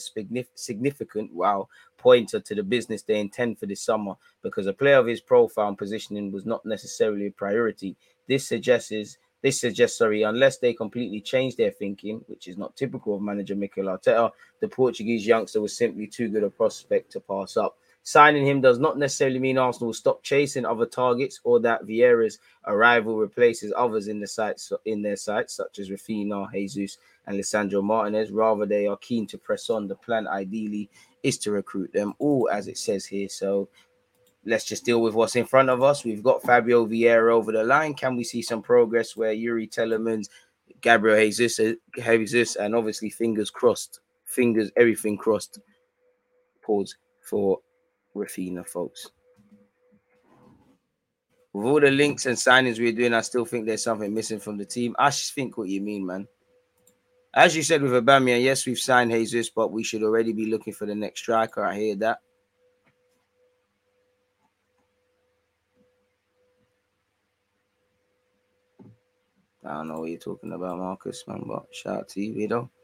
significant 0.55 1.33
wow 1.33 1.69
pointer 1.97 2.41
to 2.41 2.55
the 2.55 2.63
business 2.63 3.03
they 3.03 3.21
intend 3.21 3.59
for 3.59 3.67
this 3.67 3.83
summer 3.83 4.15
because 4.43 4.67
a 4.67 4.73
player 4.73 4.97
of 4.97 5.07
his 5.07 5.21
profile 5.21 5.69
and 5.69 5.79
positioning 5.79 6.33
was 6.33 6.45
not 6.45 6.67
necessarily 6.67 7.27
a 7.27 7.31
priority. 7.31 7.97
This 8.27 8.49
suggests 8.49 9.17
this 9.43 9.61
suggests, 9.61 9.99
sorry, 9.99 10.23
unless 10.23 10.59
they 10.59 10.75
completely 10.75 11.21
change 11.21 11.57
their 11.57 11.71
thinking, 11.71 12.23
which 12.27 12.47
is 12.47 12.59
not 12.59 12.77
typical 12.77 13.15
of 13.15 13.23
manager 13.23 13.57
Mikel 13.57 13.85
Arteta, 13.85 14.31
the 14.61 14.69
Portuguese 14.69 15.27
youngster 15.27 15.61
was 15.61 15.77
simply 15.77 16.07
too 16.07 16.29
good 16.29 16.45
a 16.45 16.51
prospect 16.51 17.13
to 17.13 17.21
pass 17.21 17.57
up. 17.57 17.79
Signing 18.03 18.47
him 18.47 18.61
does 18.61 18.79
not 18.79 18.99
necessarily 18.99 19.39
mean 19.39 19.59
Arsenal 19.59 19.89
will 19.89 19.95
stop 19.95 20.23
chasing 20.23 20.65
other 20.65 20.87
targets 20.87 21.39
or 21.45 21.61
that 21.61 21.85
Vieira's 21.85 22.39
arrival 22.67 23.17
replaces 23.17 23.73
others 23.77 24.09
in 24.09 24.21
the 24.21 24.27
sites 24.27 24.73
in 24.87 25.03
their 25.03 25.17
sights, 25.17 25.55
such 25.55 25.79
as 25.79 25.91
Raphinha, 25.91 26.51
Jesus, 26.51 26.99
and 27.27 27.39
Lisandro 27.39 27.83
Martinez. 27.83 28.31
Rather, 28.31 28.65
they 28.65 28.87
are 28.87 28.97
keen 28.97 29.27
to 29.27 29.39
press 29.39 29.69
on. 29.69 29.87
The 29.87 29.97
plan 29.97 30.27
ideally 30.27 30.89
is 31.23 31.37
to 31.39 31.51
recruit 31.51 31.93
them 31.93 32.15
all, 32.19 32.49
as 32.51 32.69
it 32.69 32.79
says 32.79 33.05
here. 33.05 33.29
So 33.29 33.69
let's 34.47 34.65
just 34.65 34.87
deal 34.87 35.03
with 35.03 35.15
what's 35.15 35.37
in 35.37 35.45
front 35.45 35.69
of 35.69 35.83
us. 35.83 36.03
We've 36.03 36.23
got 36.23 36.43
Fabio 36.43 36.87
Vieira 36.87 37.33
over 37.33 37.53
the 37.53 37.65
line. 37.65 37.93
Can 37.93 38.17
we 38.17 38.25
see 38.25 38.41
some 38.41 38.63
progress 38.63 39.15
where 39.15 39.35
Youri 39.35 39.71
Tielemans, 39.71 40.29
Gabriel 40.81 41.19
Jesus, 41.19 41.61
Jesus, 41.97 42.57
and 42.57 42.75
obviously 42.75 43.11
fingers 43.11 43.51
crossed, 43.51 44.01
fingers 44.25 44.71
everything 44.77 45.19
crossed. 45.19 45.61
Pause 46.63 46.97
for 47.21 47.59
Raphinha, 48.15 48.67
folks. 48.67 49.09
With 51.53 51.67
all 51.67 51.81
the 51.81 51.91
links 51.91 52.27
and 52.27 52.37
signings 52.37 52.79
we're 52.79 52.93
doing, 52.93 53.13
I 53.13 53.23
still 53.23 53.45
think 53.45 53.67
there's 53.67 53.83
something 53.83 54.13
missing 54.15 54.39
from 54.39 54.57
the 54.57 54.65
team. 54.65 54.95
I 54.99 55.11
think 55.11 55.59
what 55.59 55.69
you 55.69 55.81
mean, 55.81 56.07
man. 56.07 56.29
As 57.35 57.57
you 57.57 57.63
said 57.63 57.83
with 57.83 57.93
Aubameyang, 57.93 58.43
yes, 58.43 58.67
we've 58.67 58.79
signed 58.79 59.13
Jesus, 59.13 59.51
but 59.51 59.73
we 59.73 59.83
should 59.83 60.03
already 60.03 60.33
be 60.33 60.47
looking 60.47 60.73
for 60.73 60.87
the 60.87 60.95
next 60.95 61.21
striker. 61.21 61.65
I 61.65 61.77
hear 61.77 61.97
that. 61.97 62.19
I 69.65 69.75
don't 69.75 69.89
know 69.89 70.01
what 70.01 70.11
you're 70.11 70.19
talking 70.19 70.53
about, 70.53 70.79
Marcus, 70.79 71.23
man, 71.29 71.45
but 71.47 71.67
shout 71.73 71.99
out 71.99 72.09
to 72.11 72.21
you, 72.21 72.49
though. 72.49 72.71
The 72.71 72.80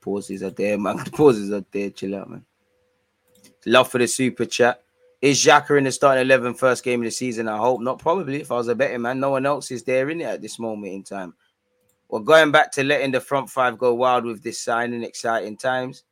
pauses 0.00 0.42
are 0.42 0.50
there, 0.50 0.78
man. 0.78 0.98
Pauses 1.12 1.52
are 1.52 1.64
there. 1.70 1.90
Chill 1.90 2.14
out, 2.14 2.30
man. 2.30 2.44
Love 3.66 3.90
for 3.90 3.98
the 3.98 4.06
super 4.06 4.44
chat. 4.46 4.82
Is 5.20 5.44
Xhaka 5.44 5.76
in 5.76 5.84
the 5.84 5.92
starting 5.92 6.22
11 6.22 6.54
first 6.54 6.82
game 6.82 7.00
of 7.00 7.04
the 7.04 7.10
season? 7.10 7.46
I 7.46 7.58
hope 7.58 7.80
not. 7.80 7.98
Probably. 7.98 8.40
If 8.40 8.50
I 8.50 8.56
was 8.56 8.68
a 8.68 8.74
betting 8.74 9.02
man, 9.02 9.20
no 9.20 9.30
one 9.30 9.44
else 9.44 9.70
is 9.70 9.82
there 9.82 10.08
in 10.08 10.20
it 10.20 10.24
at 10.24 10.42
this 10.42 10.58
moment 10.58 10.94
in 10.94 11.02
time. 11.02 11.34
Well, 12.08 12.22
going 12.22 12.50
back 12.50 12.72
to 12.72 12.82
letting 12.82 13.12
the 13.12 13.20
front 13.20 13.50
five 13.50 13.78
go 13.78 13.94
wild 13.94 14.24
with 14.24 14.42
this 14.42 14.58
signing, 14.58 15.04
exciting 15.04 15.56
times. 15.56 16.04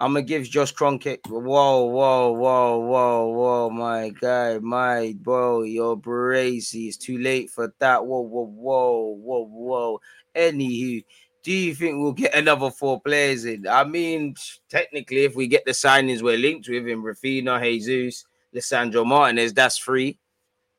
I'm 0.00 0.12
gonna 0.12 0.22
give 0.22 0.44
Josh 0.44 0.72
Kroenke. 0.72 1.18
Whoa, 1.26 1.86
whoa, 1.86 2.30
whoa, 2.30 2.78
whoa, 2.78 3.26
whoa, 3.26 3.70
my 3.70 4.10
guy, 4.10 4.58
my 4.58 5.16
bro, 5.20 5.64
you're 5.64 5.96
brazy. 5.96 6.86
It's 6.86 6.96
too 6.96 7.18
late 7.18 7.50
for 7.50 7.74
that. 7.80 8.06
Whoa, 8.06 8.20
whoa, 8.20 8.44
whoa, 8.44 9.16
whoa, 9.18 9.44
whoa. 9.50 10.00
Anywho, 10.36 11.04
do 11.48 11.54
you 11.54 11.74
think 11.74 11.96
we'll 11.96 12.12
get 12.12 12.34
another 12.34 12.70
four 12.70 13.00
players 13.00 13.46
in? 13.46 13.66
I 13.66 13.82
mean, 13.82 14.34
technically, 14.68 15.24
if 15.24 15.34
we 15.34 15.46
get 15.46 15.64
the 15.64 15.70
signings 15.70 16.20
we're 16.20 16.36
linked 16.36 16.68
with 16.68 16.86
in 16.86 17.02
Raphinha, 17.02 17.58
Jesus, 17.62 18.26
Lisandro 18.54 19.06
Martinez, 19.06 19.54
that's 19.54 19.78
free. 19.78 20.18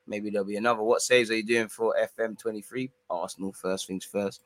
Maybe 0.05 0.29
there'll 0.29 0.45
be 0.45 0.57
another. 0.57 0.83
What 0.83 1.01
saves 1.01 1.31
are 1.31 1.37
you 1.37 1.43
doing 1.43 1.69
for 1.69 1.95
FM23? 2.19 2.91
Arsenal 3.09 3.51
first 3.51 3.87
things 3.87 4.05
first. 4.05 4.43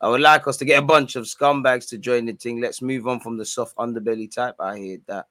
I 0.00 0.08
would 0.08 0.20
like 0.20 0.46
us 0.46 0.58
to 0.58 0.64
get 0.64 0.78
a 0.78 0.86
bunch 0.86 1.16
of 1.16 1.24
scumbags 1.24 1.88
to 1.88 1.98
join 1.98 2.26
the 2.26 2.34
team. 2.34 2.60
Let's 2.60 2.80
move 2.80 3.08
on 3.08 3.18
from 3.18 3.36
the 3.36 3.44
soft 3.44 3.76
underbelly 3.78 4.32
type. 4.32 4.54
I 4.60 4.78
hear 4.78 4.98
that. 5.08 5.26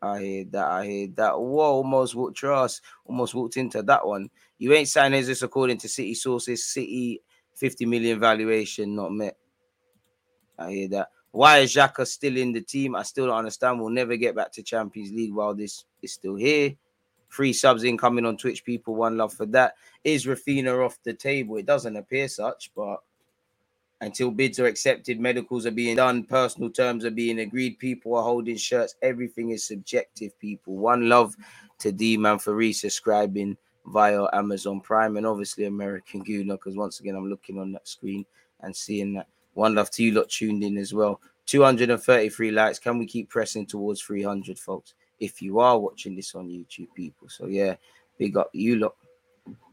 I 0.00 0.20
hear 0.20 0.44
that. 0.52 0.68
I 0.68 0.86
hear 0.86 1.08
that. 1.16 1.38
Whoa, 1.38 1.74
almost 1.74 2.14
walked 2.14 2.38
trust. 2.38 2.80
Almost 3.04 3.34
walked 3.34 3.58
into 3.58 3.82
that 3.82 4.06
one. 4.06 4.30
You 4.56 4.72
ain't 4.72 4.88
signing 4.88 5.22
this 5.22 5.42
according 5.42 5.76
to 5.80 5.88
City 5.90 6.14
sources. 6.14 6.64
City 6.64 7.20
50 7.56 7.84
million 7.84 8.18
valuation, 8.18 8.96
not 8.96 9.12
met. 9.12 9.36
I 10.60 10.70
hear 10.70 10.88
that. 10.88 11.10
Why 11.32 11.58
is 11.58 11.74
Xhaka 11.74 12.06
still 12.06 12.36
in 12.36 12.52
the 12.52 12.60
team? 12.60 12.94
I 12.94 13.02
still 13.02 13.26
don't 13.26 13.38
understand. 13.38 13.80
We'll 13.80 13.90
never 13.90 14.16
get 14.16 14.34
back 14.34 14.52
to 14.52 14.62
Champions 14.62 15.12
League 15.12 15.32
while 15.32 15.54
this 15.54 15.84
is 16.02 16.12
still 16.12 16.34
here. 16.34 16.74
Free 17.28 17.52
subs 17.52 17.84
incoming 17.84 18.26
on 18.26 18.36
Twitch, 18.36 18.64
people. 18.64 18.96
One 18.96 19.16
love 19.16 19.32
for 19.32 19.46
that. 19.46 19.74
Is 20.02 20.26
Raphinha 20.26 20.84
off 20.84 20.98
the 21.04 21.14
table? 21.14 21.56
It 21.56 21.66
doesn't 21.66 21.96
appear 21.96 22.26
such, 22.26 22.72
but 22.74 22.98
until 24.00 24.30
bids 24.30 24.58
are 24.58 24.66
accepted, 24.66 25.20
medicals 25.20 25.66
are 25.66 25.70
being 25.70 25.96
done, 25.96 26.24
personal 26.24 26.70
terms 26.70 27.04
are 27.04 27.10
being 27.10 27.40
agreed, 27.40 27.78
people 27.78 28.16
are 28.16 28.22
holding 28.22 28.56
shirts. 28.56 28.96
Everything 29.02 29.50
is 29.50 29.64
subjective, 29.64 30.36
people. 30.40 30.76
One 30.76 31.08
love 31.08 31.36
to 31.78 31.92
D 31.92 32.16
Man 32.16 32.38
for 32.38 32.54
resubscribing 32.56 33.56
via 33.86 34.26
Amazon 34.32 34.80
Prime 34.80 35.16
and 35.16 35.26
obviously 35.26 35.66
American 35.66 36.24
Gooner, 36.24 36.52
because 36.52 36.76
once 36.76 36.98
again, 36.98 37.14
I'm 37.14 37.28
looking 37.28 37.58
on 37.58 37.72
that 37.72 37.86
screen 37.86 38.26
and 38.60 38.74
seeing 38.74 39.14
that. 39.14 39.28
One 39.60 39.74
love 39.74 39.90
to 39.90 40.02
you 40.02 40.12
lot 40.12 40.30
tuned 40.30 40.64
in 40.64 40.78
as 40.78 40.94
well. 40.94 41.20
233 41.44 42.50
likes. 42.50 42.78
Can 42.78 42.96
we 42.96 43.04
keep 43.04 43.28
pressing 43.28 43.66
towards 43.66 44.00
300, 44.00 44.58
folks? 44.58 44.94
If 45.18 45.42
you 45.42 45.60
are 45.60 45.78
watching 45.78 46.16
this 46.16 46.34
on 46.34 46.48
YouTube, 46.48 46.88
people. 46.94 47.28
So, 47.28 47.44
yeah, 47.44 47.74
big 48.16 48.38
up 48.38 48.48
you 48.54 48.76
lot 48.76 48.94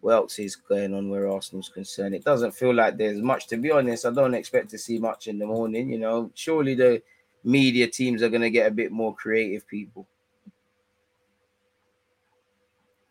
what 0.01 0.11
else 0.11 0.39
is 0.39 0.57
going 0.57 0.93
on 0.93 1.09
where 1.09 1.31
Arsenal's 1.31 1.69
concerned? 1.69 2.15
It 2.15 2.25
doesn't 2.25 2.53
feel 2.53 2.73
like 2.73 2.97
there's 2.97 3.21
much. 3.21 3.47
To 3.47 3.55
be 3.55 3.71
honest, 3.71 4.05
I 4.05 4.11
don't 4.11 4.33
expect 4.33 4.69
to 4.71 4.77
see 4.77 4.99
much 4.99 5.27
in 5.27 5.39
the 5.39 5.45
morning. 5.45 5.89
You 5.89 5.99
know, 5.99 6.31
surely 6.33 6.75
the 6.75 7.01
media 7.45 7.87
teams 7.87 8.21
are 8.21 8.29
going 8.29 8.41
to 8.41 8.49
get 8.49 8.67
a 8.67 8.75
bit 8.75 8.91
more 8.91 9.15
creative, 9.15 9.65
people, 9.69 10.05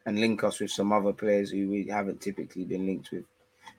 and 0.04 0.20
link 0.20 0.44
us 0.44 0.60
with 0.60 0.70
some 0.70 0.92
other 0.92 1.14
players 1.14 1.52
who 1.52 1.70
we 1.70 1.86
haven't 1.86 2.20
typically 2.20 2.64
been 2.64 2.84
linked 2.84 3.12
with. 3.12 3.24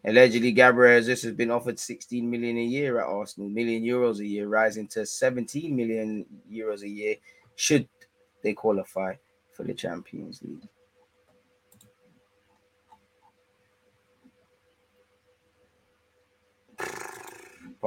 Allegedly, 0.07 0.53
Gabriel 0.53 1.01
Jesus 1.01 1.21
has 1.23 1.33
been 1.33 1.51
offered 1.51 1.77
16 1.77 2.29
million 2.29 2.57
a 2.57 2.63
year 2.63 2.99
at 3.01 3.07
Arsenal, 3.07 3.49
million 3.49 3.83
euros 3.83 4.19
a 4.19 4.25
year, 4.25 4.47
rising 4.47 4.87
to 4.87 5.05
17 5.05 5.75
million 5.75 6.25
euros 6.49 6.81
a 6.81 6.89
year 6.89 7.15
should 7.55 7.87
they 8.41 8.53
qualify 8.53 9.13
for 9.51 9.63
the 9.63 9.73
Champions 9.73 10.41
League. 10.41 10.67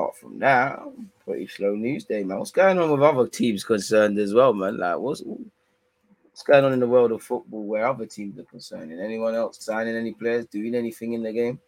apart 0.00 0.16
from 0.16 0.38
that, 0.38 0.80
pretty 1.24 1.46
slow 1.46 1.74
news 1.74 2.04
day, 2.04 2.22
man. 2.22 2.38
What's 2.38 2.50
going 2.50 2.78
on 2.78 2.90
with 2.90 3.02
other 3.02 3.26
teams 3.26 3.64
concerned 3.64 4.18
as 4.18 4.32
well, 4.32 4.52
man? 4.52 4.78
Like, 4.78 4.98
what's 4.98 5.22
what's 5.22 6.42
going 6.44 6.64
on 6.64 6.72
in 6.72 6.80
the 6.80 6.86
world 6.86 7.12
of 7.12 7.22
football 7.22 7.64
where 7.64 7.86
other 7.86 8.06
teams 8.06 8.38
are 8.38 8.44
concerned? 8.44 8.92
And 8.92 9.00
anyone 9.00 9.34
else 9.34 9.64
signing 9.64 9.96
any 9.96 10.12
players, 10.12 10.46
doing 10.46 10.74
anything 10.74 11.12
in 11.12 11.22
the 11.22 11.32
game? 11.32 11.60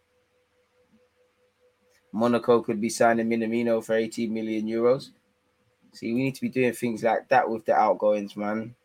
Monaco 2.13 2.61
could 2.61 2.79
be 2.79 2.89
signing 2.89 3.27
Minamino 3.27 3.83
for 3.83 3.95
18 3.95 4.31
million 4.31 4.67
euros. 4.67 5.09
See, 5.93 6.13
we 6.13 6.23
need 6.23 6.35
to 6.35 6.41
be 6.41 6.49
doing 6.49 6.71
things 6.73 7.03
like 7.03 7.27
that 7.29 7.49
with 7.49 7.65
the 7.65 7.73
outgoings, 7.73 8.37
man. 8.37 8.75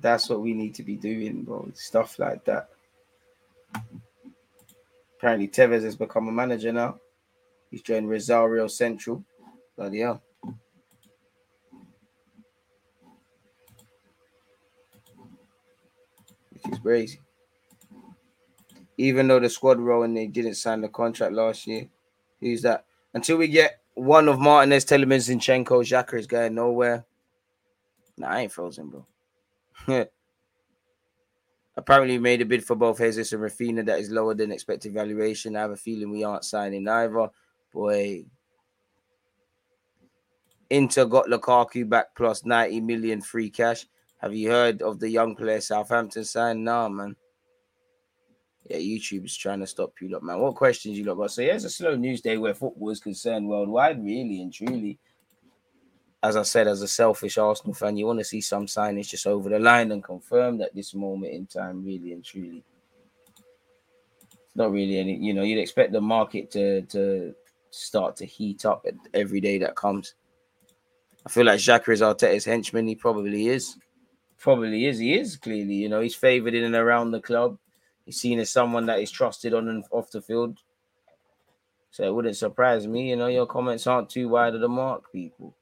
That's 0.00 0.28
what 0.28 0.40
we 0.40 0.54
need 0.54 0.74
to 0.76 0.82
be 0.82 0.96
doing, 0.96 1.44
bro. 1.44 1.70
Stuff 1.74 2.18
like 2.18 2.44
that. 2.46 2.70
Apparently, 5.18 5.48
Tevez 5.48 5.84
has 5.84 5.96
become 5.96 6.28
a 6.28 6.32
manager 6.32 6.72
now. 6.72 6.98
He's 7.70 7.82
joined 7.82 8.08
Rosario 8.08 8.66
Central. 8.66 9.24
Bloody 9.76 10.00
hell. 10.00 10.22
Which 16.50 16.72
is 16.72 16.78
crazy. 16.78 17.20
Even 18.96 19.28
though 19.28 19.40
the 19.40 19.50
squad 19.50 19.80
role 19.80 20.04
and 20.04 20.16
they 20.16 20.26
didn't 20.26 20.54
sign 20.54 20.80
the 20.80 20.88
contract 20.88 21.32
last 21.32 21.66
year, 21.66 21.88
who's 22.40 22.62
that? 22.62 22.84
Until 23.12 23.38
we 23.38 23.48
get 23.48 23.80
one 23.94 24.28
of 24.28 24.38
Martinez, 24.38 24.84
Tielemans, 24.84 25.28
Zinchenko, 25.28 25.82
Xhaka 25.82 26.18
is 26.18 26.26
going 26.26 26.54
nowhere. 26.54 27.04
Nah, 28.16 28.28
I 28.28 28.40
ain't 28.42 28.52
frozen, 28.52 28.90
bro. 28.90 29.06
Apparently, 31.76 32.18
made 32.18 32.40
a 32.40 32.44
bid 32.44 32.64
for 32.64 32.76
both 32.76 32.98
Jesus 32.98 33.32
and 33.32 33.42
Raphinha 33.42 33.84
that 33.86 33.98
is 33.98 34.10
lower 34.10 34.34
than 34.34 34.52
expected 34.52 34.94
valuation. 34.94 35.56
I 35.56 35.60
have 35.60 35.72
a 35.72 35.76
feeling 35.76 36.10
we 36.10 36.22
aren't 36.22 36.44
signing 36.44 36.86
either. 36.86 37.30
Boy, 37.72 38.26
Inter 40.70 41.04
got 41.04 41.26
Lukaku 41.26 41.88
back 41.88 42.14
plus 42.14 42.44
90 42.44 42.80
million 42.80 43.20
free 43.20 43.50
cash. 43.50 43.86
Have 44.18 44.34
you 44.34 44.50
heard 44.50 44.82
of 44.82 45.00
the 45.00 45.08
young 45.08 45.34
player 45.34 45.60
Southampton 45.60 46.24
signed? 46.24 46.64
Nah, 46.64 46.88
man. 46.88 47.16
Yeah, 48.66 48.78
YouTube 48.78 49.26
is 49.26 49.36
trying 49.36 49.60
to 49.60 49.66
stop 49.66 49.92
you 50.00 50.08
lot, 50.08 50.22
man. 50.22 50.40
What 50.40 50.54
questions 50.54 50.98
you 50.98 51.04
lot 51.04 51.16
got? 51.16 51.30
So 51.30 51.42
yeah, 51.42 51.54
it's 51.54 51.64
a 51.64 51.70
slow 51.70 51.96
news 51.96 52.20
day 52.20 52.38
where 52.38 52.54
football 52.54 52.90
is 52.90 53.00
concerned 53.00 53.46
worldwide, 53.46 54.02
really 54.02 54.40
and 54.40 54.52
truly 54.52 54.98
as 56.24 56.36
I 56.36 56.42
said, 56.42 56.66
as 56.66 56.80
a 56.80 56.88
selfish 56.88 57.36
Arsenal 57.36 57.74
fan, 57.74 57.98
you 57.98 58.06
want 58.06 58.18
to 58.18 58.24
see 58.24 58.40
some 58.40 58.64
signings 58.64 59.10
just 59.10 59.26
over 59.26 59.50
the 59.50 59.58
line 59.58 59.92
and 59.92 60.02
confirmed 60.02 60.62
at 60.62 60.74
this 60.74 60.94
moment 60.94 61.34
in 61.34 61.44
time, 61.44 61.84
really 61.84 62.12
and 62.12 62.24
truly. 62.24 62.64
Not 64.54 64.72
really 64.72 64.96
any, 64.96 65.16
you 65.16 65.34
know, 65.34 65.42
you'd 65.42 65.60
expect 65.60 65.92
the 65.92 66.00
market 66.00 66.50
to 66.52 66.80
to 66.82 67.34
start 67.68 68.16
to 68.16 68.24
heat 68.24 68.64
up 68.64 68.86
every 69.12 69.40
day 69.40 69.58
that 69.58 69.76
comes. 69.76 70.14
I 71.26 71.28
feel 71.28 71.44
like 71.44 71.58
Xhaka 71.58 71.92
is 71.92 72.00
Arteta's 72.00 72.46
henchman. 72.46 72.86
He 72.86 72.94
probably 72.94 73.48
is. 73.48 73.76
Probably 74.38 74.86
is. 74.86 74.98
He 74.98 75.18
is 75.18 75.36
clearly, 75.36 75.74
you 75.74 75.90
know, 75.90 76.00
he's 76.00 76.14
favoured 76.14 76.54
in 76.54 76.64
and 76.64 76.74
around 76.74 77.10
the 77.10 77.20
club. 77.20 77.58
He's 78.04 78.20
seen 78.20 78.38
as 78.38 78.50
someone 78.50 78.86
that 78.86 79.00
is 79.00 79.10
trusted 79.10 79.54
on 79.54 79.68
and 79.68 79.84
off 79.90 80.10
the 80.10 80.20
field. 80.20 80.58
So 81.90 82.04
it 82.04 82.14
wouldn't 82.14 82.36
surprise 82.36 82.86
me, 82.86 83.10
you 83.10 83.16
know, 83.16 83.28
your 83.28 83.46
comments 83.46 83.86
aren't 83.86 84.10
too 84.10 84.28
wide 84.28 84.54
of 84.54 84.60
the 84.60 84.68
mark, 84.68 85.12
people. 85.12 85.54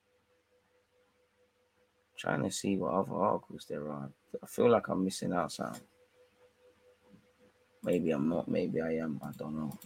Trying 2.16 2.43
to 2.43 2.51
see 2.51 2.76
what 2.76 2.93
other 2.93 3.14
articles 3.14 3.66
there 3.68 3.90
are. 3.90 4.09
I 4.43 4.47
feel 4.47 4.70
like 4.70 4.89
I'm 4.89 5.05
missing 5.05 5.32
out 5.32 5.52
some. 5.52 5.74
Maybe 7.82 8.12
I'm 8.12 8.28
not. 8.28 8.48
Maybe 8.48 8.81
I 8.81 8.93
am. 8.93 9.20
I 9.23 9.31
don't 9.36 9.56
know. 9.56 9.78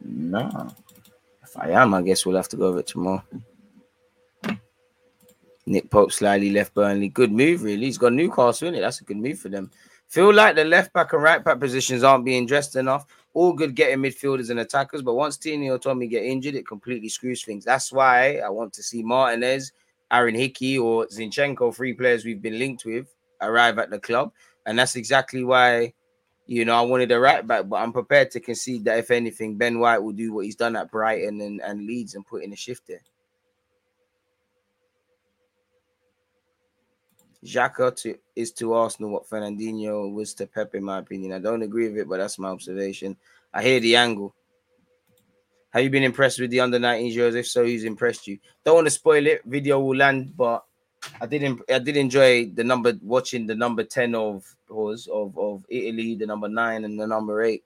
Nah. 0.00 0.70
If 1.42 1.56
I 1.58 1.70
am, 1.70 1.94
I 1.94 2.02
guess 2.02 2.26
we'll 2.26 2.36
have 2.36 2.48
to 2.50 2.56
go 2.56 2.66
over 2.66 2.80
it 2.80 2.86
tomorrow. 2.86 3.24
Nick 5.68 5.90
Pope 5.90 6.12
slightly 6.12 6.50
left 6.50 6.74
Burnley. 6.74 7.08
Good 7.08 7.32
move, 7.32 7.62
really. 7.62 7.86
He's 7.86 7.98
got 7.98 8.12
Newcastle 8.12 8.68
in 8.68 8.74
it. 8.74 8.80
That's 8.80 9.00
a 9.00 9.04
good 9.04 9.18
move 9.18 9.38
for 9.38 9.48
them. 9.48 9.70
Feel 10.08 10.32
like 10.32 10.56
the 10.56 10.64
left 10.64 10.92
back 10.94 11.12
and 11.12 11.22
right 11.22 11.44
back 11.44 11.60
positions 11.60 12.02
aren't 12.02 12.24
being 12.24 12.46
dressed 12.46 12.76
enough 12.76 13.06
all 13.38 13.52
good 13.52 13.76
getting 13.76 13.98
midfielders 13.98 14.50
and 14.50 14.58
attackers, 14.58 15.00
but 15.00 15.14
once 15.14 15.36
Tierney 15.36 15.70
or 15.70 15.78
Tommy 15.78 16.08
get 16.08 16.24
injured, 16.24 16.56
it 16.56 16.66
completely 16.66 17.08
screws 17.08 17.44
things. 17.44 17.64
That's 17.64 17.92
why 17.92 18.38
I 18.38 18.48
want 18.48 18.72
to 18.72 18.82
see 18.82 19.02
Martinez, 19.02 19.70
Aaron 20.10 20.34
Hickey, 20.34 20.76
or 20.76 21.06
Zinchenko, 21.06 21.72
three 21.72 21.92
players 21.92 22.24
we've 22.24 22.42
been 22.42 22.58
linked 22.58 22.84
with, 22.84 23.14
arrive 23.40 23.78
at 23.78 23.90
the 23.90 24.00
club. 24.00 24.32
And 24.66 24.76
that's 24.76 24.96
exactly 24.96 25.44
why, 25.44 25.92
you 26.46 26.64
know, 26.64 26.74
I 26.74 26.80
wanted 26.80 27.12
a 27.12 27.20
right 27.20 27.46
back, 27.46 27.68
but 27.68 27.76
I'm 27.76 27.92
prepared 27.92 28.32
to 28.32 28.40
concede 28.40 28.84
that 28.86 28.98
if 28.98 29.12
anything, 29.12 29.56
Ben 29.56 29.78
White 29.78 30.02
will 30.02 30.12
do 30.12 30.32
what 30.32 30.44
he's 30.44 30.56
done 30.56 30.74
at 30.74 30.90
Brighton 30.90 31.40
and, 31.40 31.60
and 31.60 31.86
Leeds 31.86 32.16
and 32.16 32.26
put 32.26 32.42
in 32.42 32.52
a 32.52 32.56
shift 32.56 32.88
there. 32.88 33.02
Xhaka 37.44 37.94
to, 38.02 38.18
is 38.34 38.52
to 38.52 38.72
Arsenal 38.72 39.10
what 39.10 39.28
Fernandinho 39.28 40.12
was 40.12 40.34
to 40.34 40.46
Pep, 40.46 40.74
in 40.74 40.84
my 40.84 40.98
opinion. 40.98 41.32
I 41.32 41.38
don't 41.38 41.62
agree 41.62 41.88
with 41.88 41.98
it, 41.98 42.08
but 42.08 42.18
that's 42.18 42.38
my 42.38 42.48
observation. 42.48 43.16
I 43.52 43.62
hear 43.62 43.80
the 43.80 43.96
angle. 43.96 44.34
Have 45.70 45.84
you 45.84 45.90
been 45.90 46.02
impressed 46.02 46.40
with 46.40 46.50
the 46.50 46.60
under 46.60 46.78
19 46.78 47.16
Euros? 47.16 47.36
If 47.36 47.46
so, 47.46 47.64
who's 47.64 47.84
impressed 47.84 48.26
you? 48.26 48.38
Don't 48.64 48.76
want 48.76 48.86
to 48.86 48.90
spoil 48.90 49.26
it. 49.26 49.42
Video 49.44 49.78
will 49.80 49.96
land, 49.96 50.34
but 50.36 50.64
I 51.20 51.26
did 51.26 51.42
en- 51.42 51.60
I 51.70 51.78
did 51.78 51.96
enjoy 51.96 52.46
the 52.46 52.64
number 52.64 52.94
watching 53.02 53.46
the 53.46 53.54
number 53.54 53.84
10 53.84 54.14
of 54.14 54.44
was 54.68 55.06
of 55.06 55.36
of 55.38 55.64
Italy, 55.68 56.14
the 56.14 56.26
number 56.26 56.48
nine 56.48 56.84
and 56.84 56.98
the 56.98 57.06
number 57.06 57.42
eight. 57.42 57.64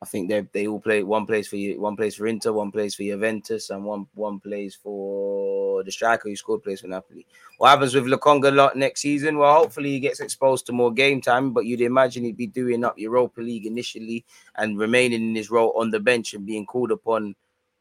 I 0.00 0.06
think 0.06 0.28
they 0.28 0.46
they 0.52 0.66
all 0.68 0.80
play 0.80 1.02
one 1.02 1.26
place 1.26 1.48
for 1.48 1.56
you, 1.56 1.80
one 1.80 1.96
place 1.96 2.14
for 2.14 2.28
Inter, 2.28 2.52
one 2.52 2.70
place 2.70 2.94
for 2.94 3.02
Juventus, 3.02 3.70
and 3.70 3.84
one 3.84 4.06
one 4.14 4.38
place 4.38 4.76
for 4.76 5.82
the 5.82 5.90
striker 5.90 6.28
who 6.28 6.36
scored 6.36 6.62
place 6.62 6.80
for 6.80 6.86
Napoli. 6.86 7.26
What 7.56 7.70
happens 7.70 7.94
with 7.94 8.04
Lokonga 8.04 8.54
lot 8.54 8.76
next 8.76 9.00
season? 9.00 9.38
Well, 9.38 9.52
hopefully 9.52 9.90
he 9.90 10.00
gets 10.00 10.20
exposed 10.20 10.66
to 10.66 10.72
more 10.72 10.92
game 10.92 11.20
time, 11.20 11.52
but 11.52 11.66
you'd 11.66 11.80
imagine 11.80 12.24
he'd 12.24 12.36
be 12.36 12.46
doing 12.46 12.84
up 12.84 12.96
Europa 12.96 13.40
League 13.40 13.66
initially 13.66 14.24
and 14.54 14.78
remaining 14.78 15.30
in 15.30 15.34
his 15.34 15.50
role 15.50 15.72
on 15.76 15.90
the 15.90 15.98
bench 15.98 16.32
and 16.32 16.46
being 16.46 16.64
called 16.64 16.92
upon 16.92 17.34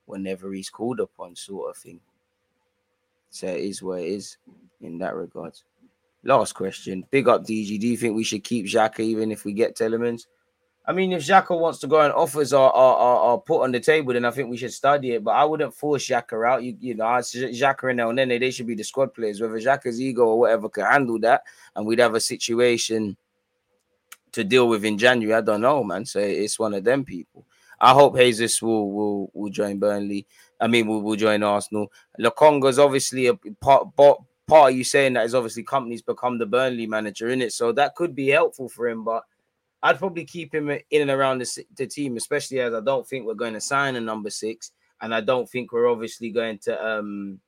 whenever 0.08 0.52
he's 0.52 0.72
called 0.72 1.00
upon, 1.00 1.36
sort 1.36 1.70
of 1.70 1.78
thing. 1.78 2.00
So 3.30 3.46
it 3.46 3.62
is 3.62 3.84
what 3.84 4.00
it 4.00 4.08
is 4.08 4.38
in 4.82 4.98
that 5.00 5.16
regard. 5.16 5.54
Last 6.24 6.54
question. 6.54 7.06
Big 7.12 7.28
up 7.28 7.44
DG. 7.44 7.80
Do 7.80 7.88
you 7.88 7.98
think 7.98 8.16
we 8.16 8.24
should 8.24 8.44
keep 8.44 8.66
Xhaka 8.66 9.02
even 9.02 9.32
if 9.32 9.46
we 9.46 9.54
get 9.54 9.78
Tielemans? 9.78 10.26
I 10.90 10.94
mean, 10.94 11.12
if 11.12 11.22
Xhaka 11.22 11.60
wants 11.60 11.80
to 11.80 11.88
go 11.88 12.00
and 12.00 12.14
offers 12.14 12.54
are, 12.54 12.72
are, 12.72 12.96
are, 12.96 13.20
are 13.32 13.38
put 13.38 13.62
on 13.62 13.74
the 13.74 13.80
table, 13.80 14.14
then 14.14 14.24
I 14.24 14.32
think 14.32 14.50
we 14.50 14.56
should 14.56 14.72
study 14.72 15.12
it. 15.12 15.24
But 15.24 15.32
I 15.32 15.44
wouldn't 15.44 15.74
force 15.74 16.08
Xhaka 16.08 16.48
out. 16.48 16.64
You, 16.64 16.78
you 16.80 16.96
know, 16.96 17.04
Xhaka 17.04 17.92
and 17.92 18.00
Elneny, 18.00 18.40
they 18.40 18.52
should 18.52 18.68
be 18.68 18.76
the 18.76 18.84
squad 18.84 19.14
players. 19.14 19.42
Whether 19.42 19.60
Xhaka's 19.60 20.00
ego 20.00 20.26
or 20.26 20.40
whatever 20.40 20.70
can 20.70 20.86
handle 20.86 21.20
that, 21.20 21.44
and 21.76 21.86
we'd 21.86 22.00
have 22.00 22.16
a 22.16 22.22
situation 22.22 23.18
to 24.32 24.46
deal 24.46 24.70
with 24.70 24.86
in 24.86 24.98
January. 24.98 25.38
I 25.38 25.42
don't 25.42 25.60
know, 25.60 25.84
man. 25.84 26.06
So 26.06 26.20
it's 26.20 26.58
one 26.58 26.74
of 26.74 26.86
them 26.86 27.04
people. 27.04 27.46
I 27.82 27.92
hope 27.92 28.16
Jesus 28.16 28.62
will 28.62 28.90
will, 28.90 29.32
will 29.34 29.50
join 29.50 29.80
Burnley. 29.80 30.26
I 30.60 30.68
mean, 30.68 30.88
will, 30.88 31.02
will 31.02 31.18
join 31.18 31.44
Arsenal. 31.44 31.92
Lokonga's 32.18 32.80
obviously 32.80 33.28
a 33.28 33.36
part, 33.36 33.94
part 33.98 34.20
part 34.48 34.72
of 34.72 34.78
you 34.78 34.86
saying 34.86 35.14
that 35.14 35.26
is 35.26 35.36
obviously 35.36 35.64
Kompany's 35.64 36.02
become 36.02 36.38
the 36.38 36.46
Burnley 36.46 36.88
manager 36.88 37.28
in 37.28 37.42
it, 37.42 37.52
so 37.52 37.74
that 37.74 37.96
could 37.96 38.16
be 38.16 38.30
helpful 38.30 38.70
for 38.70 38.88
him. 38.88 39.04
But 39.04 39.24
I'd 39.84 40.00
probably 40.00 40.26
keep 40.26 40.54
him 40.54 40.70
in 40.70 41.02
and 41.02 41.12
around 41.12 41.40
the, 41.40 41.66
the 41.76 41.88
team, 41.88 42.18
especially 42.18 42.60
as 42.60 42.74
I 42.74 42.82
don't 42.82 43.08
think 43.08 43.26
we're 43.26 43.36
going 43.36 43.54
to 43.54 43.62
sign 43.62 43.96
a 43.96 44.02
number 44.02 44.30
six, 44.30 44.72
and 45.02 45.14
I 45.14 45.22
don't 45.22 45.48
think 45.48 45.72
we're 45.72 45.88
obviously 45.90 46.32
going 46.32 46.58
to. 46.60 46.84
um 46.86 47.40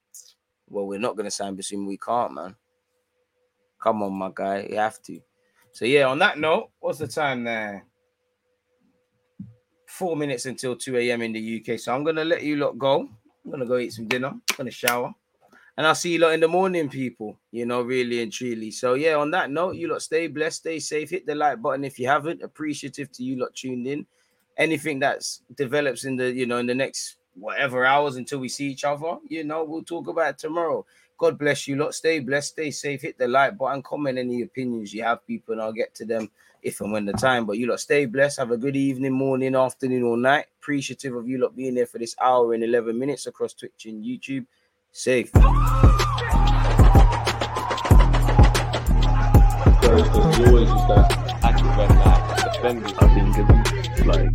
Well, 0.67 0.85
we're 0.85 0.99
not 0.99 1.15
going 1.15 1.25
to 1.25 1.31
sign 1.31 1.57
Bissouma. 1.57 1.87
We 1.87 1.97
can't, 1.97 2.33
man. 2.33 2.55
Come 3.81 4.03
on, 4.03 4.13
my 4.13 4.29
guy, 4.33 4.67
you 4.69 4.77
have 4.77 5.01
to. 5.03 5.19
So 5.71 5.85
yeah, 5.85 6.07
on 6.07 6.19
that 6.19 6.37
note, 6.37 6.69
what's 6.79 6.99
the 6.99 7.07
time 7.07 7.43
there? 7.43 7.85
Four 9.87 10.15
minutes 10.15 10.45
until 10.45 10.75
2 10.75 10.97
a.m. 10.97 11.21
in 11.21 11.33
the 11.33 11.63
UK. 11.65 11.79
So 11.79 11.95
I'm 11.95 12.03
gonna 12.03 12.25
let 12.25 12.43
you 12.43 12.57
lot 12.57 12.77
go. 12.77 13.09
I'm 13.45 13.51
gonna 13.51 13.65
go 13.65 13.77
eat 13.77 13.93
some 13.93 14.07
dinner, 14.07 14.27
I'm 14.29 14.41
gonna 14.57 14.71
shower. 14.71 15.13
And 15.79 15.87
I'll 15.87 15.95
see 15.95 16.11
you 16.11 16.19
lot 16.19 16.33
in 16.33 16.41
the 16.41 16.47
morning, 16.49 16.89
people. 16.89 17.39
You 17.51 17.65
know, 17.65 17.81
really 17.81 18.21
and 18.21 18.33
truly. 18.33 18.69
So 18.69 18.95
yeah, 18.95 19.15
on 19.15 19.31
that 19.31 19.49
note, 19.49 19.77
you 19.77 19.87
lot 19.87 20.01
stay 20.01 20.27
blessed, 20.27 20.57
stay 20.57 20.77
safe. 20.77 21.09
Hit 21.09 21.25
the 21.25 21.33
like 21.33 21.61
button 21.61 21.85
if 21.85 21.97
you 21.97 22.05
haven't. 22.05 22.43
Appreciative 22.43 23.09
to 23.13 23.23
you 23.23 23.39
lot 23.39 23.55
tuned 23.55 23.87
in. 23.87 24.05
Anything 24.57 24.99
that's 24.99 25.41
develops 25.55 26.03
in 26.03 26.17
the 26.17 26.33
you 26.33 26.45
know 26.45 26.57
in 26.57 26.65
the 26.65 26.75
next 26.75 27.15
whatever 27.35 27.85
hours 27.85 28.17
until 28.17 28.39
we 28.39 28.49
see 28.49 28.67
each 28.67 28.83
other, 28.83 29.19
you 29.29 29.45
know, 29.45 29.63
we'll 29.63 29.81
talk 29.81 30.09
about 30.09 30.37
tomorrow. 30.37 30.85
God 31.17 31.37
bless 31.39 31.65
you 31.65 31.77
lot. 31.77 31.95
Stay 31.95 32.19
blessed, 32.19 32.49
stay 32.49 32.71
safe. 32.71 33.01
Hit 33.03 33.17
the 33.17 33.29
like 33.29 33.57
button, 33.57 33.81
comment 33.81 34.17
any 34.17 34.41
opinions 34.41 34.93
you 34.93 35.03
have, 35.03 35.25
people, 35.25 35.53
and 35.53 35.61
I'll 35.61 35.71
get 35.71 35.95
to 35.95 36.05
them 36.05 36.29
if 36.61 36.81
and 36.81 36.91
when 36.91 37.05
the 37.05 37.13
time. 37.13 37.45
But 37.45 37.57
you 37.57 37.67
lot 37.67 37.79
stay 37.79 38.05
blessed. 38.05 38.39
Have 38.39 38.51
a 38.51 38.57
good 38.57 38.75
evening, 38.75 39.13
morning, 39.13 39.55
afternoon, 39.55 40.03
or 40.03 40.17
night. 40.17 40.47
Appreciative 40.59 41.15
of 41.15 41.29
you 41.29 41.37
lot 41.37 41.55
being 41.55 41.75
there 41.75 41.85
for 41.85 41.99
this 41.99 42.17
hour 42.21 42.53
and 42.53 42.65
11 42.65 42.99
minutes 42.99 43.27
across 43.27 43.53
Twitch 43.53 43.85
and 43.85 44.03
YouTube. 44.03 44.45
Safe. 44.91 45.29
So 45.33 45.41
it's 49.95 50.09
the 50.09 50.21
joys 50.37 50.67
is 50.67 50.83
that 50.87 51.07
Active 51.43 51.79
and 51.79 51.93
like 51.99 52.53
defenders. 52.53 52.93
I 52.99 53.07
think 53.13 53.37
it's 53.37 54.05
like 54.05 54.29